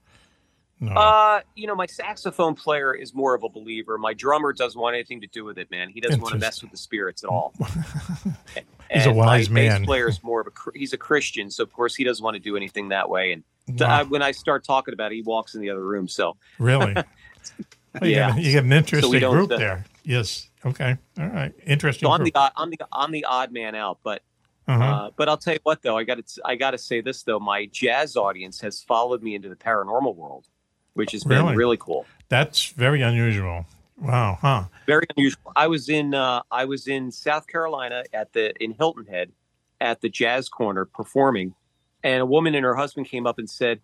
no? 0.82 0.92
Uh, 0.92 1.40
you 1.56 1.68
know, 1.68 1.76
my 1.76 1.86
saxophone 1.86 2.54
player 2.54 2.94
is 2.94 3.16
more 3.16 3.34
of 3.34 3.44
a 3.44 3.50
believer. 3.50 3.98
My 3.98 4.14
drummer 4.14 4.52
doesn't 4.52 4.80
want 4.80 4.96
anything 4.96 5.22
to 5.22 5.28
do 5.28 5.46
with 5.46 5.58
it, 5.58 5.72
man. 5.72 5.88
He 5.90 6.02
doesn't 6.02 6.20
want 6.20 6.34
to 6.34 6.40
mess 6.40 6.62
with 6.62 6.72
the 6.72 6.78
spirits 6.78 7.24
at 7.24 7.30
all. 7.30 7.54
He's 8.92 9.06
a 9.06 9.10
And 9.10 9.18
wise 9.18 9.50
my 9.50 9.62
man. 9.62 9.82
Bass 9.82 9.86
player 9.86 10.10
is 10.10 10.22
more 10.22 10.42
of 10.42 10.48
a 10.48 10.52
he's 10.78 10.92
a 10.92 10.98
Christian, 10.98 11.50
so 11.50 11.64
of 11.64 11.72
course 11.72 11.96
he 11.96 12.04
doesn't 12.04 12.24
want 12.24 12.36
to 12.36 12.42
do 12.42 12.58
anything 12.58 12.90
that 12.90 13.10
way. 13.10 13.32
And 13.32 13.44
Wow. 13.68 13.88
I, 13.88 14.04
when 14.04 14.22
I 14.22 14.32
start 14.32 14.64
talking 14.64 14.94
about 14.94 15.12
it, 15.12 15.16
he 15.16 15.22
walks 15.24 15.54
in 15.56 15.62
the 15.62 15.70
other 15.70 15.84
room. 15.84 16.08
So 16.08 16.38
really? 16.58 16.96
Well, 18.00 18.10
you, 18.10 18.16
Yeah. 18.18 18.30
got, 18.32 18.40
you 18.42 18.54
got 18.54 18.64
an 18.64 18.74
interesting 18.74 19.20
don't, 19.20 19.34
group 19.34 19.52
uh, 19.52 19.58
there. 19.58 19.86
Yes. 20.04 20.50
Okay. 20.66 20.98
All 21.20 21.28
right. 21.28 21.54
Interesting 21.66 22.08
So 22.08 22.12
I'm 22.12 22.22
group. 22.22 22.34
the 22.34 22.40
odd, 22.40 22.52
I'm 22.56 22.70
the 22.70 22.78
I'm 22.92 23.12
the 23.12 23.26
odd 23.26 23.52
man 23.52 23.76
out, 23.76 24.00
but 24.04 24.22
Uh-huh. 24.68 24.84
uh, 24.84 25.12
but 25.16 25.30
I'll 25.30 25.38
tell 25.38 25.54
you 25.54 25.60
what 25.64 25.82
though, 25.82 25.98
I 25.98 26.04
got 26.04 26.18
to 26.26 26.42
I 26.46 26.56
got 26.56 26.72
to 26.72 26.78
say 26.78 27.02
this 27.02 27.24
though, 27.24 27.40
my 27.40 27.66
jazz 27.68 28.16
audience 28.16 28.60
has 28.62 28.82
followed 28.84 29.24
me 29.24 29.36
into 29.36 29.50
the 29.50 29.56
paranormal 29.56 30.16
world, 30.16 30.46
which 30.94 31.12
has 31.14 31.24
been 31.24 31.44
Really? 31.44 31.56
really 31.56 31.78
cool. 31.78 32.06
That's 32.30 32.68
very 32.72 33.02
unusual. 33.02 33.66
Wow. 34.00 34.38
Huh. 34.42 34.66
very 34.86 35.06
unusual. 35.16 35.52
I 35.56 35.68
was 35.68 35.90
in 35.90 36.14
uh, 36.14 36.44
I 36.52 36.66
was 36.66 36.88
in 36.88 37.12
South 37.12 37.48
Carolina 37.48 38.04
at 38.14 38.34
the 38.34 38.54
in 38.64 38.72
Hilton 38.74 39.06
Head 39.06 39.32
at 39.82 40.02
the 40.02 40.10
Jazz 40.10 40.50
Corner 40.50 40.86
performing, 40.86 41.54
and 42.04 42.22
a 42.22 42.26
woman 42.26 42.54
and 42.56 42.64
her 42.66 42.76
husband 42.76 43.08
came 43.08 43.26
up 43.28 43.38
and 43.40 43.50
said, 43.50 43.80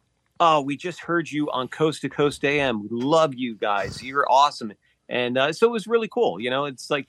"Oh, 0.46 0.62
we 0.62 0.76
just 0.78 1.00
heard 1.00 1.32
you 1.32 1.50
on 1.52 1.68
Coast 1.68 2.02
to 2.02 2.10
Coast 2.10 2.44
AM. 2.44 2.82
We 2.84 2.88
love 2.92 3.34
you 3.34 3.56
guys. 3.56 4.02
You're 4.04 4.26
awesome." 4.30 4.74
And 5.10 5.38
uh, 5.38 5.54
so 5.54 5.68
it 5.68 5.72
was 5.72 5.86
really 5.88 6.08
cool. 6.08 6.40
You 6.40 6.50
know, 6.50 6.66
it's 6.66 6.90
like, 6.90 7.08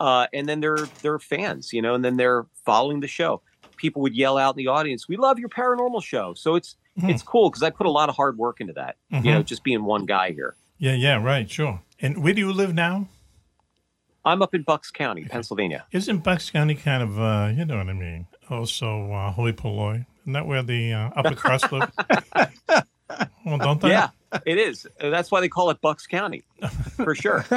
uh, 0.00 0.26
and 0.32 0.48
then 0.48 0.60
they're 0.60 0.86
they're 1.02 1.18
fans. 1.18 1.72
You 1.72 1.82
know, 1.82 1.94
and 1.94 2.04
then 2.04 2.16
they're 2.16 2.46
following 2.64 3.00
the 3.00 3.08
show. 3.08 3.42
People 3.76 4.02
would 4.02 4.14
yell 4.14 4.38
out 4.38 4.54
in 4.54 4.58
the 4.64 4.68
audience, 4.68 5.08
"We 5.08 5.16
love 5.16 5.38
your 5.38 5.48
paranormal 5.48 6.02
show." 6.02 6.34
So 6.34 6.54
it's 6.54 6.76
Hmm. 7.00 7.08
it's 7.08 7.22
cool 7.22 7.48
because 7.50 7.62
I 7.62 7.70
put 7.70 7.86
a 7.86 7.90
lot 7.90 8.08
of 8.10 8.16
hard 8.16 8.36
work 8.36 8.60
into 8.60 8.74
that. 8.74 8.96
You 9.10 9.20
know, 9.32 9.40
Mhm. 9.42 9.46
just 9.46 9.64
being 9.64 9.82
one 9.84 10.04
guy 10.04 10.32
here. 10.32 10.54
Yeah. 10.78 10.92
Yeah. 10.94 11.16
Right. 11.22 11.50
Sure. 11.50 11.80
And 12.00 12.22
where 12.22 12.34
do 12.34 12.40
you 12.40 12.52
live 12.52 12.74
now? 12.74 13.08
I'm 14.24 14.40
up 14.42 14.54
in 14.54 14.62
Bucks 14.62 14.90
County, 14.90 15.24
Pennsylvania. 15.24 15.84
Isn't 15.90 16.18
Bucks 16.22 16.50
County 16.50 16.74
kind 16.76 17.02
of, 17.02 17.18
uh, 17.18 17.50
you 17.56 17.64
know 17.64 17.78
what 17.78 17.88
I 17.88 17.92
mean? 17.92 18.26
Also, 18.50 19.10
uh, 19.10 19.30
holy 19.32 19.52
polloi. 19.52 20.04
Isn't 20.22 20.32
that 20.34 20.46
where 20.46 20.62
the 20.62 20.92
uh, 20.92 21.10
upper 21.16 21.34
crust 21.34 21.70
live? 21.72 21.90
well, 23.44 23.58
don't 23.58 23.80
they? 23.80 23.88
Yeah, 23.88 24.10
it 24.46 24.58
is. 24.58 24.86
Uh, 25.00 25.10
That's 25.10 25.30
why 25.30 25.40
they 25.40 25.48
call 25.48 25.70
it 25.70 25.80
Bucks 25.80 26.06
County, 26.06 26.44
for 26.96 27.14
sure. 27.14 27.44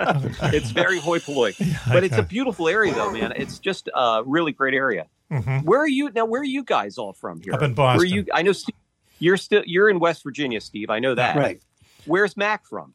it's 0.00 0.70
very 0.70 0.98
hoi 1.00 1.18
polloi, 1.18 1.52
but 1.88 2.04
it's 2.04 2.16
a 2.16 2.22
beautiful 2.22 2.68
area, 2.68 2.94
though, 2.94 3.12
man. 3.12 3.32
It's 3.36 3.58
just 3.58 3.88
a 3.94 4.22
really 4.24 4.52
great 4.52 4.74
area. 4.74 5.06
Mhm. 5.30 5.64
Where 5.64 5.80
are 5.80 5.88
you 5.88 6.10
now? 6.10 6.24
Where 6.24 6.40
are 6.40 6.44
you 6.44 6.64
guys 6.64 6.96
all 6.96 7.12
from 7.12 7.42
here? 7.42 7.52
Up 7.52 7.60
in 7.62 7.74
Where 7.74 7.88
are 7.88 7.94
Boston. 7.96 8.08
you? 8.10 8.24
I 8.32 8.40
know 8.40 8.52
Steve, 8.52 8.74
you're 9.18 9.36
still 9.36 9.62
you're 9.66 9.90
in 9.90 9.98
West 9.98 10.22
Virginia, 10.24 10.60
Steve. 10.62 10.88
I 10.88 10.98
know 11.00 11.14
that. 11.14 11.36
Right. 11.36 11.60
Where's 12.06 12.36
Mack 12.38 12.66
from? 12.66 12.94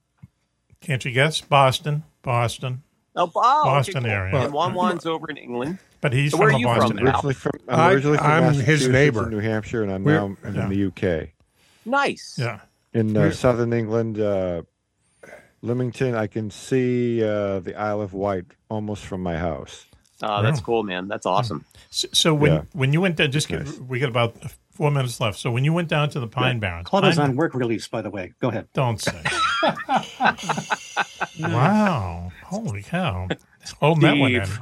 Can't 0.81 1.05
you 1.05 1.11
guess? 1.11 1.39
Boston. 1.41 2.03
Boston. 2.23 2.81
Oh, 3.15 3.31
oh 3.35 3.61
okay, 3.61 3.69
Boston 3.69 4.03
cool. 4.03 4.11
area. 4.11 4.35
And 4.37 4.53
Juan 4.53 4.73
Juan's 4.73 5.05
over 5.05 5.29
in 5.29 5.37
England. 5.37 5.77
But 6.03 6.11
he's 6.13 6.31
So 6.31 6.37
from 6.37 6.43
where 6.43 6.49
the 6.51 6.55
are 6.57 6.59
you 6.59 6.65
Boston 6.67 6.97
from? 6.97 6.99
area. 6.99 7.13
Originally 7.15 7.33
from, 7.33 7.51
I'm 7.69 7.79
I- 7.79 7.91
originally 7.93 8.17
from 8.17 8.27
I'm 8.27 8.53
his 8.53 8.87
neighbor. 8.89 9.21
and 9.23 9.31
New 9.31 9.39
Hampshire, 9.39 9.81
and 9.83 9.91
I'm 9.91 10.03
We're- 10.03 10.19
now 10.19 10.35
yeah. 10.43 10.63
in 10.65 10.69
the 10.69 10.85
UK. 10.87 11.29
Nice. 11.85 12.35
Yeah. 12.37 12.59
In 12.93 13.15
uh, 13.17 13.31
southern 13.31 13.71
England, 13.73 14.19
uh, 14.19 14.61
Lymington, 15.61 16.13
I 16.13 16.27
can 16.27 16.51
see 16.51 17.23
uh, 17.23 17.59
the 17.61 17.73
Isle 17.75 18.01
of 18.01 18.13
Wight 18.13 18.45
almost 18.69 19.05
from 19.05 19.23
my 19.23 19.37
house. 19.37 19.85
Oh, 20.21 20.41
that's 20.43 20.59
cool, 20.61 20.83
man. 20.83 21.07
That's 21.07 21.25
awesome. 21.25 21.65
So, 21.89 22.07
so 22.11 22.33
when 22.33 22.51
Yeah. 22.53 22.61
when 22.73 22.91
you 22.93 22.99
went 23.01 23.15
down, 23.15 23.31
just 23.31 23.47
get, 23.47 23.65
we 23.79 23.99
got 23.99 24.09
about 24.09 24.35
four 24.71 24.91
minutes 24.91 25.19
left. 25.21 25.39
So 25.39 25.51
when 25.51 25.63
you 25.65 25.71
went 25.73 25.87
down 25.87 26.09
to 26.11 26.19
the 26.19 26.27
Pine 26.27 26.59
Barrens, 26.59 26.85
Clubb 26.85 27.05
is 27.05 27.17
on 27.17 27.35
work 27.37 27.53
release, 27.55 27.87
by 27.87 28.01
the 28.01 28.09
way. 28.09 28.33
Go 28.41 28.49
ahead. 28.49 28.67
Don't 28.73 28.99
say. 29.01 29.21
wow! 31.39 32.31
Holy 32.45 32.83
cow! 32.83 33.27
Holding 33.79 34.01
that 34.03 34.17
one 34.17 34.35
in. 34.35 34.45
Steve. 34.45 34.59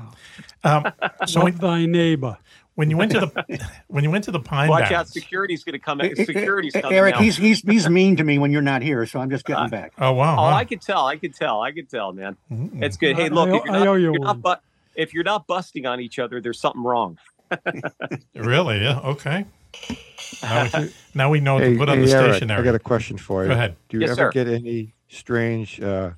Um, 0.63 0.91
so 1.25 1.43
when, 1.43 1.53
Love 1.53 1.61
thy 1.61 1.85
neighbor. 1.85 2.37
when 2.75 2.89
you 2.89 2.97
went 2.97 3.11
to 3.13 3.19
the 3.21 3.67
when 3.87 4.03
you 4.03 4.11
went 4.11 4.23
to 4.25 4.31
the 4.31 4.39
Pine 4.39 4.69
Watch 4.69 4.91
out, 4.91 5.07
security's 5.07 5.63
going 5.63 5.73
to 5.73 5.79
come. 5.79 6.01
Eh, 6.01 6.13
Security's 6.15 6.73
coming 6.73 6.93
Eric, 6.97 7.15
now. 7.15 7.21
he's 7.21 7.37
he's 7.37 7.61
he's 7.61 7.89
mean 7.89 8.15
to 8.17 8.23
me 8.23 8.37
when 8.37 8.51
you're 8.51 8.61
not 8.61 8.81
here, 8.81 9.05
so 9.05 9.19
I'm 9.19 9.29
just 9.29 9.45
getting 9.45 9.69
back. 9.69 9.93
oh 9.97 10.11
wow! 10.13 10.33
Oh, 10.33 10.49
huh? 10.49 10.55
I 10.55 10.65
could 10.65 10.81
tell. 10.81 11.07
I 11.07 11.17
could 11.17 11.33
tell. 11.35 11.61
I 11.61 11.71
could 11.71 11.89
tell, 11.89 12.13
man. 12.13 12.37
Mm. 12.51 12.83
It's 12.83 12.97
good. 12.97 13.15
Hey, 13.15 13.29
look, 13.29 13.49
I 13.49 13.57
if 13.57 13.65
you're 13.65 13.75
I 13.75 13.79
not, 13.79 13.87
owe 13.87 13.93
if 13.95 13.99
you 14.01 14.03
you're 14.11 14.19
not, 14.19 14.39
one. 14.39 14.41
bu- 14.57 14.61
if 14.95 15.13
you're 15.13 15.23
not 15.23 15.47
busting 15.47 15.85
on 15.85 15.99
each 15.99 16.19
other, 16.19 16.39
there's 16.41 16.59
something 16.59 16.83
wrong. 16.83 17.17
really? 18.35 18.81
Yeah. 18.81 18.99
Okay. 18.99 19.45
Now 20.43 20.69
we, 20.73 20.91
now 21.13 21.29
we 21.29 21.39
know 21.39 21.53
what 21.55 21.63
Hey, 21.63 21.73
to 21.73 21.77
put 21.77 21.89
on 21.89 22.01
the 22.01 22.11
Eric, 22.11 22.31
stationery. 22.35 22.59
I 22.59 22.63
got 22.63 22.75
a 22.75 22.79
question 22.79 23.17
for 23.17 23.43
you. 23.43 23.49
Go 23.49 23.53
ahead. 23.53 23.75
Do 23.89 23.97
you 23.97 24.01
Yes, 24.01 24.11
ever 24.11 24.27
sir. 24.27 24.31
get 24.31 24.47
any 24.47 24.93
strange 25.09 25.79
uh, 25.81 26.11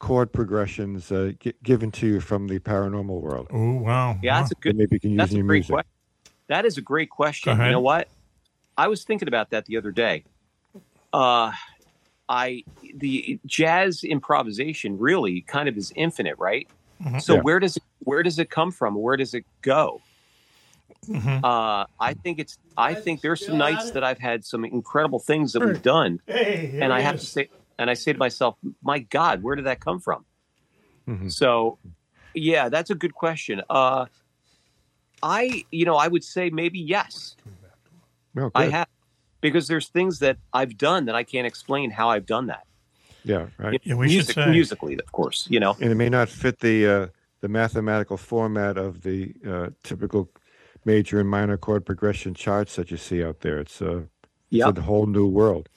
chord 0.00 0.32
progressions 0.32 1.12
uh, 1.12 1.32
gi- 1.38 1.54
given 1.62 1.92
to 1.92 2.06
you 2.06 2.20
from 2.20 2.48
the 2.48 2.58
paranormal 2.58 3.20
world? 3.20 3.46
Oh 3.52 3.74
wow! 3.74 4.18
Yeah, 4.22 4.34
wow. 4.34 4.40
that's 4.40 4.50
a 4.50 4.54
good. 4.56 4.76
maybe 4.76 4.96
you 4.96 5.00
can 5.00 5.10
use 5.12 5.18
That's 5.18 5.30
in 5.30 5.36
a 5.36 5.38
your 5.38 5.46
great 5.46 5.56
music. 5.58 5.74
question. 5.74 5.90
That 6.48 6.64
is 6.66 6.76
a 6.76 6.82
great 6.82 7.10
question. 7.10 7.56
You 7.60 7.70
know 7.70 7.80
what? 7.80 8.08
I 8.76 8.88
was 8.88 9.04
thinking 9.04 9.28
about 9.28 9.50
that 9.50 9.66
the 9.66 9.76
other 9.76 9.92
day. 9.92 10.24
uh, 11.12 11.52
I 12.28 12.64
the 12.96 13.38
jazz 13.46 14.02
improvisation 14.04 14.98
really 14.98 15.42
kind 15.42 15.68
of 15.68 15.76
is 15.76 15.92
infinite, 15.96 16.36
right? 16.38 16.66
Mhm. 17.02 17.20
So 17.22 17.34
Yeah. 17.34 17.40
where 17.42 17.58
does 17.60 17.76
it 17.76 17.82
where 18.00 18.22
does 18.22 18.38
it 18.38 18.50
come 18.50 18.70
from? 18.72 18.94
Where 18.94 19.16
does 19.16 19.34
it 19.34 19.44
go? 19.62 20.00
Mhm. 21.08 21.42
Uh, 21.44 21.86
I 21.98 22.14
think 22.14 22.38
it's. 22.38 22.56
I 22.76 22.94
think 22.94 23.20
there's 23.20 23.44
some 23.44 23.58
nights 23.58 23.90
that 23.92 24.04
I've 24.04 24.18
had 24.18 24.44
some 24.44 24.64
incredible 24.64 25.18
things 25.18 25.52
that 25.52 25.60
we've 25.60 25.82
done, 25.82 26.20
Hey, 26.26 26.78
and 26.80 26.92
I 26.92 27.00
he 27.00 27.04
have 27.04 27.16
is. 27.16 27.20
to 27.22 27.26
say, 27.26 27.48
and 27.80 27.90
I 27.90 27.94
say 27.94 28.12
to 28.12 28.18
myself, 28.18 28.56
"My 28.82 29.00
God, 29.00 29.42
where 29.42 29.56
did 29.56 29.66
that 29.66 29.80
come 29.80 29.98
from?" 29.98 30.24
Mhm. 31.08 31.32
So, 31.32 31.78
yeah, 32.34 32.68
that's 32.68 32.90
a 32.90 32.94
good 32.94 33.14
question. 33.14 33.62
Uh, 33.68 34.06
I, 35.22 35.64
you 35.70 35.84
know, 35.84 35.96
I 35.96 36.08
would 36.08 36.24
say 36.24 36.50
maybe 36.50 36.78
yes. 36.78 37.36
Well, 38.34 38.50
I 38.54 38.68
have 38.68 38.86
because 39.40 39.66
there's 39.68 39.88
things 39.88 40.20
that 40.20 40.36
I've 40.52 40.76
done 40.78 41.06
that 41.06 41.14
I 41.14 41.24
can't 41.24 41.46
explain 41.46 41.90
how 41.90 42.10
I've 42.10 42.26
done 42.26 42.46
that. 42.46 42.66
Yeah, 43.24 43.48
right. 43.58 43.80
Yeah, 43.84 43.94
we 43.94 44.08
should 44.08 44.14
Music, 44.16 44.34
say- 44.34 44.50
musically, 44.50 44.94
of 44.98 45.12
course, 45.12 45.46
you 45.50 45.60
know. 45.60 45.76
And 45.80 45.90
it 45.90 45.94
may 45.96 46.08
not 46.08 46.28
fit 46.28 46.60
the 46.60 46.86
uh, 46.86 47.06
the 47.40 47.48
mathematical 47.48 48.16
format 48.16 48.76
of 48.78 49.02
the 49.02 49.34
uh, 49.46 49.70
typical 49.82 50.30
major 50.84 51.20
and 51.20 51.28
minor 51.28 51.56
chord 51.58 51.84
progression 51.84 52.32
charts 52.34 52.76
that 52.76 52.90
you 52.90 52.96
see 52.96 53.22
out 53.24 53.40
there. 53.40 53.58
It's, 53.58 53.82
uh, 53.82 54.02
Yep. 54.50 54.68
it's 54.70 54.78
a 54.78 54.82
whole 54.82 55.06
new 55.06 55.26
world. 55.26 55.68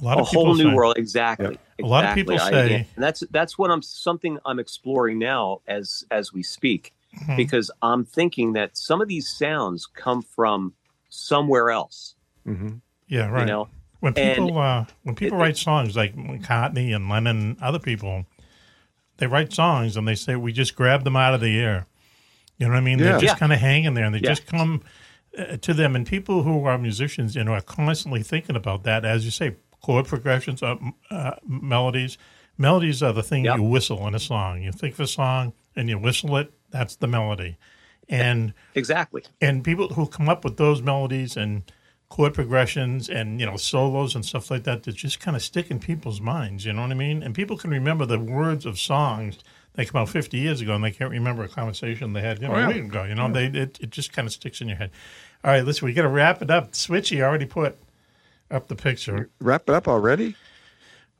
A 0.00 0.04
lot 0.04 0.18
a 0.18 0.22
of 0.22 0.26
people 0.30 0.44
whole 0.46 0.54
new 0.54 0.70
say- 0.70 0.74
world, 0.74 0.94
exactly. 0.96 1.58
A 1.82 1.86
lot 1.86 2.04
of 2.04 2.14
people. 2.14 2.34
I- 2.40 2.50
say- 2.50 2.86
and 2.96 3.04
that's 3.04 3.22
that's 3.30 3.58
what 3.58 3.70
I'm 3.70 3.82
something 3.82 4.38
I'm 4.46 4.58
exploring 4.58 5.18
now 5.18 5.60
as 5.66 6.04
as 6.10 6.32
we 6.32 6.42
speak, 6.42 6.92
Mhm. 7.20 7.36
because 7.36 7.70
I'm 7.82 8.04
thinking 8.04 8.54
that 8.54 8.76
some 8.76 9.00
of 9.02 9.08
these 9.08 9.28
sounds 9.28 9.86
come 9.86 10.22
from 10.22 10.72
somewhere 11.08 11.70
else. 11.70 12.14
Mm-hmm. 12.46 12.76
Yeah, 13.08 13.26
right. 13.28 13.40
You 13.40 13.46
know, 13.46 13.68
when 14.00 14.14
And 14.16 14.36
people 14.46 14.58
uh, 14.58 14.86
when 15.02 15.14
people 15.14 15.38
write 15.38 15.56
songs 15.58 15.96
like 15.96 16.16
McCartney 16.16 16.94
and 16.94 17.08
Lennon 17.08 17.36
and 17.40 17.62
other 17.62 17.78
people, 17.78 18.24
they 19.18 19.26
write 19.26 19.52
songs 19.52 19.96
and 19.96 20.08
they 20.08 20.14
say 20.14 20.36
we 20.36 20.52
just 20.52 20.74
grab 20.74 21.04
them 21.04 21.16
out 21.16 21.34
of 21.34 21.40
the 21.40 21.58
air. 21.58 21.86
You 22.58 22.66
know 22.66 22.72
what 22.72 22.78
I 22.78 22.82
mean? 22.82 22.98
Yeah. 22.98 23.04
They're 23.12 23.20
just 23.20 23.34
Yeah. 23.34 23.38
kind 23.38 23.52
of 23.52 23.58
hanging 23.58 23.94
there 23.94 24.04
and 24.04 24.14
they 24.14 24.20
Yeah. 24.20 24.30
just 24.30 24.46
come 24.46 24.82
uh, 25.38 25.56
to 25.56 25.72
them. 25.72 25.96
And 25.96 26.06
people 26.06 26.42
who 26.42 26.64
are 26.66 26.76
musicians, 26.76 27.34
you 27.36 27.42
know, 27.44 27.52
are 27.54 27.62
constantly 27.62 28.22
thinking 28.22 28.54
about 28.54 28.82
that. 28.84 29.04
As 29.06 29.24
you 29.24 29.30
say, 29.30 29.56
chord 29.82 30.06
progressions, 30.06 30.62
uh, 30.62 30.76
uh, 31.10 31.32
melodies. 31.46 32.18
Melodies 32.58 33.02
are 33.02 33.12
the 33.12 33.22
thing 33.22 33.44
Yep. 33.44 33.56
you 33.56 33.62
whistle 33.62 34.06
in 34.06 34.14
a 34.14 34.20
song. 34.20 34.62
You 34.62 34.72
think 34.72 34.94
of 34.94 35.00
a 35.00 35.06
song 35.06 35.52
and 35.74 35.88
you 35.88 35.98
whistle 35.98 36.36
it. 36.36 36.52
That's 36.70 36.96
the 36.96 37.06
melody. 37.08 37.56
And 38.08 38.52
exactly. 38.74 39.22
and 39.40 39.64
people 39.64 39.88
who 39.88 40.06
come 40.06 40.28
up 40.28 40.44
with 40.44 40.56
those 40.56 40.82
melodies 40.82 41.36
and 41.36 41.62
chord 42.10 42.34
progressions 42.34 43.08
and 43.08 43.40
you 43.40 43.46
know 43.46 43.56
solos 43.56 44.14
and 44.14 44.22
stuff 44.24 44.50
like 44.50 44.64
that 44.64 44.82
that 44.82 44.92
just 44.94 45.18
kind 45.18 45.34
of 45.34 45.42
stick 45.42 45.70
in 45.70 45.78
people's 45.78 46.20
minds 46.20 46.66
you 46.66 46.70
know 46.74 46.82
what 46.82 46.90
i 46.90 46.94
mean 46.94 47.22
and 47.22 47.34
people 47.34 47.56
can 47.56 47.70
remember 47.70 48.04
the 48.04 48.18
words 48.18 48.66
of 48.66 48.78
songs 48.78 49.38
that 49.72 49.86
came 49.90 49.98
out 49.98 50.10
50 50.10 50.36
years 50.36 50.60
ago 50.60 50.74
and 50.74 50.84
they 50.84 50.90
can't 50.90 51.10
remember 51.10 51.42
a 51.42 51.48
conversation 51.48 52.12
they 52.12 52.20
had 52.20 52.42
you 52.42 52.48
know 52.48 52.54
Oh, 52.54 52.58
yeah. 52.58 52.64
a 52.66 52.68
week 52.74 52.84
ago 52.84 53.04
you 53.04 53.14
know 53.14 53.32
they 53.32 53.46
it, 53.46 53.78
it 53.80 53.88
just 53.88 54.12
kind 54.12 54.26
of 54.28 54.32
sticks 54.34 54.60
in 54.60 54.68
your 54.68 54.76
head 54.76 54.90
all 55.42 55.52
right 55.52 55.64
listen 55.64 55.86
we 55.86 55.94
got 55.94 56.02
to 56.02 56.08
wrap 56.08 56.42
it 56.42 56.50
up 56.50 56.72
switchy 56.72 57.22
already 57.22 57.46
put 57.46 57.78
up 58.52 58.68
the 58.68 58.76
picture 58.76 59.30
Wrap 59.40 59.68
it 59.68 59.74
up 59.74 59.88
already? 59.88 60.36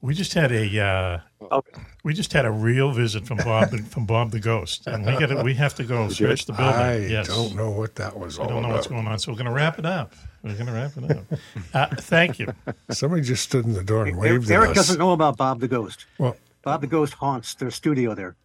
we 0.03 0.15
just 0.15 0.35
had 0.35 0.51
a 0.51 1.23
uh, 1.41 1.61
we 2.03 2.13
just 2.13 2.33
had 2.33 2.45
a 2.45 2.51
real 2.51 2.91
visit 2.91 3.25
from 3.25 3.39
Bob 3.39 3.71
the, 3.71 3.79
from 3.79 4.05
Bob 4.05 4.33
the 4.33 4.41
Ghost, 4.41 4.87
and 4.89 5.07
we 5.07 5.13
got 5.13 5.45
we 5.45 5.55
have 5.55 5.75
to 5.77 5.85
go 5.85 6.09
did? 6.09 6.17
search 6.17 6.45
the 6.47 6.53
building. 6.53 6.75
I 6.75 7.07
yes. 7.07 7.29
don't 7.29 7.55
know 7.55 7.71
what 7.71 7.95
that 7.95 8.19
was 8.19 8.39
I 8.39 8.47
don't 8.47 8.63
know 8.63 8.69
about. 8.69 8.73
what's 8.73 8.87
going 8.89 9.07
on, 9.07 9.19
so 9.21 9.31
we're 9.31 9.39
going 9.39 9.47
to 9.47 9.53
wrap 9.53 9.79
it 9.79 9.87
up. 9.87 10.15
We're 10.43 10.55
going 10.55 10.67
to 10.67 10.73
wrap 10.73 10.97
it 10.97 11.11
up. 11.11 11.25
Uh, 11.75 11.87
thank 11.87 12.39
you. 12.39 12.53
Somebody 12.91 13.23
just 13.23 13.45
stood 13.45 13.65
in 13.65 13.73
the 13.73 13.83
door 13.83 14.05
and 14.05 14.19
waved 14.19 14.51
Eric 14.51 14.71
at 14.71 14.71
us. 14.73 14.77
doesn't 14.77 14.99
know 14.99 15.13
about 15.13 15.37
Bob 15.39 15.61
the 15.61 15.69
Ghost. 15.69 16.05
Well, 16.19 16.37
Bob 16.63 16.83
the 16.83 16.87
Ghost 16.87 17.15
haunts 17.15 17.55
their 17.55 17.71
studio 17.71 18.15
there. 18.15 18.37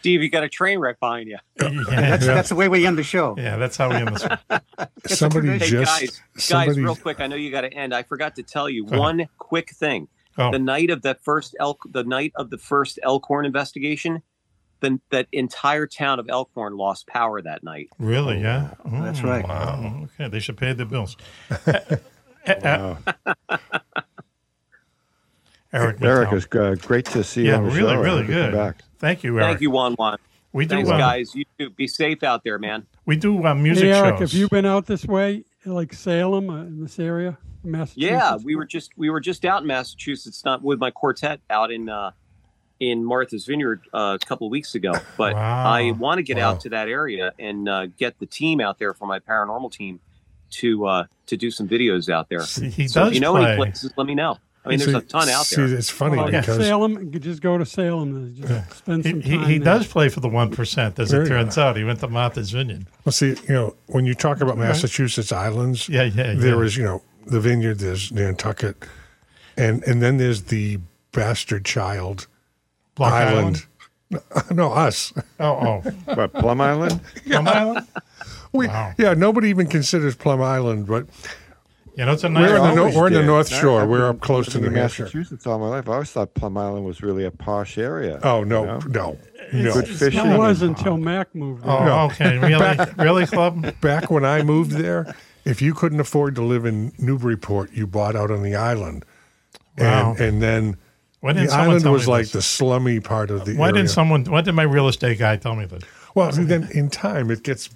Steve, 0.00 0.22
you 0.22 0.30
got 0.30 0.44
a 0.44 0.48
train 0.48 0.78
wreck 0.78 1.00
behind 1.00 1.28
you. 1.28 1.38
That's, 1.58 2.24
that's 2.26 2.48
the 2.50 2.54
way 2.54 2.68
we 2.68 2.86
end 2.86 2.96
the 2.98 3.02
show. 3.02 3.34
Yeah, 3.36 3.56
that's 3.56 3.76
how 3.76 3.88
we 3.90 3.96
end 3.96 4.08
this. 4.08 4.22
one. 4.48 4.60
somebody 5.06 5.48
Hey 5.58 5.58
just 5.58 6.00
guys, 6.00 6.10
guys, 6.10 6.44
somebody 6.44 6.80
real 6.82 6.94
quick. 6.96 7.20
I 7.20 7.26
know 7.26 7.34
you 7.36 7.50
got 7.50 7.62
to 7.62 7.72
end. 7.72 7.92
I 7.94 8.04
forgot 8.04 8.36
to 8.36 8.42
tell 8.44 8.68
you 8.68 8.84
Go 8.84 8.88
ahead. 8.90 8.98
one 9.00 9.28
quick 9.38 9.70
thing. 9.70 10.08
Oh. 10.36 10.52
The 10.52 10.58
night 10.60 10.90
of 10.90 11.02
that 11.02 11.22
first 11.24 11.56
elk, 11.58 11.82
the 11.90 12.04
night 12.04 12.32
of 12.36 12.50
the 12.50 12.58
first 12.58 13.00
Elkhorn 13.02 13.44
investigation, 13.44 14.22
then 14.80 15.00
that 15.10 15.26
entire 15.32 15.88
town 15.88 16.20
of 16.20 16.28
Elkhorn 16.28 16.76
lost 16.76 17.08
power 17.08 17.42
that 17.42 17.64
night. 17.64 17.88
Really? 17.98 18.40
Yeah. 18.40 18.74
That's 18.84 19.20
Oh, 19.24 19.28
right. 19.28 19.46
Wow. 19.48 20.06
Okay, 20.14 20.28
they 20.28 20.38
should 20.38 20.56
pay 20.56 20.72
their 20.74 20.86
bills. 20.86 21.16
Eric, 25.72 25.96
Eric, 26.00 26.28
McDowell. 26.30 26.32
it's 26.32 26.46
uh, 26.54 26.86
great 26.86 27.04
to 27.06 27.24
see 27.24 27.42
you 27.42 27.48
yeah, 27.50 27.58
really, 27.58 27.78
show. 27.80 28.00
Really 28.00 28.20
hope 28.22 28.28
you 28.28 28.34
come 28.34 28.50
good. 28.50 28.54
Back. 28.54 28.82
Thank 28.98 29.22
you, 29.24 29.36
Eric. 29.38 29.46
Thank 29.52 29.60
you, 29.62 29.70
Juan 29.70 29.94
Juan. 29.94 30.18
We 30.52 30.64
do, 30.66 30.76
Thanks, 30.76 30.90
uh, 30.90 30.96
guys. 30.98 31.34
You 31.34 31.44
too. 31.58 31.70
Be 31.70 31.86
safe 31.86 32.22
out 32.22 32.42
there, 32.42 32.58
man. 32.58 32.86
We 33.06 33.16
do 33.16 33.44
uh, 33.46 33.54
music 33.54 33.84
hey, 33.84 33.92
Eric, 33.92 34.18
shows. 34.18 34.32
have 34.32 34.40
you 34.40 34.48
been 34.48 34.64
out 34.66 34.86
this 34.86 35.04
way, 35.04 35.44
like 35.66 35.92
Salem, 35.92 36.48
uh, 36.50 36.62
in 36.62 36.82
this 36.82 36.98
area, 36.98 37.36
Massachusetts? 37.62 37.96
Yeah, 38.10 38.36
we 38.36 38.56
were 38.56 38.64
just 38.64 38.92
we 38.96 39.10
were 39.10 39.20
just 39.20 39.44
out 39.44 39.60
in 39.62 39.66
Massachusetts, 39.68 40.44
not 40.44 40.62
with 40.62 40.78
my 40.78 40.90
quartet, 40.90 41.40
out 41.50 41.70
in 41.70 41.88
uh, 41.90 42.12
in 42.80 43.04
Martha's 43.04 43.44
Vineyard 43.44 43.82
uh, 43.92 44.16
a 44.20 44.24
couple 44.26 44.46
of 44.46 44.50
weeks 44.50 44.74
ago. 44.74 44.92
But 45.18 45.34
Wow. 45.34 45.66
I 45.70 45.90
want 45.92 46.18
to 46.18 46.22
get 46.22 46.38
Wow. 46.38 46.52
out 46.52 46.60
to 46.62 46.70
that 46.70 46.88
area 46.88 47.32
and 47.38 47.68
uh, 47.68 47.86
get 47.98 48.18
the 48.18 48.26
team 48.26 48.60
out 48.60 48.78
there 48.78 48.94
for 48.94 49.06
my 49.06 49.18
paranormal 49.18 49.70
team 49.72 50.00
to 50.52 50.86
uh, 50.86 51.04
to 51.26 51.36
do 51.36 51.50
some 51.50 51.68
videos 51.68 52.08
out 52.08 52.30
there. 52.30 52.40
See, 52.40 52.70
he 52.70 52.88
so 52.88 53.00
does 53.00 53.08
if 53.10 53.14
you 53.16 53.20
know 53.20 53.32
play. 53.32 53.48
any 53.48 53.56
places, 53.56 53.92
let 53.98 54.06
me 54.06 54.14
know. 54.14 54.38
I 54.68 54.70
mean, 54.76 54.78
there's 54.80 54.94
a 54.94 55.00
See- 55.00 55.06
ton 55.06 55.28
out 55.28 55.46
see, 55.46 55.56
there. 55.56 55.74
it's 55.78 55.90
funny 55.90 56.16
Well, 56.18 56.26
because 56.30 56.56
Salem, 56.58 57.10
just 57.20 57.40
go 57.42 57.58
to 57.58 57.64
Salem 57.66 58.14
and 58.16 58.36
just 58.36 58.78
spend 58.78 59.04
He, 59.04 59.10
some 59.10 59.20
he, 59.22 59.36
time 59.38 59.46
he 59.48 59.58
there. 59.58 59.64
does 59.78 59.86
play 59.86 60.08
for 60.08 60.20
the 60.20 60.28
one 60.28 60.50
percent, 60.50 60.98
as 60.98 61.10
There 61.10 61.22
it 61.22 61.28
turns 61.28 61.56
go. 61.56 61.62
out. 61.62 61.76
He 61.76 61.84
went 61.84 62.00
to 62.00 62.08
Martha's 62.08 62.50
Vineyard. 62.50 62.86
well, 63.04 63.12
see, 63.12 63.28
you 63.48 63.54
know, 63.54 63.74
when 63.86 64.04
you 64.06 64.14
talk 64.14 64.40
about 64.40 64.58
Massachusetts 64.58 65.32
islands, 65.32 65.88
Yeah, 65.88 66.04
yeah, 66.04 66.34
there 66.34 66.56
yeah. 66.56 66.60
is, 66.62 66.76
you 66.76 66.84
know, 66.84 67.02
the 67.26 67.40
vineyard, 67.40 67.78
there's 67.78 68.10
Nantucket, 68.12 68.76
and 69.56 69.82
and 69.84 70.02
then 70.02 70.16
there's 70.18 70.44
the 70.44 70.78
bastard 71.12 71.64
child 71.64 72.26
Block 72.94 73.12
island. 73.12 73.66
no, 74.50 74.72
us. 74.72 75.12
Oh, 75.38 75.82
oh, 75.84 75.90
What, 76.14 76.32
Plum 76.32 76.60
Island? 76.60 77.00
Plum 77.26 77.48
Island. 77.48 77.86
We, 78.52 78.66
Wow. 78.66 78.94
Yeah, 78.96 79.12
nobody 79.12 79.50
even 79.50 79.66
considers 79.66 80.16
Plum 80.16 80.40
Island, 80.40 80.86
but 80.86 81.06
You 81.98 82.04
know, 82.04 82.12
it's 82.12 82.22
a 82.22 82.28
nice. 82.28 82.48
We're 82.48 82.56
in 82.58 82.62
the, 82.62 82.74
no, 82.76 82.96
we're 82.96 83.06
in 83.08 83.12
the. 83.14 83.22
North 83.24 83.48
Shore. 83.48 83.80
I've 83.82 83.88
We're 83.88 83.98
been 84.12 84.16
up 84.16 84.20
close 84.20 84.46
to 84.50 84.58
living 84.58 84.72
New 84.74 84.78
Hampshire. 84.78 85.02
Massachusetts 85.02 85.46
all 85.48 85.58
my 85.58 85.66
life. 85.66 85.88
I 85.88 85.94
always 85.94 86.10
thought 86.12 86.32
Plum 86.32 86.56
Island 86.56 86.84
was 86.86 87.02
really 87.02 87.24
a 87.24 87.32
posh 87.32 87.76
area. 87.76 88.20
Oh 88.22 88.44
no, 88.44 88.60
you 88.60 88.66
know? 88.66 88.78
no, 88.86 89.18
no. 89.52 89.72
Good 89.72 89.88
fishing. 89.88 90.24
It 90.24 90.38
was 90.38 90.62
until 90.62 90.96
Mack 90.96 91.34
moved 91.34 91.64
there. 91.64 91.72
Oh, 91.72 91.84
No. 91.84 91.98
okay. 92.06 92.38
Really, 92.38 92.58
Back- 92.60 92.96
really, 92.98 93.26
Clubb. 93.26 93.80
Back 93.80 94.12
when 94.12 94.24
I 94.24 94.42
moved 94.44 94.70
there, 94.72 95.12
if 95.44 95.60
you 95.60 95.74
couldn't 95.74 95.98
afford 95.98 96.36
to 96.36 96.42
live 96.42 96.64
in 96.64 96.92
Newburyport, 96.98 97.72
you 97.72 97.88
bought 97.88 98.14
out 98.14 98.30
on 98.30 98.44
the 98.44 98.54
island, 98.54 99.04
Wow. 99.76 100.12
and 100.12 100.20
and 100.20 100.40
then 100.42 100.76
Why 101.18 101.32
the 101.32 101.48
island 101.50 101.84
was 101.90 102.06
like 102.06 102.26
this? 102.26 102.32
the 102.32 102.42
slummy 102.42 103.00
part 103.00 103.32
of 103.32 103.44
the 103.44 103.56
Why 103.56 103.70
area. 103.70 103.78
didn't 103.78 103.90
someone? 103.90 104.24
Why 104.24 104.40
did 104.42 104.54
my 104.54 104.62
real 104.62 104.86
estate 104.86 105.18
guy 105.18 105.36
tell 105.36 105.56
me 105.56 105.64
this? 105.64 105.82
Well, 106.14 106.30
then 106.30 106.68
in 106.72 106.90
time 106.90 107.32
it 107.32 107.42
gets. 107.42 107.70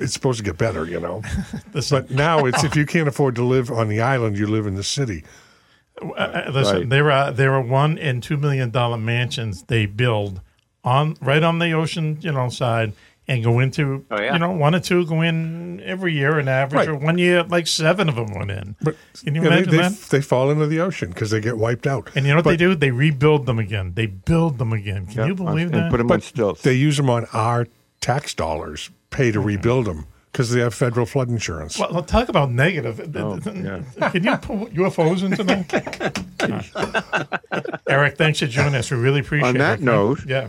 It's 0.00 0.12
supposed 0.12 0.38
to 0.38 0.44
get 0.44 0.58
better, 0.58 0.84
you 0.86 0.98
know. 1.00 1.22
Listen, 1.72 2.02
But 2.02 2.10
now 2.10 2.46
it's 2.46 2.64
if 2.64 2.74
you 2.76 2.84
can't 2.86 3.08
afford 3.08 3.34
to 3.36 3.44
live 3.44 3.70
on 3.70 3.88
the 3.88 4.00
island, 4.00 4.36
you 4.38 4.46
live 4.46 4.66
in 4.66 4.74
the 4.74 4.82
city. 4.84 5.24
uh, 6.02 6.06
uh, 6.12 6.50
listen. 6.52 6.76
Right. 6.78 6.88
There 6.88 7.10
are 7.10 7.30
there 7.32 7.54
are 7.54 7.62
one 7.62 7.98
and 7.98 8.22
two 8.22 8.36
million 8.36 8.70
dollar 8.70 8.96
mansions 8.98 9.62
they 9.64 9.86
build 9.86 10.40
on 10.82 11.16
right 11.20 11.42
on 11.42 11.58
the 11.60 11.72
ocean, 11.72 12.18
you 12.20 12.32
know, 12.32 12.48
side, 12.48 12.92
and 13.28 13.44
go 13.44 13.60
into. 13.60 14.04
Oh, 14.10 14.20
yeah. 14.20 14.32
You 14.32 14.38
know, 14.40 14.50
one 14.50 14.74
or 14.74 14.80
two 14.80 15.06
go 15.06 15.20
in 15.22 15.80
every 15.82 16.12
year, 16.12 16.38
an 16.40 16.48
average. 16.48 16.74
Right. 16.80 16.88
Or 16.88 16.96
one 16.96 17.16
year, 17.18 17.44
like 17.44 17.66
seven 17.68 18.08
of 18.08 18.16
them 18.16 18.34
went 18.34 18.50
in. 18.50 18.74
But 18.82 18.96
Can 19.22 19.34
you 19.36 19.42
yeah, 19.42 19.46
imagine 19.48 19.70
they, 19.70 19.76
that? 19.78 19.92
they 20.10 20.20
fall 20.20 20.50
into 20.50 20.66
the 20.66 20.80
ocean 20.80 21.10
because 21.10 21.30
they 21.30 21.40
get 21.40 21.56
wiped 21.56 21.86
out. 21.86 22.10
And 22.16 22.26
you 22.26 22.32
know 22.32 22.38
what 22.38 22.44
But 22.44 22.50
they 22.50 22.56
do? 22.56 22.74
They 22.74 22.90
rebuild 22.90 23.46
them 23.46 23.58
again. 23.60 23.92
They 23.94 24.06
build 24.06 24.58
them 24.58 24.72
again. 24.72 25.06
Can 25.06 25.16
Yeah, 25.18 25.26
you 25.26 25.34
believe 25.36 25.66
and 25.72 25.74
that? 25.84 25.90
put 25.92 25.98
them 25.98 26.10
on 26.10 26.16
But 26.18 26.22
stilts. 26.24 26.62
they 26.62 26.74
use 26.74 26.96
them 26.96 27.08
on 27.08 27.26
our 27.32 27.68
tax 28.00 28.34
dollars, 28.34 28.90
pay 29.14 29.30
to 29.32 29.40
rebuild 29.40 29.86
them 29.86 30.06
because 30.32 30.50
they 30.50 30.60
have 30.60 30.74
federal 30.74 31.06
flood 31.06 31.28
insurance. 31.30 31.78
Well, 31.78 31.90
let's 31.92 32.10
talk 32.10 32.28
about 32.28 32.50
negative. 32.50 33.00
Oh, 33.16 33.38
yeah. 33.46 33.82
Can 34.10 34.24
you 34.24 34.36
pull 34.38 34.66
UFOs 34.66 35.22
into 35.22 35.44
that? 35.44 36.20
Eric, 37.88 38.16
thanks 38.18 38.40
for 38.40 38.46
joining 38.46 38.74
us. 38.74 38.90
We 38.90 38.98
really 38.98 39.20
appreciate 39.20 39.48
On 39.48 39.58
that 39.58 39.78
it. 39.78 39.84
note- 39.84 40.26
yeah, 40.26 40.48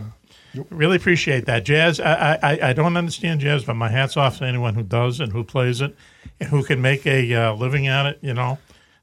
really 0.70 0.96
appreciate 0.96 1.46
that. 1.46 1.64
Jazz, 1.64 2.00
I, 2.00 2.38
I, 2.42 2.58
I 2.70 2.72
don't 2.72 2.96
understand 2.96 3.40
jazz, 3.40 3.62
but 3.64 3.74
my 3.74 3.88
hat's 3.88 4.16
off 4.16 4.38
to 4.38 4.44
anyone 4.44 4.74
who 4.74 4.82
does 4.82 5.20
and 5.20 5.30
who 5.32 5.44
plays 5.44 5.80
it 5.80 5.94
and 6.40 6.48
who 6.50 6.64
can 6.64 6.82
make 6.82 7.06
a 7.06 7.32
uh, 7.34 7.54
living 7.54 7.86
at 7.86 8.06
it. 8.06 8.18
You 8.22 8.34
know, 8.34 8.58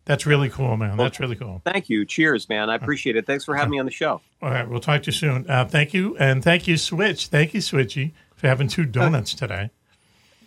that's 0.06 0.26
really 0.26 0.50
cool, 0.50 0.76
man. 0.78 0.98
That's 0.98 1.18
really 1.20 1.36
cool. 1.38 1.62
Thank 1.64 1.88
you. 1.90 2.04
Cheers, 2.06 2.50
man. 2.50 2.70
I 2.70 2.76
appreciate 2.76 3.16
it. 3.16 3.26
Thanks 3.26 3.46
for 3.46 3.56
having 3.56 3.72
me 3.72 3.80
on 3.80 3.86
the 3.86 3.92
show. 3.92 4.20
All 4.42 4.50
right, 4.50 4.68
we'll 4.68 4.82
talk 4.82 5.04
to 5.04 5.08
you 5.08 5.12
soon. 5.14 5.50
Uh, 5.50 5.64
thank 5.66 5.94
you, 5.94 6.18
and 6.18 6.44
thank 6.44 6.68
you, 6.68 6.76
Switch. 6.78 7.28
Thank 7.28 7.54
you, 7.54 7.62
Switchy, 7.62 8.12
for 8.44 8.50
having 8.50 8.68
two 8.68 8.84
donuts 8.84 9.34
today. 9.34 9.70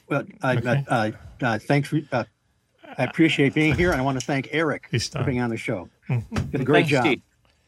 Well, 0.07 0.25
I, 0.43 0.57
Okay. 0.59 0.85
uh, 0.87 0.95
uh, 0.95 1.11
uh, 1.41 1.59
thanks 1.59 1.89
for 1.89 1.99
uh, 2.13 2.25
I 2.99 3.05
appreciate 3.05 3.55
being 3.55 3.75
here, 3.75 3.91
and 3.91 3.99
I 4.01 4.05
want 4.05 4.21
to 4.21 4.25
thank 4.27 4.49
Eric 4.53 4.89
for 5.11 5.25
being 5.25 5.41
on 5.41 5.49
the 5.49 5.57
show. 5.57 5.89
Mm-hmm. 6.11 6.35
Did 6.51 6.61
a 6.61 6.65
great 6.65 6.83
Thank 6.83 6.91
you, 6.91 6.97
job. 6.99 7.05
Steve. 7.07 7.23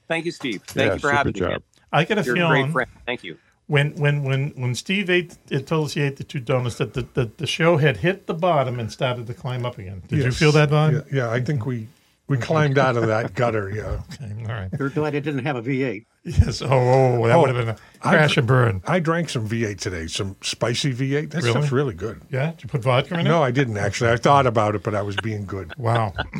Thank 0.07 0.25
you, 0.27 0.31
Steve. 0.33 0.63
Thank 0.67 0.87
Yeah, 0.89 0.93
you 0.95 1.01
for 1.01 1.11
having 1.11 1.35
super 1.35 1.49
me. 1.49 1.55
job. 1.55 1.63
I 1.93 2.05
get 2.05 2.19
a 2.19 2.23
You're 2.23 2.37
feeling- 2.37 2.53
a 2.53 2.65
great 2.67 2.73
friend. 2.73 2.91
Thank 3.07 3.25
you. 3.25 3.39
When 3.69 3.95
when 3.97 4.23
when 4.23 4.51
when 4.51 4.75
Steve 4.75 5.09
ate 5.11 5.37
it 5.51 5.67
told 5.67 5.87
us 5.87 5.95
he 5.95 6.03
ate 6.03 6.17
the 6.17 6.25
two 6.25 6.41
donuts 6.41 6.77
that 6.77 6.93
the, 6.95 7.07
the, 7.15 7.31
the 7.39 7.47
show 7.47 7.79
had 7.79 7.99
hit 7.99 8.27
the 8.27 8.35
bottom 8.35 8.79
and 8.79 8.93
started 8.93 9.27
to 9.27 9.35
climb 9.35 9.65
up 9.67 9.79
again. 9.79 10.03
Did 10.09 10.25
you 10.25 10.31
feel 10.31 10.53
that 10.53 10.69
vibe? 10.71 11.07
Yeah, 11.11 11.25
yeah, 11.25 11.31
I 11.31 11.41
think 11.41 11.65
we 11.67 11.89
we 12.29 12.37
climbed 12.37 12.79
out 12.79 12.97
of 12.97 13.07
that 13.07 13.35
gutter. 13.35 13.71
Yeah. 13.71 14.01
Okay, 14.13 14.33
all 14.43 14.55
right. 14.55 14.71
You're 14.79 14.91
glad 14.91 15.15
it 15.15 15.23
didn't 15.23 15.45
have 15.45 15.57
a 15.57 15.63
V8. 15.63 16.05
Yes. 16.25 16.61
Oh, 16.61 16.67
oh, 16.71 17.23
oh 17.23 17.27
that 17.27 17.35
oh, 17.37 17.41
would 17.41 17.55
have 17.55 17.67
been 17.67 17.75
a 17.75 17.79
I 18.07 18.11
crash 18.15 18.35
dr- 18.35 18.39
and 18.39 18.47
burn. 18.47 18.83
I 18.87 19.01
drank 19.01 19.31
some 19.31 19.49
V8 19.49 19.79
today, 19.79 20.07
some 20.09 20.37
spicy 20.43 20.93
V8. 20.93 21.31
That 21.31 21.39
Really? 21.43 21.51
stuff's 21.51 21.73
really 21.73 21.95
good. 21.95 22.21
Yeah? 22.31 22.51
Did 22.51 22.65
you 22.65 22.69
put 22.69 22.83
vodka 22.83 23.15
in 23.15 23.21
it? 23.21 23.23
No, 23.25 23.43
I 23.43 23.51
didn't 23.51 23.79
actually. 23.79 24.11
I 24.11 24.17
thought 24.17 24.47
about 24.47 24.75
it, 24.75 24.83
but 24.83 24.95
I 24.95 25.01
was 25.03 25.17
being 25.17 25.47
good. 25.47 25.73
Wow. 25.79 26.13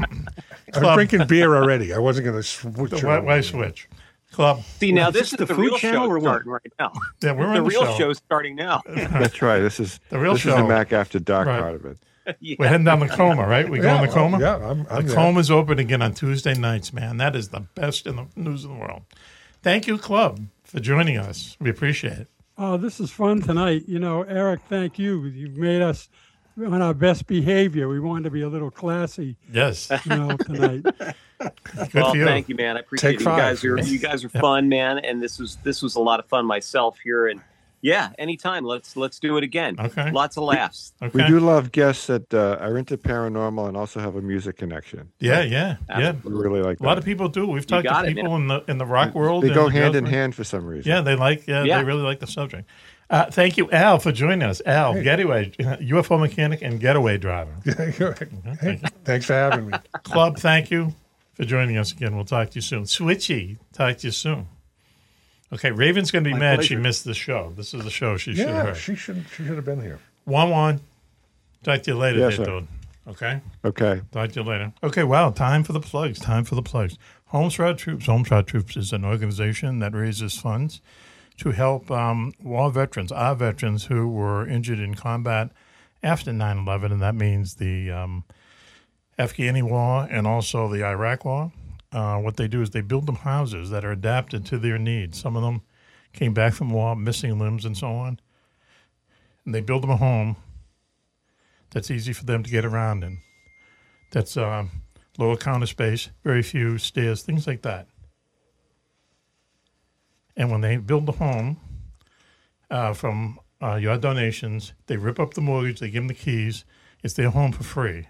I 0.75 0.79
was 0.79 0.95
drinking 0.95 1.27
beer 1.27 1.57
already. 1.57 1.95
I 1.95 1.99
wasn't 1.99 2.27
going 2.27 2.37
to 2.37 2.43
switch. 2.43 2.93
it 2.93 3.05
Why, 3.05 3.19
why 3.21 3.41
switch? 3.41 3.89
Clubb. 4.31 4.63
See, 4.79 4.93
now 4.93 5.11
this 5.11 5.31
this 5.31 5.33
is 5.33 5.39
the 5.39 5.47
the, 5.47 5.55
food 5.55 5.63
real 5.63 5.79
channel 5.79 6.05
show 6.05 6.11
or 6.11 6.19
what? 6.19 6.29
starting 6.43 6.53
right 6.53 6.73
now. 6.79 6.93
Yeah, 7.23 7.33
we're 7.33 7.45
the 7.45 7.49
on 7.49 7.55
the 7.55 7.63
real 7.63 7.87
show. 7.87 7.97
show's 7.97 8.19
starting 8.19 8.57
now. 8.57 8.83
That's 8.87 9.41
right. 9.41 9.61
This 9.61 9.81
is 9.81 10.01
The 10.11 10.19
real 10.19 10.35
this 10.35 10.45
is 10.45 10.55
the 10.55 10.65
Mack 10.65 10.93
After 10.93 11.19
Dark 11.19 11.47
Right. 11.49 11.61
part 11.61 11.75
of 11.77 11.87
it. 11.87 11.97
Yeah. 12.41 12.57
We're 12.59 12.69
heading 12.69 12.85
down 12.85 13.01
the 13.01 13.09
coma, 13.09 13.47
right? 13.47 13.69
We 13.69 13.79
go 13.81 13.95
in 13.97 14.03
the 14.03 14.09
Yeah, 14.09 14.13
coma. 14.15 14.41
yeah, 14.41 14.57
I'm- 14.57 14.87
I'm 14.91 15.03
the 15.03 15.09
there. 15.09 15.15
coma's 15.17 15.51
open 15.51 15.79
again 15.79 16.03
on 16.03 16.15
Tuesday 16.15 16.55
nights, 16.55 16.93
man. 16.93 17.17
That 17.19 17.35
is 17.37 17.49
the 17.49 17.61
best 17.61 18.07
in 18.07 18.17
the 18.17 18.27
news 18.37 18.65
in 18.65 18.75
the 18.75 18.81
world. 18.81 19.03
Thank 19.63 19.87
you, 19.87 19.99
Clubb, 19.99 20.47
for 20.65 20.81
joining 20.81 21.17
us. 21.17 21.57
We 21.61 21.71
appreciate 21.71 22.19
it. 22.19 22.29
Oh, 22.57 22.77
this 22.77 22.99
is 23.01 23.11
fun 23.11 23.41
tonight. 23.41 23.85
You 23.87 23.99
know, 23.99 24.23
Eric, 24.23 24.61
thank 24.69 24.99
you. 24.99 25.25
You've 25.27 25.57
made 25.57 25.81
us 25.83 26.09
on 26.59 26.83
our 26.83 26.95
best 26.95 27.27
behavior. 27.29 27.89
We 27.89 28.01
wanted 28.01 28.25
to 28.25 28.31
be 28.31 28.43
a 28.43 28.49
little 28.49 28.71
classy. 28.71 29.37
Yes. 29.53 29.91
You 30.05 30.17
know, 30.17 30.37
tonight. 30.45 30.85
well, 31.95 32.11
for 32.11 32.17
you. 32.17 32.25
thank 32.25 32.49
you, 32.49 32.57
man. 32.57 32.77
I 32.77 32.81
appreciate 32.81 33.11
Take 33.13 33.21
it. 33.21 33.31
You 33.31 33.37
guys 33.37 33.65
are 33.65 33.79
you 33.79 33.99
guys 33.99 34.25
are 34.25 34.29
fun, 34.29 34.69
man, 34.69 34.99
and 34.99 35.23
this 35.23 35.39
was 35.39 35.57
this 35.63 35.83
was 35.83 35.95
a 35.95 36.01
lot 36.01 36.19
of 36.19 36.27
fun 36.27 36.47
myself 36.47 36.99
here. 36.99 37.29
And 37.29 37.41
yeah, 37.81 38.11
anytime. 38.19 38.65
Let's 38.65 38.97
let's 38.97 39.19
do 39.19 39.37
it 39.37 39.45
again. 39.45 39.77
Okay. 39.79 40.11
Lots 40.11 40.37
of 40.37 40.45
laughs. 40.45 40.93
We 41.13 41.25
do 41.27 41.39
love 41.41 41.73
guests 41.73 42.07
that 42.09 42.33
uh, 42.35 42.57
are 42.61 42.77
into 42.77 42.97
paranormal 42.99 43.69
and 43.69 43.77
also 43.77 44.01
have 44.01 44.17
a 44.17 44.23
music 44.23 44.57
connection. 44.57 45.11
Yeah, 45.21 45.43
yeah, 45.43 45.77
yeah. 45.89 46.13
We 46.25 46.33
really 46.33 46.61
like 46.63 46.81
A 46.81 46.83
lot 46.83 46.99
of 46.99 47.05
people 47.05 47.29
do. 47.29 47.47
We've 47.47 47.67
talked 47.67 47.85
to 47.85 47.91
got 47.91 48.07
it, 48.09 48.17
people 48.17 48.37
in 48.37 48.49
the 48.49 48.65
in 48.69 48.79
the 48.79 48.87
rock 48.87 49.15
world. 49.15 49.45
They 49.45 49.51
go 49.51 49.67
the 49.69 49.73
hand 49.73 49.95
in 49.95 50.05
world. 50.05 50.15
hand 50.15 50.35
for 50.35 50.45
some 50.45 50.67
reason. 50.67 50.91
Yeah, 50.91 51.01
they 51.03 51.17
like. 51.17 51.47
Yeah, 51.47 51.65
Yeah. 51.65 51.79
they 51.79 51.85
really 51.85 52.03
like 52.03 52.21
the 52.21 52.27
subject. 52.27 52.69
Uh, 53.11 53.31
thank 53.31 53.57
you, 53.57 53.71
Al, 53.71 53.99
for 53.99 54.13
joining 54.13 54.43
us. 54.43 54.61
Al, 54.67 55.01
getaway 55.03 55.51
UFO 55.59 56.21
mechanic 56.21 56.61
and 56.61 56.79
getaway 56.79 57.17
driver. 57.17 57.55
Yeah, 57.65 57.93
you're 57.99 58.11
right. 58.11 58.59
Hey, 58.61 58.83
thanks 59.05 59.25
for 59.25 59.33
having 59.33 59.69
me. 59.69 59.79
Clubb, 60.03 60.39
thank 60.39 60.71
you 60.71 60.95
for 61.33 61.45
joining 61.45 61.79
us 61.79 61.91
again. 61.93 62.15
We'll 62.17 62.27
talk 62.27 62.51
to 62.51 62.57
you 62.57 62.61
soon. 62.61 62.83
Switchy, 62.83 63.57
talk 63.73 63.97
to 63.99 64.09
you 64.09 64.11
soon. 64.11 64.49
Okay, 65.53 65.71
Raven's 65.71 66.11
going 66.11 66.25
to 66.25 66.29
be 66.29 66.35
My 66.35 66.41
mad 66.41 66.65
she 66.65 66.77
missed 66.77 67.05
the 67.05 67.15
show. 67.15 67.53
This 67.57 67.73
is 67.73 67.83
the 67.85 67.91
show 67.91 68.17
she 68.17 68.35
should 68.35 68.47
have 68.49 68.55
Yeah, 68.57 68.63
heard. 68.67 68.77
she 68.77 68.95
should 68.95 69.25
she 69.35 69.45
should 69.47 69.57
have 69.57 69.65
been 69.65 69.81
here. 69.81 69.99
Juan 70.27 70.51
Juan. 70.51 70.81
Talk 71.65 71.83
to 71.85 71.91
you 71.93 71.97
later, 71.97 72.19
Yes, 72.19 72.37
there, 72.37 72.47
sir. 72.47 72.53
dude. 72.61 72.69
Okay. 73.09 73.41
Okay. 73.65 74.03
Talk 74.13 74.31
to 74.33 74.41
you 74.41 74.47
later. 74.47 74.73
Okay, 74.83 75.03
wow. 75.05 75.31
Time 75.31 75.65
for 75.65 75.73
the 75.73 75.81
plugs. 75.81 76.19
Time 76.19 76.45
for 76.45 76.55
the 76.55 76.63
plugs. 76.63 76.99
Homes 77.27 77.55
for 77.55 77.65
Our 77.65 77.75
Troops. 77.75 78.07
Homes 78.07 78.29
for 78.29 78.35
Our 78.37 78.43
Troops 78.43 78.77
is 78.77 78.93
an 78.93 79.05
organization 79.05 79.79
that 79.79 79.95
raises 79.95 80.39
funds 80.39 80.81
to 81.39 81.53
help 81.53 81.91
um, 81.91 82.33
war 82.43 82.71
veterans, 82.71 83.11
our 83.13 83.35
veterans 83.35 83.87
who 83.87 84.07
were 84.09 84.47
injured 84.47 84.79
in 84.81 84.95
combat 84.95 85.51
after 86.03 86.33
9 86.33 86.59
11, 86.59 86.93
and 86.93 87.01
that 87.03 87.15
means 87.15 87.55
the 87.55 87.91
um, 87.91 88.25
Afghani 89.19 89.63
war 89.63 90.07
and 90.11 90.27
also 90.27 90.69
the 90.69 90.85
Iraq 90.85 91.25
war. 91.25 91.53
Uh, 91.91 92.19
what 92.19 92.37
they 92.37 92.49
do 92.49 92.61
is 92.61 92.71
they 92.71 92.81
build 92.81 93.07
them 93.07 93.17
houses 93.17 93.71
that 93.71 93.85
are 93.85 93.93
adapted 93.93 94.45
to 94.47 94.59
their 94.59 94.79
needs. 94.79 95.19
Some 95.19 95.37
of 95.37 95.43
them 95.43 95.63
came 96.13 96.35
back 96.35 96.55
from 96.55 96.71
war, 96.71 96.95
missing 96.95 97.39
limbs 97.39 97.65
and 97.65 97.77
so 97.77 97.89
on. 97.89 98.21
And 99.45 99.55
they 99.55 99.61
build 99.61 99.83
them 99.83 99.91
a 99.91 99.97
home 99.97 100.37
that's 101.71 101.91
easy 101.91 102.13
for 102.13 102.25
them 102.25 102.43
to 102.43 102.51
get 102.51 102.65
around 102.65 103.05
in. 103.05 103.19
That's 104.11 104.37
um, 104.37 104.71
lower 105.19 105.37
counter 105.37 105.67
space, 105.67 106.11
very 106.25 106.43
few 106.43 106.79
stairs, 106.79 107.23
things 107.23 107.47
like 107.47 107.63
that. 107.63 107.89
And 110.37 110.51
when 110.51 110.61
they 110.61 110.77
build 110.77 111.07
the 111.07 111.13
home 111.13 111.59
uh, 112.71 112.93
from 112.93 113.41
uh, 113.61 113.75
your 113.75 113.99
donations, 113.99 114.73
they 114.87 114.97
rip 114.97 115.19
up 115.19 115.35
the 115.35 115.41
mortgage, 115.41 115.81
they 115.81 115.91
give 115.91 116.03
them 116.03 116.09
the 116.09 116.15
keys. 116.15 116.65
It's 117.03 117.15
their 117.15 117.31
home 117.31 117.53
for 117.53 117.65
free, 117.65 118.09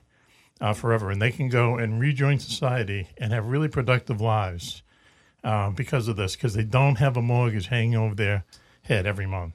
uh, 0.60 0.72
forever, 0.72 1.10
and 1.10 1.20
they 1.20 1.30
can 1.30 1.48
go 1.48 1.76
and 1.76 2.00
rejoin 2.00 2.38
society 2.38 3.08
and 3.18 3.32
have 3.32 3.46
really 3.46 3.68
productive 3.68 4.20
lives 4.20 4.82
uh, 5.44 5.70
because 5.70 6.08
of 6.08 6.16
this, 6.16 6.34
because 6.36 6.54
they 6.54 6.64
don't 6.64 6.96
have 6.96 7.16
a 7.16 7.22
mortgage 7.22 7.66
hanging 7.66 7.96
over 7.96 8.14
their 8.14 8.44
head 8.82 9.06
every 9.06 9.26
month. 9.26 9.54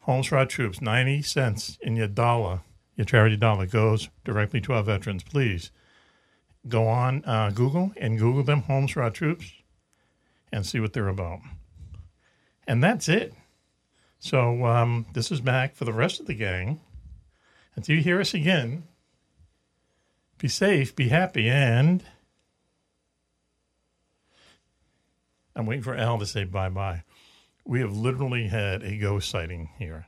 Homes 0.00 0.26
for 0.26 0.38
our 0.38 0.46
troops, 0.46 0.80
90 0.80 1.22
cents 1.22 1.78
in 1.80 1.96
your 1.96 2.08
dollar, 2.08 2.60
your 2.96 3.04
charity 3.04 3.36
dollar 3.36 3.66
goes 3.66 4.08
directly 4.24 4.60
to 4.62 4.72
our 4.72 4.82
veterans. 4.82 5.22
Please 5.22 5.70
go 6.68 6.86
on 6.86 7.24
uh, 7.24 7.50
Google 7.54 7.92
and 7.96 8.18
Google 8.18 8.42
them, 8.42 8.62
Homes 8.62 8.92
for 8.92 9.02
Our 9.02 9.10
Troops, 9.10 9.52
and 10.52 10.64
see 10.64 10.80
what 10.80 10.92
they're 10.92 11.08
about. 11.08 11.40
And 12.66 12.82
that's 12.82 13.08
it. 13.08 13.34
So 14.20 14.64
um, 14.64 15.06
this 15.12 15.30
is 15.30 15.42
Mack 15.42 15.74
for 15.74 15.84
the 15.84 15.92
rest 15.92 16.20
of 16.20 16.26
the 16.26 16.34
gang. 16.34 16.80
Until 17.76 17.96
you 17.96 18.02
hear 18.02 18.20
us 18.20 18.32
again, 18.34 18.84
be 20.44 20.48
safe, 20.48 20.94
be 20.94 21.08
happy, 21.08 21.48
and 21.48 22.04
I'm 25.56 25.64
waiting 25.64 25.82
for 25.82 25.96
Al 25.96 26.18
to 26.18 26.26
say 26.26 26.44
bye 26.44 26.68
bye. 26.68 27.02
We 27.64 27.80
have 27.80 27.96
literally 27.96 28.48
had 28.48 28.82
a 28.82 28.98
ghost 28.98 29.30
sighting 29.30 29.70
here 29.78 30.06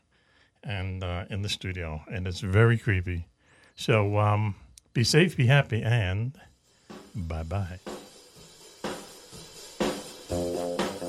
and 0.63 1.03
uh, 1.03 1.25
in 1.31 1.41
the 1.41 1.49
studio, 1.49 2.03
and 2.13 2.27
it's 2.27 2.41
very 2.41 2.77
creepy. 2.77 3.29
So 3.77 4.19
um, 4.19 4.57
be 4.93 5.05
safe, 5.05 5.39
be 5.39 5.47
happy, 5.47 5.83
and 5.83 6.39
bye 7.15 7.43
bye. 7.43 7.79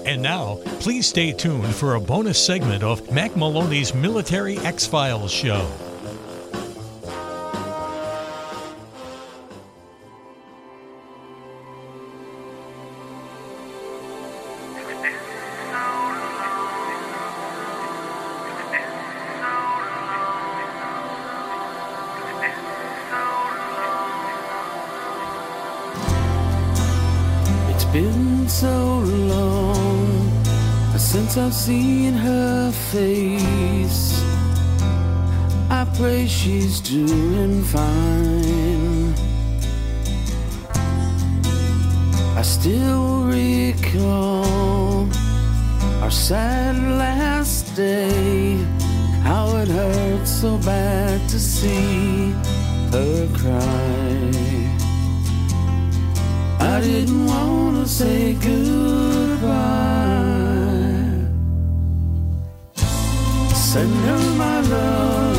And 0.06 0.22
now, 0.22 0.62
please 0.80 1.06
stay 1.06 1.34
tuned 1.34 1.76
for 1.76 1.96
a 1.96 2.00
bonus 2.00 2.42
segment 2.42 2.82
of 2.82 3.12
Mack 3.12 3.36
Maloney's 3.36 3.94
Military 3.94 4.58
X 4.60 4.88
Files 4.88 5.34
show. 5.34 5.70
Since 31.58 32.20
her 32.20 32.72
face. 32.92 34.24
I 35.70 35.86
pray 35.98 36.28
she's 36.28 36.80
doing 36.80 37.64
fine. 37.64 39.14
I 42.38 42.44
still 42.44 43.24
recall 43.26 45.10
our 46.04 46.12
sad 46.12 46.76
last 47.04 47.76
day. 47.76 48.56
How 49.24 49.48
it 49.58 49.68
hurt 49.68 50.28
so 50.28 50.58
bad 50.60 51.28
to 51.30 51.40
see 51.40 52.34
her 52.94 53.28
cry. 53.40 54.32
I 56.60 56.82
didn't 56.82 57.26
want 57.26 57.78
to 57.78 57.88
say 57.88 58.34
goodbye. 58.36 60.07
Send 63.68 63.94
her 63.94 64.36
my 64.38 64.62
love, 64.62 65.37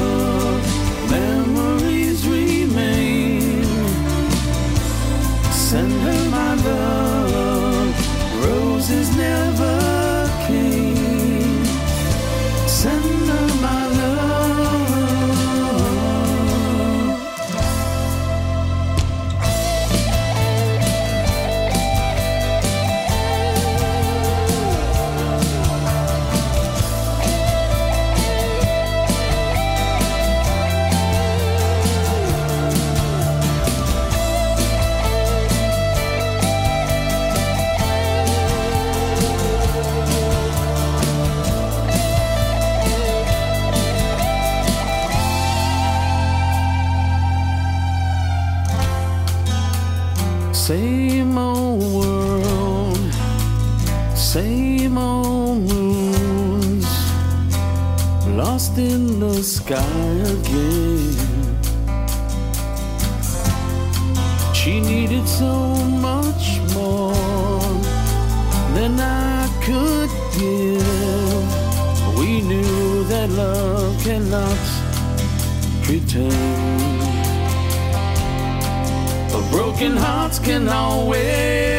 in 58.79 59.19
the 59.19 59.43
sky 59.43 60.13
again. 60.37 61.17
She 64.55 64.81
needed 64.81 65.27
so 65.27 65.75
much 66.09 66.61
more 66.75 67.13
than 68.77 69.01
I 69.01 69.49
could 69.67 70.11
give. 70.39 72.19
We 72.19 72.41
knew 72.43 73.05
that 73.05 73.29
love 73.31 74.01
cannot 74.05 74.59
pretend. 75.83 77.01
But 79.33 79.51
broken 79.51 79.97
hearts 79.97 80.39
can 80.39 80.69
always 80.69 81.78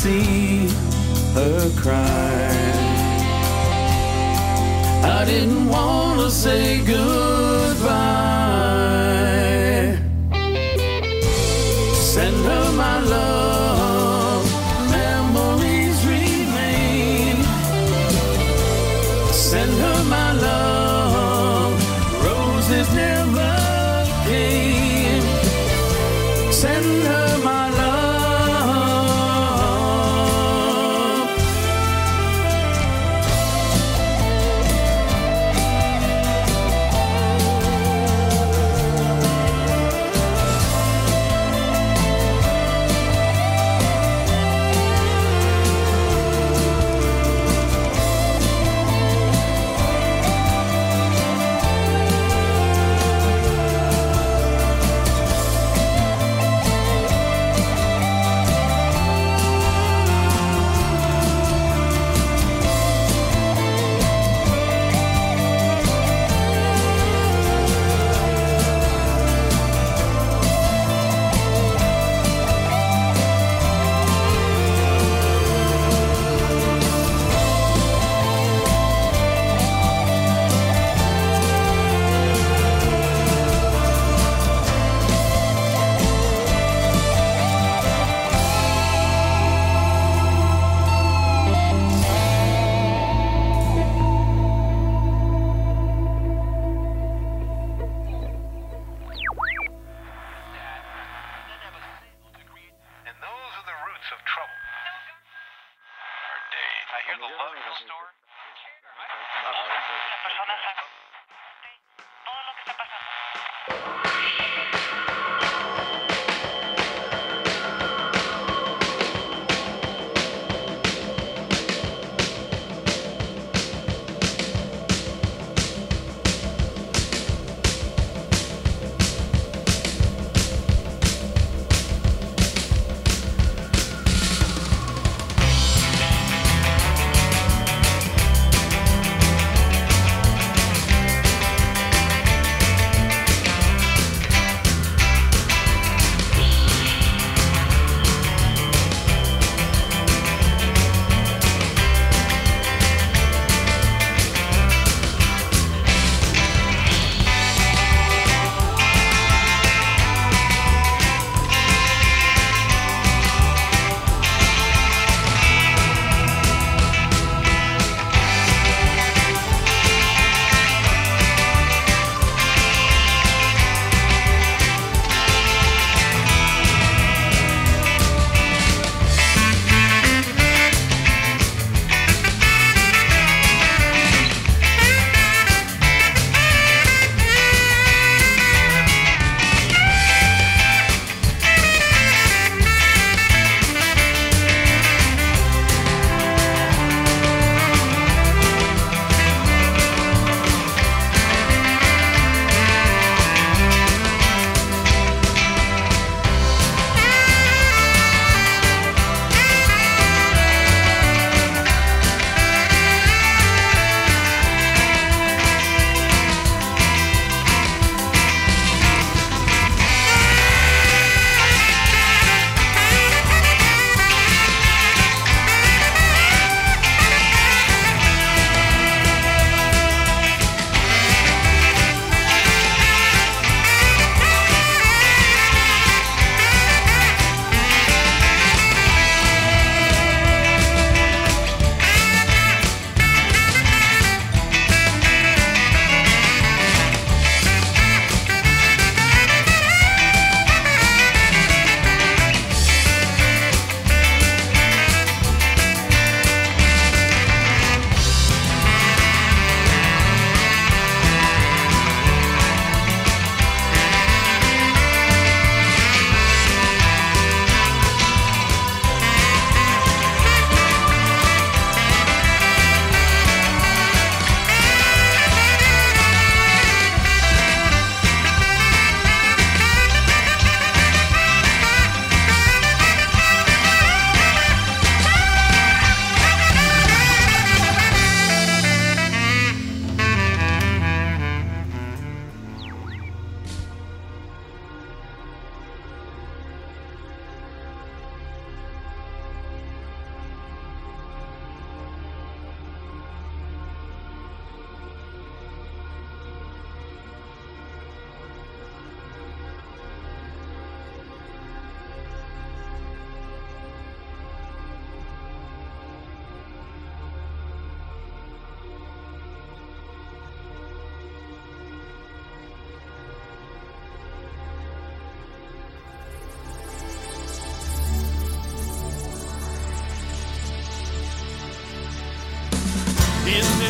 see 0.00 0.66
her 1.34 1.70
cry. 1.76 2.48
I 5.04 5.24
didn't 5.26 5.68
want 5.68 6.20
to 6.20 6.30
say 6.30 6.78
goodbye. 6.86 7.39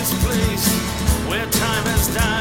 This 0.01 0.25
place 0.25 0.67
where 1.29 1.45
time 1.51 1.85
has 1.85 2.09
died. 2.15 2.40